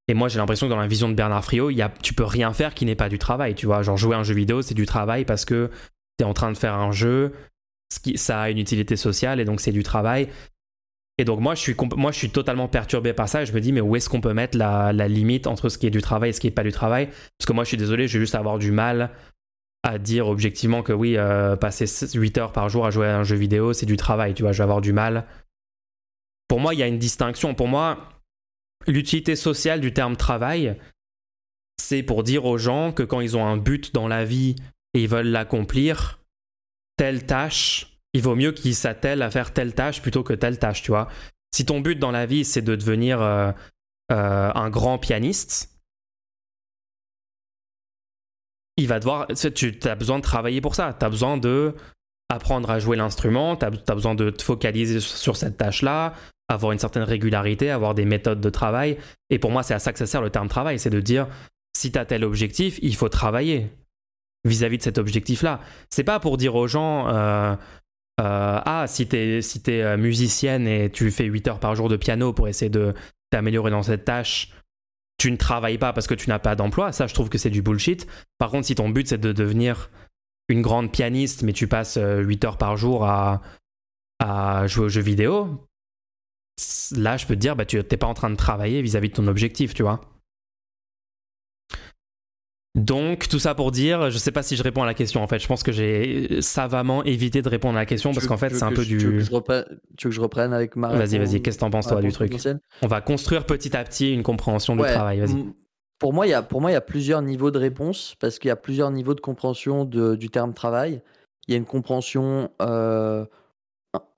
Et 0.08 0.16
moi 0.16 0.28
j'ai 0.28 0.40
l'impression 0.40 0.68
que 0.68 0.72
dans 0.72 0.80
la 0.80 0.88
vision 0.88 1.08
de 1.08 1.14
Bernard 1.14 1.46
Friot, 1.46 1.70
y 1.70 1.84
a, 1.84 1.90
tu 2.02 2.16
peux 2.16 2.24
rien 2.24 2.52
faire 2.52 2.74
qui 2.74 2.86
n'est 2.86 2.96
pas 2.96 3.10
du 3.10 3.20
travail, 3.20 3.54
tu 3.54 3.68
vois. 3.68 3.84
Genre 3.84 3.98
jouer 3.98 4.16
un 4.16 4.24
jeu 4.24 4.34
vidéo 4.34 4.64
c'est 4.64 4.74
du 4.74 4.88
travail 4.88 5.24
parce 5.24 5.46
que 5.46 5.70
t'es 6.20 6.26
en 6.26 6.34
train 6.34 6.52
de 6.52 6.58
faire 6.58 6.76
un 6.76 6.91
jeu, 6.91 7.34
ça 8.16 8.41
a 8.41 8.50
une 8.50 8.58
utilité 8.58 8.98
sociale 8.98 9.40
et 9.40 9.46
donc 9.46 9.62
c'est 9.62 9.72
du 9.72 9.84
travail. 9.84 10.28
Et 11.18 11.26
donc 11.26 11.40
moi 11.40 11.56
je, 11.56 11.62
suis 11.62 11.76
moi, 11.96 12.12
je 12.12 12.18
suis 12.18 12.30
totalement 12.30 12.68
perturbé 12.68 13.14
par 13.14 13.30
ça 13.30 13.41
et 13.41 13.46
je 13.46 13.54
me 13.54 13.62
dis, 13.62 13.72
mais 13.72 13.82
où 13.82 13.96
est-ce 13.96 14.10
qu'on 14.10 14.22
peut 14.22 14.34
mettre 14.34 14.58
la, 14.58 14.91
limite 15.08 15.48
entre 15.48 15.70
ce 15.70 15.78
qui 15.78 15.88
est 15.88 15.91
du 15.91 16.02
travail 16.02 16.30
et 16.30 16.34
ce 16.34 16.41
qui 16.41 16.48
n'est 16.48 16.52
pas 16.52 16.64
du 16.64 16.74
travail? 16.74 17.08
Parce 17.08 17.46
que 17.48 17.54
moi, 17.54 17.64
je 17.64 17.70
suis 17.70 17.78
désolé, 17.78 18.08
je 18.08 18.18
vais 18.18 18.24
juste 18.24 18.36
avoir 18.36 18.60
du 18.60 18.72
mal 18.72 19.12
à 19.84 19.98
dire 19.98 20.28
objectivement 20.28 20.84
que 20.84 20.91
oui, 20.91 21.16
euh, 21.16 21.56
passer 21.56 21.86
8 22.14 22.38
heures 22.38 22.52
par 22.52 22.68
jour 22.68 22.86
à 22.86 22.91
jouer 22.91 23.08
à 23.08 23.18
un 23.18 23.24
jeu 23.24 23.38
vidéo, 23.38 23.72
c'est 23.72 23.86
du 23.86 23.96
travail, 23.96 24.34
tu 24.34 24.44
vois, 24.44 24.52
je 24.52 24.58
vais 24.58 24.64
avoir 24.64 24.82
du 24.82 24.91
mal. 24.91 25.26
Pour 26.50 26.60
moi, 26.60 26.74
il 26.74 26.80
y 26.82 26.84
a 26.84 26.88
une 26.88 27.00
distinction. 27.00 27.56
Pour 27.56 27.70
moi, 27.70 28.10
l'utilité 28.88 29.38
sociale 29.38 29.80
du 29.80 29.94
terme 29.94 30.18
travail, 30.18 30.78
c'est 31.78 32.04
pour 32.04 32.24
dire 32.24 32.46
aux 32.46 32.58
gens 32.58 32.91
que 32.91 33.04
quand 33.04 33.22
ils 33.22 33.38
ont 33.38 33.46
un 33.46 33.56
but 33.56 33.94
dans 33.94 34.10
la 34.10 34.26
vie 34.26 34.56
et 34.94 35.03
ils 35.03 35.10
veulent 35.10 35.28
l'accomplir, 35.28 36.20
telle 36.98 37.26
tâche 37.26 37.90
il 38.14 38.22
vaut 38.22 38.36
mieux 38.36 38.52
qu'ils 38.52 38.76
s'attellent 38.76 39.22
à 39.22 39.30
faire 39.30 39.53
telle 39.53 39.74
tâche 39.74 40.02
plutôt 40.02 40.24
que 40.24 40.34
telle 40.34 40.57
tâche, 40.57 40.82
tu 40.82 40.91
vois. 40.91 41.10
Si 41.52 41.66
ton 41.66 41.80
but 41.80 41.98
dans 41.98 42.11
la 42.11 42.26
vie, 42.26 42.45
c'est 42.45 42.61
de 42.61 42.76
devenir 42.76 43.22
euh, 43.22 43.52
euh, 44.11 44.52
un 44.53 44.70
grand 44.70 44.98
pianiste, 44.98 45.80
il 48.78 48.88
va 48.88 48.99
devoir. 48.99 49.28
Tu 49.28 49.80
as 49.84 49.95
besoin 49.95 50.18
de 50.18 50.24
travailler 50.24 50.61
pour 50.61 50.76
ça. 50.76 50.95
Tu 50.98 51.06
as 51.06 51.10
besoin 51.10 51.38
de 51.38 51.74
apprendre 52.30 52.70
à 52.70 52.80
jouer 52.80 52.95
l'instrument, 52.95 53.56
tu 53.56 53.66
as, 53.66 53.95
besoin 53.95 54.14
de 54.14 54.30
te 54.30 54.44
focaliser 54.44 54.99
sur 54.99 55.36
cette 55.36 55.57
tâche-là, 55.57 56.14
avoir 56.48 56.72
une 56.72 56.80
certaine 56.80 57.02
régularité, 57.03 57.72
avoir 57.72 57.95
des 57.95 58.06
méthodes 58.06 58.40
de 58.40 58.49
travail. 58.52 58.98
Et 59.32 59.40
pour 59.40 59.49
moi, 59.49 59.64
c'est 59.64 59.74
à 59.74 59.80
ça 59.80 59.91
que 59.91 59.99
ça 59.99 60.06
sert 60.06 60.22
le 60.22 60.30
terme 60.30 60.48
travail, 60.48 60.78
c'est 60.78 60.91
de 60.91 60.99
dire 60.99 61.28
si 61.76 61.91
tu 61.91 61.98
as 61.98 62.06
tel 62.06 62.24
objectif, 62.24 62.78
il 62.84 62.95
faut 62.95 63.10
travailler 63.10 63.72
vis-à-vis 64.45 64.78
de 64.78 64.84
cet 64.84 64.98
objectif-là. 64.98 65.60
C'est 65.90 66.03
pas 66.03 66.20
pour 66.20 66.38
dire 66.38 66.56
aux 66.56 66.68
gens. 66.68 67.07
Euh, 67.10 67.56
euh, 68.20 68.60
ah, 68.66 68.86
si 68.88 69.07
t'es 69.07 69.41
si 69.41 69.61
euh, 69.70 69.95
musicienne 69.95 70.68
et 70.68 70.90
tu 70.90 71.10
fais 71.10 71.24
8 71.24 71.48
heures 71.48 71.60
par 71.60 71.76
jour 71.76 71.88
de 71.88 71.95
piano 71.95 72.34
pour 72.34 72.49
essayer 72.49 72.70
de 72.70 72.94
t'améliorer 73.30 73.72
dans 73.72 73.84
cette 73.84 74.03
tâche, 74.03 74.52
tu 75.18 75.32
ne 75.32 75.38
travailles 75.38 75.78
pas 75.78 75.94
parce 75.94 76.07
que 76.07 76.16
tu 76.16 76.30
n'as 76.30 76.40
pas 76.40 76.56
d'emploi. 76.56 76.91
Ça, 76.91 77.07
je 77.07 77.14
trouve 77.14 77.30
que 77.30 77.38
c'est 77.38 77.49
du 77.49 77.61
bullshit. 77.61 78.07
Par 78.38 78.49
contre, 78.52 78.68
si 78.68 78.76
ton 78.76 78.90
but 78.90 79.07
c'est 79.07 79.18
de 79.18 79.32
devenir 79.32 79.90
une 80.49 80.61
grande 80.61 80.91
pianiste, 80.91 81.44
mais 81.44 81.53
tu 81.53 81.68
passes 81.68 81.98
8 81.98 81.99
euh, 82.02 82.48
heures 82.48 82.57
par 82.57 82.76
jour 82.76 83.06
à, 83.06 83.41
à 84.20 84.68
jouer 84.68 84.86
aux 84.86 84.90
jeux 84.90 85.02
vidéo, 85.02 85.66
là, 86.98 87.16
je 87.16 87.26
peux 87.26 87.36
te 87.36 87.40
dire, 87.40 87.56
bah, 87.56 87.66
tu 87.66 87.78
n'es 87.78 87.84
pas 87.84 88.07
en 88.07 88.14
train 88.14 88.30
de 88.30 88.36
travailler 88.36 88.82
vis 88.82 88.98
à 88.98 88.99
-vis 88.99 89.10
de 89.10 89.14
ton 89.14 89.28
objectif, 89.28 89.74
tu 89.74 89.84
vois. 89.84 90.02
Donc, 92.76 93.28
tout 93.28 93.40
ça 93.40 93.56
pour 93.56 93.72
dire, 93.72 94.12
je 94.12 94.18
sais 94.18 94.32
pas 94.32 94.44
si 94.44 94.56
je 94.56 94.62
réponds 94.62 94.84
à 94.84 94.86
la 94.86 94.94
question 94.94 95.24
en 95.24 95.28
fait. 95.28 95.40
Je 95.40 95.48
pense 95.48 95.64
que 95.64 95.72
j'ai 95.72 96.41
savamment 96.41 97.04
évité 97.04 97.41
de 97.41 97.50
répondre 97.50 97.78
à 97.78 97.82
la 97.82 97.86
question 97.86 98.14
parce 98.14 98.28
qu'en 98.28 98.38
fait, 98.38 98.54
c'est 98.54 98.64
un 98.64 98.72
peu 98.72 98.86
du. 98.86 98.98
Tu 98.98 99.08
veux, 99.08 99.20
que 99.22 100.12
je 100.12 100.22
reprenne, 100.22 100.54
avec 100.54 100.76
ma. 100.76 100.90
Vas-y, 100.90 101.18
vas-y, 101.18 101.41
qu'est-ce 101.41 101.58
que 101.58 101.62
t'en 101.62 101.72
penses 101.72 101.88
toi 101.88 102.02
du 102.02 102.12
truc 102.12 102.36
On 102.82 102.88
va 102.88 103.02
construire 103.02 103.46
petit 103.46 103.76
à 103.76 103.84
petit 103.84 104.14
une 104.14 104.24
compréhension 104.24 104.76
du 104.76 104.84
travail, 104.84 105.20
vas-y. 105.20 105.46
Pour 105.98 106.14
moi, 106.14 106.28
il 106.28 106.30
y 106.30 106.34
a, 106.34 106.41
pour 106.41 106.62
moi, 106.62 106.72
il 106.72 106.76
y 106.76 106.78
a 106.78 106.82
plusieurs 106.82 107.22
niveaux 107.22 107.52
de 107.52 107.60
réponse 107.60 108.16
parce 108.20 108.40
qu'il 108.40 108.48
y 108.48 108.52
a 108.52 108.56
plusieurs 108.56 108.90
niveaux 108.90 109.16
de 109.16 109.20
compréhension 109.20 109.84
du 109.84 110.30
terme 110.30 110.54
travail. 110.54 111.02
Il 111.48 111.52
y 111.52 111.56
a 111.56 111.58
une 111.58 111.66
compréhension 111.66 112.52
euh, 112.62 113.26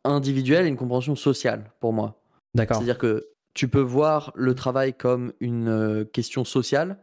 individuelle 0.04 0.66
et 0.66 0.70
une 0.70 0.78
compréhension 0.78 1.16
sociale 1.16 1.72
pour 1.80 1.94
moi. 1.94 2.22
D'accord. 2.54 2.78
C'est-à-dire 2.78 2.98
que 2.98 3.30
tu 3.54 3.68
peux 3.68 3.82
voir 3.82 4.32
le 4.36 4.54
travail 4.54 4.94
comme 4.94 5.34
une 5.40 5.70
euh, 5.70 6.04
question 6.04 6.44
sociale 6.44 6.98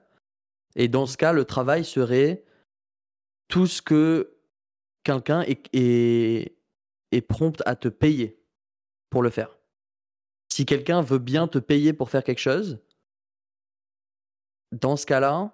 et 0.76 0.88
dans 0.88 1.06
ce 1.06 1.16
cas, 1.16 1.32
le 1.32 1.44
travail 1.44 1.84
serait 1.84 2.44
tout 3.48 3.66
ce 3.66 3.82
que 3.82 4.36
quelqu'un 5.02 5.42
est, 5.42 6.54
est, 7.12 7.20
prompt 7.22 7.62
à 7.66 7.76
te 7.76 7.88
payer 7.88 8.40
pour 9.10 9.22
le 9.22 9.30
faire. 9.30 9.58
Si 10.52 10.66
quelqu'un 10.66 11.02
veut 11.02 11.18
bien 11.18 11.48
te 11.48 11.58
payer 11.58 11.92
pour 11.92 12.10
faire 12.10 12.24
quelque 12.24 12.40
chose, 12.40 12.78
dans 14.72 14.96
ce 14.96 15.06
cas-là, 15.06 15.52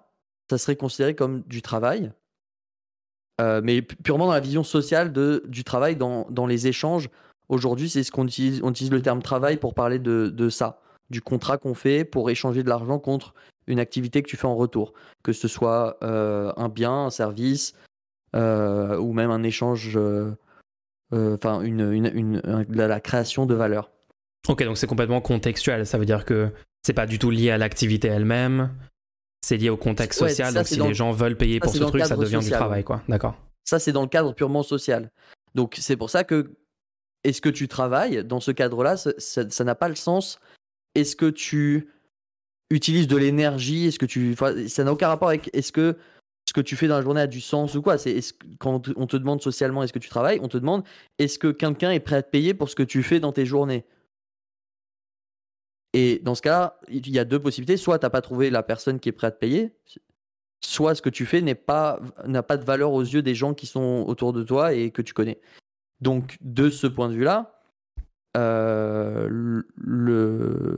ça 0.49 0.57
serait 0.57 0.75
considéré 0.75 1.15
comme 1.15 1.41
du 1.43 1.61
travail, 1.61 2.11
euh, 3.41 3.61
mais 3.63 3.81
purement 3.81 4.27
dans 4.27 4.33
la 4.33 4.39
vision 4.39 4.63
sociale 4.63 5.13
du 5.45 5.63
travail, 5.63 5.95
dans, 5.95 6.47
les 6.47 6.67
échanges. 6.67 7.09
Aujourd'hui, 7.47 7.89
c'est 7.89 8.03
ce 8.03 8.11
qu'on 8.11 8.27
utilise, 8.27 8.61
le 8.61 9.01
terme 9.01 9.21
travail 9.21 9.57
pour 9.57 9.73
parler 9.73 9.99
de 9.99 10.49
ça, 10.49 10.81
du 11.09 11.21
contrat 11.21 11.57
qu'on 11.57 11.73
fait 11.73 12.03
pour 12.03 12.29
échanger 12.29 12.63
de 12.63 12.69
l'argent 12.69 12.99
contre 12.99 13.33
une 13.67 13.79
activité 13.79 14.21
que 14.21 14.27
tu 14.27 14.37
fais 14.37 14.47
en 14.47 14.55
retour, 14.55 14.93
que 15.23 15.33
ce 15.33 15.47
soit 15.47 15.97
euh, 16.03 16.51
un 16.57 16.69
bien, 16.69 17.05
un 17.05 17.09
service 17.09 17.73
euh, 18.35 18.97
ou 18.97 19.13
même 19.13 19.31
un 19.31 19.43
échange, 19.43 19.97
euh, 19.97 20.35
enfin 21.11 21.61
une, 21.61 21.91
une, 21.91 22.41
la 22.69 22.99
création 22.99 23.45
de 23.45 23.55
valeur. 23.55 23.91
Ok, 24.47 24.63
donc 24.63 24.77
c'est 24.77 24.87
complètement 24.87 25.21
contextuel. 25.21 25.85
Ça 25.85 25.97
veut 25.97 26.05
dire 26.05 26.25
que 26.25 26.51
c'est 26.83 26.93
pas 26.93 27.07
du 27.07 27.17
tout 27.17 27.31
lié 27.31 27.49
à 27.51 27.57
l'activité 27.57 28.07
elle-même. 28.07 28.71
C'est 29.41 29.57
lié 29.57 29.69
au 29.69 29.77
contexte 29.77 30.19
social. 30.19 30.53
donc 30.53 30.67
si 30.67 30.79
les 30.79 30.93
gens 30.93 31.11
veulent 31.11 31.37
payer 31.37 31.59
pour 31.59 31.73
ce 31.73 31.83
truc, 31.83 32.05
ça 32.05 32.15
devient 32.15 32.39
du 32.41 32.49
travail, 32.49 32.83
quoi. 32.83 33.01
D'accord. 33.07 33.35
Ça, 33.63 33.79
c'est 33.79 33.91
dans 33.91 34.03
le 34.03 34.07
cadre 34.07 34.33
purement 34.33 34.63
social. 34.63 35.11
Donc 35.55 35.77
c'est 35.79 35.95
pour 35.95 36.09
ça 36.09 36.23
que 36.23 36.55
est-ce 37.23 37.41
que 37.41 37.49
tu 37.49 37.67
travailles 37.67 38.23
dans 38.23 38.39
ce 38.39 38.51
cadre-là? 38.51 38.97
Ça 38.97 39.63
n'a 39.63 39.75
pas 39.75 39.89
le 39.89 39.95
sens. 39.95 40.39
Est-ce 40.93 41.15
que 41.15 41.29
tu 41.29 41.89
utilise 42.69 43.07
de 43.07 43.17
l'énergie 43.17 43.87
Est-ce 43.87 43.99
que 43.99 44.05
tu, 44.05 44.35
ça 44.67 44.83
n'a 44.83 44.91
aucun 44.91 45.07
rapport 45.07 45.29
avec 45.29 45.49
est-ce 45.53 45.71
que 45.71 45.97
ce 46.47 46.53
que 46.53 46.61
tu 46.61 46.75
fais 46.75 46.87
dans 46.87 46.97
la 46.97 47.01
journée 47.01 47.21
a 47.21 47.27
du 47.27 47.41
sens 47.41 47.75
ou 47.75 47.81
quoi? 47.81 47.97
C'est 47.97 48.19
quand 48.59 48.89
on 48.95 49.07
te 49.07 49.17
demande 49.17 49.41
socialement 49.41 49.83
est-ce 49.83 49.93
que 49.93 49.99
tu 49.99 50.09
travailles, 50.09 50.39
on 50.41 50.47
te 50.47 50.57
demande 50.57 50.83
est-ce 51.17 51.39
que 51.39 51.47
quelqu'un 51.47 51.91
est 51.91 51.99
prêt 51.99 52.17
à 52.17 52.23
te 52.23 52.29
payer 52.29 52.53
pour 52.53 52.69
ce 52.69 52.75
que 52.75 52.83
tu 52.83 53.03
fais 53.03 53.19
dans 53.19 53.31
tes 53.31 53.45
journées? 53.45 53.85
Et 55.93 56.19
dans 56.19 56.35
ce 56.35 56.41
cas, 56.41 56.77
il 56.89 57.09
y 57.09 57.19
a 57.19 57.23
deux 57.23 57.39
possibilités. 57.39 57.77
Soit 57.77 57.99
tu 57.99 58.05
n'as 58.05 58.09
pas 58.09 58.21
trouvé 58.21 58.49
la 58.49 58.63
personne 58.63 58.99
qui 58.99 59.09
est 59.09 59.13
prête 59.13 59.29
à 59.29 59.31
te 59.31 59.39
payer, 59.39 59.71
soit 60.59 60.93
ce 60.93 61.01
que 61.01 61.09
tu 61.09 61.25
fais 61.25 61.41
n'est 61.41 61.55
pas 61.55 61.99
n'a 62.25 62.43
pas 62.43 62.57
de 62.57 62.65
valeur 62.65 62.91
aux 62.91 63.01
yeux 63.01 63.21
des 63.21 63.33
gens 63.33 63.53
qui 63.53 63.65
sont 63.65 64.03
autour 64.05 64.33
de 64.33 64.43
toi 64.43 64.73
et 64.73 64.91
que 64.91 65.01
tu 65.01 65.13
connais. 65.13 65.39
Donc 66.01 66.37
de 66.41 66.69
ce 66.69 66.87
point 66.87 67.09
de 67.09 67.13
vue-là, 67.13 67.54
euh, 68.35 69.61
le, 69.75 70.77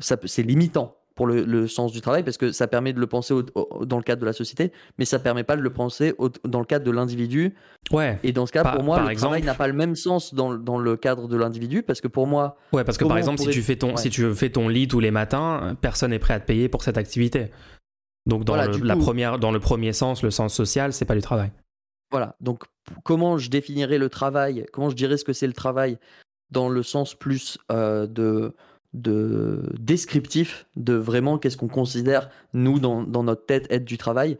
c'est 0.00 0.42
limitant 0.42 0.96
pour 1.14 1.26
le, 1.26 1.66
sens 1.66 1.90
du 1.90 2.00
travail 2.00 2.22
parce 2.22 2.36
que 2.36 2.52
ça 2.52 2.68
permet 2.68 2.92
de 2.92 3.00
le 3.00 3.08
penser 3.08 3.34
dans 3.82 3.96
le 3.96 4.04
cadre 4.04 4.20
de 4.20 4.26
la 4.26 4.32
société, 4.32 4.70
mais 4.98 5.04
ça 5.04 5.18
permet 5.18 5.42
pas 5.42 5.56
de 5.56 5.62
le 5.62 5.72
penser 5.72 6.14
dans 6.44 6.60
le 6.60 6.64
cadre 6.64 6.84
de 6.84 6.92
l'individu. 6.92 7.56
Ouais. 7.90 8.20
Et 8.22 8.30
dans 8.30 8.46
ce 8.46 8.52
cas, 8.52 8.64
pour 8.64 8.84
moi, 8.84 9.00
le 9.00 9.16
travail 9.16 9.42
n'a 9.42 9.54
pas 9.54 9.66
le 9.66 9.72
même 9.72 9.96
sens 9.96 10.32
dans, 10.32 10.54
dans 10.54 10.78
le 10.78 10.96
cadre 10.96 11.26
de 11.26 11.36
l'individu 11.36 11.82
parce 11.82 12.00
que 12.00 12.06
pour 12.06 12.28
moi. 12.28 12.56
Ouais, 12.72 12.84
parce 12.84 12.98
que 12.98 13.04
par 13.04 13.18
exemple, 13.18 13.40
si 13.40 13.48
tu 13.48 13.62
fais 13.62 13.74
ton 13.74 13.96
si 13.96 14.10
tu 14.10 14.32
fais 14.34 14.50
ton 14.50 14.68
lit 14.68 14.86
tous 14.86 15.00
les 15.00 15.10
matins, 15.10 15.76
personne 15.80 16.10
n'est 16.10 16.20
prêt 16.20 16.34
à 16.34 16.40
te 16.40 16.46
payer 16.46 16.68
pour 16.68 16.84
cette 16.84 16.98
activité. 16.98 17.50
Donc 18.26 18.44
dans 18.44 18.54
le, 18.54 18.78
la 18.84 18.94
première 18.94 19.40
dans 19.40 19.50
le 19.50 19.58
premier 19.58 19.92
sens, 19.92 20.22
le 20.22 20.30
sens 20.30 20.54
social, 20.54 20.92
c'est 20.92 21.04
pas 21.04 21.16
du 21.16 21.22
travail. 21.22 21.50
Voilà. 22.12 22.36
Donc 22.40 22.62
comment 23.02 23.38
je 23.38 23.50
définirais 23.50 23.98
le 23.98 24.08
travail? 24.08 24.66
Comment 24.72 24.88
je 24.88 24.96
dirais 24.96 25.16
ce 25.16 25.24
que 25.24 25.32
c'est 25.32 25.48
le 25.48 25.52
travail? 25.52 25.98
Dans 26.50 26.68
le 26.68 26.82
sens 26.82 27.14
plus 27.14 27.58
euh, 27.70 28.06
de 28.06 28.54
de 28.94 29.62
descriptif 29.78 30.66
de 30.76 30.94
vraiment 30.94 31.38
qu'est-ce 31.38 31.56
qu'on 31.56 31.68
considère, 31.68 32.30
nous, 32.52 32.78
dans, 32.78 33.04
notre 33.04 33.44
tête, 33.46 33.66
être 33.70 33.84
du 33.84 33.98
travail, 33.98 34.38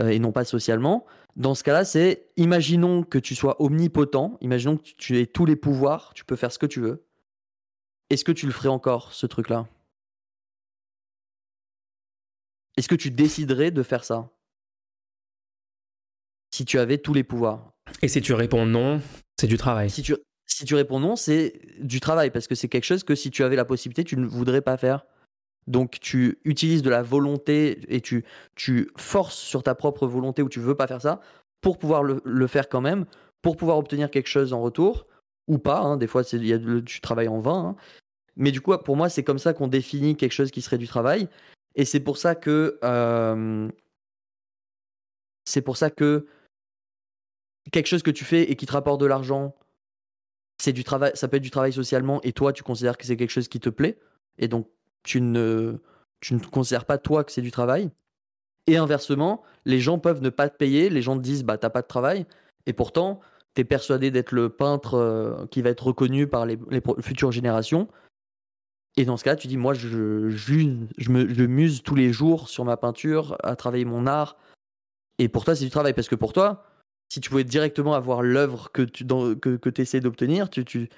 euh, 0.00 0.08
et 0.08 0.18
non 0.18 0.32
pas 0.32 0.44
socialement. 0.44 1.06
Dans 1.36 1.54
ce 1.54 1.64
cas-là, 1.64 1.84
c'est 1.84 2.28
imaginons 2.36 3.02
que 3.02 3.18
tu 3.18 3.34
sois 3.34 3.60
omnipotent, 3.62 4.36
imaginons 4.40 4.76
que 4.76 4.82
tu, 4.82 5.18
aies 5.18 5.26
tous 5.26 5.46
les 5.46 5.56
pouvoirs, 5.56 6.12
tu 6.14 6.24
peux 6.24 6.36
faire 6.36 6.52
ce 6.52 6.58
que 6.58 6.66
tu 6.66 6.80
veux. 6.80 7.04
Est-ce 8.10 8.24
que 8.24 8.32
tu 8.32 8.46
le 8.46 8.52
ferais 8.52 8.68
encore, 8.68 9.12
ce 9.12 9.26
truc-là? 9.26 9.66
Est-ce 12.76 12.88
que 12.88 12.94
tu 12.94 13.10
déciderais 13.10 13.70
de 13.70 13.82
faire 13.82 14.04
ça? 14.04 14.30
Si 16.52 16.64
tu 16.64 16.78
avais 16.78 16.98
tous 16.98 17.14
les 17.14 17.22
pouvoirs. 17.22 17.72
Et 18.02 18.08
si 18.08 18.20
tu 18.20 18.32
réponds 18.32 18.66
non, 18.66 19.00
c'est 19.38 19.46
du 19.46 19.56
travail. 19.56 19.90
Si 19.90 20.02
tu, 20.02 20.16
si 20.52 20.64
tu 20.64 20.74
réponds 20.74 21.00
non, 21.00 21.16
c'est 21.16 21.60
du 21.80 22.00
travail 22.00 22.30
parce 22.30 22.46
que 22.46 22.54
c'est 22.54 22.68
quelque 22.68 22.84
chose 22.84 23.04
que 23.04 23.14
si 23.14 23.30
tu 23.30 23.44
avais 23.44 23.56
la 23.56 23.64
possibilité, 23.64 24.04
tu 24.04 24.16
ne 24.16 24.26
voudrais 24.26 24.60
pas 24.60 24.76
faire. 24.76 25.06
Donc 25.66 26.00
tu 26.00 26.38
utilises 26.44 26.82
de 26.82 26.90
la 26.90 27.02
volonté 27.02 27.80
et 27.88 28.00
tu, 28.00 28.24
tu 28.56 28.90
forces 28.96 29.36
sur 29.36 29.62
ta 29.62 29.74
propre 29.74 30.06
volonté 30.06 30.42
où 30.42 30.48
tu 30.48 30.60
veux 30.60 30.74
pas 30.74 30.86
faire 30.86 31.00
ça 31.00 31.20
pour 31.60 31.78
pouvoir 31.78 32.02
le, 32.02 32.46
faire 32.46 32.68
quand 32.68 32.80
même, 32.80 33.06
pour 33.42 33.56
pouvoir 33.56 33.78
obtenir 33.78 34.10
quelque 34.10 34.26
chose 34.26 34.52
en 34.52 34.60
retour 34.60 35.06
ou 35.46 35.58
pas. 35.58 35.80
Hein. 35.80 35.96
Des 35.96 36.06
fois, 36.06 36.22
y 36.32 36.52
a, 36.52 36.58
tu 36.84 37.00
travailles 37.00 37.28
en 37.28 37.38
vain. 37.38 37.68
Hein. 37.68 37.76
Mais 38.36 38.50
du 38.50 38.60
coup, 38.60 38.76
pour 38.78 38.96
moi, 38.96 39.08
c'est 39.08 39.22
comme 39.22 39.38
ça 39.38 39.52
qu'on 39.52 39.68
définit 39.68 40.16
quelque 40.16 40.32
chose 40.32 40.50
qui 40.50 40.62
serait 40.62 40.78
du 40.78 40.88
travail. 40.88 41.28
Et 41.76 41.84
c'est 41.84 42.00
pour 42.00 42.16
ça 42.16 42.34
que 42.34 42.78
euh, 42.82 43.68
c'est 45.44 45.62
pour 45.62 45.76
ça 45.76 45.90
que 45.90 46.26
quelque 47.70 47.86
chose 47.86 48.02
que 48.02 48.10
tu 48.10 48.24
fais 48.24 48.50
et 48.50 48.56
qui 48.56 48.66
te 48.66 48.72
rapporte 48.72 49.00
de 49.00 49.06
l'argent 49.06 49.54
c'est 50.60 50.72
du 50.74 50.84
travail, 50.84 51.12
ça 51.14 51.26
peut 51.26 51.38
être 51.38 51.42
du 51.42 51.50
travail 51.50 51.72
socialement 51.72 52.20
et 52.22 52.32
toi 52.32 52.52
tu 52.52 52.62
considères 52.62 52.98
que 52.98 53.06
c'est 53.06 53.16
quelque 53.16 53.30
chose 53.30 53.48
qui 53.48 53.60
te 53.60 53.70
plaît 53.70 53.98
et 54.38 54.46
donc 54.46 54.68
tu 55.02 55.22
ne, 55.22 55.78
tu 56.20 56.34
ne 56.34 56.38
considères 56.38 56.84
pas 56.84 56.98
toi 56.98 57.24
que 57.24 57.32
c'est 57.32 57.40
du 57.40 57.50
travail. 57.50 57.90
Et 58.66 58.76
inversement, 58.76 59.42
les 59.64 59.80
gens 59.80 59.98
peuvent 59.98 60.20
ne 60.20 60.28
pas 60.28 60.50
te 60.50 60.56
payer, 60.56 60.90
les 60.90 61.00
gens 61.00 61.16
te 61.16 61.22
disent 61.22 61.44
bah 61.44 61.56
t'as 61.56 61.70
pas 61.70 61.80
de 61.80 61.86
travail 61.86 62.26
et 62.66 62.74
pourtant 62.74 63.20
tu 63.54 63.62
es 63.62 63.64
persuadé 63.64 64.10
d'être 64.10 64.32
le 64.32 64.50
peintre 64.50 64.94
euh, 64.94 65.46
qui 65.50 65.62
va 65.62 65.70
être 65.70 65.86
reconnu 65.86 66.26
par 66.26 66.44
les, 66.44 66.58
futures 67.00 67.32
générations. 67.32 67.88
Et 68.98 69.06
dans 69.06 69.16
ce 69.16 69.24
cas, 69.24 69.36
tu 69.36 69.48
dis 69.48 69.56
moi 69.56 69.72
je, 69.72 70.28
je, 70.28 71.10
me, 71.10 71.32
je 71.32 71.44
muse 71.44 71.82
tous 71.82 71.94
les 71.94 72.12
jours 72.12 72.50
sur 72.50 72.66
ma 72.66 72.76
peinture, 72.76 73.38
à 73.42 73.56
travailler 73.56 73.86
mon 73.86 74.06
art. 74.06 74.36
Et 75.18 75.28
pour 75.28 75.44
toi, 75.46 75.56
c'est 75.56 75.64
du 75.64 75.70
travail 75.70 75.94
parce 75.94 76.08
que 76.08 76.16
pour 76.16 76.34
toi, 76.34 76.64
si 77.12 77.20
tu 77.20 77.28
pouvais 77.28 77.44
directement 77.44 77.94
avoir 77.94 78.22
l'œuvre 78.22 78.70
que 78.72 78.82
tu 78.82 79.04
que, 79.06 79.56
que 79.56 79.80
essaies 79.82 80.00
d'obtenir, 80.00 80.48
tu, 80.48 80.64
tu. 80.64 80.88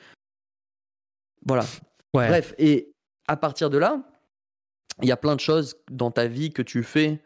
Voilà. 1.47 1.64
Bref, 2.12 2.55
et 2.59 2.93
à 3.26 3.36
partir 3.36 3.70
de 3.70 3.78
là, 3.78 4.02
il 5.01 5.09
y 5.09 5.12
a 5.12 5.16
plein 5.16 5.34
de 5.34 5.40
choses 5.40 5.76
dans 5.90 6.10
ta 6.10 6.26
vie 6.26 6.52
que 6.52 6.62
tu 6.62 6.82
fais 6.82 7.20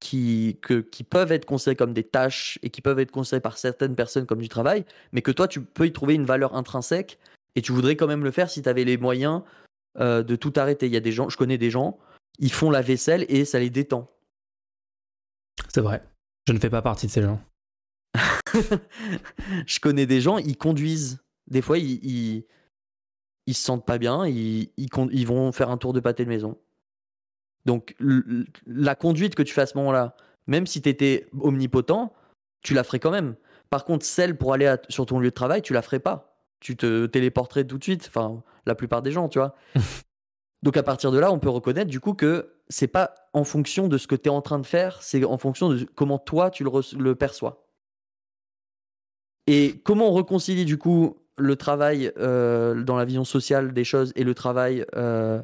qui, 0.00 0.58
que, 0.62 0.80
qui 0.80 1.04
peuvent 1.04 1.32
être 1.32 1.44
considérées 1.44 1.76
comme 1.76 1.92
des 1.92 2.04
tâches 2.04 2.58
et 2.62 2.70
qui 2.70 2.80
peuvent 2.80 2.98
être 2.98 3.10
considérées 3.10 3.42
par 3.42 3.58
certaines 3.58 3.94
personnes 3.94 4.26
comme 4.26 4.40
du 4.40 4.48
travail, 4.48 4.84
mais 5.12 5.22
que 5.22 5.30
toi, 5.30 5.46
tu 5.46 5.62
peux 5.62 5.86
y 5.86 5.92
trouver 5.92 6.14
une 6.14 6.24
valeur 6.24 6.54
intrinsèque 6.54 7.18
et 7.54 7.62
tu 7.62 7.72
voudrais 7.72 7.96
quand 7.96 8.06
même 8.06 8.24
le 8.24 8.30
faire 8.30 8.50
si 8.50 8.62
tu 8.62 8.68
avais 8.68 8.84
les 8.84 8.96
moyens 8.96 9.42
euh, 9.98 10.22
de 10.22 10.36
tout 10.36 10.52
arrêter. 10.56 10.86
Il 10.86 10.92
y 10.92 10.96
a 10.96 11.00
des 11.00 11.12
gens, 11.12 11.28
je 11.28 11.36
connais 11.36 11.58
des 11.58 11.70
gens, 11.70 11.98
ils 12.38 12.52
font 12.52 12.70
la 12.70 12.82
vaisselle 12.82 13.26
et 13.28 13.44
ça 13.44 13.58
les 13.58 13.70
détend. 13.70 14.10
C'est 15.68 15.80
vrai. 15.80 16.02
Je 16.46 16.52
ne 16.52 16.58
fais 16.58 16.70
pas 16.70 16.82
partie 16.82 17.06
de 17.06 17.12
ces 17.12 17.22
gens. 17.22 17.40
je 19.66 19.80
connais 19.80 20.06
des 20.06 20.20
gens, 20.20 20.38
ils 20.38 20.56
conduisent. 20.56 21.18
Des 21.48 21.62
fois, 21.62 21.78
ils, 21.78 22.44
ils, 23.46 23.54
se 23.54 23.62
sentent 23.62 23.86
pas 23.86 23.98
bien, 23.98 24.26
ils, 24.26 24.70
ils, 24.76 25.26
vont 25.26 25.52
faire 25.52 25.70
un 25.70 25.76
tour 25.76 25.92
de 25.92 26.00
pâté 26.00 26.24
de 26.24 26.28
maison. 26.28 26.58
Donc, 27.64 27.96
la 28.66 28.94
conduite 28.94 29.34
que 29.34 29.42
tu 29.42 29.52
fais 29.52 29.62
à 29.62 29.66
ce 29.66 29.76
moment-là, 29.78 30.16
même 30.46 30.66
si 30.66 30.82
tu 30.82 30.88
étais 30.88 31.28
omnipotent, 31.40 32.12
tu 32.62 32.74
la 32.74 32.84
ferais 32.84 32.98
quand 32.98 33.10
même. 33.10 33.36
Par 33.70 33.84
contre, 33.84 34.04
celle 34.04 34.36
pour 34.36 34.52
aller 34.52 34.74
sur 34.88 35.06
ton 35.06 35.18
lieu 35.18 35.30
de 35.30 35.34
travail, 35.34 35.62
tu 35.62 35.72
la 35.72 35.82
ferais 35.82 35.98
pas. 35.98 36.40
Tu 36.60 36.76
te 36.76 37.06
téléporterais 37.06 37.64
tout 37.64 37.78
de 37.78 37.82
suite. 37.82 38.06
Enfin, 38.08 38.42
la 38.64 38.74
plupart 38.74 39.02
des 39.02 39.12
gens, 39.12 39.28
tu 39.28 39.38
vois. 39.38 39.54
Donc, 40.62 40.76
à 40.76 40.82
partir 40.82 41.12
de 41.12 41.18
là, 41.18 41.30
on 41.32 41.38
peut 41.38 41.50
reconnaître 41.50 41.90
du 41.90 42.00
coup 42.00 42.14
que 42.14 42.56
c'est 42.68 42.88
pas 42.88 43.14
en 43.32 43.44
fonction 43.44 43.88
de 43.88 43.98
ce 43.98 44.06
que 44.06 44.14
tu 44.16 44.28
es 44.28 44.32
en 44.32 44.42
train 44.42 44.58
de 44.58 44.66
faire, 44.66 45.02
c'est 45.02 45.24
en 45.24 45.38
fonction 45.38 45.68
de 45.68 45.84
comment 45.94 46.18
toi 46.18 46.50
tu 46.50 46.64
le 46.64 47.14
perçois. 47.14 47.65
Et 49.46 49.80
comment 49.84 50.10
on 50.10 50.14
réconcilie 50.14 50.64
du 50.64 50.78
coup 50.78 51.16
le 51.38 51.56
travail 51.56 52.12
euh, 52.18 52.82
dans 52.82 52.96
la 52.96 53.04
vision 53.04 53.24
sociale 53.24 53.72
des 53.72 53.84
choses 53.84 54.12
et 54.16 54.24
le 54.24 54.34
travail 54.34 54.84
euh, 54.96 55.40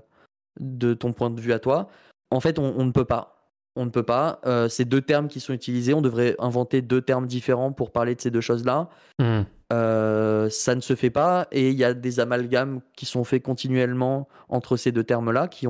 de 0.58 0.94
ton 0.94 1.12
point 1.12 1.30
de 1.30 1.40
vue 1.40 1.52
à 1.52 1.58
toi? 1.58 1.88
En 2.30 2.40
fait, 2.40 2.58
on, 2.58 2.84
ne 2.84 2.92
peut 2.92 3.04
pas. 3.04 3.52
On 3.76 3.84
ne 3.84 3.90
peut 3.90 4.02
pas. 4.02 4.40
Euh, 4.46 4.68
c'est 4.68 4.86
deux 4.86 5.02
termes 5.02 5.28
qui 5.28 5.38
sont 5.38 5.52
utilisés. 5.52 5.94
On 5.94 6.00
devrait 6.00 6.34
inventer 6.38 6.82
deux 6.82 7.02
termes 7.02 7.26
différents 7.26 7.72
pour 7.72 7.92
parler 7.92 8.14
de 8.14 8.20
ces 8.20 8.30
deux 8.30 8.40
choses-là. 8.40 8.88
Hmm. 9.18 9.42
ça 9.70 10.74
ne 10.74 10.80
se 10.80 10.94
fait 10.94 11.10
pas 11.10 11.46
et 11.52 11.70
il 11.70 11.76
y 11.78 11.84
a 11.84 11.94
des 11.94 12.20
amalgames 12.20 12.80
qui 12.96 13.06
sont 13.06 13.24
faits 13.24 13.42
continuellement 13.42 14.28
entre 14.48 14.76
ces 14.76 14.92
deux 14.92 15.04
termes-là, 15.04 15.48
qui, 15.48 15.66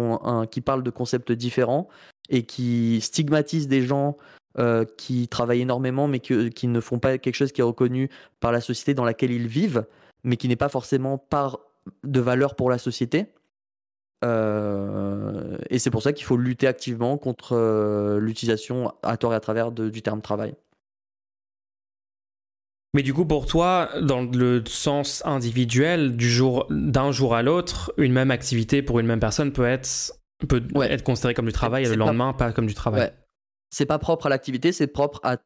qui 0.50 0.60
parlent 0.60 0.82
de 0.82 0.90
concepts 0.90 1.32
différents 1.32 1.88
et 2.28 2.44
qui 2.44 3.00
stigmatisent 3.00 3.68
des 3.68 3.82
gens 3.82 4.16
euh, 4.58 4.84
qui 4.98 5.28
travaillent 5.28 5.62
énormément, 5.62 6.08
mais 6.08 6.20
qui 6.20 6.68
ne 6.68 6.80
font 6.80 6.98
pas 6.98 7.16
quelque 7.16 7.34
chose 7.34 7.52
qui 7.52 7.62
est 7.62 7.64
reconnu 7.64 8.10
par 8.38 8.52
la 8.52 8.60
société 8.60 8.92
dans 8.92 9.04
laquelle 9.04 9.30
ils 9.30 9.46
vivent, 9.46 9.86
mais 10.24 10.36
qui 10.36 10.46
n'est 10.46 10.56
pas 10.56 10.68
forcément 10.68 11.16
part 11.16 11.58
de 12.04 12.20
valeur 12.20 12.54
pour 12.54 12.68
la 12.68 12.76
société. 12.76 13.28
Euh, 14.24 15.56
et 15.70 15.78
c'est 15.78 15.90
pour 15.90 16.02
ça 16.02 16.12
qu'il 16.12 16.26
faut 16.26 16.36
lutter 16.36 16.66
activement 16.66 17.16
contre 17.16 17.56
euh, 17.56 18.20
l'utilisation 18.20 18.92
à 19.02 19.16
tort 19.16 19.32
et 19.32 19.36
à 19.36 19.40
travers 19.40 19.72
du 19.72 20.02
terme 20.02 20.20
travail. 20.20 20.54
Mais 22.92 23.02
du 23.02 23.14
coup, 23.14 23.24
pour 23.24 23.46
toi, 23.46 23.88
dans 24.02 24.20
le 24.20 24.62
sens 24.66 25.22
individuel, 25.24 26.14
du 26.14 26.30
jour 26.30 26.66
d'un 26.68 27.10
jour 27.10 27.34
à 27.34 27.42
l'autre, 27.42 27.90
une 27.96 28.12
même 28.12 28.30
activité 28.30 28.82
pour 28.82 29.00
une 29.00 29.06
même 29.06 29.20
personne 29.20 29.50
peut 29.50 29.64
être 29.64 30.12
peut 30.46 30.62
être 30.82 31.04
considérée 31.04 31.32
comme 31.32 31.46
du 31.46 31.52
travail 31.52 31.84
et 31.84 31.88
le 31.88 31.94
lendemain 31.94 32.34
pas, 32.34 32.52
comme 32.52 32.66
du 32.66 32.74
travail 32.74 33.12
c'est 33.72 33.86
pas 33.86 33.98
propre 33.98 34.26
à 34.26 34.28
l'activité, 34.28 34.70
c'est 34.70 34.86
propre 34.86 35.18
à 35.24 35.38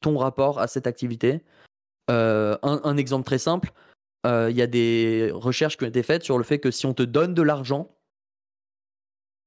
ton 0.00 0.16
rapport 0.16 0.60
à 0.60 0.66
cette 0.66 0.86
activité. 0.86 1.44
Euh, 2.10 2.56
un, 2.62 2.96
exemple 2.96 3.26
très 3.26 3.38
simple, 3.38 3.72
euh, 4.26 4.48
il 4.50 4.56
y 4.56 4.62
a 4.62 4.66
des 4.66 5.30
recherches 5.34 5.76
qui 5.76 5.84
ont 5.84 5.88
été 5.88 6.02
faites 6.02 6.22
sur 6.22 6.38
le 6.38 6.44
fait 6.44 6.58
que 6.58 6.70
si 6.70 6.86
on 6.86 6.94
te 6.94 7.02
donne 7.02 7.34
de 7.34 7.42
l'argent 7.42 7.94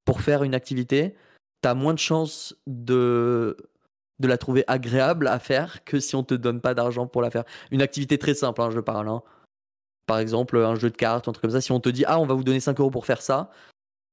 pour 0.05 0.21
faire 0.21 0.43
une 0.43 0.53
activité, 0.53 1.15
tu 1.63 1.73
moins 1.73 1.93
de 1.93 1.99
chances 1.99 2.55
de, 2.67 3.57
de 4.19 4.27
la 4.27 4.37
trouver 4.37 4.63
agréable 4.67 5.27
à 5.27 5.39
faire 5.39 5.83
que 5.83 5.99
si 5.99 6.15
on 6.15 6.23
te 6.23 6.33
donne 6.33 6.61
pas 6.61 6.73
d'argent 6.73 7.07
pour 7.07 7.21
la 7.21 7.31
faire. 7.31 7.45
Une 7.71 7.81
activité 7.81 8.17
très 8.17 8.33
simple, 8.33 8.61
hein, 8.61 8.71
je 8.71 8.79
parle. 8.79 9.07
Hein. 9.07 9.23
Par 10.05 10.19
exemple, 10.19 10.57
un 10.57 10.75
jeu 10.75 10.89
de 10.89 10.97
cartes, 10.97 11.27
un 11.27 11.31
truc 11.31 11.43
comme 11.43 11.51
ça. 11.51 11.61
Si 11.61 11.71
on 11.71 11.79
te 11.79 11.89
dit, 11.89 12.03
ah, 12.05 12.19
on 12.19 12.25
va 12.25 12.33
vous 12.33 12.43
donner 12.43 12.59
5 12.59 12.79
euros 12.79 12.91
pour 12.91 13.05
faire 13.05 13.21
ça, 13.21 13.51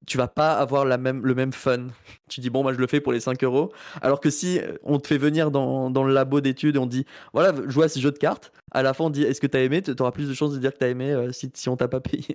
tu 0.07 0.16
vas 0.16 0.29
pas 0.29 0.55
avoir 0.55 0.85
la 0.85 0.99
même, 0.99 1.25
le 1.25 1.35
même 1.35 1.53
fun. 1.53 1.89
Tu 2.29 2.41
dis, 2.41 2.51
bon, 2.51 2.62
moi 2.62 2.75
je 2.75 2.79
le 2.79 2.87
fais 2.87 3.01
pour 3.01 3.12
les 3.12 3.20
5 3.20 3.43
euros. 3.45 3.73
Alors 4.03 4.20
que 4.20 4.29
si 4.29 4.61
on 4.83 4.99
te 4.99 5.07
fait 5.07 5.16
venir 5.16 5.51
dans, 5.51 5.91
dans 5.91 6.05
le 6.05 6.12
labo 6.12 6.43
d'études 6.43 6.77
et 6.77 6.79
on 6.79 6.87
dit, 6.87 7.07
voilà, 7.33 7.55
joue 7.69 7.83
à 7.83 7.89
ces 7.89 8.01
jeux 8.01 8.12
de 8.12 8.19
cartes, 8.19 8.53
à 8.70 8.83
la 8.83 8.93
fin 8.93 9.05
on 9.05 9.11
dit, 9.11 9.23
est-ce 9.23 9.41
que 9.41 9.47
tu 9.47 9.57
as 9.57 9.62
aimé? 9.62 9.81
Tu 9.81 9.95
auras 9.99 10.12
plus 10.12 10.29
de 10.29 10.35
chances 10.35 10.53
de 10.53 10.59
dire 10.59 10.73
que 10.73 10.79
tu 10.79 10.85
as 10.85 10.89
aimé 10.89 11.11
euh, 11.12 11.33
si, 11.33 11.51
si 11.55 11.69
on 11.70 11.77
t'a 11.77 11.89
pas 11.89 12.01
payé. 12.01 12.27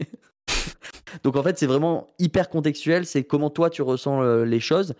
Donc 1.23 1.35
en 1.35 1.44
fait, 1.44 1.57
c'est 1.60 1.68
vraiment 1.68 2.14
hyper 2.18 2.49
contextuel, 2.49 3.06
c'est 3.06 3.23
comment 3.23 3.49
toi 3.52 3.69
tu 3.69 3.84
ressens 3.84 4.23
euh, 4.23 4.45
les 4.45 4.60
choses. 4.60 4.95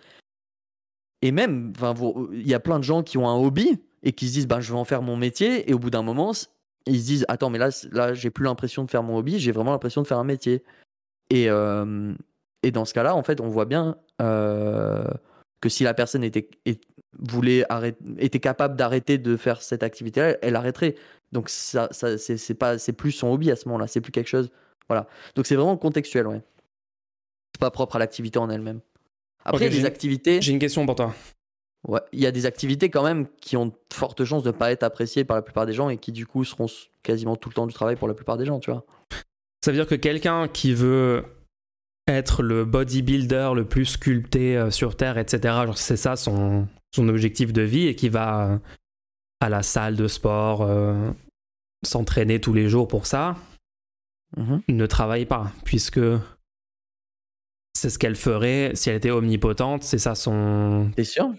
Et 1.22 1.32
même, 1.32 1.72
il 2.32 2.46
y 2.46 2.54
a 2.54 2.60
plein 2.60 2.78
de 2.78 2.84
gens 2.84 3.02
qui 3.02 3.18
ont 3.18 3.28
un 3.28 3.34
hobby 3.34 3.80
et 4.02 4.12
qui 4.12 4.28
se 4.28 4.34
disent, 4.34 4.46
bah, 4.46 4.60
je 4.60 4.70
vais 4.72 4.78
en 4.78 4.84
faire 4.84 5.02
mon 5.02 5.16
métier. 5.16 5.68
Et 5.70 5.74
au 5.74 5.78
bout 5.78 5.90
d'un 5.90 6.02
moment, 6.02 6.32
ils 6.86 7.00
se 7.00 7.06
disent, 7.06 7.24
attends, 7.28 7.50
mais 7.50 7.58
là, 7.58 7.70
là 7.92 8.14
j'ai 8.14 8.30
plus 8.30 8.44
l'impression 8.44 8.84
de 8.84 8.90
faire 8.90 9.02
mon 9.02 9.16
hobby, 9.16 9.38
j'ai 9.38 9.50
vraiment 9.50 9.72
l'impression 9.72 10.02
de 10.02 10.06
faire 10.06 10.18
un 10.18 10.24
métier. 10.24 10.62
Et, 11.30 11.48
euh, 11.48 12.14
et 12.64 12.70
dans 12.70 12.86
ce 12.86 12.94
cas-là, 12.94 13.14
en 13.14 13.22
fait, 13.22 13.40
on 13.42 13.48
voit 13.48 13.66
bien 13.66 13.96
euh, 14.22 15.04
que 15.60 15.68
si 15.68 15.84
la 15.84 15.92
personne 15.92 16.24
était, 16.24 16.48
voulait 17.18 17.64
arrêter, 17.70 18.02
était 18.18 18.40
capable 18.40 18.74
d'arrêter 18.74 19.18
de 19.18 19.36
faire 19.36 19.60
cette 19.60 19.82
activité-là, 19.82 20.38
elle 20.40 20.56
arrêterait. 20.56 20.94
Donc 21.30 21.50
ça, 21.50 21.88
ça 21.90 22.16
c'est 22.16 22.54
pas, 22.54 22.78
c'est 22.78 22.94
plus 22.94 23.12
son 23.12 23.28
hobby 23.28 23.50
à 23.50 23.56
ce 23.56 23.68
moment-là, 23.68 23.86
c'est 23.86 24.00
plus 24.00 24.12
quelque 24.12 24.28
chose. 24.28 24.50
Voilà. 24.88 25.06
Donc 25.34 25.46
c'est 25.46 25.56
vraiment 25.56 25.76
contextuel, 25.76 26.26
ouais. 26.26 26.40
C'est 27.52 27.60
pas 27.60 27.70
propre 27.70 27.96
à 27.96 27.98
l'activité 27.98 28.38
en 28.38 28.48
elle-même. 28.48 28.80
Après, 29.44 29.68
les 29.68 29.84
activités. 29.84 30.40
J'ai 30.40 30.52
une 30.52 30.58
question 30.58 30.86
pour 30.86 30.94
toi. 30.94 31.14
Ouais, 31.86 32.00
il 32.12 32.20
y 32.20 32.26
a 32.26 32.30
des 32.30 32.46
activités 32.46 32.88
quand 32.88 33.04
même 33.04 33.28
qui 33.42 33.58
ont 33.58 33.66
de 33.66 33.74
fortes 33.92 34.24
chances 34.24 34.42
de 34.42 34.48
ne 34.48 34.56
pas 34.56 34.72
être 34.72 34.84
appréciées 34.84 35.24
par 35.24 35.36
la 35.36 35.42
plupart 35.42 35.66
des 35.66 35.74
gens 35.74 35.90
et 35.90 35.98
qui 35.98 36.12
du 36.12 36.26
coup 36.26 36.42
seront 36.44 36.66
quasiment 37.02 37.36
tout 37.36 37.50
le 37.50 37.54
temps 37.54 37.66
du 37.66 37.74
travail 37.74 37.96
pour 37.96 38.08
la 38.08 38.14
plupart 38.14 38.38
des 38.38 38.46
gens, 38.46 38.58
tu 38.58 38.70
vois. 38.70 38.86
Ça 39.62 39.70
veut 39.70 39.76
dire 39.76 39.86
que 39.86 39.94
quelqu'un 39.94 40.48
qui 40.48 40.72
veut 40.72 41.24
être 42.06 42.42
le 42.42 42.64
bodybuilder 42.64 43.52
le 43.54 43.64
plus 43.66 43.86
sculpté 43.86 44.56
euh, 44.56 44.70
sur 44.70 44.96
Terre, 44.96 45.18
etc., 45.18 45.72
c'est 45.74 45.96
ça 45.96 46.16
son, 46.16 46.68
son 46.94 47.08
objectif 47.08 47.52
de 47.52 47.62
vie 47.62 47.86
et 47.86 47.94
qui 47.94 48.08
va 48.08 48.60
à 49.40 49.48
la 49.48 49.62
salle 49.62 49.96
de 49.96 50.08
sport 50.08 50.62
euh, 50.62 51.10
s'entraîner 51.84 52.40
tous 52.40 52.52
les 52.52 52.68
jours 52.68 52.88
pour 52.88 53.06
ça, 53.06 53.36
mm-hmm. 54.36 54.62
ne 54.68 54.86
travaille 54.86 55.26
pas, 55.26 55.52
puisque 55.64 56.00
c'est 57.74 57.90
ce 57.90 57.98
qu'elle 57.98 58.16
ferait 58.16 58.72
si 58.74 58.90
elle 58.90 58.96
était 58.96 59.10
omnipotente, 59.10 59.82
c'est 59.82 59.98
ça 59.98 60.14
son... 60.14 60.90
T'es 60.96 61.04
sûr? 61.04 61.30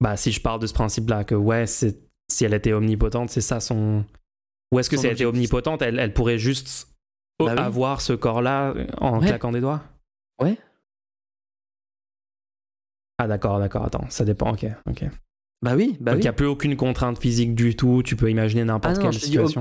Bah, 0.00 0.16
si 0.16 0.32
je 0.32 0.40
parle 0.40 0.60
de 0.60 0.66
ce 0.66 0.74
principe-là, 0.74 1.24
que 1.24 1.34
ouais, 1.34 1.66
si 1.66 1.94
elle 2.40 2.54
était 2.54 2.72
omnipotente, 2.72 3.30
c'est 3.30 3.40
ça 3.40 3.58
son. 3.58 4.04
Ou 4.72 4.78
est-ce 4.78 4.90
que 4.90 4.96
si 4.96 5.06
elle 5.06 5.14
était 5.14 5.24
omnipotente, 5.24 5.82
elle, 5.82 5.98
elle 5.98 6.12
pourrait 6.12 6.38
juste 6.38 6.88
bah 7.46 7.54
avoir 7.56 8.00
ce 8.00 8.12
corps-là 8.12 8.74
en 9.00 9.20
claquant 9.20 9.52
des 9.52 9.60
doigts 9.60 9.82
Ouais. 10.40 10.58
Ah 13.18 13.26
d'accord, 13.26 13.58
d'accord, 13.58 13.84
attends, 13.84 14.04
ça 14.10 14.24
dépend, 14.24 14.52
ok, 14.52 14.66
ok. 14.88 15.04
Bah 15.60 15.74
oui, 15.74 15.96
bah 15.98 16.12
Donc 16.12 16.20
il 16.20 16.22
n'y 16.22 16.28
a 16.28 16.32
plus 16.32 16.46
aucune 16.46 16.76
contrainte 16.76 17.18
physique 17.18 17.56
du 17.56 17.74
tout, 17.74 18.02
tu 18.04 18.14
peux 18.14 18.30
imaginer 18.30 18.64
n'importe 18.64 18.98
ah 18.98 19.02
quelle 19.02 19.12
situation. 19.12 19.60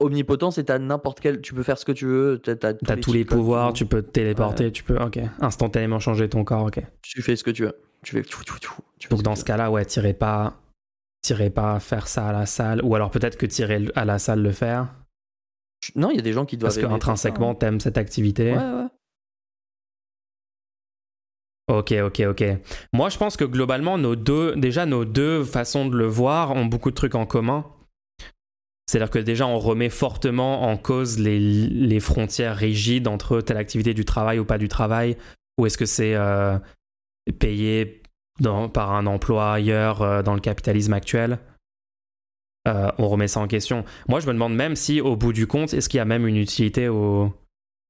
omnipotent, 0.00 0.50
c'est 0.50 0.70
à 0.70 0.78
n'importe 0.78 1.20
quel, 1.20 1.42
tu 1.42 1.52
peux 1.52 1.62
faire 1.62 1.76
ce 1.76 1.84
que 1.84 1.92
tu 1.92 2.06
veux, 2.06 2.40
tu 2.42 2.50
as, 2.50 2.74
tous, 2.74 3.12
les, 3.12 3.26
pouvoirs, 3.26 3.74
tu 3.74 3.84
peux 3.84 4.00
te 4.00 4.10
téléporter, 4.10 4.72
tu 4.72 4.82
peux, 4.82 4.96
ok, 4.96 5.20
instantanément 5.40 5.98
changer 5.98 6.26
ton 6.30 6.42
corps, 6.42 6.64
ok. 6.64 6.80
Tu 7.02 7.20
fais 7.20 7.36
ce 7.36 7.44
que 7.44 7.50
tu 7.50 7.64
veux. 7.64 7.76
Tu 8.02 8.22
Donc 9.10 9.22
dans 9.22 9.36
ce 9.36 9.44
cas-là, 9.44 9.70
ouais, 9.70 9.84
tirez 9.84 10.14
pas, 10.14 10.54
tirez 11.20 11.50
pas 11.50 11.80
faire 11.80 12.08
ça 12.08 12.28
à 12.28 12.32
la 12.32 12.46
salle, 12.46 12.80
ou 12.82 12.94
alors 12.94 13.10
peut-être 13.10 13.36
que 13.36 13.44
tirer 13.44 13.88
à 13.94 14.06
la 14.06 14.18
salle 14.18 14.40
le 14.40 14.52
faire. 14.52 14.88
Non, 15.94 16.10
il 16.10 16.16
y 16.16 16.18
a 16.18 16.22
des 16.22 16.32
gens 16.32 16.44
qui 16.44 16.56
doivent. 16.56 16.74
Parce 16.74 16.84
qu'intrinsèquement, 16.84 17.50
hein. 17.50 17.54
t'aimes 17.54 17.80
cette 17.80 17.98
activité. 17.98 18.52
Ouais, 18.52 18.58
ouais. 18.58 18.86
Ok, 21.68 21.92
ok, 22.04 22.22
ok. 22.28 22.44
Moi, 22.92 23.08
je 23.08 23.18
pense 23.18 23.36
que 23.36 23.44
globalement, 23.44 23.98
nos 23.98 24.14
deux, 24.14 24.54
déjà 24.54 24.86
nos 24.86 25.04
deux 25.04 25.42
façons 25.42 25.86
de 25.86 25.96
le 25.96 26.06
voir 26.06 26.52
ont 26.54 26.64
beaucoup 26.64 26.90
de 26.90 26.94
trucs 26.94 27.16
en 27.16 27.26
commun. 27.26 27.66
C'est-à-dire 28.86 29.10
que 29.10 29.18
déjà, 29.18 29.48
on 29.48 29.58
remet 29.58 29.90
fortement 29.90 30.62
en 30.62 30.76
cause 30.76 31.18
les, 31.18 31.40
les, 31.40 31.98
frontières 31.98 32.56
rigides 32.56 33.08
entre 33.08 33.40
telle 33.40 33.56
activité 33.56 33.94
du 33.94 34.04
travail 34.04 34.38
ou 34.38 34.44
pas 34.44 34.58
du 34.58 34.68
travail. 34.68 35.16
Ou 35.58 35.66
est-ce 35.66 35.76
que 35.76 35.86
c'est 35.86 36.14
euh, 36.14 36.56
payé 37.40 38.02
dans, 38.38 38.68
par 38.68 38.92
un 38.92 39.06
emploi 39.06 39.52
ailleurs 39.52 40.02
euh, 40.02 40.22
dans 40.22 40.34
le 40.34 40.40
capitalisme 40.40 40.92
actuel, 40.92 41.38
euh, 42.66 42.90
on 42.98 43.08
remet 43.08 43.28
ça 43.28 43.40
en 43.40 43.46
question. 43.46 43.84
Moi, 44.08 44.20
je 44.20 44.26
me 44.26 44.32
demande 44.32 44.54
même 44.54 44.76
si, 44.76 45.00
au 45.00 45.16
bout 45.16 45.32
du 45.32 45.46
compte, 45.46 45.72
est-ce 45.74 45.88
qu'il 45.88 45.98
y 45.98 46.00
a 46.00 46.04
même 46.04 46.26
une 46.26 46.36
utilité 46.36 46.88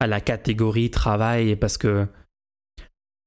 à 0.00 0.06
la 0.06 0.20
catégorie 0.20 0.90
travail? 0.90 1.56
Parce 1.56 1.78
que 1.78 2.06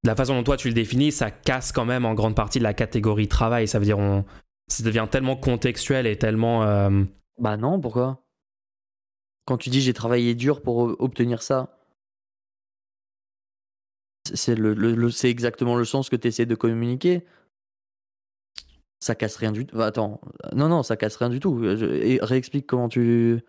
la 0.03 0.15
façon 0.15 0.35
dont 0.35 0.43
toi 0.43 0.57
tu 0.57 0.67
le 0.67 0.73
définis, 0.73 1.11
ça 1.11 1.31
casse 1.31 1.71
quand 1.71 1.85
même 1.85 2.05
en 2.05 2.13
grande 2.13 2.35
partie 2.35 2.59
de 2.59 2.63
la 2.63 2.73
catégorie 2.73 3.27
travail. 3.27 3.67
Ça 3.67 3.79
veut 3.79 3.85
dire 3.85 3.99
on, 3.99 4.23
ça 4.67 4.83
devient 4.83 5.07
tellement 5.09 5.35
contextuel 5.35 6.07
et 6.07 6.17
tellement. 6.17 6.63
Euh, 6.63 7.03
bah 7.39 7.57
non, 7.57 7.79
pourquoi? 7.79 8.23
Quand 9.45 9.57
tu 9.57 9.69
dis 9.69 9.81
j'ai 9.81 9.93
travaillé 9.93 10.35
dur 10.35 10.61
pour 10.61 10.95
obtenir 11.01 11.41
ça, 11.41 11.75
c'est 14.33 15.29
exactement 15.29 15.75
le 15.75 15.85
sens 15.85 16.09
que 16.09 16.15
tu 16.15 16.27
essaies 16.27 16.45
de 16.45 16.55
communiquer. 16.55 17.25
Ça 18.99 19.15
casse 19.15 19.37
rien 19.37 19.51
du 19.51 19.65
tout. 19.65 19.81
Attends, 19.81 20.19
non, 20.53 20.67
non, 20.67 20.83
ça 20.83 20.97
casse 20.97 21.15
rien 21.15 21.29
du 21.29 21.39
tout. 21.39 21.63
Et 21.63 22.19
réexplique 22.21 22.67
comment 22.67 22.89
tu. 22.89 23.41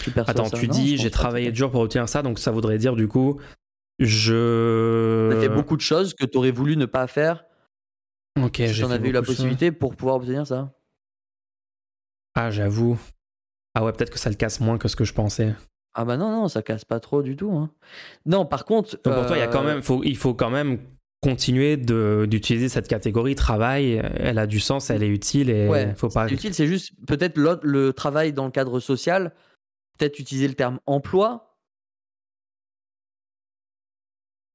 tu 0.00 0.12
Attends, 0.16 0.48
tu 0.48 0.66
dis 0.68 0.96
j'ai 0.96 1.10
travaillé 1.10 1.52
dur 1.52 1.70
pour 1.70 1.80
obtenir 1.82 2.08
ça, 2.08 2.22
donc 2.22 2.38
ça 2.38 2.50
voudrait 2.50 2.78
dire 2.78 2.96
du 2.96 3.06
coup, 3.06 3.38
je. 3.98 5.30
Tu 5.32 5.40
fait 5.40 5.48
beaucoup 5.48 5.76
de 5.76 5.82
choses 5.82 6.14
que 6.14 6.24
tu 6.24 6.38
aurais 6.38 6.50
voulu 6.50 6.76
ne 6.76 6.86
pas 6.86 7.06
faire. 7.06 7.44
Ok, 8.42 8.56
si 8.56 8.68
j'en 8.68 8.90
avais 8.90 9.08
eu 9.08 9.12
la 9.12 9.22
possibilité 9.22 9.72
pour 9.72 9.94
pouvoir 9.94 10.16
obtenir 10.16 10.46
ça. 10.46 10.72
Ah, 12.34 12.50
j'avoue. 12.50 12.98
Ah 13.74 13.84
ouais, 13.84 13.92
peut-être 13.92 14.10
que 14.10 14.18
ça 14.18 14.30
le 14.30 14.36
casse 14.36 14.60
moins 14.60 14.78
que 14.78 14.88
ce 14.88 14.96
que 14.96 15.04
je 15.04 15.12
pensais. 15.12 15.54
Ah 15.94 16.04
bah 16.04 16.16
non, 16.16 16.30
non, 16.30 16.48
ça 16.48 16.62
casse 16.62 16.84
pas 16.84 16.98
trop 16.98 17.22
du 17.22 17.36
tout. 17.36 17.52
Hein. 17.52 17.70
Non, 18.26 18.44
par 18.44 18.64
contre... 18.64 18.98
Donc 19.04 19.14
pour 19.14 19.26
toi, 19.26 19.36
il, 19.36 19.40
y 19.40 19.42
a 19.42 19.46
quand 19.46 19.62
euh, 19.62 19.66
même, 19.66 19.82
faut, 19.82 20.02
il 20.02 20.16
faut 20.16 20.34
quand 20.34 20.50
même 20.50 20.80
continuer 21.24 21.76
d'utiliser 21.76 22.68
cette 22.68 22.88
catégorie 22.88 23.34
travail. 23.34 24.02
Elle 24.16 24.38
a 24.38 24.46
du 24.46 24.60
sens, 24.60 24.90
elle 24.90 25.02
est 25.02 25.08
utile 25.08 25.50
et 25.50 25.68
ouais, 25.68 25.94
faut 25.96 26.08
pas... 26.08 26.28
Utile, 26.28 26.54
c'est 26.54 26.66
juste 26.66 26.92
peut-être 27.06 27.38
le 27.38 27.92
travail 27.92 28.32
dans 28.32 28.44
le 28.44 28.50
cadre 28.50 28.80
social, 28.80 29.32
peut-être 29.98 30.18
utiliser 30.18 30.48
le 30.48 30.54
terme 30.54 30.80
emploi. 30.86 31.58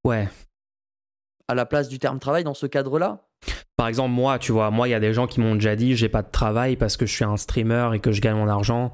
Ouais. 0.04 0.30
À 1.48 1.56
la 1.56 1.66
place 1.66 1.90
du 1.90 2.00
terme 2.00 2.20
travail 2.20 2.44
dans 2.44 2.54
ce 2.54 2.66
cadre-là 2.66 3.26
par 3.78 3.88
exemple, 3.88 4.12
moi, 4.12 4.40
tu 4.40 4.52
vois, 4.52 4.72
moi, 4.72 4.90
il 4.90 4.92
y 4.92 4.94
a 4.94 5.00
des 5.00 5.14
gens 5.14 5.26
qui 5.26 5.40
m'ont 5.40 5.56
déjà 5.56 5.78
dit 5.78 5.96
j'ai 5.96 6.10
pas 6.10 6.22
de 6.22 6.30
travail 6.30 6.76
parce 6.76 6.98
que 6.98 7.06
je 7.06 7.14
suis 7.14 7.24
un 7.24 7.38
streamer 7.38 7.92
et 7.94 8.00
que 8.00 8.12
je 8.12 8.20
gagne 8.20 8.36
mon 8.36 8.50
argent 8.50 8.92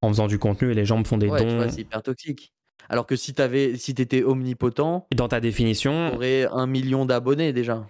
en 0.00 0.08
faisant 0.10 0.28
du 0.28 0.38
contenu 0.38 0.70
et 0.70 0.74
les 0.74 0.84
gens 0.84 0.96
me 0.96 1.02
font 1.02 1.18
des 1.18 1.26
dons. 1.26 1.68
c'est 1.68 1.80
hyper 1.80 2.04
toxique. 2.04 2.52
Alors 2.88 3.06
que 3.06 3.16
si 3.16 3.34
t'avais, 3.34 3.76
si 3.76 3.94
t'étais 3.94 4.22
omnipotent, 4.22 5.06
dans 5.14 5.28
ta 5.28 5.40
définition, 5.40 6.10
t'aurais 6.12 6.46
un 6.46 6.66
million 6.66 7.04
d'abonnés 7.04 7.52
déjà. 7.52 7.86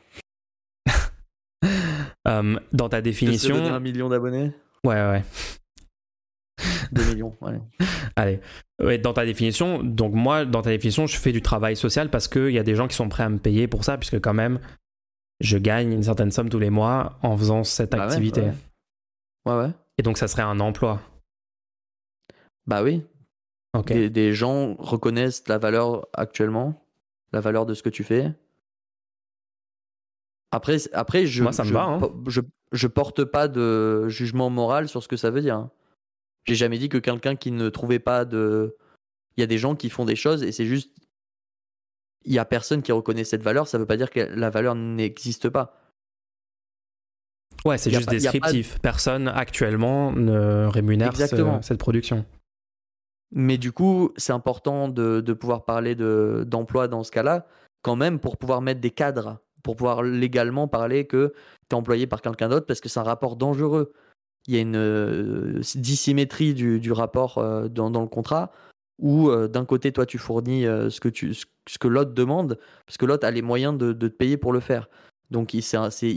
Euh, 2.26 2.58
dans 2.72 2.88
ta 2.88 3.00
définition, 3.00 3.56
un 3.56 3.80
million 3.80 4.08
d'abonnés. 4.08 4.52
Ouais, 4.84 4.94
ouais. 4.94 5.24
Deux 6.92 7.04
millions, 7.04 7.36
ouais. 7.40 7.60
Allez. 8.16 8.40
Ouais, 8.82 8.98
dans 8.98 9.12
ta 9.12 9.24
définition, 9.24 9.82
donc 9.82 10.14
moi, 10.14 10.44
dans 10.44 10.62
ta 10.62 10.70
définition, 10.70 11.06
je 11.06 11.16
fais 11.16 11.32
du 11.32 11.42
travail 11.42 11.76
social 11.76 12.10
parce 12.10 12.26
qu'il 12.26 12.50
y 12.50 12.58
a 12.58 12.64
des 12.64 12.74
gens 12.74 12.88
qui 12.88 12.96
sont 12.96 13.08
prêts 13.08 13.22
à 13.22 13.28
me 13.28 13.38
payer 13.38 13.68
pour 13.68 13.84
ça, 13.84 13.98
puisque 13.98 14.20
quand 14.20 14.34
même, 14.34 14.58
je 15.40 15.58
gagne 15.58 15.92
une 15.92 16.02
certaine 16.02 16.32
somme 16.32 16.48
tous 16.48 16.58
les 16.58 16.70
mois 16.70 17.18
en 17.22 17.36
faisant 17.36 17.62
cette 17.62 17.92
bah 17.92 18.04
activité. 18.04 18.42
ouais, 19.46 19.56
ouais. 19.56 19.70
Et 19.98 20.02
donc, 20.02 20.18
ça 20.18 20.26
serait 20.26 20.42
un 20.42 20.58
emploi. 20.58 21.00
Bah 22.66 22.82
oui. 22.82 23.04
Des, 23.74 24.32
gens 24.32 24.74
reconnaissent 24.78 25.46
la 25.46 25.58
valeur 25.58 26.06
actuellement, 26.12 26.84
la 27.32 27.40
valeur 27.40 27.66
de 27.66 27.74
ce 27.74 27.82
que 27.82 27.90
tu 27.90 28.02
fais. 28.02 28.32
Après, 30.50 30.78
après 30.94 31.26
je, 31.26 31.42
Moi, 31.42 31.52
ça 31.52 31.62
me 31.62 31.68
je, 31.68 31.74
va, 31.74 31.82
hein. 31.82 32.00
je, 32.26 32.40
je, 32.72 32.86
porte 32.86 33.24
pas 33.24 33.48
de 33.48 34.08
jugement 34.08 34.48
moral 34.48 34.88
sur 34.88 35.02
ce 35.02 35.08
que 35.08 35.16
ça 35.16 35.30
veut 35.30 35.42
dire. 35.42 35.68
J'ai 36.46 36.54
jamais 36.54 36.78
dit 36.78 36.88
que 36.88 36.96
quelqu'un 36.96 37.36
qui 37.36 37.50
ne 37.50 37.68
trouvait 37.68 37.98
pas 37.98 38.24
de. 38.24 38.74
Il 39.36 39.40
y 39.40 39.44
a 39.44 39.46
des 39.46 39.58
gens 39.58 39.76
qui 39.76 39.90
font 39.90 40.06
des 40.06 40.16
choses 40.16 40.42
et 40.42 40.50
c'est 40.50 40.64
juste. 40.64 40.90
Il 42.24 42.32
y 42.32 42.38
a 42.38 42.44
personne 42.44 42.82
qui 42.82 42.90
reconnaît 42.90 43.24
cette 43.24 43.42
valeur, 43.42 43.68
ça 43.68 43.78
veut 43.78 43.86
pas 43.86 43.96
dire 43.96 44.10
que 44.10 44.20
la 44.20 44.50
valeur 44.50 44.74
n'existe 44.74 45.50
pas. 45.50 45.78
Ouais, 47.64 47.78
c'est 47.78 47.90
juste 47.90 48.08
descriptif. 48.08 48.78
Personne 48.80 49.28
actuellement 49.28 50.12
ne 50.12 50.66
rémunère 50.66 51.14
cette 51.62 51.78
production. 51.78 52.24
Mais 53.32 53.58
du 53.58 53.72
coup, 53.72 54.12
c'est 54.16 54.32
important 54.32 54.88
de, 54.88 55.20
pouvoir 55.32 55.64
parler 55.64 55.94
d'emploi 55.94 56.88
dans 56.88 57.04
ce 57.04 57.10
cas-là, 57.10 57.46
quand 57.82 57.96
même, 57.96 58.18
pour 58.18 58.36
pouvoir 58.36 58.62
mettre 58.62 58.80
des 58.80 58.90
cadres, 58.90 59.40
pour 59.62 59.76
pouvoir 59.76 60.02
légalement 60.02 60.66
parler 60.66 61.06
que 61.06 61.34
tu 61.68 61.74
es 61.74 61.74
employé 61.74 62.06
par 62.06 62.22
quelqu'un 62.22 62.48
d'autre, 62.48 62.66
parce 62.66 62.80
que 62.80 62.88
c'est 62.88 63.00
un 63.00 63.04
rapport 63.04 63.36
dangereux. 63.36 63.92
Il 64.46 64.54
y 64.54 64.58
a 64.58 64.62
une 64.62 64.76
euh, 64.76 65.60
dissymétrie 65.74 66.54
du, 66.54 66.92
rapport 66.92 67.36
euh, 67.36 67.68
dans, 67.68 67.90
le 67.90 68.06
contrat, 68.06 68.50
où 68.98 69.28
euh, 69.28 69.46
d'un 69.46 69.66
côté, 69.66 69.92
toi, 69.92 70.06
tu 70.06 70.16
fournis 70.16 70.62
ce 70.62 71.00
que, 71.00 71.10
ce 71.12 71.78
que 71.78 71.88
l'autre 71.88 72.12
demande, 72.12 72.58
parce 72.86 72.96
que 72.96 73.04
l'autre 73.04 73.26
a 73.26 73.30
les 73.30 73.42
moyens 73.42 73.76
de, 73.76 73.92
te 73.92 74.06
payer 74.06 74.38
pour 74.38 74.54
le 74.54 74.60
faire. 74.60 74.88
Donc, 75.30 75.52
il, 75.52 75.62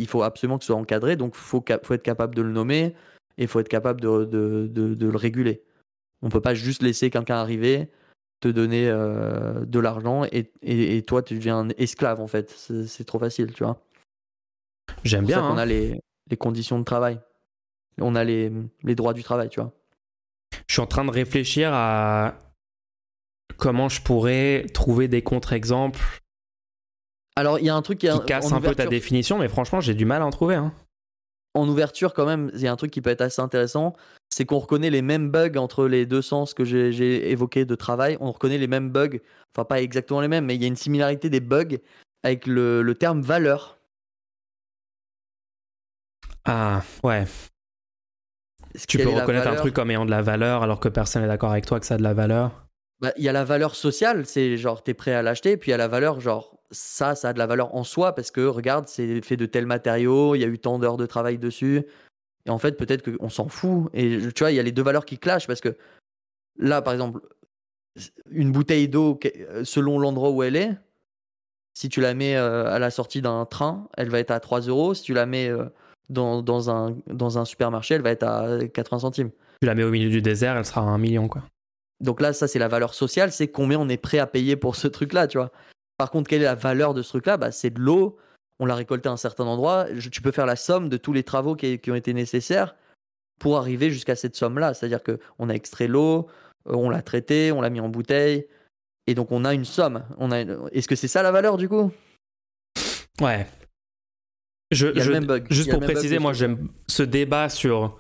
faut 0.08 0.24
absolument 0.24 0.58
que 0.58 0.64
ce 0.64 0.68
soit 0.68 0.80
encadré, 0.80 1.18
donc 1.18 1.34
il 1.36 1.42
faut, 1.42 1.62
être 1.68 2.04
capable 2.04 2.36
de 2.36 2.42
le 2.42 2.54
nommer, 2.54 2.96
et 3.38 3.44
il 3.44 3.48
faut 3.50 3.60
être 3.60 3.68
capable 3.68 4.00
de 4.00 4.30
le 4.72 5.18
réguler. 5.18 5.66
On 6.22 6.30
peut 6.30 6.42
pas 6.42 6.54
juste 6.54 6.84
laisser 6.84 7.10
quelqu'un 7.10 7.38
arriver, 7.38 7.90
te 8.40 8.48
donner 8.48 8.88
euh, 8.90 9.66
de 9.66 9.80
l'argent 9.80 10.24
et, 10.32 10.52
et, 10.62 11.02
toi 11.04 11.24
tu 11.24 11.36
deviens 11.36 11.58
un 11.60 11.70
esclave 11.78 12.20
en 12.22 12.28
fait. 12.28 12.52
C'est 12.52 13.06
trop 13.06 13.20
facile, 13.20 13.54
tu 13.54 13.64
vois. 13.64 13.82
J'aime 15.04 15.26
bien. 15.26 15.44
On 15.44 15.54
hein. 15.54 15.58
a 15.58 15.66
les, 15.66 16.00
les, 16.30 16.38
conditions 16.38 16.80
de 16.80 16.84
travail. 16.84 17.20
On 18.00 18.16
a 18.16 18.24
les, 18.24 18.52
les 18.84 18.96
droits 18.96 19.14
du 19.14 19.24
travail, 19.24 19.50
tu 19.50 19.60
vois. 19.60 19.72
Je 20.68 20.74
suis 20.74 20.82
en 20.82 20.88
train 20.88 21.06
de 21.06 21.12
réfléchir 21.12 21.72
à 21.74 22.36
comment 23.58 23.90
je 23.90 24.02
pourrais 24.02 24.66
trouver 24.74 25.08
des 25.08 25.22
contre-exemples 25.22 26.02
Alors, 27.36 27.60
il 27.60 27.66
y 27.66 27.70
a 27.70 27.76
un 27.76 27.82
truc 27.82 28.00
qui, 28.00 28.10
qui 28.10 28.26
casse 28.26 28.52
un 28.52 28.60
peu 28.60 28.76
ta 28.76 28.88
définition, 28.88 29.38
mais 29.38 29.48
franchement, 29.48 29.82
j'ai 29.82 29.94
du 29.94 30.06
mal 30.06 30.22
à 30.22 30.26
en 30.26 30.32
trouver. 30.32 30.56
hein. 30.56 30.74
En 31.54 31.68
ouverture 31.68 32.14
quand 32.14 32.26
même, 32.26 32.52
il 32.54 32.62
y 32.62 32.68
a 32.68 32.72
un 32.72 32.76
truc 32.76 32.92
qui 32.92 33.02
peut 33.02 33.10
être 33.10 33.22
assez 33.22 33.42
intéressant, 33.42 33.94
c'est 34.30 34.46
qu'on 34.46 34.60
reconnaît 34.60 34.90
les 34.90 35.02
mêmes 35.02 35.30
bugs 35.30 35.58
entre 35.58 35.88
les 35.88 36.06
deux 36.06 36.22
sens 36.22 36.54
que 36.54 36.64
j'ai 36.64 37.32
évoqués 37.32 37.66
de 37.66 37.76
travail. 37.76 38.18
On 38.22 38.32
reconnaît 38.32 38.58
les 38.58 38.68
mêmes 38.68 38.90
bugs, 38.90 39.20
enfin 39.54 39.66
pas 39.66 39.82
exactement 39.82 40.22
les 40.22 40.28
mêmes, 40.28 40.46
mais 40.46 40.56
il 40.56 40.62
y 40.62 40.66
a 40.66 40.68
une 40.68 40.76
similarité 40.76 41.30
des 41.30 41.42
bugs 41.42 41.78
avec 42.24 42.48
le, 42.48 42.82
le 42.82 42.96
terme 42.96 43.22
valeur. 43.22 43.80
Ah, 46.46 46.82
ouais. 47.04 47.26
Tu 48.88 48.98
peux 48.98 49.10
reconnaître 49.10 49.48
un 49.48 49.56
truc 49.56 49.74
comme 49.74 49.92
ayant 49.92 50.06
de 50.06 50.12
la 50.12 50.22
valeur 50.22 50.64
alors 50.64 50.80
que 50.80 50.88
personne 50.88 51.22
n'est 51.22 51.28
d'accord 51.28 51.52
avec 51.52 51.66
toi 51.66 51.80
que 51.80 51.86
ça 51.86 51.96
a 51.96 51.98
de 51.98 52.04
la 52.04 52.14
valeur? 52.14 52.66
Bah, 53.02 53.12
Il 53.18 53.24
y 53.24 53.30
a 53.30 53.34
la 53.34 53.44
valeur 53.44 53.76
sociale, 53.76 54.26
c'est 54.26 54.58
genre 54.58 54.84
t'es 54.84 54.94
prêt 54.94 55.14
à 55.14 55.22
l'acheter, 55.22 55.58
puis 55.58 55.70
il 55.70 55.72
y 55.72 55.74
a 55.74 55.78
la 55.78 55.88
valeur 55.88 56.20
genre 56.20 56.58
ça, 56.72 57.16
ça 57.16 57.30
a 57.30 57.34
de 57.34 57.40
la 57.40 57.48
valeur 57.48 57.76
en 57.76 57.84
soi 57.84 58.16
parce 58.16 58.32
que 58.32 58.42
regarde, 58.42 58.88
c'est 58.88 59.22
fait 59.22 59.38
de 59.38 59.46
tels 59.46 59.66
matériaux, 59.66 60.36
il 60.36 60.40
y 60.40 60.44
a 60.44 60.48
eu 60.48 60.60
tant 60.60 60.80
d'heures 60.80 60.98
de 60.98 61.06
travail 61.06 61.38
dessus. 61.38 61.84
Et 62.46 62.50
en 62.50 62.58
fait, 62.58 62.78
peut-être 62.78 63.12
qu'on 63.12 63.30
s'en 63.30 63.48
fout. 63.48 63.90
Et 63.94 64.20
tu 64.34 64.44
vois, 64.44 64.52
il 64.52 64.56
y 64.56 64.60
a 64.60 64.64
les 64.64 64.72
deux 64.72 64.84
valeurs 64.84 65.06
qui 65.06 65.18
clashent 65.18 65.48
parce 65.48 65.62
que 65.62 65.76
là, 66.58 66.82
par 66.82 66.94
exemple, 66.94 67.22
une 68.32 68.52
bouteille 68.52 68.88
d'eau, 68.88 69.20
euh, 69.26 69.64
selon 69.64 70.00
l'endroit 70.00 70.32
où 70.32 70.44
elle 70.44 70.56
est, 70.56 70.78
si 71.74 71.90
tu 71.90 72.02
la 72.02 72.14
mets 72.14 72.36
euh, 72.36 72.66
à 72.66 72.80
la 72.80 72.90
sortie 72.90 73.22
d'un 73.22 73.46
train, 73.46 73.88
elle 73.98 74.10
va 74.10 74.20
être 74.20 74.32
à 74.32 74.40
3 74.40 74.62
euros. 74.62 74.94
Si 74.94 75.04
tu 75.04 75.14
la 75.14 75.26
mets 75.26 75.50
euh, 75.50 75.66
dans, 76.10 76.42
dans, 76.42 76.70
un, 76.70 76.96
dans 77.08 77.38
un 77.38 77.46
supermarché, 77.46 77.96
elle 77.96 78.02
va 78.02 78.12
être 78.12 78.24
à 78.24 78.60
80 78.74 79.00
centimes. 79.00 79.32
Tu 79.62 79.68
la 79.68 79.76
mets 79.76 79.84
au 79.84 79.92
milieu 79.92 80.10
du 80.10 80.22
désert, 80.22 80.58
elle 80.58 80.66
sera 80.66 80.82
à 80.82 80.86
un 80.86 80.98
million, 80.98 81.28
quoi. 81.28 81.44
Donc 82.02 82.20
là, 82.20 82.34
ça, 82.34 82.48
c'est 82.48 82.60
la 82.60 82.68
valeur 82.68 82.94
sociale, 82.94 83.32
c'est 83.32 83.48
combien 83.48 83.80
on 83.80 83.88
est 83.90 83.98
prêt 83.98 84.20
à 84.20 84.28
payer 84.28 84.56
pour 84.56 84.76
ce 84.76 84.88
truc-là, 84.88 85.28
tu 85.28 85.38
vois. 85.38 85.52
Par 85.98 86.10
contre, 86.12 86.30
quelle 86.30 86.42
est 86.42 86.46
la 86.46 86.56
valeur 86.56 86.94
de 86.94 87.02
ce 87.02 87.10
truc-là? 87.10 87.38
Bah, 87.38 87.52
C'est 87.52 87.70
de 87.70 87.80
l'eau, 87.80 88.18
on 88.60 88.66
l'a 88.66 88.76
récolté 88.76 89.08
à 89.08 89.12
un 89.12 89.18
certain 89.18 89.46
endroit, 89.46 89.86
Je- 89.94 90.10
tu 90.10 90.22
peux 90.22 90.32
faire 90.32 90.46
la 90.48 90.56
somme 90.56 90.90
de 90.90 90.98
tous 90.98 91.14
les 91.14 91.24
travaux 91.24 91.56
qui, 91.56 91.78
qui 91.80 91.92
ont 91.92 91.96
été 91.96 92.14
nécessaires 92.14 92.76
pour 93.40 93.58
arriver 93.58 93.92
jusqu'à 93.92 94.16
cette 94.16 94.36
somme-là. 94.36 94.74
C'est-à-dire 94.74 95.02
qu'on 95.04 95.50
a 95.50 95.54
extrait 95.54 95.88
l'eau, 95.88 96.28
euh, 96.68 96.74
on 96.74 96.90
l'a 96.90 97.02
traité, 97.02 97.52
on 97.52 97.62
l'a 97.62 97.70
mis 97.70 97.80
en 97.80 97.90
bouteille, 97.90 98.48
et 99.08 99.14
donc 99.14 99.32
on 99.32 99.46
a 99.46 99.54
une 99.54 99.66
somme. 99.66 100.04
On 100.18 100.32
a 100.32 100.42
une- 100.42 100.58
Est-ce 100.72 100.88
que 100.88 100.96
c'est 100.96 101.08
ça 101.08 101.22
la 101.24 101.32
valeur, 101.32 101.58
du 101.58 101.70
coup? 101.70 101.92
Ouais. 103.20 103.46
Je, 104.72 104.88
je-. 105.02 105.12
Juste 105.50 105.70
pour 105.72 105.80
préciser, 105.94 106.16
moi 106.20 106.34
j'aime 106.34 106.70
ce 106.88 107.04
débat 107.04 107.50
sur 107.50 108.00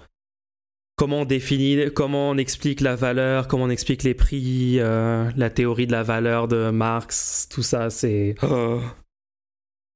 comment 1.01 1.21
on 1.21 1.25
définit, 1.25 1.91
comment 1.95 2.29
on 2.29 2.37
explique 2.37 2.79
la 2.79 2.95
valeur, 2.95 3.47
comment 3.47 3.63
on 3.63 3.69
explique 3.71 4.03
les 4.03 4.13
prix, 4.13 4.75
euh, 4.79 5.27
la 5.35 5.49
théorie 5.49 5.87
de 5.87 5.91
la 5.91 6.03
valeur 6.03 6.47
de 6.47 6.69
Marx, 6.69 7.47
tout 7.49 7.63
ça, 7.63 7.89
c'est. 7.89 8.35
Oh. 8.43 8.79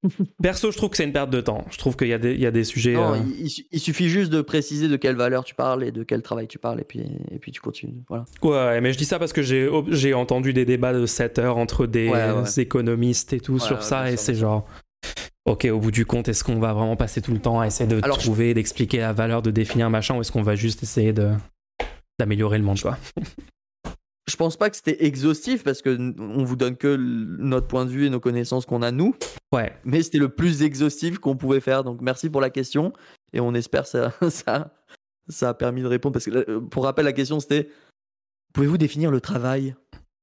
Perso, 0.41 0.72
je 0.72 0.77
trouve 0.77 0.90
que 0.90 0.98
c'est 0.98 1.03
une 1.03 1.14
perte 1.14 1.30
de 1.30 1.41
temps. 1.41 1.64
Je 1.72 1.77
trouve 1.77 1.95
qu'il 1.95 2.07
y, 2.07 2.14
a 2.14 2.18
des- 2.18 2.34
il 2.34 2.40
y 2.40 2.45
a 2.48 2.52
des 2.52 2.64
sujets. 2.64 2.94
Non, 2.94 3.14
euh, 3.14 3.18
il, 3.38 3.41
il 3.45 3.49
su- 3.52 3.65
il 3.72 3.80
suffit 3.80 4.10
juste 4.10 4.32
de 4.32 4.41
préciser 4.41 4.88
de 4.88 4.95
quelle 4.98 5.15
valeur 5.15 5.44
tu 5.44 5.53
parles 5.53 5.84
et 5.84 5.91
de 5.91 6.02
quel 6.03 6.23
travail 6.23 6.48
tu 6.48 6.57
parles, 6.57 6.82
et 6.82 6.84
puis, 6.84 7.02
et 7.32 7.38
puis 7.40 7.52
tu 7.52 7.61
continues. 7.61 8.03
Voilà. 8.10 8.26
Ouais, 8.41 8.82
mais 8.82 8.91
je 8.91 8.98
dis 8.98 9.06
ça 9.06 9.19
parce 9.19 9.32
que 9.34 9.41
j'ai 9.44 9.69
j'ai 9.90 10.14
entendu 10.15 10.53
des 10.53 10.65
débats 10.65 10.94
de 10.94 11.06
7 11.06 11.38
heures 11.40 11.57
entre 11.57 11.86
des 11.88 12.10
Ouais, 12.10 12.32
ouais. 12.32 12.61
économistes 12.61 13.34
et 13.34 13.40
tout 13.40 13.53
Ouais, 13.53 13.60
sur 13.60 13.77
ouais, 13.77 13.82
ça, 13.84 14.11
et 14.11 14.18
c'est 14.18 14.36
genre. 14.36 14.68
Ok, 15.45 15.65
au 15.72 15.80
bout 15.80 15.91
du 15.91 16.06
compte, 16.06 16.27
est-ce 16.27 16.44
qu'on 16.44 16.60
va 16.60 16.73
vraiment 16.73 16.95
passer 16.95 17.22
tout 17.22 17.32
le 17.32 17.40
temps 17.40 17.60
à 17.60 17.68
essayer 17.68 17.88
de 17.88 17.99
Alors, 18.03 18.19
je- 18.19 18.26
trouver, 18.26 18.53
d'expliquer 18.53 18.98
la 18.99 19.14
valeur, 19.14 19.41
de 19.41 19.52
définir 19.52 19.86
un 19.86 19.90
machin, 19.90 20.15
ou 20.18 20.22
est-ce 20.22 20.32
qu'on 20.32 20.41
va 20.41 20.56
juste 20.56 20.82
essayer 20.84 21.14
de 21.14 21.32
d'améliorer 22.19 22.57
le 22.57 22.64
monde, 22.64 22.80
quoi? 22.82 22.98
Je 24.27 24.38
pense 24.38 24.57
pas 24.57 24.72
que 24.72 24.76
c'était 24.76 25.06
exhaustif 25.06 25.64
parce 25.64 25.84
que 25.84 25.95
on 26.19 26.44
vous 26.44 26.56
donne 26.56 26.77
que 26.77 26.95
notre 26.95 27.68
point 27.68 27.86
de 27.86 27.91
vue 27.91 28.07
et 28.07 28.10
nos 28.10 28.19
connaissances 28.19 28.65
qu'on 28.65 28.82
a 28.82 28.90
nous, 28.90 29.15
Ouais, 29.53 29.72
mais 29.86 30.02
c'était 30.02 30.18
le 30.18 30.30
plus 30.30 30.64
exhaustif 30.64 31.19
qu'on 31.19 31.36
pouvait 31.36 31.60
faire. 31.60 31.84
Donc 31.84 32.02
merci 32.02 32.32
pour 32.32 32.41
la 32.41 32.49
question. 32.49 32.91
Et 33.34 33.40
on 33.40 33.53
espère 33.53 33.86
ça 33.86 34.14
ça 34.32 34.73
ça 35.30 35.49
a 35.49 35.53
permis 35.53 35.84
de 35.84 35.88
répondre 35.88 36.14
parce 36.14 36.26
que 36.26 36.49
euh, 36.49 36.60
pour 36.60 36.86
rappel 36.86 37.06
la 37.06 37.14
question 37.14 37.40
c'était 37.40 37.69
pouvez-vous 38.53 38.80
définir 38.80 39.11
le 39.11 39.22
travail? 39.22 39.76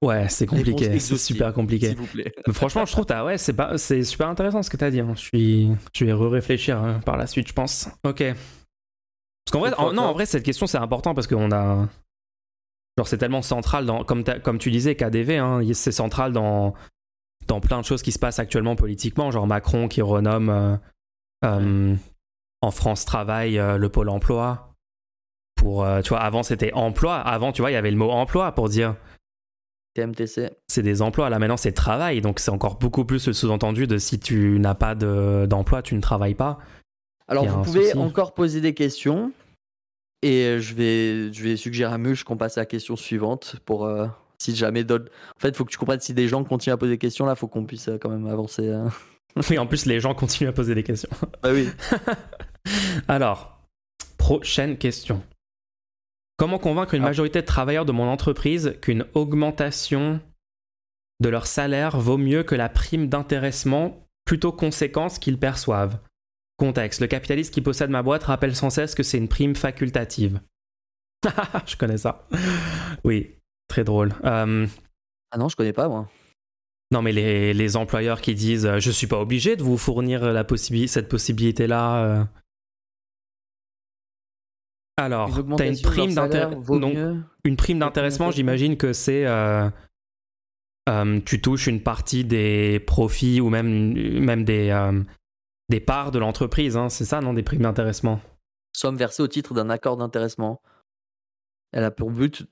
Ouais, 0.03 0.29
c'est 0.29 0.47
compliqué, 0.47 0.99
c'est 0.99 1.17
super 1.17 1.53
compliqué. 1.55 1.89
s'il 1.89 1.97
vous 1.97 2.07
plaît. 2.07 2.33
Mais 2.47 2.53
franchement, 2.53 2.85
je 2.85 2.93
trouve 2.93 3.07
t'as 3.07 3.25
ouais, 3.25 3.39
c'est 3.39 3.53
pas, 3.55 3.79
c'est 3.79 4.03
super 4.05 4.29
intéressant 4.29 4.63
ce 4.63 4.71
que 4.71 4.77
t'as 4.77 4.91
dit. 4.91 5.01
hein. 5.01 5.13
Je 5.15 5.21
suis, 5.21 5.71
je 5.95 6.05
vais 6.05 6.13
re-réfléchir 6.13 6.79
hein, 6.79 7.01
par 7.05 7.17
la 7.17 7.27
suite, 7.27 7.49
je 7.49 7.53
pense. 7.55 7.89
Ok. 8.05 8.19
Parce 8.23 9.53
qu'en 9.53 9.61
vrai, 9.61 9.73
en- 9.79 9.93
non, 9.93 10.03
en 10.03 10.13
vrai, 10.13 10.27
cette 10.27 10.45
question 10.45 10.67
c'est 10.67 10.79
important 10.79 11.15
parce 11.15 11.27
qu'on 11.27 11.51
a, 11.53 11.89
genre, 12.99 13.07
c'est 13.09 13.19
tellement 13.19 13.43
central 13.43 13.87
dans, 13.87 14.05
comme 14.05 14.23
comme 14.43 14.59
tu 14.59 14.71
disais, 14.71 14.95
KDV, 14.95 15.39
hein, 15.39 15.61
c'est 15.73 15.93
central 15.93 16.33
dans 16.33 16.75
dans 17.49 17.61
plein 17.61 17.81
de 17.81 17.85
choses 17.85 18.03
qui 18.03 18.13
se 18.13 18.19
passent 18.21 18.39
actuellement 18.39 18.77
politiquement, 18.77 19.31
genre 19.33 19.47
Macron 19.49 19.89
qui 19.89 20.01
renomme 20.01 20.49
euh, 20.49 20.77
euh, 21.45 21.95
en 22.61 22.71
France 22.71 23.05
Travail 23.05 23.59
euh, 23.59 23.79
le 23.79 23.89
pôle 23.89 24.09
emploi. 24.09 24.69
Pour, 25.57 25.87
tu 26.03 26.09
vois, 26.09 26.21
avant 26.21 26.43
c'était 26.43 26.73
emploi. 26.73 27.17
Avant, 27.21 27.53
tu 27.53 27.63
vois, 27.63 27.71
il 27.71 27.75
y 27.75 27.77
avait 27.77 27.91
le 27.93 27.97
mot 27.97 28.11
emploi 28.11 28.51
pour 28.53 28.69
dire 28.69 28.97
TMTC. 29.95 30.51
c'est 30.69 30.83
des 30.83 31.03
emplois. 31.03 31.29
Là 31.31 31.39
maintenant, 31.39 31.57
c'est 31.57 31.73
travail. 31.73 32.21
Donc 32.21 32.39
c'est 32.41 32.51
encore 32.51 32.77
beaucoup 32.79 33.05
plus 33.05 33.27
le 33.27 33.33
sous-entendu 33.33 33.87
de 33.87 33.99
si 33.99 34.19
tu 34.19 34.59
n'as 34.59 34.75
pas 34.75 34.95
de- 34.95 35.47
d'emploi, 35.49 35.83
tu 35.83 35.95
ne 35.95 36.01
travailles 36.01 36.35
pas. 36.35 36.59
Alors 37.29 37.47
vous 37.47 37.63
pouvez 37.65 37.87
souci. 37.91 37.99
encore 37.99 38.35
poser 38.35 38.61
des 38.61 38.75
questions 38.75 39.33
et 40.23 40.57
je 40.61 40.75
vais 40.75 41.33
je 41.33 41.43
vais 41.43 41.57
suggérer 41.57 41.93
à 41.93 41.99
Muche 41.99 42.25
qu'on 42.25 42.37
passe 42.37 42.59
à 42.59 42.63
la 42.63 42.67
question 42.67 42.97
suivante 42.97 43.57
pour 43.65 43.85
euh, 43.87 44.07
si 44.39 44.55
jamais 44.57 44.83
d'autres. 44.85 45.11
En 45.37 45.41
fait, 45.41 45.49
il 45.51 45.55
faut 45.55 45.65
que 45.65 45.71
tu 45.71 45.79
comprennes 45.79 46.01
si 46.01 46.15
des 46.15 46.27
gens 46.29 46.43
continuent 46.45 46.75
à 46.75 46.77
poser 46.77 46.93
des 46.93 46.99
questions 46.99 47.27
là, 47.27 47.35
faut 47.35 47.47
qu'on 47.49 47.65
puisse 47.65 47.89
euh, 47.89 47.99
quand 48.01 48.09
même 48.11 48.27
avancer. 48.27 48.67
euh. 48.69 48.89
Oui, 49.51 49.59
en 49.59 49.67
plus, 49.67 49.87
les 49.87 49.99
gens 49.99 50.15
continuent 50.15 50.49
à 50.51 50.53
poser 50.53 50.75
des 50.75 50.83
questions. 50.83 51.09
Bah 51.43 51.51
oui. 51.55 51.67
Alors, 53.09 53.59
prochaine 54.19 54.77
question. 54.77 55.23
Comment 56.43 56.59
convaincre 56.59 56.95
une 56.95 57.05
Ah. 57.05 57.07
majorité 57.07 57.41
de 57.41 57.47
travailleurs 57.47 57.85
de 57.85 57.93
mon 57.93 58.09
entreprise 58.09 58.75
qu'une 58.83 59.07
augmentation 59.15 60.19
de 61.21 61.29
leur 61.29 61.47
salaire 61.47 62.01
vaut 62.01 62.19
mieux 62.19 62.43
que 62.43 62.57
la 62.57 62.69
prime 62.69 63.07
d'intéressement 63.09 64.09
plutôt 64.25 64.51
conséquente 64.51 65.21
qu'ils 65.21 65.39
perçoivent? 65.39 66.01
Contexte. 66.57 67.01
Le 67.01 67.07
capitaliste 67.07 67.55
qui 67.55 67.61
possède 67.61 67.91
ma 67.91 68.03
boîte 68.03 68.25
rappelle 68.25 68.57
sans 68.57 68.71
cesse 68.71 68.97
que 68.97 69.05
c'est 69.05 69.19
une 69.19 69.29
prime 69.29 69.55
facultative. 69.55 70.41
Je 71.65 71.77
connais 71.77 71.99
ça. 71.99 72.27
Oui, 73.05 73.37
très 73.69 73.85
drôle. 73.85 74.13
Euh, 74.25 74.67
Ah 75.31 75.39
non, 75.39 75.49
je 75.49 75.55
connais 75.55 75.73
pas 75.73 75.87
moi. 75.87 76.09
non, 76.91 77.03
mais 77.03 77.13
les, 77.13 77.55
les 77.55 77.77
employeurs 77.77 78.21
qui 78.21 78.35
disent 78.35 78.67
euh, 78.67 78.81
Je 78.81 78.91
suis 78.91 79.07
pas 79.07 79.21
obligé 79.21 79.55
de 79.55 79.63
vous 79.63 79.79
fournir 79.79 80.25
la 80.33 80.45
cette 80.89 81.09
possibilité-là. 81.09 82.05
euh. 82.05 82.25
Alors, 84.97 85.29
Une 85.29 85.57
tu 85.57 85.63
as 85.63 85.67
une 85.67 85.81
prime 85.81 86.15
d'intéressement. 86.15 86.91
une 87.45 87.57
prime 87.57 87.79
d'intéressement, 87.79 88.31
j'imagine 88.31 88.77
que 88.77 88.93
c'est. 88.93 89.27
euh, 89.27 89.69
euh, 90.89 91.21
tu 91.25 91.41
touches 91.41 91.67
une 91.67 91.83
partie 91.83 92.25
des 92.25 92.81
profits 92.81 93.41
ou 93.41 93.49
même, 93.49 93.95
même 94.21 94.45
des, 94.45 94.71
euh, 94.71 95.01
des 95.69 95.81
parts 95.81 96.11
de 96.11 96.19
l'entreprise. 96.19 96.77
hein, 96.77 96.89
c'est 96.89 97.05
ça, 97.05 97.21
non 97.21 97.33
Des 97.35 97.43
primes 97.43 97.63
d'intéressement? 97.63 98.21
Somme 98.77 98.97
versée 98.97 99.23
au 99.23 99.29
titre 99.29 99.55
d'un 99.55 99.71
accord 99.71 99.97
d'intéressement. 99.97 100.61
Elle 101.73 101.85
a 101.85 101.91
pour 101.91 102.11
but, 102.11 102.47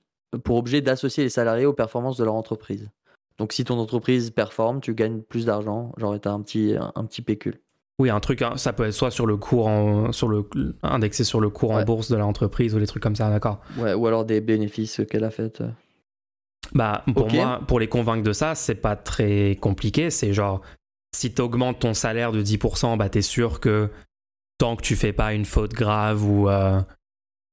pour 0.45 0.57
objet 0.57 0.81
d'associer 0.81 1.25
les 1.25 1.31
salariés 1.31 1.67
aux 1.67 1.73
performances 1.75 2.17
de 2.17 2.25
leur 2.25 2.35
entreprise. 2.35 2.89
Donc 3.39 3.53
si 3.53 3.65
ton 3.65 3.79
entreprise 3.79 4.31
performe, 4.31 4.81
tu 4.81 4.95
gagnes 4.95 5.23
plus 5.23 5.47
d'argent, 5.47 5.93
genre 5.97 6.19
tu 6.21 6.29
as 6.29 6.33
un 6.33 6.41
petit, 6.43 6.75
un 6.79 7.05
petit 7.05 7.23
pécule. 7.23 7.59
Oui, 8.01 8.09
un 8.09 8.19
truc, 8.19 8.41
hein, 8.41 8.55
ça 8.57 8.73
peut 8.73 8.87
être 8.87 8.95
soit 8.95 9.11
sur 9.11 9.27
le 9.27 9.37
cours 9.37 9.67
en, 9.67 10.11
sur 10.11 10.27
le, 10.27 10.49
indexé 10.83 11.23
sur 11.23 11.39
le 11.39 11.51
cours 11.51 11.73
en 11.73 11.83
bourse 11.85 12.11
de 12.11 12.17
l'entreprise 12.17 12.75
ou 12.75 12.79
des 12.79 12.87
trucs 12.87 13.03
comme 13.03 13.15
ça, 13.15 13.29
d'accord 13.29 13.61
Ouais, 13.77 13.93
ou 13.93 14.07
alors 14.07 14.25
des 14.25 14.41
bénéfices 14.41 15.03
qu'elle 15.11 15.23
a 15.23 15.31
fait. 15.31 15.63
Bah, 16.73 17.05
pour 17.15 17.31
moi, 17.31 17.61
pour 17.69 17.79
les 17.79 17.89
convaincre 17.89 18.23
de 18.23 18.33
ça, 18.33 18.55
c'est 18.55 18.75
pas 18.75 18.97
très 18.97 19.59
compliqué. 19.61 20.09
C'est 20.09 20.33
genre, 20.33 20.63
si 21.15 21.35
tu 21.35 21.43
augmentes 21.43 21.81
ton 21.81 21.93
salaire 21.93 22.33
de 22.33 22.43
10%, 22.43 22.97
bah, 22.97 23.11
t'es 23.11 23.21
sûr 23.21 23.61
que 23.61 23.91
tant 24.57 24.77
que 24.77 24.83
tu 24.83 24.97
fais 24.97 25.13
pas 25.13 25.35
une 25.35 25.45
faute 25.45 25.75
grave 25.75 26.25
ou, 26.25 26.49
euh, 26.49 26.81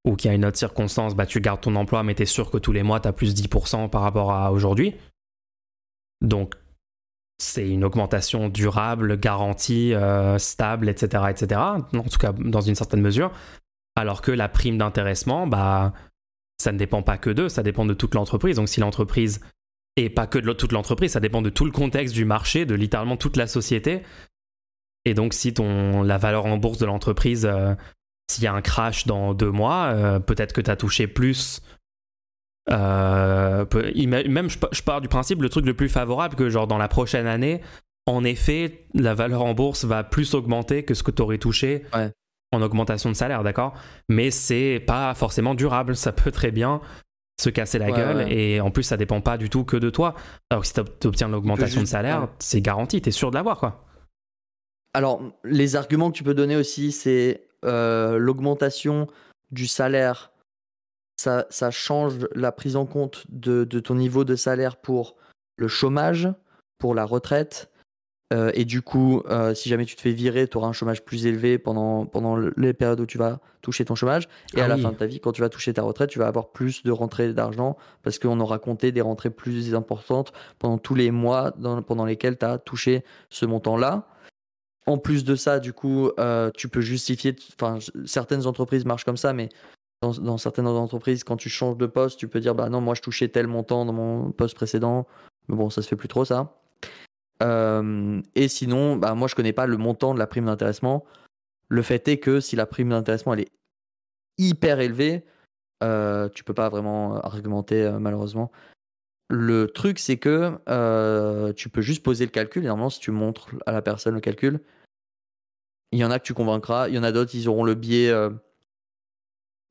ou 0.05 0.15
qu'il 0.15 0.29
y 0.29 0.31
a 0.31 0.35
une 0.35 0.45
autre 0.45 0.57
circonstance, 0.57 1.13
bah, 1.13 1.25
tu 1.25 1.41
gardes 1.41 1.59
ton 1.59 1.75
emploi, 1.75 2.03
mais 2.03 2.15
t'es 2.15 2.25
sûr 2.25 2.51
que 2.51 2.57
tous 2.57 2.71
les 2.71 2.83
mois, 2.83 3.01
t'as 3.01 3.11
plus 3.11 3.35
10% 3.35 3.89
par 3.89 4.01
rapport 4.01 4.31
à 4.31 4.53
aujourd'hui. 4.53 4.95
Donc, 6.21 6.55
c'est 7.37 7.67
une 7.69 7.83
augmentation 7.83 8.49
durable, 8.49 9.19
garantie, 9.19 9.93
euh, 9.93 10.37
stable, 10.39 10.89
etc., 10.89 11.23
etc. 11.29 11.61
En 11.61 12.03
tout 12.03 12.17
cas, 12.19 12.33
dans 12.33 12.61
une 12.61 12.75
certaine 12.75 13.01
mesure. 13.01 13.31
Alors 13.95 14.21
que 14.21 14.31
la 14.31 14.49
prime 14.49 14.77
d'intéressement, 14.77 15.47
bah, 15.47 15.93
ça 16.57 16.71
ne 16.71 16.77
dépend 16.77 17.03
pas 17.03 17.17
que 17.17 17.29
d'eux, 17.29 17.49
ça 17.49 17.63
dépend 17.63 17.85
de 17.85 17.93
toute 17.93 18.15
l'entreprise. 18.15 18.57
Donc 18.57 18.69
si 18.69 18.79
l'entreprise, 18.79 19.41
et 19.95 20.09
pas 20.09 20.27
que 20.27 20.39
de 20.39 20.53
toute 20.53 20.71
l'entreprise, 20.71 21.11
ça 21.11 21.19
dépend 21.19 21.41
de 21.41 21.49
tout 21.49 21.65
le 21.65 21.71
contexte 21.71 22.13
du 22.13 22.25
marché, 22.25 22.65
de 22.65 22.75
littéralement 22.75 23.17
toute 23.17 23.37
la 23.37 23.47
société. 23.47 24.03
Et 25.05 25.13
donc 25.13 25.33
si 25.33 25.53
ton, 25.53 26.01
la 26.03 26.17
valeur 26.17 26.45
en 26.45 26.57
bourse 26.57 26.79
de 26.79 26.85
l'entreprise, 26.85 27.45
euh, 27.45 27.73
s'il 28.29 28.43
y 28.43 28.47
a 28.47 28.53
un 28.53 28.61
crash 28.61 29.05
dans 29.05 29.33
deux 29.33 29.51
mois, 29.51 29.85
euh, 29.93 30.19
peut-être 30.19 30.53
que 30.53 30.61
tu 30.61 30.69
as 30.69 30.75
touché 30.75 31.07
plus. 31.07 31.61
Euh, 32.69 33.65
même 33.95 34.49
je 34.49 34.83
pars 34.83 35.01
du 35.01 35.07
principe, 35.07 35.41
le 35.41 35.49
truc 35.49 35.65
le 35.65 35.73
plus 35.73 35.89
favorable, 35.89 36.35
que 36.35 36.49
genre 36.49 36.67
dans 36.67 36.77
la 36.77 36.87
prochaine 36.87 37.27
année, 37.27 37.61
en 38.05 38.23
effet, 38.23 38.85
la 38.93 39.13
valeur 39.13 39.43
en 39.43 39.53
bourse 39.53 39.85
va 39.85 40.03
plus 40.03 40.33
augmenter 40.33 40.83
que 40.83 40.93
ce 40.93 41.03
que 41.03 41.11
tu 41.11 41.21
aurais 41.21 41.37
touché 41.37 41.83
en 42.53 42.61
augmentation 42.61 43.09
de 43.09 43.15
salaire, 43.15 43.43
d'accord? 43.43 43.73
Mais 44.07 44.31
c'est 44.31 44.81
pas 44.85 45.13
forcément 45.13 45.55
durable. 45.55 45.95
Ça 45.95 46.13
peut 46.13 46.31
très 46.31 46.51
bien 46.51 46.81
se 47.39 47.49
casser 47.49 47.77
la 47.77 47.91
gueule 47.91 48.31
et 48.31 48.61
en 48.61 48.71
plus, 48.71 48.83
ça 48.83 48.97
dépend 48.97 49.21
pas 49.21 49.37
du 49.37 49.49
tout 49.49 49.63
que 49.63 49.77
de 49.77 49.89
toi. 49.89 50.15
Alors 50.49 50.61
que 50.61 50.67
si 50.67 50.73
tu 50.73 51.07
obtiens 51.07 51.27
l'augmentation 51.27 51.81
de 51.81 51.87
salaire, 51.87 52.29
c'est 52.39 52.61
garanti, 52.61 53.01
tu 53.01 53.09
es 53.09 53.11
sûr 53.11 53.29
de 53.29 53.35
l'avoir, 53.35 53.59
quoi. 53.59 53.83
Alors, 54.93 55.21
les 55.43 55.75
arguments 55.75 56.09
que 56.09 56.17
tu 56.17 56.23
peux 56.23 56.33
donner 56.33 56.55
aussi, 56.55 56.91
c'est 56.91 57.47
euh, 57.65 58.17
l'augmentation 58.17 59.07
du 59.51 59.67
salaire. 59.67 60.31
Ça, 61.19 61.47
ça, 61.49 61.71
change 61.71 62.27
la 62.35 62.51
prise 62.51 62.75
en 62.75 62.85
compte 62.85 63.25
de, 63.29 63.63
de 63.63 63.79
ton 63.79 63.95
niveau 63.95 64.23
de 64.23 64.35
salaire 64.35 64.77
pour 64.77 65.15
le 65.57 65.67
chômage, 65.67 66.29
pour 66.77 66.93
la 66.93 67.05
retraite, 67.05 67.71
euh, 68.33 68.51
et 68.53 68.65
du 68.65 68.81
coup, 68.81 69.21
euh, 69.29 69.53
si 69.53 69.69
jamais 69.69 69.85
tu 69.85 69.95
te 69.95 70.01
fais 70.01 70.11
virer, 70.11 70.47
tu 70.47 70.57
auras 70.57 70.67
un 70.67 70.73
chômage 70.73 71.03
plus 71.03 71.25
élevé 71.25 71.57
pendant, 71.57 72.05
pendant 72.05 72.35
les 72.35 72.73
périodes 72.73 72.99
où 72.99 73.05
tu 73.05 73.17
vas 73.17 73.39
toucher 73.61 73.85
ton 73.85 73.95
chômage. 73.95 74.27
Et 74.53 74.61
à 74.61 74.65
ah 74.65 74.67
la 74.67 74.77
fin 74.77 74.91
de 74.91 74.97
ta 74.97 75.05
vie, 75.05 75.19
quand 75.19 75.31
tu 75.31 75.41
vas 75.41 75.49
toucher 75.49 75.73
ta 75.73 75.81
retraite, 75.81 76.09
tu 76.09 76.19
vas 76.19 76.27
avoir 76.27 76.49
plus 76.49 76.83
de 76.83 76.91
rentrées 76.91 77.31
d'argent 77.33 77.77
parce 78.03 78.19
qu'on 78.19 78.39
aura 78.39 78.59
compté 78.59 78.91
des 78.91 79.01
rentrées 79.01 79.29
plus 79.29 79.73
importantes 79.75 80.33
pendant 80.59 80.77
tous 80.77 80.95
les 80.95 81.11
mois 81.11 81.53
pendant 81.87 82.05
lesquels 82.05 82.37
tu 82.37 82.45
as 82.45 82.57
touché 82.57 83.03
ce 83.29 83.45
montant-là. 83.45 84.07
En 84.87 84.97
plus 84.97 85.23
de 85.23 85.35
ça, 85.35 85.59
du 85.59 85.73
coup, 85.73 86.11
euh, 86.19 86.49
tu 86.55 86.69
peux 86.69 86.81
justifier. 86.81 87.35
Enfin, 87.59 87.79
certaines 88.05 88.45
entreprises 88.45 88.85
marchent 88.85 89.03
comme 89.03 89.17
ça, 89.17 89.33
mais 89.33 89.49
dans, 90.01 90.37
certaines 90.37 90.67
entreprises, 90.67 91.23
quand 91.23 91.37
tu 91.37 91.49
changes 91.49 91.77
de 91.77 91.87
poste, 91.87 92.19
tu 92.19 92.27
peux 92.27 92.39
dire 92.39 92.53
Bah 92.53 92.69
non, 92.69 92.81
moi 92.81 92.93
je 92.93 93.01
touchais 93.01 93.27
tel 93.29 93.47
montant 93.47 93.85
dans 93.85 93.93
mon 93.93 94.31
poste 94.31 94.55
précédent. 94.55 95.07
Mais 95.47 95.55
bon, 95.55 95.69
ça 95.69 95.81
se 95.81 95.87
fait 95.87 95.95
plus 95.95 96.07
trop 96.07 96.25
ça. 96.25 96.61
Euh, 97.43 98.21
et 98.35 98.47
sinon, 98.47 98.95
bah, 98.95 99.13
moi 99.15 99.27
je 99.27 99.35
connais 99.35 99.53
pas 99.53 99.65
le 99.65 99.77
montant 99.77 100.13
de 100.13 100.19
la 100.19 100.27
prime 100.27 100.45
d'intéressement. 100.45 101.05
Le 101.69 101.81
fait 101.81 102.07
est 102.07 102.17
que 102.17 102.39
si 102.39 102.55
la 102.55 102.65
prime 102.65 102.89
d'intéressement 102.89 103.33
elle 103.33 103.41
est 103.41 103.51
hyper 104.37 104.79
élevée, 104.79 105.25
euh, 105.83 106.29
tu 106.29 106.43
peux 106.43 106.53
pas 106.53 106.69
vraiment 106.69 107.15
argumenter 107.17 107.83
euh, 107.83 107.99
malheureusement. 107.99 108.51
Le 109.29 109.67
truc 109.67 109.99
c'est 109.99 110.17
que 110.17 110.57
tu 111.53 111.69
peux 111.69 111.81
juste 111.81 112.03
poser 112.03 112.25
le 112.25 112.31
calcul. 112.31 112.63
Et 112.63 112.67
normalement, 112.67 112.89
si 112.89 112.99
tu 112.99 113.11
montres 113.11 113.49
à 113.65 113.71
la 113.71 113.81
personne 113.81 114.15
le 114.15 114.21
calcul, 114.21 114.61
il 115.91 115.99
y 115.99 116.05
en 116.05 116.11
a 116.11 116.19
que 116.19 116.25
tu 116.25 116.33
convaincras. 116.33 116.87
Il 116.87 116.95
y 116.95 116.99
en 116.99 117.03
a 117.03 117.11
d'autres, 117.11 117.35
ils 117.35 117.49
auront 117.49 117.63
le 117.63 117.73
biais 117.75 118.11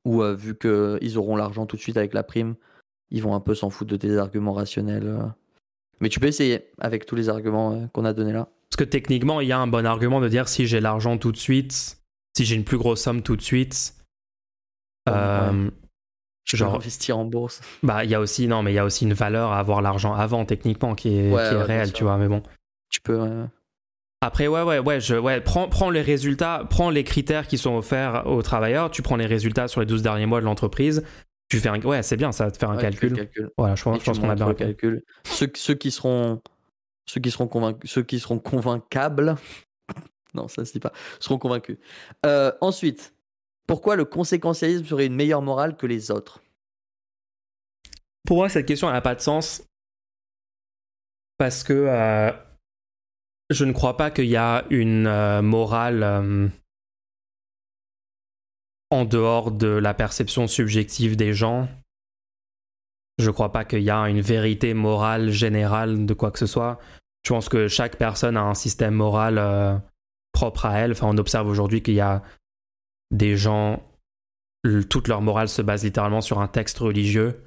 ou 0.07 0.23
vu 0.35 0.57
qu'ils 0.57 1.17
auront 1.17 1.35
l'argent 1.35 1.65
tout 1.65 1.75
de 1.75 1.81
suite 1.81 1.97
avec 1.97 2.13
la 2.13 2.23
prime, 2.23 2.55
ils 3.11 3.21
vont 3.21 3.35
un 3.35 3.39
peu 3.39 3.53
s'en 3.53 3.69
foutre 3.69 3.91
de 3.91 3.97
tes 3.97 4.17
arguments 4.17 4.53
rationnels. 4.53 5.33
Mais 5.99 6.09
tu 6.09 6.19
peux 6.19 6.27
essayer 6.27 6.69
avec 6.79 7.05
tous 7.05 7.15
les 7.15 7.29
arguments 7.29 7.73
euh, 7.73 7.87
qu'on 7.93 8.05
a 8.05 8.13
donnés 8.13 8.33
là. 8.33 8.49
Parce 8.69 8.77
que 8.77 8.83
techniquement, 8.83 9.41
il 9.41 9.47
y 9.47 9.51
a 9.51 9.59
un 9.59 9.67
bon 9.67 9.85
argument 9.85 10.19
de 10.19 10.27
dire 10.27 10.47
si 10.47 10.67
j'ai 10.67 10.79
l'argent 10.79 11.17
tout 11.17 11.31
de 11.31 11.37
suite, 11.37 11.97
si 12.35 12.45
j'ai 12.45 12.55
une 12.55 12.63
plus 12.63 12.77
grosse 12.77 13.01
somme 13.01 13.21
tout 13.21 13.35
de 13.35 13.41
suite, 13.41 13.95
euh, 15.09 15.69
je 16.43 16.57
genre 16.57 16.75
investir 16.75 17.17
en 17.17 17.25
bourse. 17.25 17.61
Bah, 17.83 18.03
il 18.03 18.11
y 18.11 18.15
a 18.15 18.19
aussi 18.19 18.47
non, 18.47 18.61
mais 18.61 18.73
il 18.73 18.75
y 18.75 18.79
a 18.79 18.85
aussi 18.85 19.05
une 19.05 19.13
valeur 19.13 19.51
à 19.51 19.59
avoir 19.59 19.81
l'argent 19.81 20.13
avant 20.13 20.45
techniquement 20.45 20.95
qui 20.95 21.09
est, 21.09 21.29
qui 21.29 21.35
est 21.35 21.63
réelle, 21.63 21.93
tu 21.93 22.03
vois. 22.03 22.17
Mais 22.17 22.27
bon. 22.27 22.43
Tu 22.89 23.01
peux. 23.01 23.47
Après, 24.21 24.47
ouais, 24.47 24.63
ouais, 24.63 24.79
ouais, 24.79 24.99
je, 24.99 25.15
ouais, 25.15 25.41
prends, 25.41 25.69
prends 25.69 25.91
les 25.91 26.01
résultats, 26.01 26.65
prends 26.69 26.89
les 26.89 27.03
critères 27.03 27.47
qui 27.47 27.57
sont 27.57 27.75
offerts 27.75 28.25
aux 28.25 28.41
travailleurs, 28.41 28.89
tu 28.89 29.03
prends 29.03 29.15
les 29.15 29.27
résultats 29.27 29.67
sur 29.67 29.79
les 29.79 29.85
12 29.85 30.01
derniers 30.01 30.25
mois 30.25 30.39
de 30.39 30.45
l'entreprise, 30.45 31.03
tu 31.49 31.59
fais 31.59 31.69
un... 31.69 31.79
Ouais, 31.81 32.01
c'est 32.01 32.17
bien 32.17 32.31
ça, 32.31 32.49
de 32.49 32.57
faire 32.57 32.71
un 32.71 32.77
calcul. 32.77 33.29
Voilà, 33.57 33.75
je, 33.75 33.83
pense, 33.83 34.19
qu'on 34.19 34.29
a 34.29 34.35
bien 34.35 34.53
calcul. 34.55 35.03
Ceux, 35.23 35.51
ceux, 35.55 35.75
qui 35.75 35.91
seront, 35.91 36.41
ceux 37.05 37.21
qui 37.21 37.29
seront 37.29 37.47
convaincus, 37.47 37.91
ceux 37.91 38.01
qui 38.01 38.19
seront 38.19 38.39
convaincables, 38.39 39.35
non, 40.33 40.47
ça 40.47 40.65
se 40.65 40.73
dit 40.73 40.79
pas, 40.79 40.93
seront 41.19 41.37
convaincus. 41.37 41.77
Euh, 42.25 42.51
ensuite, 42.59 43.13
pourquoi 43.67 43.95
le 43.95 44.05
conséquentialisme 44.05 44.85
serait 44.85 45.05
une 45.05 45.15
meilleure 45.15 45.43
morale 45.43 45.77
que 45.77 45.85
les 45.85 46.09
autres? 46.09 46.41
Pour 48.25 48.37
moi, 48.37 48.49
cette 48.49 48.65
question 48.65 48.89
n'a 48.89 49.01
pas 49.01 49.13
de 49.13 49.21
sens 49.21 49.63
parce 51.37 51.63
que 51.63 51.73
euh, 51.73 52.31
je 53.49 53.65
ne 53.65 53.71
crois 53.71 53.97
pas 53.97 54.11
qu'il 54.11 54.25
y 54.25 54.37
a 54.37 54.65
une 54.69 55.07
euh, 55.07 55.41
morale 55.41 56.51
en 58.89 59.05
dehors 59.05 59.51
de 59.51 59.67
la 59.67 59.93
perception 59.93 60.47
subjective 60.47 61.17
des 61.17 61.33
gens, 61.33 61.67
je 63.17 63.31
crois 63.31 63.51
pas 63.51 63.65
qu'il 63.65 63.81
y 63.81 63.89
a 63.89 63.99
une 64.09 64.21
vérité 64.21 64.73
morale 64.73 65.31
générale 65.31 66.05
de 66.05 66.13
quoi 66.13 66.31
que 66.31 66.39
ce 66.39 66.45
soit. 66.45 66.79
Je 67.25 67.33
pense 67.33 67.49
que 67.49 67.67
chaque 67.67 67.97
personne 67.97 68.37
a 68.37 68.43
un 68.43 68.53
système 68.53 68.93
moral 68.93 69.37
euh, 69.37 69.75
propre 70.31 70.65
à 70.65 70.77
elle. 70.77 70.93
On 71.01 71.17
observe 71.17 71.47
aujourd'hui 71.47 71.81
qu'il 71.81 71.95
y 71.95 72.01
a 72.01 72.21
des 73.11 73.35
gens, 73.35 73.83
toute 74.89 75.07
leur 75.07 75.21
morale 75.21 75.49
se 75.49 75.61
base 75.61 75.83
littéralement 75.83 76.21
sur 76.21 76.39
un 76.39 76.47
texte 76.47 76.77
religieux. 76.77 77.43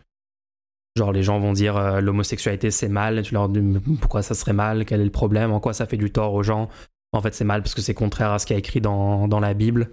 Genre, 0.97 1.13
les 1.13 1.23
gens 1.23 1.39
vont 1.39 1.53
dire 1.53 1.77
euh, 1.77 2.01
l'homosexualité 2.01 2.71
c'est 2.71 2.89
mal. 2.89 3.23
Tu 3.23 3.35
leur 3.35 3.49
dis 3.49 3.61
pourquoi 4.01 4.23
ça 4.23 4.35
serait 4.35 4.53
mal, 4.53 4.85
quel 4.85 5.01
est 5.01 5.05
le 5.05 5.11
problème, 5.11 5.53
en 5.53 5.61
quoi 5.61 5.73
ça 5.73 5.87
fait 5.87 5.97
du 5.97 6.11
tort 6.11 6.35
aux 6.35 6.43
gens? 6.43 6.69
En 7.13 7.23
fait, 7.23 7.35
c'est 7.35 7.45
mal 7.45 7.63
parce 7.63 7.75
que 7.75 7.83
c'est 7.83 7.95
contraire 7.95 8.33
à 8.33 8.39
ce 8.39 8.47
qui 8.47 8.53
est 8.53 8.59
écrit 8.59 8.81
dans, 8.81 9.27
dans 9.29 9.41
la 9.41 9.55
Bible 9.55 9.91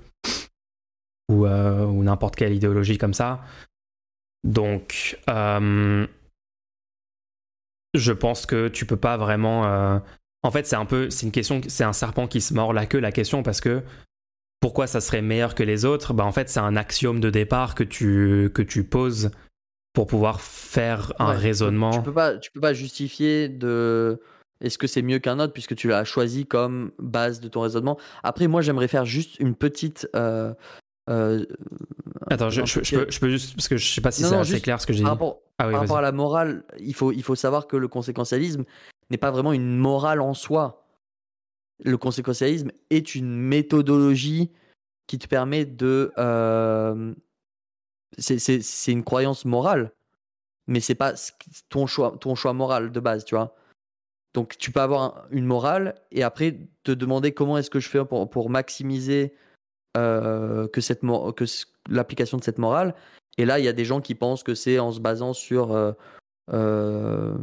ou, 1.30 1.46
euh, 1.46 1.86
ou 1.86 2.04
n'importe 2.04 2.36
quelle 2.36 2.54
idéologie 2.54 2.98
comme 2.98 3.14
ça. 3.14 3.42
Donc, 4.44 5.20
euh, 5.30 6.06
je 7.94 8.12
pense 8.14 8.46
que 8.46 8.68
tu 8.68 8.86
peux 8.86 8.98
pas 8.98 9.18
vraiment. 9.18 10.02
En 10.44 10.52
fait, 10.52 10.68
c'est 10.68 10.76
un 10.76 10.86
peu, 10.86 11.10
c'est 11.10 11.26
une 11.26 11.32
question, 11.32 11.62
c'est 11.68 11.84
un 11.84 11.94
serpent 11.94 12.28
qui 12.28 12.40
se 12.42 12.54
mord 12.54 12.72
la 12.72 12.86
queue 12.86 13.00
la 13.00 13.12
question 13.12 13.44
parce 13.44 13.60
que 13.60 13.84
pourquoi 14.60 14.88
ça 14.88 15.02
serait 15.02 15.22
meilleur 15.22 15.56
que 15.56 15.64
les 15.64 15.86
autres? 15.86 16.14
Bah 16.14 16.24
en 16.24 16.32
fait, 16.32 16.50
c'est 16.50 16.60
un 16.60 16.76
axiome 16.76 17.20
de 17.20 17.30
départ 17.30 17.76
que 17.76 17.84
tu 17.84 18.52
que 18.54 18.62
tu 18.62 18.84
poses 18.84 19.32
pour 19.98 20.06
pouvoir 20.06 20.42
faire 20.42 21.12
un 21.18 21.32
raisonnement. 21.32 21.90
Tu 21.90 22.04
peux 22.04 22.14
pas, 22.14 22.38
tu 22.38 22.52
peux 22.52 22.62
pas 22.62 22.74
justifier 22.74 23.50
de 23.50 24.22
est-ce 24.62 24.78
que 24.78 24.86
c'est 24.86 25.02
mieux 25.02 25.18
qu'un 25.18 25.40
autre 25.40 25.54
puisque 25.54 25.76
tu 25.76 25.88
l'as 25.88 26.04
choisi 26.04 26.46
comme 26.46 26.92
base 27.00 27.40
de 27.40 27.48
ton 27.48 27.62
raisonnement 27.62 27.98
Après, 28.22 28.46
moi, 28.46 28.62
j'aimerais 28.62 28.88
faire 28.88 29.06
juste 29.06 29.40
une 29.40 29.56
petite 29.56 30.08
euh, 30.16 30.54
Attends, 31.08 32.52
je, 32.52 32.62
peux, 32.62 33.30
juste, 33.30 33.56
parce 33.56 33.68
que 33.68 33.78
je 33.78 33.92
sais 33.92 34.02
pas 34.02 34.12
si 34.12 34.22
c'est 34.22 34.36
assez 34.36 34.62
clair 34.62 34.80
ce 34.80 34.86
que 34.86 34.94
j'ai 34.94 35.00
dit. 35.00 35.06
Rapport, 35.06 35.40
ah 35.58 35.64
par 35.64 35.80
rapport 35.80 35.98
à 35.98 36.02
la 36.04 36.12
morale, 36.12 36.64
il 36.80 36.94
faut, 36.94 37.12
il 37.12 37.24
faut 37.24 37.34
savoir 37.34 37.66
que 37.66 37.76
le 37.76 37.88
conséquentialisme 37.88 38.66
n'est 39.10 39.18
pas 39.18 39.32
vraiment 39.32 39.52
une 39.52 39.78
morale 39.78 40.22
en 40.22 40.36
soi. 40.36 40.86
Le 41.84 41.98
conséquentialisme 41.98 42.70
est 42.92 43.16
une 43.16 43.36
méthodologie 43.36 44.52
qui 45.08 45.18
te 45.18 45.28
permet 45.28 45.66
de. 45.66 46.12
Euh, 46.20 47.16
c'est 48.18 48.92
une 48.92 49.04
croyance 49.04 49.46
morale, 49.46 49.92
mais 50.68 50.80
c'est 50.80 50.96
pas 50.96 51.14
ton 51.70 51.88
choix, 51.88 52.18
ton 52.20 52.36
choix 52.36 52.54
moral 52.54 52.92
de 52.92 53.00
base, 53.00 53.26
tu 53.26 53.36
vois. 53.36 53.56
Donc 54.34 54.58
tu 54.58 54.72
peux 54.72 54.82
avoir 54.82 55.28
une 55.32 55.46
morale 55.46 55.96
et 56.12 56.24
après 56.24 56.60
te 56.84 56.92
demander 56.92 57.32
comment 57.32 57.58
est-ce 57.58 57.70
que 57.70 57.80
je 57.80 57.90
fais 57.90 58.04
pour, 58.06 58.30
pour 58.30 58.50
maximiser 58.50 59.34
euh, 59.98 60.68
que, 60.68 60.80
cette 60.80 61.02
que 61.02 61.46
l'application 61.90 62.38
de 62.38 62.44
cette 62.44 62.60
morale. 62.60 62.94
Et 63.40 63.46
là, 63.46 63.58
il 63.58 63.66
y 63.66 63.68
a 63.68 63.74
des 63.74 63.86
gens 63.86 64.02
qui 64.02 64.14
pensent 64.14 64.44
que 64.44 64.54
c'est 64.54 64.78
en 64.78 64.92
se 64.92 65.00
basant 65.00 65.34
sur 65.34 65.72
euh, 65.72 65.92
euh, 66.54 67.36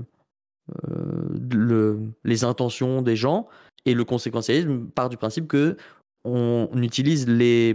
le, 1.50 1.98
les 2.22 2.44
intentions 2.44 3.02
des 3.02 3.16
gens. 3.16 3.48
Et 3.86 3.94
le 3.94 4.04
conséquentialisme 4.04 4.86
part 4.86 5.08
du 5.08 5.16
principe 5.16 5.48
que 5.48 5.76
on, 6.24 6.68
utilise 6.76 7.28
les, 7.28 7.74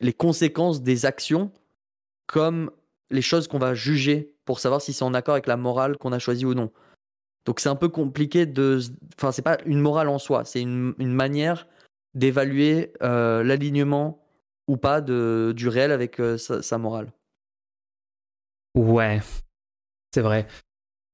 les 0.00 0.12
conséquences 0.12 0.82
des 0.82 1.04
actions 1.06 1.52
comme 2.30 2.70
les 3.10 3.22
choses 3.22 3.48
qu'on 3.48 3.58
va 3.58 3.74
juger 3.74 4.36
pour 4.44 4.60
savoir 4.60 4.80
si 4.80 4.92
c'est 4.92 5.02
en 5.02 5.14
accord 5.14 5.34
avec 5.34 5.48
la 5.48 5.56
morale 5.56 5.96
qu'on 5.96 6.12
a 6.12 6.20
choisie 6.20 6.44
ou 6.44 6.54
non. 6.54 6.70
Donc 7.44 7.58
c'est 7.58 7.68
un 7.68 7.74
peu 7.74 7.88
compliqué 7.88 8.46
de... 8.46 8.78
Enfin, 9.16 9.32
c'est 9.32 9.42
pas 9.42 9.58
une 9.66 9.80
morale 9.80 10.08
en 10.08 10.20
soi, 10.20 10.44
c'est 10.44 10.60
une, 10.62 10.94
manière 10.98 11.66
d'évaluer 12.14 12.92
euh, 13.02 13.42
l'alignement 13.42 14.22
ou 14.68 14.76
pas 14.76 15.00
du 15.00 15.68
réel 15.68 15.90
avec 15.90 16.20
euh, 16.20 16.38
sa, 16.38 16.78
morale. 16.78 17.12
Ouais, 18.76 19.20
c'est 20.14 20.20
vrai. 20.20 20.46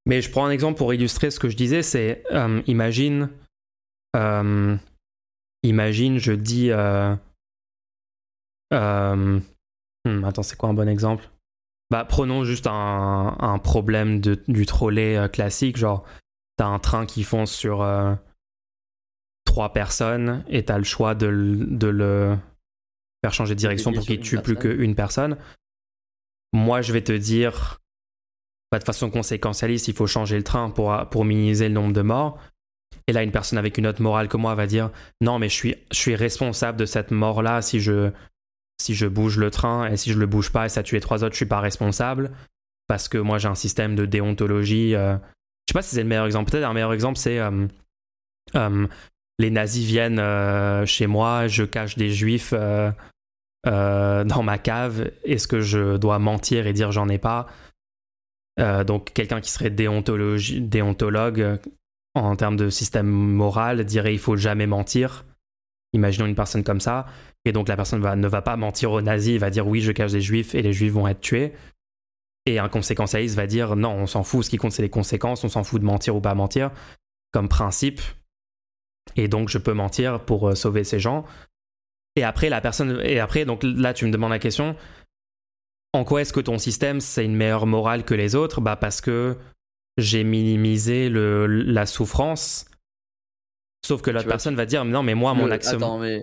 Mais 0.05 0.21
je 0.21 0.31
prends 0.31 0.45
un 0.45 0.51
exemple 0.51 0.77
pour 0.77 0.93
illustrer 0.93 1.31
ce 1.31 1.41
que 1.41 1.49
je 1.49 1.57
disais, 1.57 1.83
c'est 1.83 2.25
euh, 2.31 2.61
imagine, 2.67 3.31
imagine, 5.63 6.19
je 6.19 6.33
dis, 6.33 6.71
hmm, 10.09 10.25
attends, 10.25 10.43
c'est 10.43 10.57
quoi 10.57 10.69
un 10.69 10.75
bon 10.75 10.89
exemple? 10.89 11.29
Bah, 11.91 12.05
prenons 12.05 12.45
juste 12.45 12.67
un, 12.67 13.37
un 13.39 13.59
problème 13.59 14.21
de, 14.21 14.43
du 14.49 14.67
trolley 14.67 15.29
classique, 15.29 15.77
genre, 15.77 16.05
t'as 16.57 16.67
un 16.67 16.79
train 16.79 17.07
qui 17.07 17.23
fonce 17.23 17.53
sur 17.53 17.85
trois 19.57 19.73
personnes 19.73 20.45
et 20.49 20.67
tu 20.67 20.71
as 20.71 20.77
le 20.77 20.85
choix 20.85 21.15
de, 21.15 21.27
le 21.27 22.37
faire 23.25 23.33
changer 23.33 23.55
de 23.55 23.59
direction 23.59 23.93
pour 23.95 24.05
qu'il 24.05 24.21
tue 24.21 24.39
plus 24.39 24.57
qu'une 24.57 24.95
personne. 24.95 25.39
Moi, 26.53 26.83
je 26.83 26.93
vais 26.93 27.01
te 27.01 27.13
dire, 27.13 27.81
bah, 28.71 28.79
de 28.79 28.85
façon 28.85 29.09
conséquentialiste, 29.09 29.89
il 29.89 29.95
faut 29.95 30.07
changer 30.07 30.37
le 30.37 30.45
train 30.45 30.69
pour, 30.69 30.95
pour 31.11 31.25
minimiser 31.25 31.69
le 31.69 31.75
nombre 31.75 31.95
de 31.95 32.03
morts. 32.03 32.39
Et 33.07 33.13
là, 33.13 33.23
une 33.23 33.33
personne 33.33 33.59
avec 33.59 33.79
une 33.79 33.87
autre 33.87 34.03
morale 34.03 34.29
que 34.29 34.37
moi 34.37 34.55
va 34.55 34.67
dire 34.67 34.91
non, 35.23 35.39
mais 35.39 35.49
je 35.49 35.55
suis, 35.55 35.77
je 35.93 35.97
suis 35.97 36.17
responsable 36.17 36.79
de 36.79 36.85
cette 36.85 37.11
mort-là 37.11 37.63
si 37.63 37.81
je, 37.81 38.11
si 38.79 38.95
je 38.95 39.07
bouge 39.07 39.39
le 39.39 39.51
train 39.51 39.91
et 39.91 39.97
si 39.97 40.13
je 40.13 40.19
le 40.19 40.27
bouge 40.27 40.53
pas 40.53 40.67
et 40.67 40.69
ça 40.69 40.83
tue 40.83 40.99
trois 41.01 41.25
autres, 41.25 41.33
je 41.33 41.39
suis 41.39 41.47
pas 41.47 41.61
responsable 41.61 42.31
parce 42.89 43.09
que 43.09 43.19
moi 43.19 43.39
j'ai 43.39 43.49
un 43.49 43.55
système 43.55 43.97
de 43.97 44.07
déontologie. 44.07 44.95
Euh. 44.95 45.17
Je 45.17 45.73
sais 45.73 45.75
pas 45.75 45.83
si 45.83 45.95
c'est 45.95 46.03
le 46.03 46.09
meilleur 46.09 46.27
exemple. 46.27 46.51
Peut-être 46.51 46.65
un 46.65 46.73
meilleur 46.73 46.93
exemple, 46.93 47.19
c'est 47.19 47.39
euh, 47.39 47.67
euh, 48.55 48.87
les 49.39 49.51
nazis 49.51 49.85
viennent 49.85 50.23
chez 50.87 51.07
moi, 51.07 51.47
je 51.49 51.65
cache 51.65 51.97
des 51.97 52.11
juifs 52.11 52.55
dans 53.65 54.43
ma 54.43 54.59
cave. 54.59 55.11
Est-ce 55.25 55.49
que 55.49 55.61
je 55.61 55.97
dois 55.97 56.19
mentir 56.19 56.67
et 56.67 56.73
dire 56.73 56.93
j'en 56.93 57.09
ai 57.09 57.19
pas? 57.19 57.47
Donc 58.59 59.13
quelqu'un 59.13 59.41
qui 59.41 59.51
serait 59.51 59.69
déontologue 59.71 61.59
en 62.15 62.37
termes 62.37 62.57
de 62.57 62.71
système 62.71 63.09
moral 63.09 63.85
dirait 63.85 64.15
il 64.15 64.19
faut 64.19 64.37
jamais 64.37 64.67
mentir. 64.67 65.27
Imaginons 65.93 66.27
une 66.27 66.35
personne 66.35 66.65
comme 66.65 66.81
ça. 66.81 67.07
Et 67.47 67.53
donc 67.53 67.69
la 67.69 67.77
personne 67.77 68.03
va, 68.03 68.17
ne 68.17 68.29
va 68.29 68.43
pas 68.43 68.57
mentir 68.57 68.93
aux 68.93 69.01
nazis, 69.01 69.35
il 69.35 69.39
va 69.39 69.51
dire 69.51 69.67
oui, 69.67 69.81
je 69.81 69.93
cache 69.93 70.13
des 70.13 70.21
juifs 70.21 70.55
et 70.55 70.63
les 70.63 70.73
juifs 70.73 70.93
vont 70.93 71.09
être 71.09 71.21
tués. 71.21 71.53
Et 72.45 72.59
un 72.59 72.69
conséquentialiste 72.69 73.37
va 73.37 73.47
dire 73.47 73.77
non, 73.77 73.91
on 73.91 74.07
s'en 74.07 74.25
fout, 74.25 74.45
ce 74.45 74.51
qui 74.51 74.57
compte 74.57 74.73
c'est 74.73 74.83
les 74.83 74.91
conséquences, 74.91 75.45
on 75.45 75.49
s'en 75.49 75.65
fout 75.65 75.81
de 75.81 75.87
mentir 75.87 76.15
ou 76.17 76.21
pas 76.21 76.35
mentir, 76.35 76.71
comme 77.33 77.49
principe. 77.49 78.01
Et 79.15 79.29
donc 79.29 79.49
je 79.49 79.59
peux 79.59 79.73
mentir 79.73 80.25
pour 80.25 80.49
euh, 80.49 80.55
sauver 80.55 80.85
ces 80.85 80.99
gens. 80.99 81.25
Et 82.17 82.25
après, 82.25 82.49
la 82.49 82.61
personne. 82.61 83.01
Et 83.05 83.21
après, 83.21 83.45
donc 83.45 83.61
là, 83.63 83.93
tu 83.93 84.07
me 84.07 84.11
demandes 84.11 84.31
la 84.31 84.39
question 84.39 84.75
en 85.97 86.05
quoi 86.05 86.21
est-ce 86.21 86.33
que 86.33 86.41
ton 86.41 86.59
système 86.59 87.01
c'est 87.01 87.25
une 87.25 87.35
meilleure 87.35 87.67
morale 87.67 88.05
que 88.05 88.15
les 88.15 88.35
autres? 88.35 88.61
Bah 88.61 88.77
parce 88.77 89.01
que 89.01 89.37
j'ai 89.97 90.25
minimisé 90.25 91.09
le, 91.09 91.47
la 91.47 91.87
souffrance. 91.87 92.67
Sauf 93.85 94.03
que 94.03 94.11
l'autre 94.11 94.29
personne 94.29 94.57
va 94.57 94.67
dire 94.67 94.85
non, 94.85 95.03
mais 95.03 95.15
moi, 95.15 95.33
mon 95.33 95.51
action. 95.51 95.77
Attends, 95.77 95.99
mais 95.99 96.23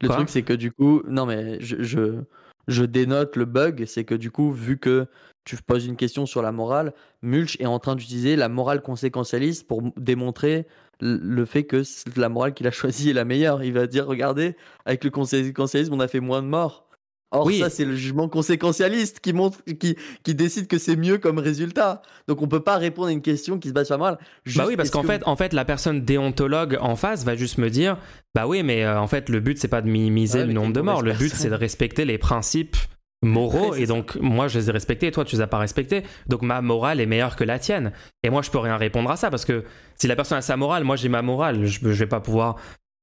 le 0.00 0.08
truc, 0.08 0.30
c'est 0.30 0.42
que 0.42 0.52
du 0.52 0.72
coup, 0.72 1.02
non, 1.06 1.26
mais 1.26 1.60
je, 1.60 1.82
je, 1.82 2.22
je 2.68 2.84
dénote 2.84 3.36
le 3.36 3.44
bug, 3.44 3.84
c'est 3.86 4.04
que 4.04 4.14
du 4.14 4.30
coup, 4.30 4.52
vu 4.52 4.78
que 4.78 5.06
tu 5.44 5.56
poses 5.56 5.86
une 5.86 5.96
question 5.96 6.26
sur 6.26 6.42
la 6.42 6.52
morale, 6.52 6.92
Mulch 7.22 7.56
est 7.60 7.66
en 7.66 7.78
train 7.78 7.96
d'utiliser 7.96 8.36
la 8.36 8.48
morale 8.48 8.82
conséquentialiste 8.82 9.66
pour 9.66 9.82
démontrer 9.96 10.66
le 11.00 11.44
fait 11.44 11.64
que 11.64 11.82
la 12.16 12.28
morale 12.28 12.54
qu'il 12.54 12.66
a 12.66 12.70
choisie 12.70 13.10
est 13.10 13.14
la 13.14 13.24
meilleure. 13.24 13.62
Il 13.62 13.72
va 13.72 13.86
dire, 13.86 14.06
regardez, 14.06 14.56
avec 14.84 15.04
le 15.04 15.10
conséquentialisme, 15.10 15.94
on 15.94 16.00
a 16.00 16.08
fait 16.08 16.20
moins 16.20 16.42
de 16.42 16.46
morts. 16.46 16.86
Or, 17.32 17.46
oui. 17.46 17.60
ça, 17.60 17.70
c'est 17.70 17.84
le 17.84 17.94
jugement 17.94 18.28
conséquentialiste 18.28 19.20
qui, 19.20 19.32
montre, 19.32 19.58
qui, 19.78 19.96
qui 20.24 20.34
décide 20.34 20.66
que 20.66 20.78
c'est 20.78 20.96
mieux 20.96 21.18
comme 21.18 21.38
résultat. 21.38 22.02
Donc, 22.26 22.42
on 22.42 22.48
peut 22.48 22.60
pas 22.60 22.76
répondre 22.76 23.08
à 23.08 23.12
une 23.12 23.22
question 23.22 23.58
qui 23.58 23.68
se 23.68 23.72
base 23.72 23.86
sur 23.86 23.98
morale. 23.98 24.18
bah 24.56 24.64
oui, 24.66 24.76
parce 24.76 24.90
qu'en 24.90 25.04
fait, 25.04 25.22
en 25.26 25.36
fait, 25.36 25.52
la 25.52 25.64
personne 25.64 26.00
déontologue 26.00 26.76
en 26.80 26.96
face 26.96 27.24
va 27.24 27.36
juste 27.36 27.58
me 27.58 27.70
dire 27.70 27.98
Bah 28.34 28.48
oui, 28.48 28.64
mais 28.64 28.84
euh, 28.84 29.00
en 29.00 29.06
fait, 29.06 29.28
le 29.28 29.38
but, 29.38 29.58
c'est 29.58 29.68
pas 29.68 29.80
de 29.80 29.88
minimiser 29.88 30.44
le 30.44 30.52
nombre 30.52 30.72
de 30.72 30.80
morts. 30.80 31.02
Le 31.02 31.12
but, 31.12 31.32
c'est 31.32 31.50
de 31.50 31.54
respecter 31.54 32.04
les 32.04 32.18
principes 32.18 32.76
moraux. 33.22 33.74
et 33.74 33.86
donc, 33.86 34.16
moi, 34.16 34.48
je 34.48 34.58
les 34.58 34.68
ai 34.68 34.72
respectés 34.72 35.06
et 35.06 35.12
toi, 35.12 35.24
tu 35.24 35.36
les 35.36 35.42
as 35.42 35.46
pas 35.46 35.58
respectés. 35.58 36.02
Donc, 36.26 36.42
ma 36.42 36.60
morale 36.62 37.00
est 37.00 37.06
meilleure 37.06 37.36
que 37.36 37.44
la 37.44 37.60
tienne. 37.60 37.92
Et 38.24 38.30
moi, 38.30 38.42
je 38.42 38.50
peux 38.50 38.58
rien 38.58 38.76
répondre 38.76 39.08
à 39.08 39.16
ça 39.16 39.30
parce 39.30 39.44
que 39.44 39.64
si 39.96 40.08
la 40.08 40.16
personne 40.16 40.38
a 40.38 40.42
sa 40.42 40.56
morale, 40.56 40.82
moi, 40.82 40.96
j'ai 40.96 41.08
ma 41.08 41.22
morale. 41.22 41.64
Je, 41.64 41.78
je 41.80 41.88
vais 41.90 42.06
pas 42.06 42.20
pouvoir 42.20 42.56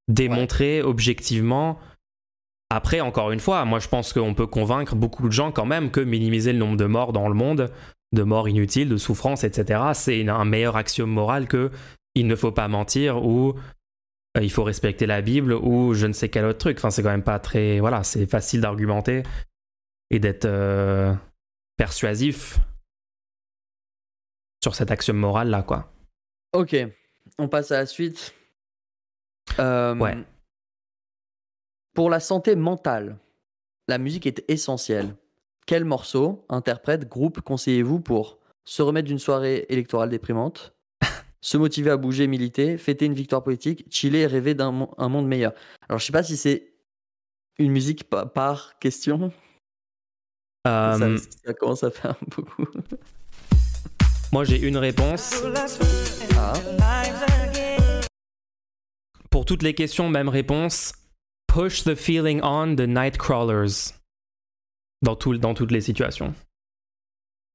démontrer 0.09 0.81
objectivement 0.81 1.79
après, 2.69 2.99
encore 2.99 3.31
une 3.31 3.39
fois, 3.39 3.63
moi 3.65 3.79
je 3.79 3.87
pense 3.87 4.13
qu'on 4.13 4.33
peut 4.33 4.47
convaincre 4.47 4.95
beaucoup 4.95 5.27
de 5.27 5.33
gens 5.33 5.51
quand 5.51 5.65
même 5.65 5.91
que 5.91 6.01
minimiser 6.01 6.53
le 6.53 6.59
nombre 6.59 6.77
de 6.77 6.85
morts 6.85 7.13
dans 7.13 7.27
le 7.29 7.33
monde, 7.33 7.71
de 8.11 8.23
morts 8.23 8.49
inutiles, 8.49 8.89
de 8.89 8.97
souffrances, 8.97 9.43
etc., 9.43 9.81
c'est 9.93 10.27
un 10.27 10.45
meilleur 10.45 10.75
axiome 10.75 11.09
moral 11.09 11.47
que 11.47 11.71
il 12.15 12.27
ne 12.27 12.35
faut 12.35 12.51
pas 12.51 12.67
mentir 12.67 13.23
ou 13.23 13.53
euh, 14.37 14.43
il 14.43 14.51
faut 14.51 14.63
respecter 14.63 15.05
la 15.05 15.21
Bible 15.21 15.53
ou 15.53 15.93
je 15.93 16.07
ne 16.07 16.13
sais 16.13 16.29
quel 16.29 16.45
autre 16.45 16.57
truc. 16.57 16.77
Enfin, 16.77 16.89
c'est 16.89 17.03
quand 17.03 17.09
même 17.09 17.23
pas 17.23 17.39
très. 17.39 17.79
Voilà, 17.79 18.03
c'est 18.03 18.25
facile 18.25 18.61
d'argumenter 18.61 19.23
et 20.09 20.19
d'être 20.19 20.45
euh, 20.45 21.13
persuasif 21.77 22.59
sur 24.63 24.75
cet 24.75 24.91
axiome 24.91 25.17
moral 25.17 25.49
là, 25.49 25.63
quoi. 25.63 25.91
Ok, 26.53 26.75
on 27.37 27.47
passe 27.47 27.71
à 27.71 27.79
la 27.79 27.85
suite. 27.85 28.33
Euh, 29.59 29.95
ouais. 29.95 30.17
Pour 31.97 32.11
la 32.11 32.19
santé 32.19 32.55
mentale, 32.55 33.17
la 33.87 33.97
musique 33.97 34.27
est 34.27 34.45
essentielle. 34.49 35.15
Quel 35.65 35.83
morceau, 35.83 36.45
interprète, 36.47 37.09
groupe 37.09 37.41
conseillez-vous 37.41 38.01
pour 38.01 38.37
se 38.65 38.83
remettre 38.83 39.07
d'une 39.07 39.17
soirée 39.17 39.65
électorale 39.69 40.11
déprimante, 40.11 40.75
se 41.41 41.57
motiver 41.57 41.89
à 41.89 41.97
bouger, 41.97 42.27
militer, 42.27 42.77
fêter 42.77 43.07
une 43.07 43.15
victoire 43.15 43.43
politique, 43.43 43.87
chiller 43.89 44.19
et 44.19 44.27
rêver 44.27 44.53
d'un 44.53 44.69
monde 44.71 45.27
meilleur? 45.27 45.53
Alors, 45.89 45.97
je 45.97 46.05
sais 46.05 46.11
pas 46.11 46.21
si 46.21 46.37
c'est 46.37 46.71
une 47.57 47.71
musique 47.71 48.03
par, 48.03 48.77
question. 48.77 49.31
Euh, 50.67 51.17
ça, 51.17 51.53
commence 51.55 51.83
à 51.83 51.89
faire 51.89 52.13
beaucoup. 52.27 52.67
Moi, 54.31 54.43
j'ai 54.43 54.61
une 54.61 54.77
réponse. 54.77 55.41
Ah. 56.37 56.53
Pour 59.31 59.45
toutes 59.45 59.63
les 59.63 59.73
questions, 59.73 60.11
même 60.11 60.29
réponse. 60.29 60.93
Push 61.47 61.83
the 61.83 61.95
feeling 61.95 62.41
on 62.43 62.75
the 62.75 62.87
Nightcrawlers. 62.87 63.93
Dans, 65.01 65.15
tout, 65.15 65.37
dans 65.37 65.53
toutes 65.53 65.71
les 65.71 65.81
situations. 65.81 66.33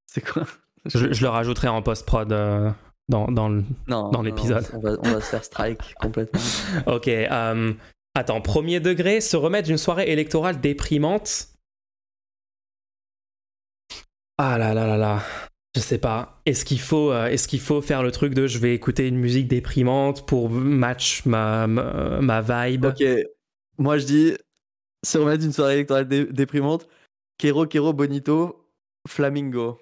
C'est 0.06 0.24
quoi? 0.24 0.46
Je, 0.84 1.06
le 1.06 1.28
rajouterai 1.28 1.68
en 1.68 1.82
post-prod 1.82 2.32
euh, 2.32 2.70
dans, 3.08 3.30
dans, 3.30 3.50
dans 3.86 4.22
l'épisode. 4.22 4.66
On, 4.72 4.80
va, 4.80 4.96
on 5.02 5.12
va 5.12 5.20
se 5.20 5.30
faire 5.30 5.44
strike 5.44 5.94
complètement. 6.00 6.40
ok. 6.86 7.08
Euh, 7.08 7.72
attends, 8.14 8.40
premier 8.40 8.80
degré, 8.80 9.20
se 9.20 9.36
remettre 9.36 9.68
d'une 9.68 9.78
soirée 9.78 10.10
électorale 10.10 10.60
déprimante. 10.60 11.48
Ah 14.38 14.58
là 14.58 14.74
là 14.74 14.86
là 14.86 14.96
là. 14.96 15.22
Je 15.74 15.80
sais 15.80 15.98
pas. 15.98 16.40
Est-ce 16.44 16.64
qu'il 16.64 16.80
faut, 16.80 17.12
euh, 17.12 17.26
est-ce 17.26 17.48
qu'il 17.48 17.60
faut 17.60 17.80
faire 17.80 18.02
le 18.02 18.10
truc 18.10 18.34
de 18.34 18.46
je 18.46 18.58
vais 18.58 18.74
écouter 18.74 19.08
une 19.08 19.16
musique 19.16 19.48
déprimante 19.48 20.26
pour 20.26 20.50
match 20.50 21.24
ma, 21.24 21.66
ma, 21.66 22.20
ma 22.20 22.42
vibe? 22.42 22.86
Ok, 22.86 23.02
moi, 23.78 23.98
je 23.98 24.06
dis, 24.06 24.36
se 25.04 25.18
remettre 25.18 25.42
d'une 25.42 25.52
soirée 25.52 25.74
électorale 25.74 26.06
déprimante, 26.06 26.88
Kero 27.38 27.66
Kero 27.66 27.92
Bonito, 27.92 28.68
Flamingo. 29.08 29.78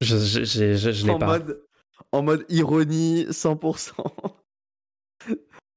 Je, 0.00 0.16
je, 0.16 0.44
je, 0.44 0.92
je 0.92 1.06
l'ai 1.06 1.18
pas. 1.18 1.26
Mode, 1.26 1.62
en 2.12 2.22
mode 2.22 2.44
ironie 2.48 3.26
100%. 3.26 3.92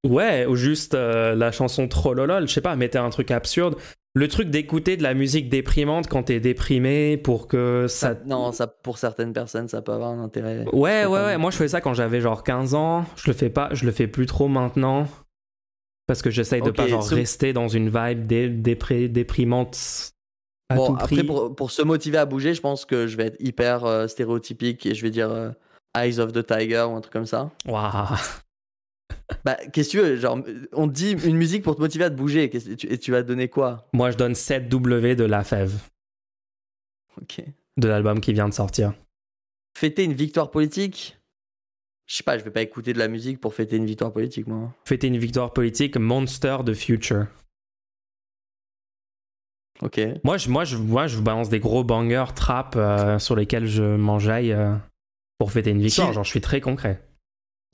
ouais, 0.07 0.45
ou 0.45 0.55
juste 0.55 0.93
euh, 0.93 1.35
la 1.35 1.51
chanson 1.51 1.87
Trollolol, 1.87 2.47
je 2.47 2.53
sais 2.53 2.61
pas, 2.61 2.75
mettez 2.75 2.97
un 2.97 3.09
truc 3.09 3.31
absurde. 3.31 3.75
Le 4.15 4.27
truc 4.27 4.49
d'écouter 4.49 4.97
de 4.97 5.03
la 5.03 5.13
musique 5.13 5.49
déprimante 5.49 6.07
quand 6.07 6.23
t'es 6.23 6.39
déprimé 6.39 7.15
pour 7.17 7.47
que 7.47 7.85
ça... 7.87 8.15
Non, 8.25 8.51
ça, 8.51 8.65
pour 8.65 8.97
certaines 8.97 9.33
personnes, 9.33 9.67
ça 9.67 9.83
peut 9.83 9.91
avoir 9.91 10.09
un 10.09 10.23
intérêt. 10.23 10.65
Ouais, 10.73 11.05
ouais, 11.05 11.25
ouais. 11.25 11.37
Moi, 11.37 11.51
je 11.51 11.57
faisais 11.57 11.69
ça 11.69 11.81
quand 11.81 11.93
j'avais 11.93 12.19
genre 12.19 12.43
15 12.43 12.73
ans. 12.73 13.05
Je 13.15 13.29
le 13.29 13.33
fais 13.33 13.51
pas, 13.51 13.69
je 13.71 13.85
le 13.85 13.91
fais 13.91 14.07
plus 14.07 14.25
trop 14.25 14.47
maintenant. 14.47 15.05
Parce 16.09 16.23
que 16.23 16.31
j'essaye 16.31 16.63
de 16.63 16.71
pas 16.71 16.87
genre 16.87 17.05
rester 17.05 17.53
dans 17.53 17.67
une 17.67 17.87
vibe 17.87 18.25
déprimante 19.11 20.11
à 20.69 20.75
bon, 20.75 20.95
après, 20.95 21.23
pour, 21.23 21.55
pour, 21.55 21.69
se 21.69 21.83
motiver 21.83 22.17
à 22.17 22.25
bouger, 22.25 22.55
je 22.55 22.61
pense 22.61 22.83
que 22.83 23.05
je 23.05 23.15
vais 23.15 23.27
être 23.27 23.35
hyper 23.39 23.85
euh, 23.85 24.07
stéréotypique 24.07 24.87
et 24.87 24.95
je 24.95 25.03
vais 25.03 25.11
dire 25.11 25.29
euh, 25.29 25.51
Eyes 25.95 26.19
of 26.19 26.33
the 26.33 26.43
Tiger 26.43 26.87
ou 26.89 26.95
un 26.95 27.01
truc 27.01 27.13
comme 27.13 27.27
ça. 27.27 27.51
Waouh! 27.67 28.17
Bah, 29.45 29.57
qu'est-ce 29.71 29.89
que 29.89 29.91
tu 29.91 30.03
veux? 30.03 30.15
Genre, 30.15 30.39
on 30.73 30.87
te 30.87 30.93
dit 30.93 31.11
une 31.11 31.37
musique 31.37 31.61
pour 31.61 31.75
te 31.75 31.81
motiver 31.81 32.05
à 32.05 32.09
te 32.09 32.15
bouger. 32.15 32.45
Et 32.45 32.75
tu, 32.75 32.91
et 32.91 32.97
tu 32.97 33.11
vas 33.11 33.21
donner 33.21 33.47
quoi? 33.47 33.87
Moi, 33.93 34.09
je 34.09 34.17
donne 34.17 34.33
7W 34.33 35.15
de 35.15 35.25
La 35.25 35.43
Fève. 35.43 35.75
Ok. 37.21 37.43
De 37.77 37.87
l'album 37.87 38.19
qui 38.19 38.33
vient 38.33 38.49
de 38.49 38.53
sortir. 38.55 38.93
Fêter 39.77 40.05
une 40.05 40.13
victoire 40.13 40.49
politique? 40.49 41.18
Je 42.09 42.15
sais 42.15 42.23
pas, 42.23 42.39
je 42.39 42.43
vais 42.43 42.49
pas 42.49 42.63
écouter 42.63 42.91
de 42.91 42.97
la 42.97 43.07
musique 43.07 43.39
pour 43.39 43.53
fêter 43.53 43.75
une 43.75 43.85
victoire 43.85 44.11
politique, 44.11 44.47
moi. 44.47 44.73
Fêter 44.83 45.07
une 45.07 45.19
victoire 45.19 45.53
politique, 45.53 45.95
Monster 45.95 46.57
de 46.65 46.73
Future. 46.73 47.27
Ok. 49.83 50.01
Moi, 50.23 50.37
je, 50.37 50.49
moi, 50.49 50.65
je, 50.65 50.77
moi, 50.77 51.05
je 51.05 51.17
vous 51.17 51.21
balance 51.21 51.49
des 51.49 51.59
gros 51.59 51.83
bangers 51.83 52.33
trap 52.35 52.75
euh, 52.75 53.19
sur 53.19 53.35
lesquels 53.35 53.67
je 53.67 53.83
m'enjaille 53.83 54.53
euh, 54.53 54.75
pour 55.37 55.51
fêter 55.51 55.69
une 55.69 55.81
victoire. 55.81 56.11
Genre, 56.11 56.23
je 56.23 56.31
suis 56.31 56.41
très 56.41 56.61
concret. 56.61 56.99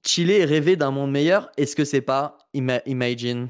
Chiller 0.06 0.42
et 0.42 0.46
rêver 0.46 0.76
d'un 0.76 0.92
monde 0.92 1.12
meilleur, 1.12 1.50
est-ce 1.56 1.74
que 1.74 1.86
c'est 1.86 2.02
pas 2.02 2.38
Imagine? 2.54 3.48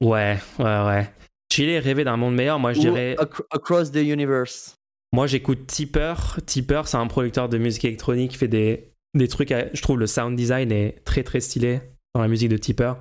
Ouais, 0.00 0.38
ouais, 0.58 0.86
ouais. 0.86 1.12
Chiller 1.52 1.74
et 1.74 1.80
rêver 1.80 2.04
d'un 2.04 2.16
monde 2.16 2.34
meilleur, 2.34 2.58
moi, 2.58 2.72
je 2.72 2.80
dirais. 2.80 3.14
Across 3.50 3.92
the 3.92 3.96
Universe. 3.96 4.74
Moi, 5.12 5.26
j'écoute 5.26 5.66
Tipper. 5.66 6.14
Tipper, 6.44 6.82
c'est 6.86 6.96
un 6.96 7.06
producteur 7.06 7.48
de 7.48 7.58
musique 7.58 7.84
électronique 7.84 8.32
qui 8.32 8.38
fait 8.38 8.48
des, 8.48 8.92
des 9.14 9.28
trucs. 9.28 9.50
je 9.50 9.82
trouve 9.82 9.98
le 9.98 10.06
sound 10.06 10.36
design 10.36 10.72
est 10.72 11.04
très 11.04 11.22
très 11.22 11.40
stylé 11.40 11.80
dans 12.14 12.20
la 12.20 12.28
musique 12.28 12.48
de 12.48 12.56
Tipper. 12.56 12.94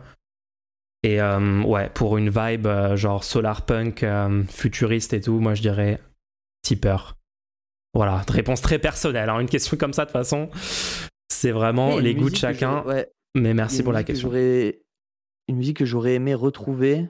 Et 1.03 1.21
euh, 1.21 1.61
ouais, 1.61 1.89
pour 1.93 2.17
une 2.17 2.29
vibe 2.29 2.65
euh, 2.65 2.95
genre 2.95 3.23
solar 3.23 3.65
punk, 3.65 4.01
euh, 4.01 4.43
futuriste 4.45 5.13
et 5.13 5.21
tout, 5.21 5.39
moi 5.39 5.53
je 5.53 5.61
dirais 5.61 6.01
Tipper. 6.63 6.97
Voilà, 7.93 8.23
réponse 8.27 8.61
très 8.61 8.79
personnelle. 8.79 9.23
Alors, 9.23 9.37
hein. 9.37 9.41
une 9.41 9.49
question 9.49 9.77
comme 9.77 9.93
ça, 9.93 10.05
de 10.05 10.09
toute 10.09 10.17
façon, 10.17 10.49
C'est 11.31 11.51
vraiment 11.51 11.99
les 11.99 12.15
goûts 12.15 12.29
de 12.29 12.35
chacun. 12.35 12.83
ouais, 12.85 13.09
Mais 13.35 13.53
merci 13.53 13.83
pour 13.83 13.93
la 13.93 14.03
question. 14.03 14.33
Une 14.33 15.57
musique 15.57 15.77
que 15.77 15.85
j'aurais 15.85 16.15
aimé 16.15 16.33
retrouver 16.33 17.07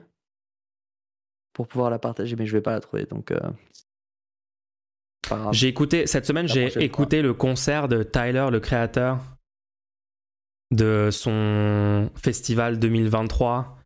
pour 1.54 1.66
pouvoir 1.66 1.88
la 1.88 1.98
partager, 1.98 2.36
mais 2.36 2.44
je 2.44 2.52
vais 2.52 2.60
pas 2.60 2.72
la 2.72 2.80
trouver, 2.80 3.06
donc. 3.06 3.32
J'ai 5.52 5.68
écouté 5.68 6.06
cette 6.06 6.26
semaine, 6.26 6.46
j'ai 6.48 6.66
écouté 6.84 7.22
le 7.22 7.34
concert 7.34 7.88
de 7.88 8.02
Tyler, 8.02 8.48
le 8.50 8.60
créateur 8.60 9.18
de 10.72 11.10
son 11.12 12.10
festival 12.16 12.78
2023. 12.78 13.78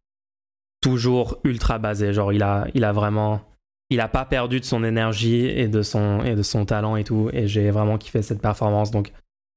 Toujours 0.81 1.39
ultra 1.45 1.79
basé, 1.79 2.13
genre 2.15 2.33
il 2.33 2.43
a, 2.43 2.67
il 2.75 2.85
a 2.85 2.93
vraiment, 2.93 3.43
il 3.91 4.01
a 4.01 4.09
pas 4.09 4.25
perdu 4.25 4.61
de 4.61 4.65
son 4.65 4.83
énergie 4.83 5.45
et 5.45 5.69
de 5.69 5.83
son 5.83 6.23
et 6.25 6.35
de 6.35 6.43
son 6.43 6.65
talent 6.65 6.97
et 6.97 7.05
tout. 7.05 7.29
Et 7.35 7.47
j'ai 7.49 7.71
vraiment 7.71 7.99
kiffé 7.99 8.23
cette 8.23 8.41
performance, 8.41 8.91
donc 8.91 9.13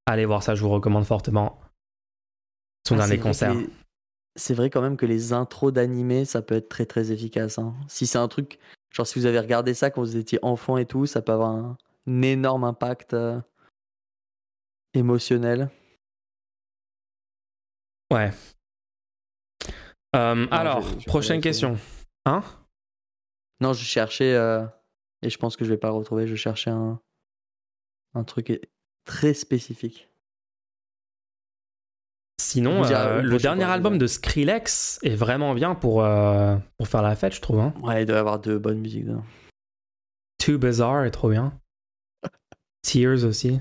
allez 0.06 0.26
voir 0.26 0.44
ça, 0.44 0.54
je 0.54 0.62
vous 0.62 0.70
recommande 0.70 1.06
fortement. 1.06 1.62
Son 2.86 2.96
Ah, 2.96 3.08
dernier 3.08 3.20
concert. 3.20 3.54
les- 3.54 3.70
C'est 4.36 4.54
vrai 4.56 4.70
quand 4.70 4.82
même 4.82 4.98
que 4.98 5.06
les 5.06 5.32
intros 5.32 5.72
d'animé, 5.72 6.26
ça 6.26 6.42
peut 6.42 6.56
être 6.56 6.68
très 6.68 6.86
très 6.86 7.12
efficace. 7.12 7.58
hein. 7.60 7.74
Si 7.88 8.06
c'est 8.08 8.18
un 8.18 8.28
truc, 8.28 8.58
genre 8.94 9.06
si 9.06 9.20
vous 9.20 9.26
avez 9.26 9.40
regardé 9.40 9.74
ça 9.74 9.90
quand 9.92 10.02
vous 10.02 10.16
étiez 10.16 10.40
enfant 10.42 10.78
et 10.78 10.86
tout, 10.86 11.06
ça 11.06 11.22
peut 11.22 11.34
avoir 11.34 11.50
un, 11.50 11.78
un 12.08 12.22
énorme 12.22 12.64
impact 12.64 13.14
euh, 13.14 13.42
émotionnel. 14.94 15.70
Ouais. 18.12 18.32
Euh, 20.16 20.46
alors, 20.52 20.82
je- 20.82 21.00
je 21.00 21.06
prochaine 21.06 21.42
question. 21.42 21.78
Hein? 22.26 22.44
Non, 23.60 23.74
je 23.74 23.84
cherchais, 23.84 24.34
euh, 24.36 24.64
et 25.24 25.30
je 25.30 25.38
pense 25.38 25.58
que 25.58 25.66
je 25.66 25.72
vais 25.72 25.78
pas 25.78 25.88
le 25.88 25.96
retrouver, 25.96 26.28
je 26.28 26.36
cherchais 26.36 26.70
un, 26.70 27.02
un 28.14 28.24
truc 28.24 28.62
très 29.06 29.34
spécifique. 29.34 30.10
Sinon, 32.42 32.84
euh, 32.86 33.22
le 33.22 33.38
dernier 33.38 33.64
album 33.64 33.98
de 33.98 34.08
Skrillex 34.08 35.00
est 35.04 35.16
vraiment 35.16 35.54
bien 35.54 35.76
pour, 35.76 36.04
euh, 36.04 36.56
pour 36.78 36.88
faire 36.88 37.02
la 37.02 37.16
fête, 37.16 37.34
je 37.36 37.42
trouve. 37.42 37.60
Hein. 37.60 37.74
Ouais, 37.82 38.04
il 38.04 38.06
doit 38.06 38.16
y 38.18 38.20
avoir 38.20 38.40
de 38.40 38.58
bonnes 38.58 38.80
musiques 38.80 39.06
dedans. 39.06 39.24
Too 40.44 40.58
Bizarre 40.58 41.06
est 41.06 41.12
trop 41.12 41.30
bien. 41.30 41.54
Tears 42.82 43.24
aussi. 43.24 43.60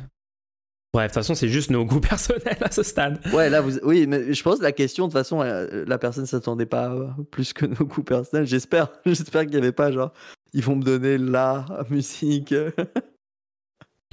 Bref, 0.92 1.04
de 1.04 1.08
toute 1.08 1.14
façon, 1.14 1.34
c'est 1.34 1.48
juste 1.48 1.70
nos 1.70 1.84
goûts 1.86 2.00
personnels 2.00 2.58
à 2.60 2.70
ce 2.70 2.82
stade. 2.82 3.20
Ouais, 3.32 3.48
là, 3.50 3.60
vous... 3.60 3.78
oui, 3.82 4.06
mais 4.06 4.34
je 4.34 4.42
pense 4.42 4.58
que 4.58 4.62
la 4.64 4.72
question, 4.72 5.06
de 5.06 5.12
toute 5.12 5.18
façon, 5.18 5.42
euh, 5.42 5.84
la 5.86 5.98
personne 5.98 6.26
s'attendait 6.26 6.66
pas 6.66 7.14
plus 7.30 7.52
que 7.52 7.66
nos 7.66 7.86
goûts 7.86 8.02
personnels. 8.02 8.46
J'espère, 8.46 8.88
j'espère 9.06 9.42
qu'il 9.42 9.52
n'y 9.52 9.56
avait 9.58 9.72
pas 9.72 9.92
genre, 9.92 10.12
ils 10.54 10.64
vont 10.64 10.76
me 10.76 10.82
donner 10.82 11.18
la 11.18 11.66
musique. 11.88 12.54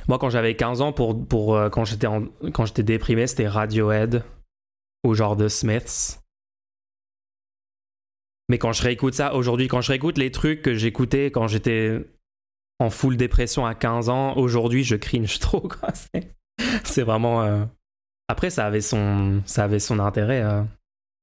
Moi, 0.08 0.18
quand 0.20 0.30
j'avais 0.30 0.56
15 0.56 0.82
ans, 0.82 0.94
pour, 0.94 1.26
pour, 1.28 1.60
quand 1.72 1.86
j'étais 1.86 2.08
en- 2.08 2.28
quand 2.54 2.66
j'étais 2.66 2.84
déprimé, 2.84 3.28
c'était 3.28 3.48
Radiohead 3.48 4.24
ou 5.04 5.14
genre 5.16 5.36
The 5.38 5.48
Smiths. 5.48 6.20
Mais 8.50 8.58
quand 8.58 8.74
je 8.74 8.82
réécoute 8.82 9.14
ça 9.14 9.36
aujourd'hui, 9.36 9.68
quand 9.68 9.82
je 9.82 9.90
réécoute 9.92 10.18
les 10.18 10.32
trucs 10.32 10.62
que 10.62 10.74
j'écoutais 10.76 11.26
quand 11.32 11.48
j'étais 11.48 12.04
en 12.80 12.90
full 12.90 13.16
dépression 13.18 13.66
à 13.66 13.76
15 13.76 14.10
ans, 14.10 14.36
aujourd'hui, 14.38 14.84
je 14.84 14.96
cringe 14.96 15.40
trop. 15.40 15.62
quoi. 15.68 15.90
C'est- 15.94 16.34
C'est 16.84 17.04
vraiment. 17.04 17.44
euh, 17.44 17.64
Après, 18.28 18.50
ça 18.50 18.66
avait 18.66 18.82
son, 18.82 19.42
ça 19.46 19.64
avait 19.64 19.80
son 19.80 20.00
intérêt 20.00 20.42
euh, 20.42 20.62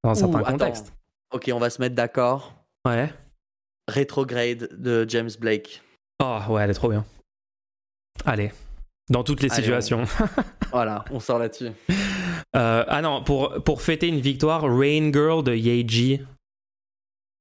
dans 0.04 0.14
certains 0.14 0.38
Ouh, 0.40 0.44
attends. 0.44 0.52
contextes. 0.52 0.92
Ok, 1.32 1.50
on 1.52 1.58
va 1.58 1.70
se 1.70 1.80
mettre 1.80 1.94
d'accord. 1.94 2.54
Ouais. 2.86 3.12
Retrograde 3.88 4.68
de 4.72 5.04
James 5.08 5.30
Blake. 5.38 5.82
Oh, 6.22 6.38
ouais, 6.50 6.62
elle 6.62 6.70
est 6.70 6.74
trop 6.74 6.88
bien. 6.88 7.04
Allez. 8.24 8.52
Dans 9.08 9.22
toutes 9.22 9.42
les 9.42 9.52
Allez, 9.52 9.62
situations. 9.62 10.04
Voilà, 10.72 11.04
on 11.12 11.20
sort 11.20 11.38
là-dessus. 11.38 11.68
Euh, 12.56 12.84
ah 12.88 13.00
non, 13.02 13.22
pour, 13.22 13.62
pour 13.64 13.80
fêter 13.80 14.08
une 14.08 14.20
victoire, 14.20 14.62
Rain 14.62 15.10
Girl 15.12 15.42
de 15.44 15.54
Yeji. 15.54 16.20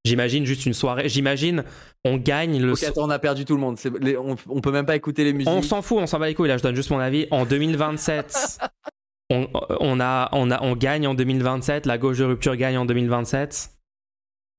J'imagine 0.04 0.46
juste 0.46 0.64
une 0.66 0.74
soirée. 0.74 1.08
J'imagine 1.08 1.64
on 2.04 2.16
gagne 2.18 2.62
le. 2.62 2.72
Ok, 2.72 2.84
attends, 2.84 3.02
on 3.06 3.10
a 3.10 3.18
perdu 3.18 3.44
tout 3.44 3.54
le 3.56 3.60
monde. 3.60 3.76
Les- 4.00 4.16
on, 4.16 4.36
on 4.48 4.60
peut 4.60 4.70
même 4.70 4.86
pas 4.86 4.94
écouter 4.94 5.24
les 5.24 5.32
musiques. 5.32 5.48
on 5.52 5.60
s'en 5.62 5.82
fout, 5.82 5.98
on 5.98 6.06
s'en 6.06 6.20
bat 6.20 6.28
les 6.28 6.34
couilles. 6.34 6.48
Là, 6.48 6.56
je 6.56 6.62
donne 6.62 6.76
juste 6.76 6.90
mon 6.90 7.00
avis. 7.00 7.26
En 7.32 7.44
2027, 7.44 8.58
on, 9.30 9.48
on, 9.80 9.98
a, 10.00 10.28
on, 10.32 10.50
a, 10.52 10.62
on 10.62 10.76
gagne 10.76 11.08
en 11.08 11.14
2027. 11.14 11.86
La 11.86 11.98
gauche 11.98 12.18
de 12.18 12.24
rupture 12.24 12.54
gagne 12.54 12.78
en 12.78 12.86
2027. 12.86 13.70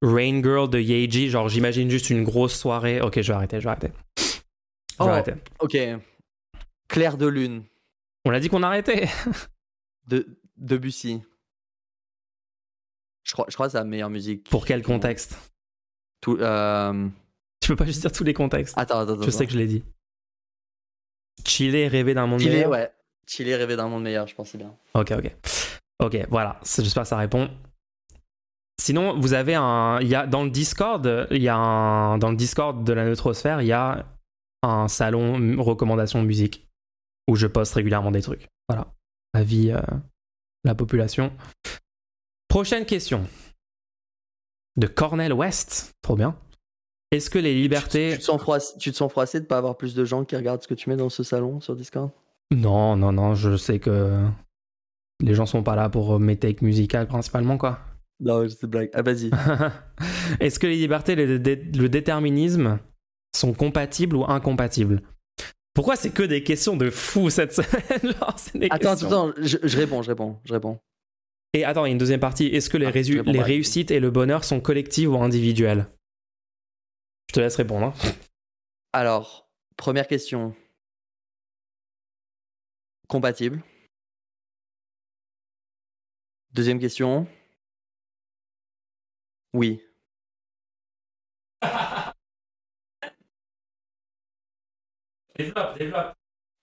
Rain 0.02 0.42
Girl 0.42 0.68
de 0.68 0.78
Yeji. 0.78 1.30
Genre, 1.30 1.48
j'imagine 1.48 1.88
juste 1.90 2.10
une 2.10 2.22
grosse 2.24 2.54
soirée. 2.54 3.00
Ok, 3.00 3.20
je 3.22 3.32
vais 3.32 3.36
arrêter, 3.36 3.58
je 3.60 3.64
vais 3.64 3.70
arrêter. 3.70 3.92
Je 4.18 4.24
vais 4.24 4.38
Oh. 5.00 5.04
arrêter. 5.08 5.32
Ok. 5.60 5.76
Clair 6.88 7.16
de 7.18 7.26
lune 7.26 7.64
On 8.24 8.30
a 8.32 8.40
dit 8.40 8.48
qu'on 8.48 8.62
arrêtait. 8.62 9.08
de 10.06 10.38
Debussy. 10.56 11.22
Je 13.24 13.32
crois, 13.32 13.46
je 13.48 13.54
crois 13.54 13.66
que 13.66 13.72
c'est 13.72 13.78
la 13.78 13.84
meilleure 13.84 14.10
musique. 14.10 14.48
Pour 14.48 14.64
quel 14.64 14.82
contexte? 14.82 15.36
Tout, 16.20 16.38
euh, 16.40 17.08
Tu 17.60 17.68
peux 17.68 17.76
pas 17.76 17.84
juste 17.84 18.00
dire 18.00 18.12
tous 18.12 18.24
les 18.24 18.32
contextes. 18.34 18.76
Attends, 18.78 19.00
attends, 19.00 19.12
attends. 19.14 19.22
Je 19.22 19.30
sais 19.30 19.46
que 19.46 19.52
je 19.52 19.58
l'ai 19.58 19.66
dit. 19.66 19.84
Chiller, 21.46 21.88
rêver 21.88 22.14
d'un 22.14 22.26
monde 22.26 22.40
Chiller, 22.40 22.54
meilleur. 22.54 22.70
ouais. 22.70 22.90
Chiller, 23.26 23.56
rêver 23.56 23.76
d'un 23.76 23.88
monde 23.88 24.02
meilleur, 24.02 24.26
je 24.26 24.34
c'est 24.44 24.58
bien. 24.58 24.74
Ok, 24.94 25.12
ok. 25.12 25.36
Ok, 26.00 26.26
voilà. 26.30 26.58
J'espère 26.64 27.02
que 27.02 27.08
ça 27.08 27.16
répond. 27.18 27.50
Sinon, 28.80 29.18
vous 29.18 29.34
avez 29.34 29.54
un. 29.54 30.00
Y 30.00 30.14
a, 30.14 30.26
dans 30.26 30.44
le 30.44 30.50
Discord, 30.50 31.26
il 31.30 31.42
y 31.42 31.48
a 31.48 31.56
un, 31.56 32.16
dans 32.18 32.30
le 32.30 32.36
Discord 32.36 32.82
de 32.84 32.92
la 32.92 33.04
Neutrosphère, 33.04 33.60
il 33.60 33.66
y 33.66 33.72
a 33.72 34.06
un 34.62 34.88
salon 34.88 35.56
recommandation 35.62 36.22
musique 36.22 36.67
où 37.28 37.36
je 37.36 37.46
poste 37.46 37.74
régulièrement 37.74 38.10
des 38.10 38.22
trucs. 38.22 38.48
Voilà. 38.68 38.92
Avis 39.34 39.70
euh, 39.70 39.80
la 40.64 40.74
population. 40.74 41.32
Prochaine 42.48 42.86
question. 42.86 43.26
De 44.76 44.86
Cornel 44.86 45.32
West. 45.32 45.92
Trop 46.02 46.16
bien. 46.16 46.36
Est-ce 47.10 47.30
que 47.30 47.38
les 47.38 47.54
libertés. 47.54 48.12
Tu 48.12 48.18
te, 48.18 48.24
sens 48.24 48.40
froissé, 48.40 48.78
tu 48.78 48.90
te 48.90 48.96
sens 48.96 49.10
froissé 49.10 49.40
de 49.40 49.46
pas 49.46 49.58
avoir 49.58 49.76
plus 49.76 49.94
de 49.94 50.04
gens 50.04 50.24
qui 50.24 50.36
regardent 50.36 50.62
ce 50.62 50.68
que 50.68 50.74
tu 50.74 50.88
mets 50.90 50.96
dans 50.96 51.08
ce 51.08 51.22
salon 51.22 51.60
sur 51.60 51.74
Discord? 51.76 52.10
Non, 52.50 52.96
non, 52.96 53.12
non, 53.12 53.34
je 53.34 53.56
sais 53.56 53.78
que 53.78 54.24
les 55.20 55.34
gens 55.34 55.46
sont 55.46 55.62
pas 55.62 55.74
là 55.76 55.88
pour 55.88 56.18
mes 56.20 56.36
takes 56.36 56.62
musicales 56.62 57.06
principalement, 57.08 57.58
quoi. 57.58 57.80
Non, 58.20 58.48
c'est 58.48 58.66
blague. 58.66 58.90
Ah, 58.94 59.02
vas-y. 59.02 59.30
Est-ce 60.40 60.58
que 60.58 60.66
les 60.66 60.76
libertés 60.76 61.12
et 61.12 61.26
le, 61.26 61.38
dé- 61.38 61.56
le 61.56 61.88
déterminisme 61.88 62.78
sont 63.34 63.52
compatibles 63.54 64.16
ou 64.16 64.24
incompatibles? 64.24 65.02
Pourquoi 65.78 65.94
c'est 65.94 66.10
que 66.10 66.24
des 66.24 66.42
questions 66.42 66.76
de 66.76 66.90
fou 66.90 67.30
cette 67.30 67.52
semaine 67.52 68.02
Genre, 68.18 68.36
c'est 68.36 68.58
des 68.58 68.66
Attends, 68.68 68.90
questions- 68.96 69.06
attends, 69.06 69.32
je, 69.38 69.58
je 69.62 69.76
réponds, 69.76 70.02
je 70.02 70.08
réponds, 70.10 70.40
je 70.44 70.52
réponds. 70.52 70.80
Et 71.54 71.64
attends, 71.64 71.84
il 71.84 71.90
y 71.90 71.90
a 71.90 71.92
une 71.92 71.98
deuxième 71.98 72.18
partie. 72.18 72.46
Est-ce 72.46 72.68
que 72.68 72.76
les, 72.76 72.86
Ah, 72.86 72.90
résu- 72.90 73.22
les 73.22 73.40
réussites 73.40 73.92
et 73.92 74.00
le 74.00 74.10
bonheur 74.10 74.42
sont 74.42 74.60
collectifs 74.60 75.06
ou 75.08 75.16
individuels? 75.18 75.86
Je 77.28 77.34
te 77.34 77.38
laisse 77.40 77.54
répondre. 77.54 77.86
hein. 77.86 77.94
Alors, 78.92 79.48
première 79.76 80.08
question. 80.08 80.52
Compatible. 83.06 83.62
Deuxième 86.54 86.80
question. 86.80 87.28
Oui. 89.54 89.80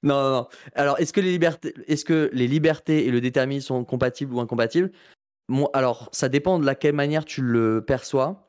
Non, 0.03 0.21
non, 0.21 0.31
non. 0.31 0.47
Alors, 0.75 0.99
est-ce 0.99 1.13
que 1.13 1.21
les 1.21 1.31
libertés, 1.31 1.73
est-ce 1.87 2.05
que 2.05 2.29
les 2.33 2.47
libertés 2.47 3.07
et 3.07 3.11
le 3.11 3.21
déterminisme 3.21 3.67
sont 3.67 3.83
compatibles 3.85 4.33
ou 4.33 4.39
incompatibles? 4.39 4.91
Moi, 5.47 5.69
Alors, 5.73 6.09
ça 6.11 6.29
dépend 6.29 6.59
de 6.59 6.65
laquelle 6.65 6.93
manière 6.95 7.25
tu 7.25 7.41
le 7.41 7.83
perçois. 7.85 8.47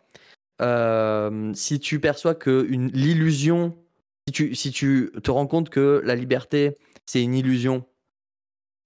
Euh, 0.62 1.52
si 1.54 1.80
tu 1.80 2.00
perçois 2.00 2.34
que 2.34 2.66
l'illusion, 2.68 3.76
si 4.28 4.32
tu, 4.32 4.54
si 4.54 4.70
tu 4.70 5.12
te 5.22 5.30
rends 5.30 5.46
compte 5.46 5.70
que 5.70 6.00
la 6.04 6.14
liberté, 6.14 6.76
c'est 7.06 7.22
une 7.22 7.34
illusion, 7.34 7.84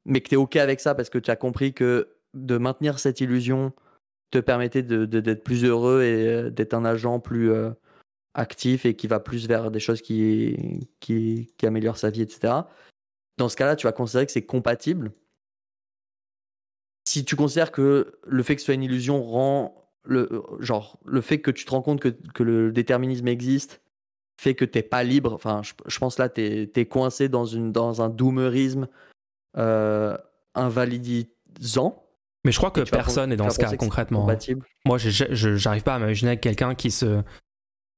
mais 0.04 0.20
que 0.20 0.28
tu 0.28 0.34
es 0.34 0.38
OK 0.38 0.56
avec 0.56 0.80
ça 0.80 0.94
parce 0.94 1.10
que 1.10 1.18
tu 1.18 1.30
as 1.30 1.36
compris 1.36 1.72
que 1.72 2.16
de 2.34 2.58
maintenir 2.58 2.98
cette 2.98 3.20
illusion 3.20 3.72
te 4.30 4.38
permettait 4.38 4.82
de- 4.82 5.06
d'être 5.06 5.42
plus 5.42 5.64
heureux 5.64 6.02
et 6.02 6.28
euh, 6.28 6.50
d'être 6.50 6.74
un 6.74 6.84
agent 6.84 7.18
plus 7.18 7.50
euh, 7.50 7.70
actif 8.34 8.86
et 8.86 8.94
qui 8.94 9.06
va 9.06 9.20
plus 9.20 9.46
vers 9.48 9.70
des 9.70 9.80
choses 9.80 10.02
qui, 10.02 10.86
qui, 11.00 11.52
qui 11.56 11.66
améliorent 11.66 11.96
sa 11.98 12.10
vie, 12.10 12.22
etc. 12.22 12.54
Dans 13.38 13.48
ce 13.48 13.56
cas-là, 13.56 13.76
tu 13.76 13.86
vas 13.86 13.92
considérer 13.92 14.26
que 14.26 14.32
c'est 14.32 14.44
compatible. 14.46 15.12
Si 17.08 17.24
tu 17.24 17.34
considères 17.36 17.72
que 17.72 18.12
le 18.26 18.42
fait 18.42 18.54
que 18.54 18.60
ce 18.60 18.66
soit 18.66 18.74
une 18.74 18.82
illusion 18.82 19.22
rend 19.22 19.74
le 20.04 20.42
genre 20.60 20.98
le 21.04 21.20
fait 21.20 21.40
que 21.40 21.50
tu 21.50 21.64
te 21.64 21.70
rends 21.70 21.82
compte 21.82 22.00
que, 22.00 22.08
que 22.08 22.42
le 22.42 22.72
déterminisme 22.72 23.28
existe 23.28 23.82
fait 24.40 24.54
que 24.54 24.64
t'es 24.64 24.82
pas 24.82 25.02
libre. 25.02 25.32
Enfin, 25.34 25.62
je, 25.62 25.72
je 25.86 25.98
pense 25.98 26.18
là 26.18 26.28
t'es 26.28 26.70
es 26.74 26.86
coincé 26.86 27.28
dans 27.28 27.44
une 27.44 27.72
dans 27.72 28.00
un 28.00 28.08
doomerisme 28.10 28.86
euh, 29.56 30.16
invalidisant. 30.54 32.04
Mais 32.44 32.52
je 32.52 32.58
crois 32.58 32.70
que 32.70 32.80
personne 32.88 33.30
pen- 33.30 33.32
est 33.32 33.36
dans 33.36 33.50
ce 33.50 33.58
cas 33.58 33.76
concrètement. 33.76 34.20
hein. 34.20 34.22
Compatible. 34.22 34.66
Moi, 34.86 34.96
j'arrive 34.98 35.82
pas 35.82 35.96
à 35.96 35.98
m'imaginer 35.98 36.38
quelqu'un 36.38 36.74
qui 36.74 36.90
se 36.90 37.22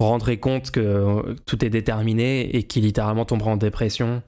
rendrait 0.05 0.39
compte 0.39 0.71
que 0.71 0.81
euh, 0.81 1.35
tout 1.47 1.65
est 1.65 1.71
déterminé 1.71 2.55
et 2.57 2.63
qui 2.65 2.81
littéralement 2.81 3.25
tomberait 3.25 3.51
en 3.51 3.57
dépression 3.57 4.23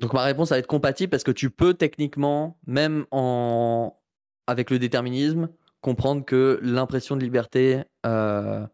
Donc 0.00 0.12
ma 0.12 0.22
réponse 0.22 0.50
va 0.50 0.58
être 0.58 0.66
compatible 0.66 1.10
parce 1.10 1.24
que 1.24 1.30
tu 1.30 1.50
peux 1.50 1.74
techniquement, 1.74 2.58
même 2.66 3.06
en 3.10 3.96
avec 4.46 4.70
le 4.70 4.78
déterminisme, 4.78 5.48
comprendre 5.80 6.24
que 6.24 6.58
l'impression 6.62 7.16
de 7.16 7.22
liberté, 7.22 7.82
euh, 8.04 8.66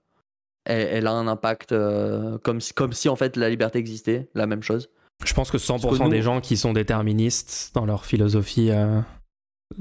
elle, 0.65 0.89
elle 0.91 1.07
a 1.07 1.13
un 1.13 1.27
impact 1.29 1.73
euh, 1.73 2.39
comme, 2.39 2.61
si, 2.61 2.73
comme 2.75 2.93
si 2.93 3.09
en 3.09 3.17
fait 3.17 3.37
la 3.37 3.49
liberté 3.49 3.79
existait, 3.79 4.29
la 4.35 4.47
même 4.47 4.63
chose. 4.63 4.91
Je 5.25 5.35
pense 5.35 5.51
que 5.51 5.59
100% 5.59 5.83
Parce 5.83 5.99
que 5.99 6.05
nous- 6.05 6.11
des 6.11 6.23
gens 6.23 6.41
qui 6.41 6.57
sont 6.57 6.73
déterministes 6.73 7.73
dans 7.75 7.85
leur 7.87 8.05
philosophie 8.07 8.71
euh, 8.71 9.01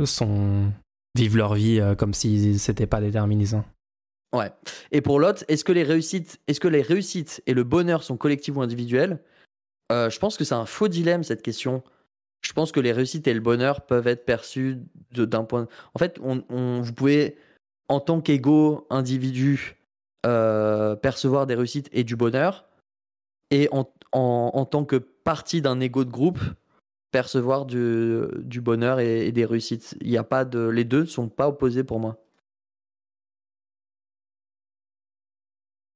sont 0.05 0.71
vivent 1.15 1.37
leur 1.37 1.55
vie 1.55 1.81
comme 1.97 2.13
si 2.13 2.59
c'était 2.59 2.85
pas 2.87 3.01
déterminisant. 3.01 3.65
Ouais. 4.33 4.51
Et 4.91 5.01
pour 5.01 5.19
l'autre, 5.19 5.43
est-ce 5.47 5.63
que 5.63 5.71
les 5.71 5.83
réussites, 5.83 6.39
est-ce 6.47 6.59
que 6.59 6.67
les 6.67 6.81
réussites 6.83 7.41
et 7.47 7.53
le 7.53 7.63
bonheur 7.63 8.03
sont 8.03 8.17
collectifs 8.17 8.55
ou 8.55 8.61
individuels? 8.61 9.19
Euh, 9.91 10.09
Je 10.09 10.19
pense 10.19 10.37
que 10.37 10.43
c'est 10.43 10.55
un 10.55 10.65
faux 10.67 10.87
dilemme 10.87 11.23
cette 11.23 11.41
question. 11.41 11.83
Je 12.41 12.53
pense 12.53 12.71
que 12.71 12.79
les 12.79 12.91
réussites 12.91 13.27
et 13.27 13.33
le 13.33 13.41
bonheur 13.41 13.81
peuvent 13.81 14.07
être 14.07 14.25
perçus 14.25 14.77
d'un 15.11 15.43
point. 15.43 15.67
En 15.93 15.99
fait, 15.99 16.19
on, 16.21 16.81
vous 16.81 16.93
pouvez, 16.93 17.37
en 17.89 17.99
tant 17.99 18.21
qu'ego 18.21 18.85
individu, 18.89 19.77
euh, 20.25 20.95
percevoir 20.95 21.47
des 21.47 21.55
réussites 21.55 21.89
et 21.91 22.03
du 22.03 22.15
bonheur, 22.15 22.65
et 23.51 23.67
en, 23.71 23.91
en- 24.11 24.51
en 24.53 24.65
tant 24.65 24.85
que 24.85 24.95
partie 24.95 25.61
d'un 25.61 25.79
ego 25.79 26.05
de 26.05 26.11
groupe, 26.11 26.39
percevoir 27.11 27.65
du, 27.65 28.21
du 28.37 28.61
bonheur 28.61 28.99
et, 28.99 29.27
et 29.27 29.31
des 29.31 29.45
réussites. 29.45 29.97
Il 30.01 30.09
y 30.09 30.17
a 30.17 30.23
pas 30.23 30.45
de, 30.45 30.59
les 30.67 30.85
deux 30.85 31.01
ne 31.01 31.05
sont 31.05 31.29
pas 31.29 31.47
opposés 31.49 31.83
pour 31.83 31.99
moi. 31.99 32.23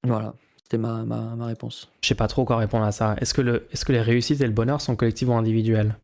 Voilà, 0.06 0.34
c'était 0.64 0.78
ma, 0.78 1.04
ma, 1.06 1.36
ma 1.36 1.46
réponse. 1.46 1.90
Je 2.02 2.10
sais 2.10 2.16
pas 2.16 2.28
trop 2.28 2.46
quoi 2.46 2.58
répondre 2.58 2.86
à 2.86 2.92
ça. 2.92 3.16
Est-ce 3.20 3.34
que, 3.34 3.42
le, 3.42 3.68
est-ce 3.72 3.86
que 3.86 3.92
les 3.94 4.02
réussites 4.02 4.42
et 4.42 4.48
le 4.48 4.54
bonheur 4.54 4.82
sont 4.82 4.96
collectifs 4.96 5.28
ou 5.30 5.34
individuels 5.34 5.96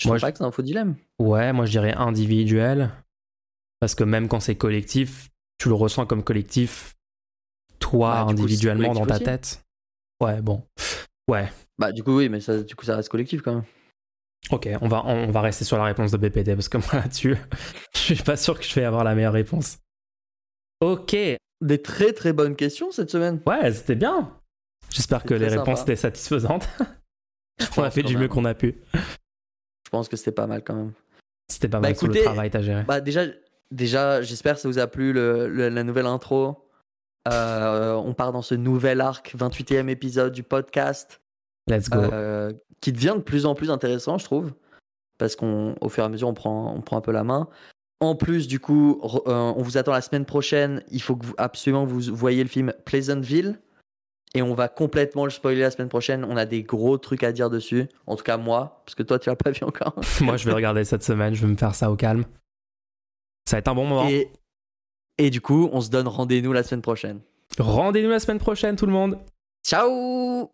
Je 0.00 0.08
Moi, 0.08 0.16
trouve 0.18 0.28
pas 0.28 0.32
que 0.32 0.38
c'est 0.38 0.44
un 0.44 0.50
faux 0.52 0.62
dilemme. 0.62 0.96
Ouais, 1.18 1.52
moi 1.52 1.66
je 1.66 1.72
dirais 1.72 1.94
individuel. 1.94 2.90
Parce 3.80 3.94
que 3.94 4.04
même 4.04 4.28
quand 4.28 4.40
c'est 4.40 4.56
collectif, 4.56 5.30
tu 5.58 5.68
le 5.68 5.74
ressens 5.74 6.06
comme 6.06 6.22
collectif, 6.24 6.94
toi 7.78 8.24
coup, 8.24 8.30
individuellement 8.30 8.94
dans 8.94 9.04
ta 9.06 9.18
tête. 9.18 9.62
Ouais, 10.22 10.40
bon. 10.40 10.62
Ouais, 11.28 11.50
Bah 11.78 11.92
du 11.92 12.02
coup 12.04 12.16
oui, 12.16 12.28
mais 12.28 12.40
ça, 12.40 12.62
du 12.62 12.74
coup 12.76 12.84
ça 12.86 12.96
reste 12.96 13.08
collectif 13.08 13.42
quand 13.42 13.54
même. 13.56 13.64
ok, 14.50 14.68
on 14.80 14.88
va, 14.88 15.04
on 15.04 15.30
va 15.30 15.40
rester 15.40 15.64
sur 15.64 15.76
la 15.76 15.84
réponse 15.84 16.12
de 16.12 16.16
BPD 16.16 16.54
parce 16.54 16.68
que 16.68 16.78
moi 16.92 17.02
là-dessus, 17.02 17.36
je 17.94 17.98
suis 17.98 18.22
pas 18.22 18.36
sûr 18.36 18.58
que 18.58 18.64
je 18.64 18.74
vais 18.76 18.84
avoir 18.84 19.02
la 19.04 19.14
meilleure 19.14 19.32
réponse. 19.34 19.78
Ok, 20.80 21.16
Des 21.60 21.80
très 21.80 22.12
très 22.12 22.32
bonnes 22.32 22.56
questions 22.56 22.90
cette 22.90 23.10
semaine. 23.10 23.40
ouais, 23.46 23.72
c'était 23.72 23.94
bien. 23.94 24.32
J'espère 24.90 25.24
que 25.24 25.34
les 25.34 25.48
réponses 25.48 25.78
sympa. 25.80 25.92
étaient 25.92 25.96
satisfaisantes. 26.00 26.68
On 27.76 27.82
a 27.82 27.90
fait 27.90 28.02
du 28.02 28.16
mieux 28.16 28.28
qu'on 28.28 28.44
a 28.44 28.54
pu. 28.54 28.76
Je 28.94 29.90
pense 29.90 30.08
que 30.08 30.16
c'était 30.16 30.32
pas 30.32 30.46
mal 30.46 30.62
quand 30.62 30.74
même. 30.74 30.92
C'était 31.50 31.68
pas 31.68 31.78
Bah, 31.78 31.88
mal 31.88 31.96
sur 31.96 32.04
écoutez, 32.06 32.18
le 32.20 32.24
travail 32.26 32.50
t'as 32.50 32.60
géré. 32.60 32.82
Bah 32.84 33.00
déjà, 33.00 33.22
déjà 33.70 34.20
j'espère 34.22 34.54
que 34.56 34.60
ça 34.60 34.68
vous 34.68 34.78
a 34.78 34.86
plu 34.86 35.12
le, 35.12 35.48
le- 35.48 35.68
la 35.68 35.82
nouvelle 35.82 36.06
intro. 36.06 36.68
Euh, 37.28 37.94
on 37.94 38.14
part 38.14 38.32
dans 38.32 38.42
ce 38.42 38.54
nouvel 38.54 39.00
arc, 39.00 39.34
28e 39.36 39.88
épisode 39.88 40.32
du 40.32 40.42
podcast, 40.44 41.20
Let's 41.68 41.88
go. 41.90 41.98
euh, 41.98 42.52
qui 42.80 42.92
devient 42.92 43.14
de 43.16 43.22
plus 43.22 43.46
en 43.46 43.54
plus 43.56 43.70
intéressant, 43.70 44.16
je 44.18 44.24
trouve, 44.24 44.52
parce 45.18 45.34
qu'au 45.34 45.74
fur 45.88 46.04
et 46.04 46.06
à 46.06 46.08
mesure, 46.08 46.28
on 46.28 46.34
prend, 46.34 46.72
on 46.74 46.80
prend 46.82 46.98
un 46.98 47.00
peu 47.00 47.10
la 47.12 47.24
main. 47.24 47.48
En 48.00 48.14
plus, 48.14 48.46
du 48.46 48.60
coup, 48.60 49.00
euh, 49.26 49.52
on 49.56 49.62
vous 49.62 49.78
attend 49.78 49.92
la 49.92 50.02
semaine 50.02 50.26
prochaine. 50.26 50.82
Il 50.90 51.00
faut 51.00 51.16
que 51.16 51.26
vous, 51.26 51.34
absolument 51.38 51.86
que 51.86 51.90
vous 51.90 52.14
voyez 52.14 52.42
le 52.42 52.48
film 52.48 52.72
Pleasantville. 52.84 53.58
Et 54.34 54.42
on 54.42 54.52
va 54.52 54.68
complètement 54.68 55.24
le 55.24 55.30
spoiler 55.30 55.62
la 55.62 55.70
semaine 55.70 55.88
prochaine. 55.88 56.24
On 56.24 56.36
a 56.36 56.44
des 56.44 56.62
gros 56.62 56.98
trucs 56.98 57.22
à 57.22 57.32
dire 57.32 57.48
dessus. 57.48 57.88
En 58.06 58.16
tout 58.16 58.24
cas, 58.24 58.36
moi, 58.36 58.82
parce 58.84 58.94
que 58.94 59.02
toi, 59.02 59.18
tu 59.18 59.30
l'as 59.30 59.36
pas 59.36 59.50
vu 59.50 59.62
encore. 59.62 59.94
Moi, 60.20 60.36
je 60.36 60.44
vais 60.44 60.52
regarder 60.52 60.84
cette 60.84 61.02
semaine, 61.02 61.34
je 61.34 61.40
vais 61.40 61.50
me 61.50 61.56
faire 61.56 61.74
ça 61.74 61.90
au 61.90 61.96
calme. 61.96 62.24
Ça 63.48 63.56
va 63.56 63.58
être 63.60 63.68
un 63.68 63.74
bon 63.74 63.86
moment. 63.86 64.08
Et, 64.08 64.30
et 65.16 65.30
du 65.30 65.40
coup, 65.40 65.70
on 65.72 65.80
se 65.80 65.88
donne 65.88 66.08
rendez-vous 66.08 66.52
la 66.52 66.64
semaine 66.64 66.82
prochaine. 66.82 67.20
Rendez-nous 67.58 68.10
la 68.10 68.20
semaine 68.20 68.38
prochaine, 68.38 68.76
tout 68.76 68.86
le 68.86 68.92
monde. 68.92 69.18
Ciao 69.64 70.50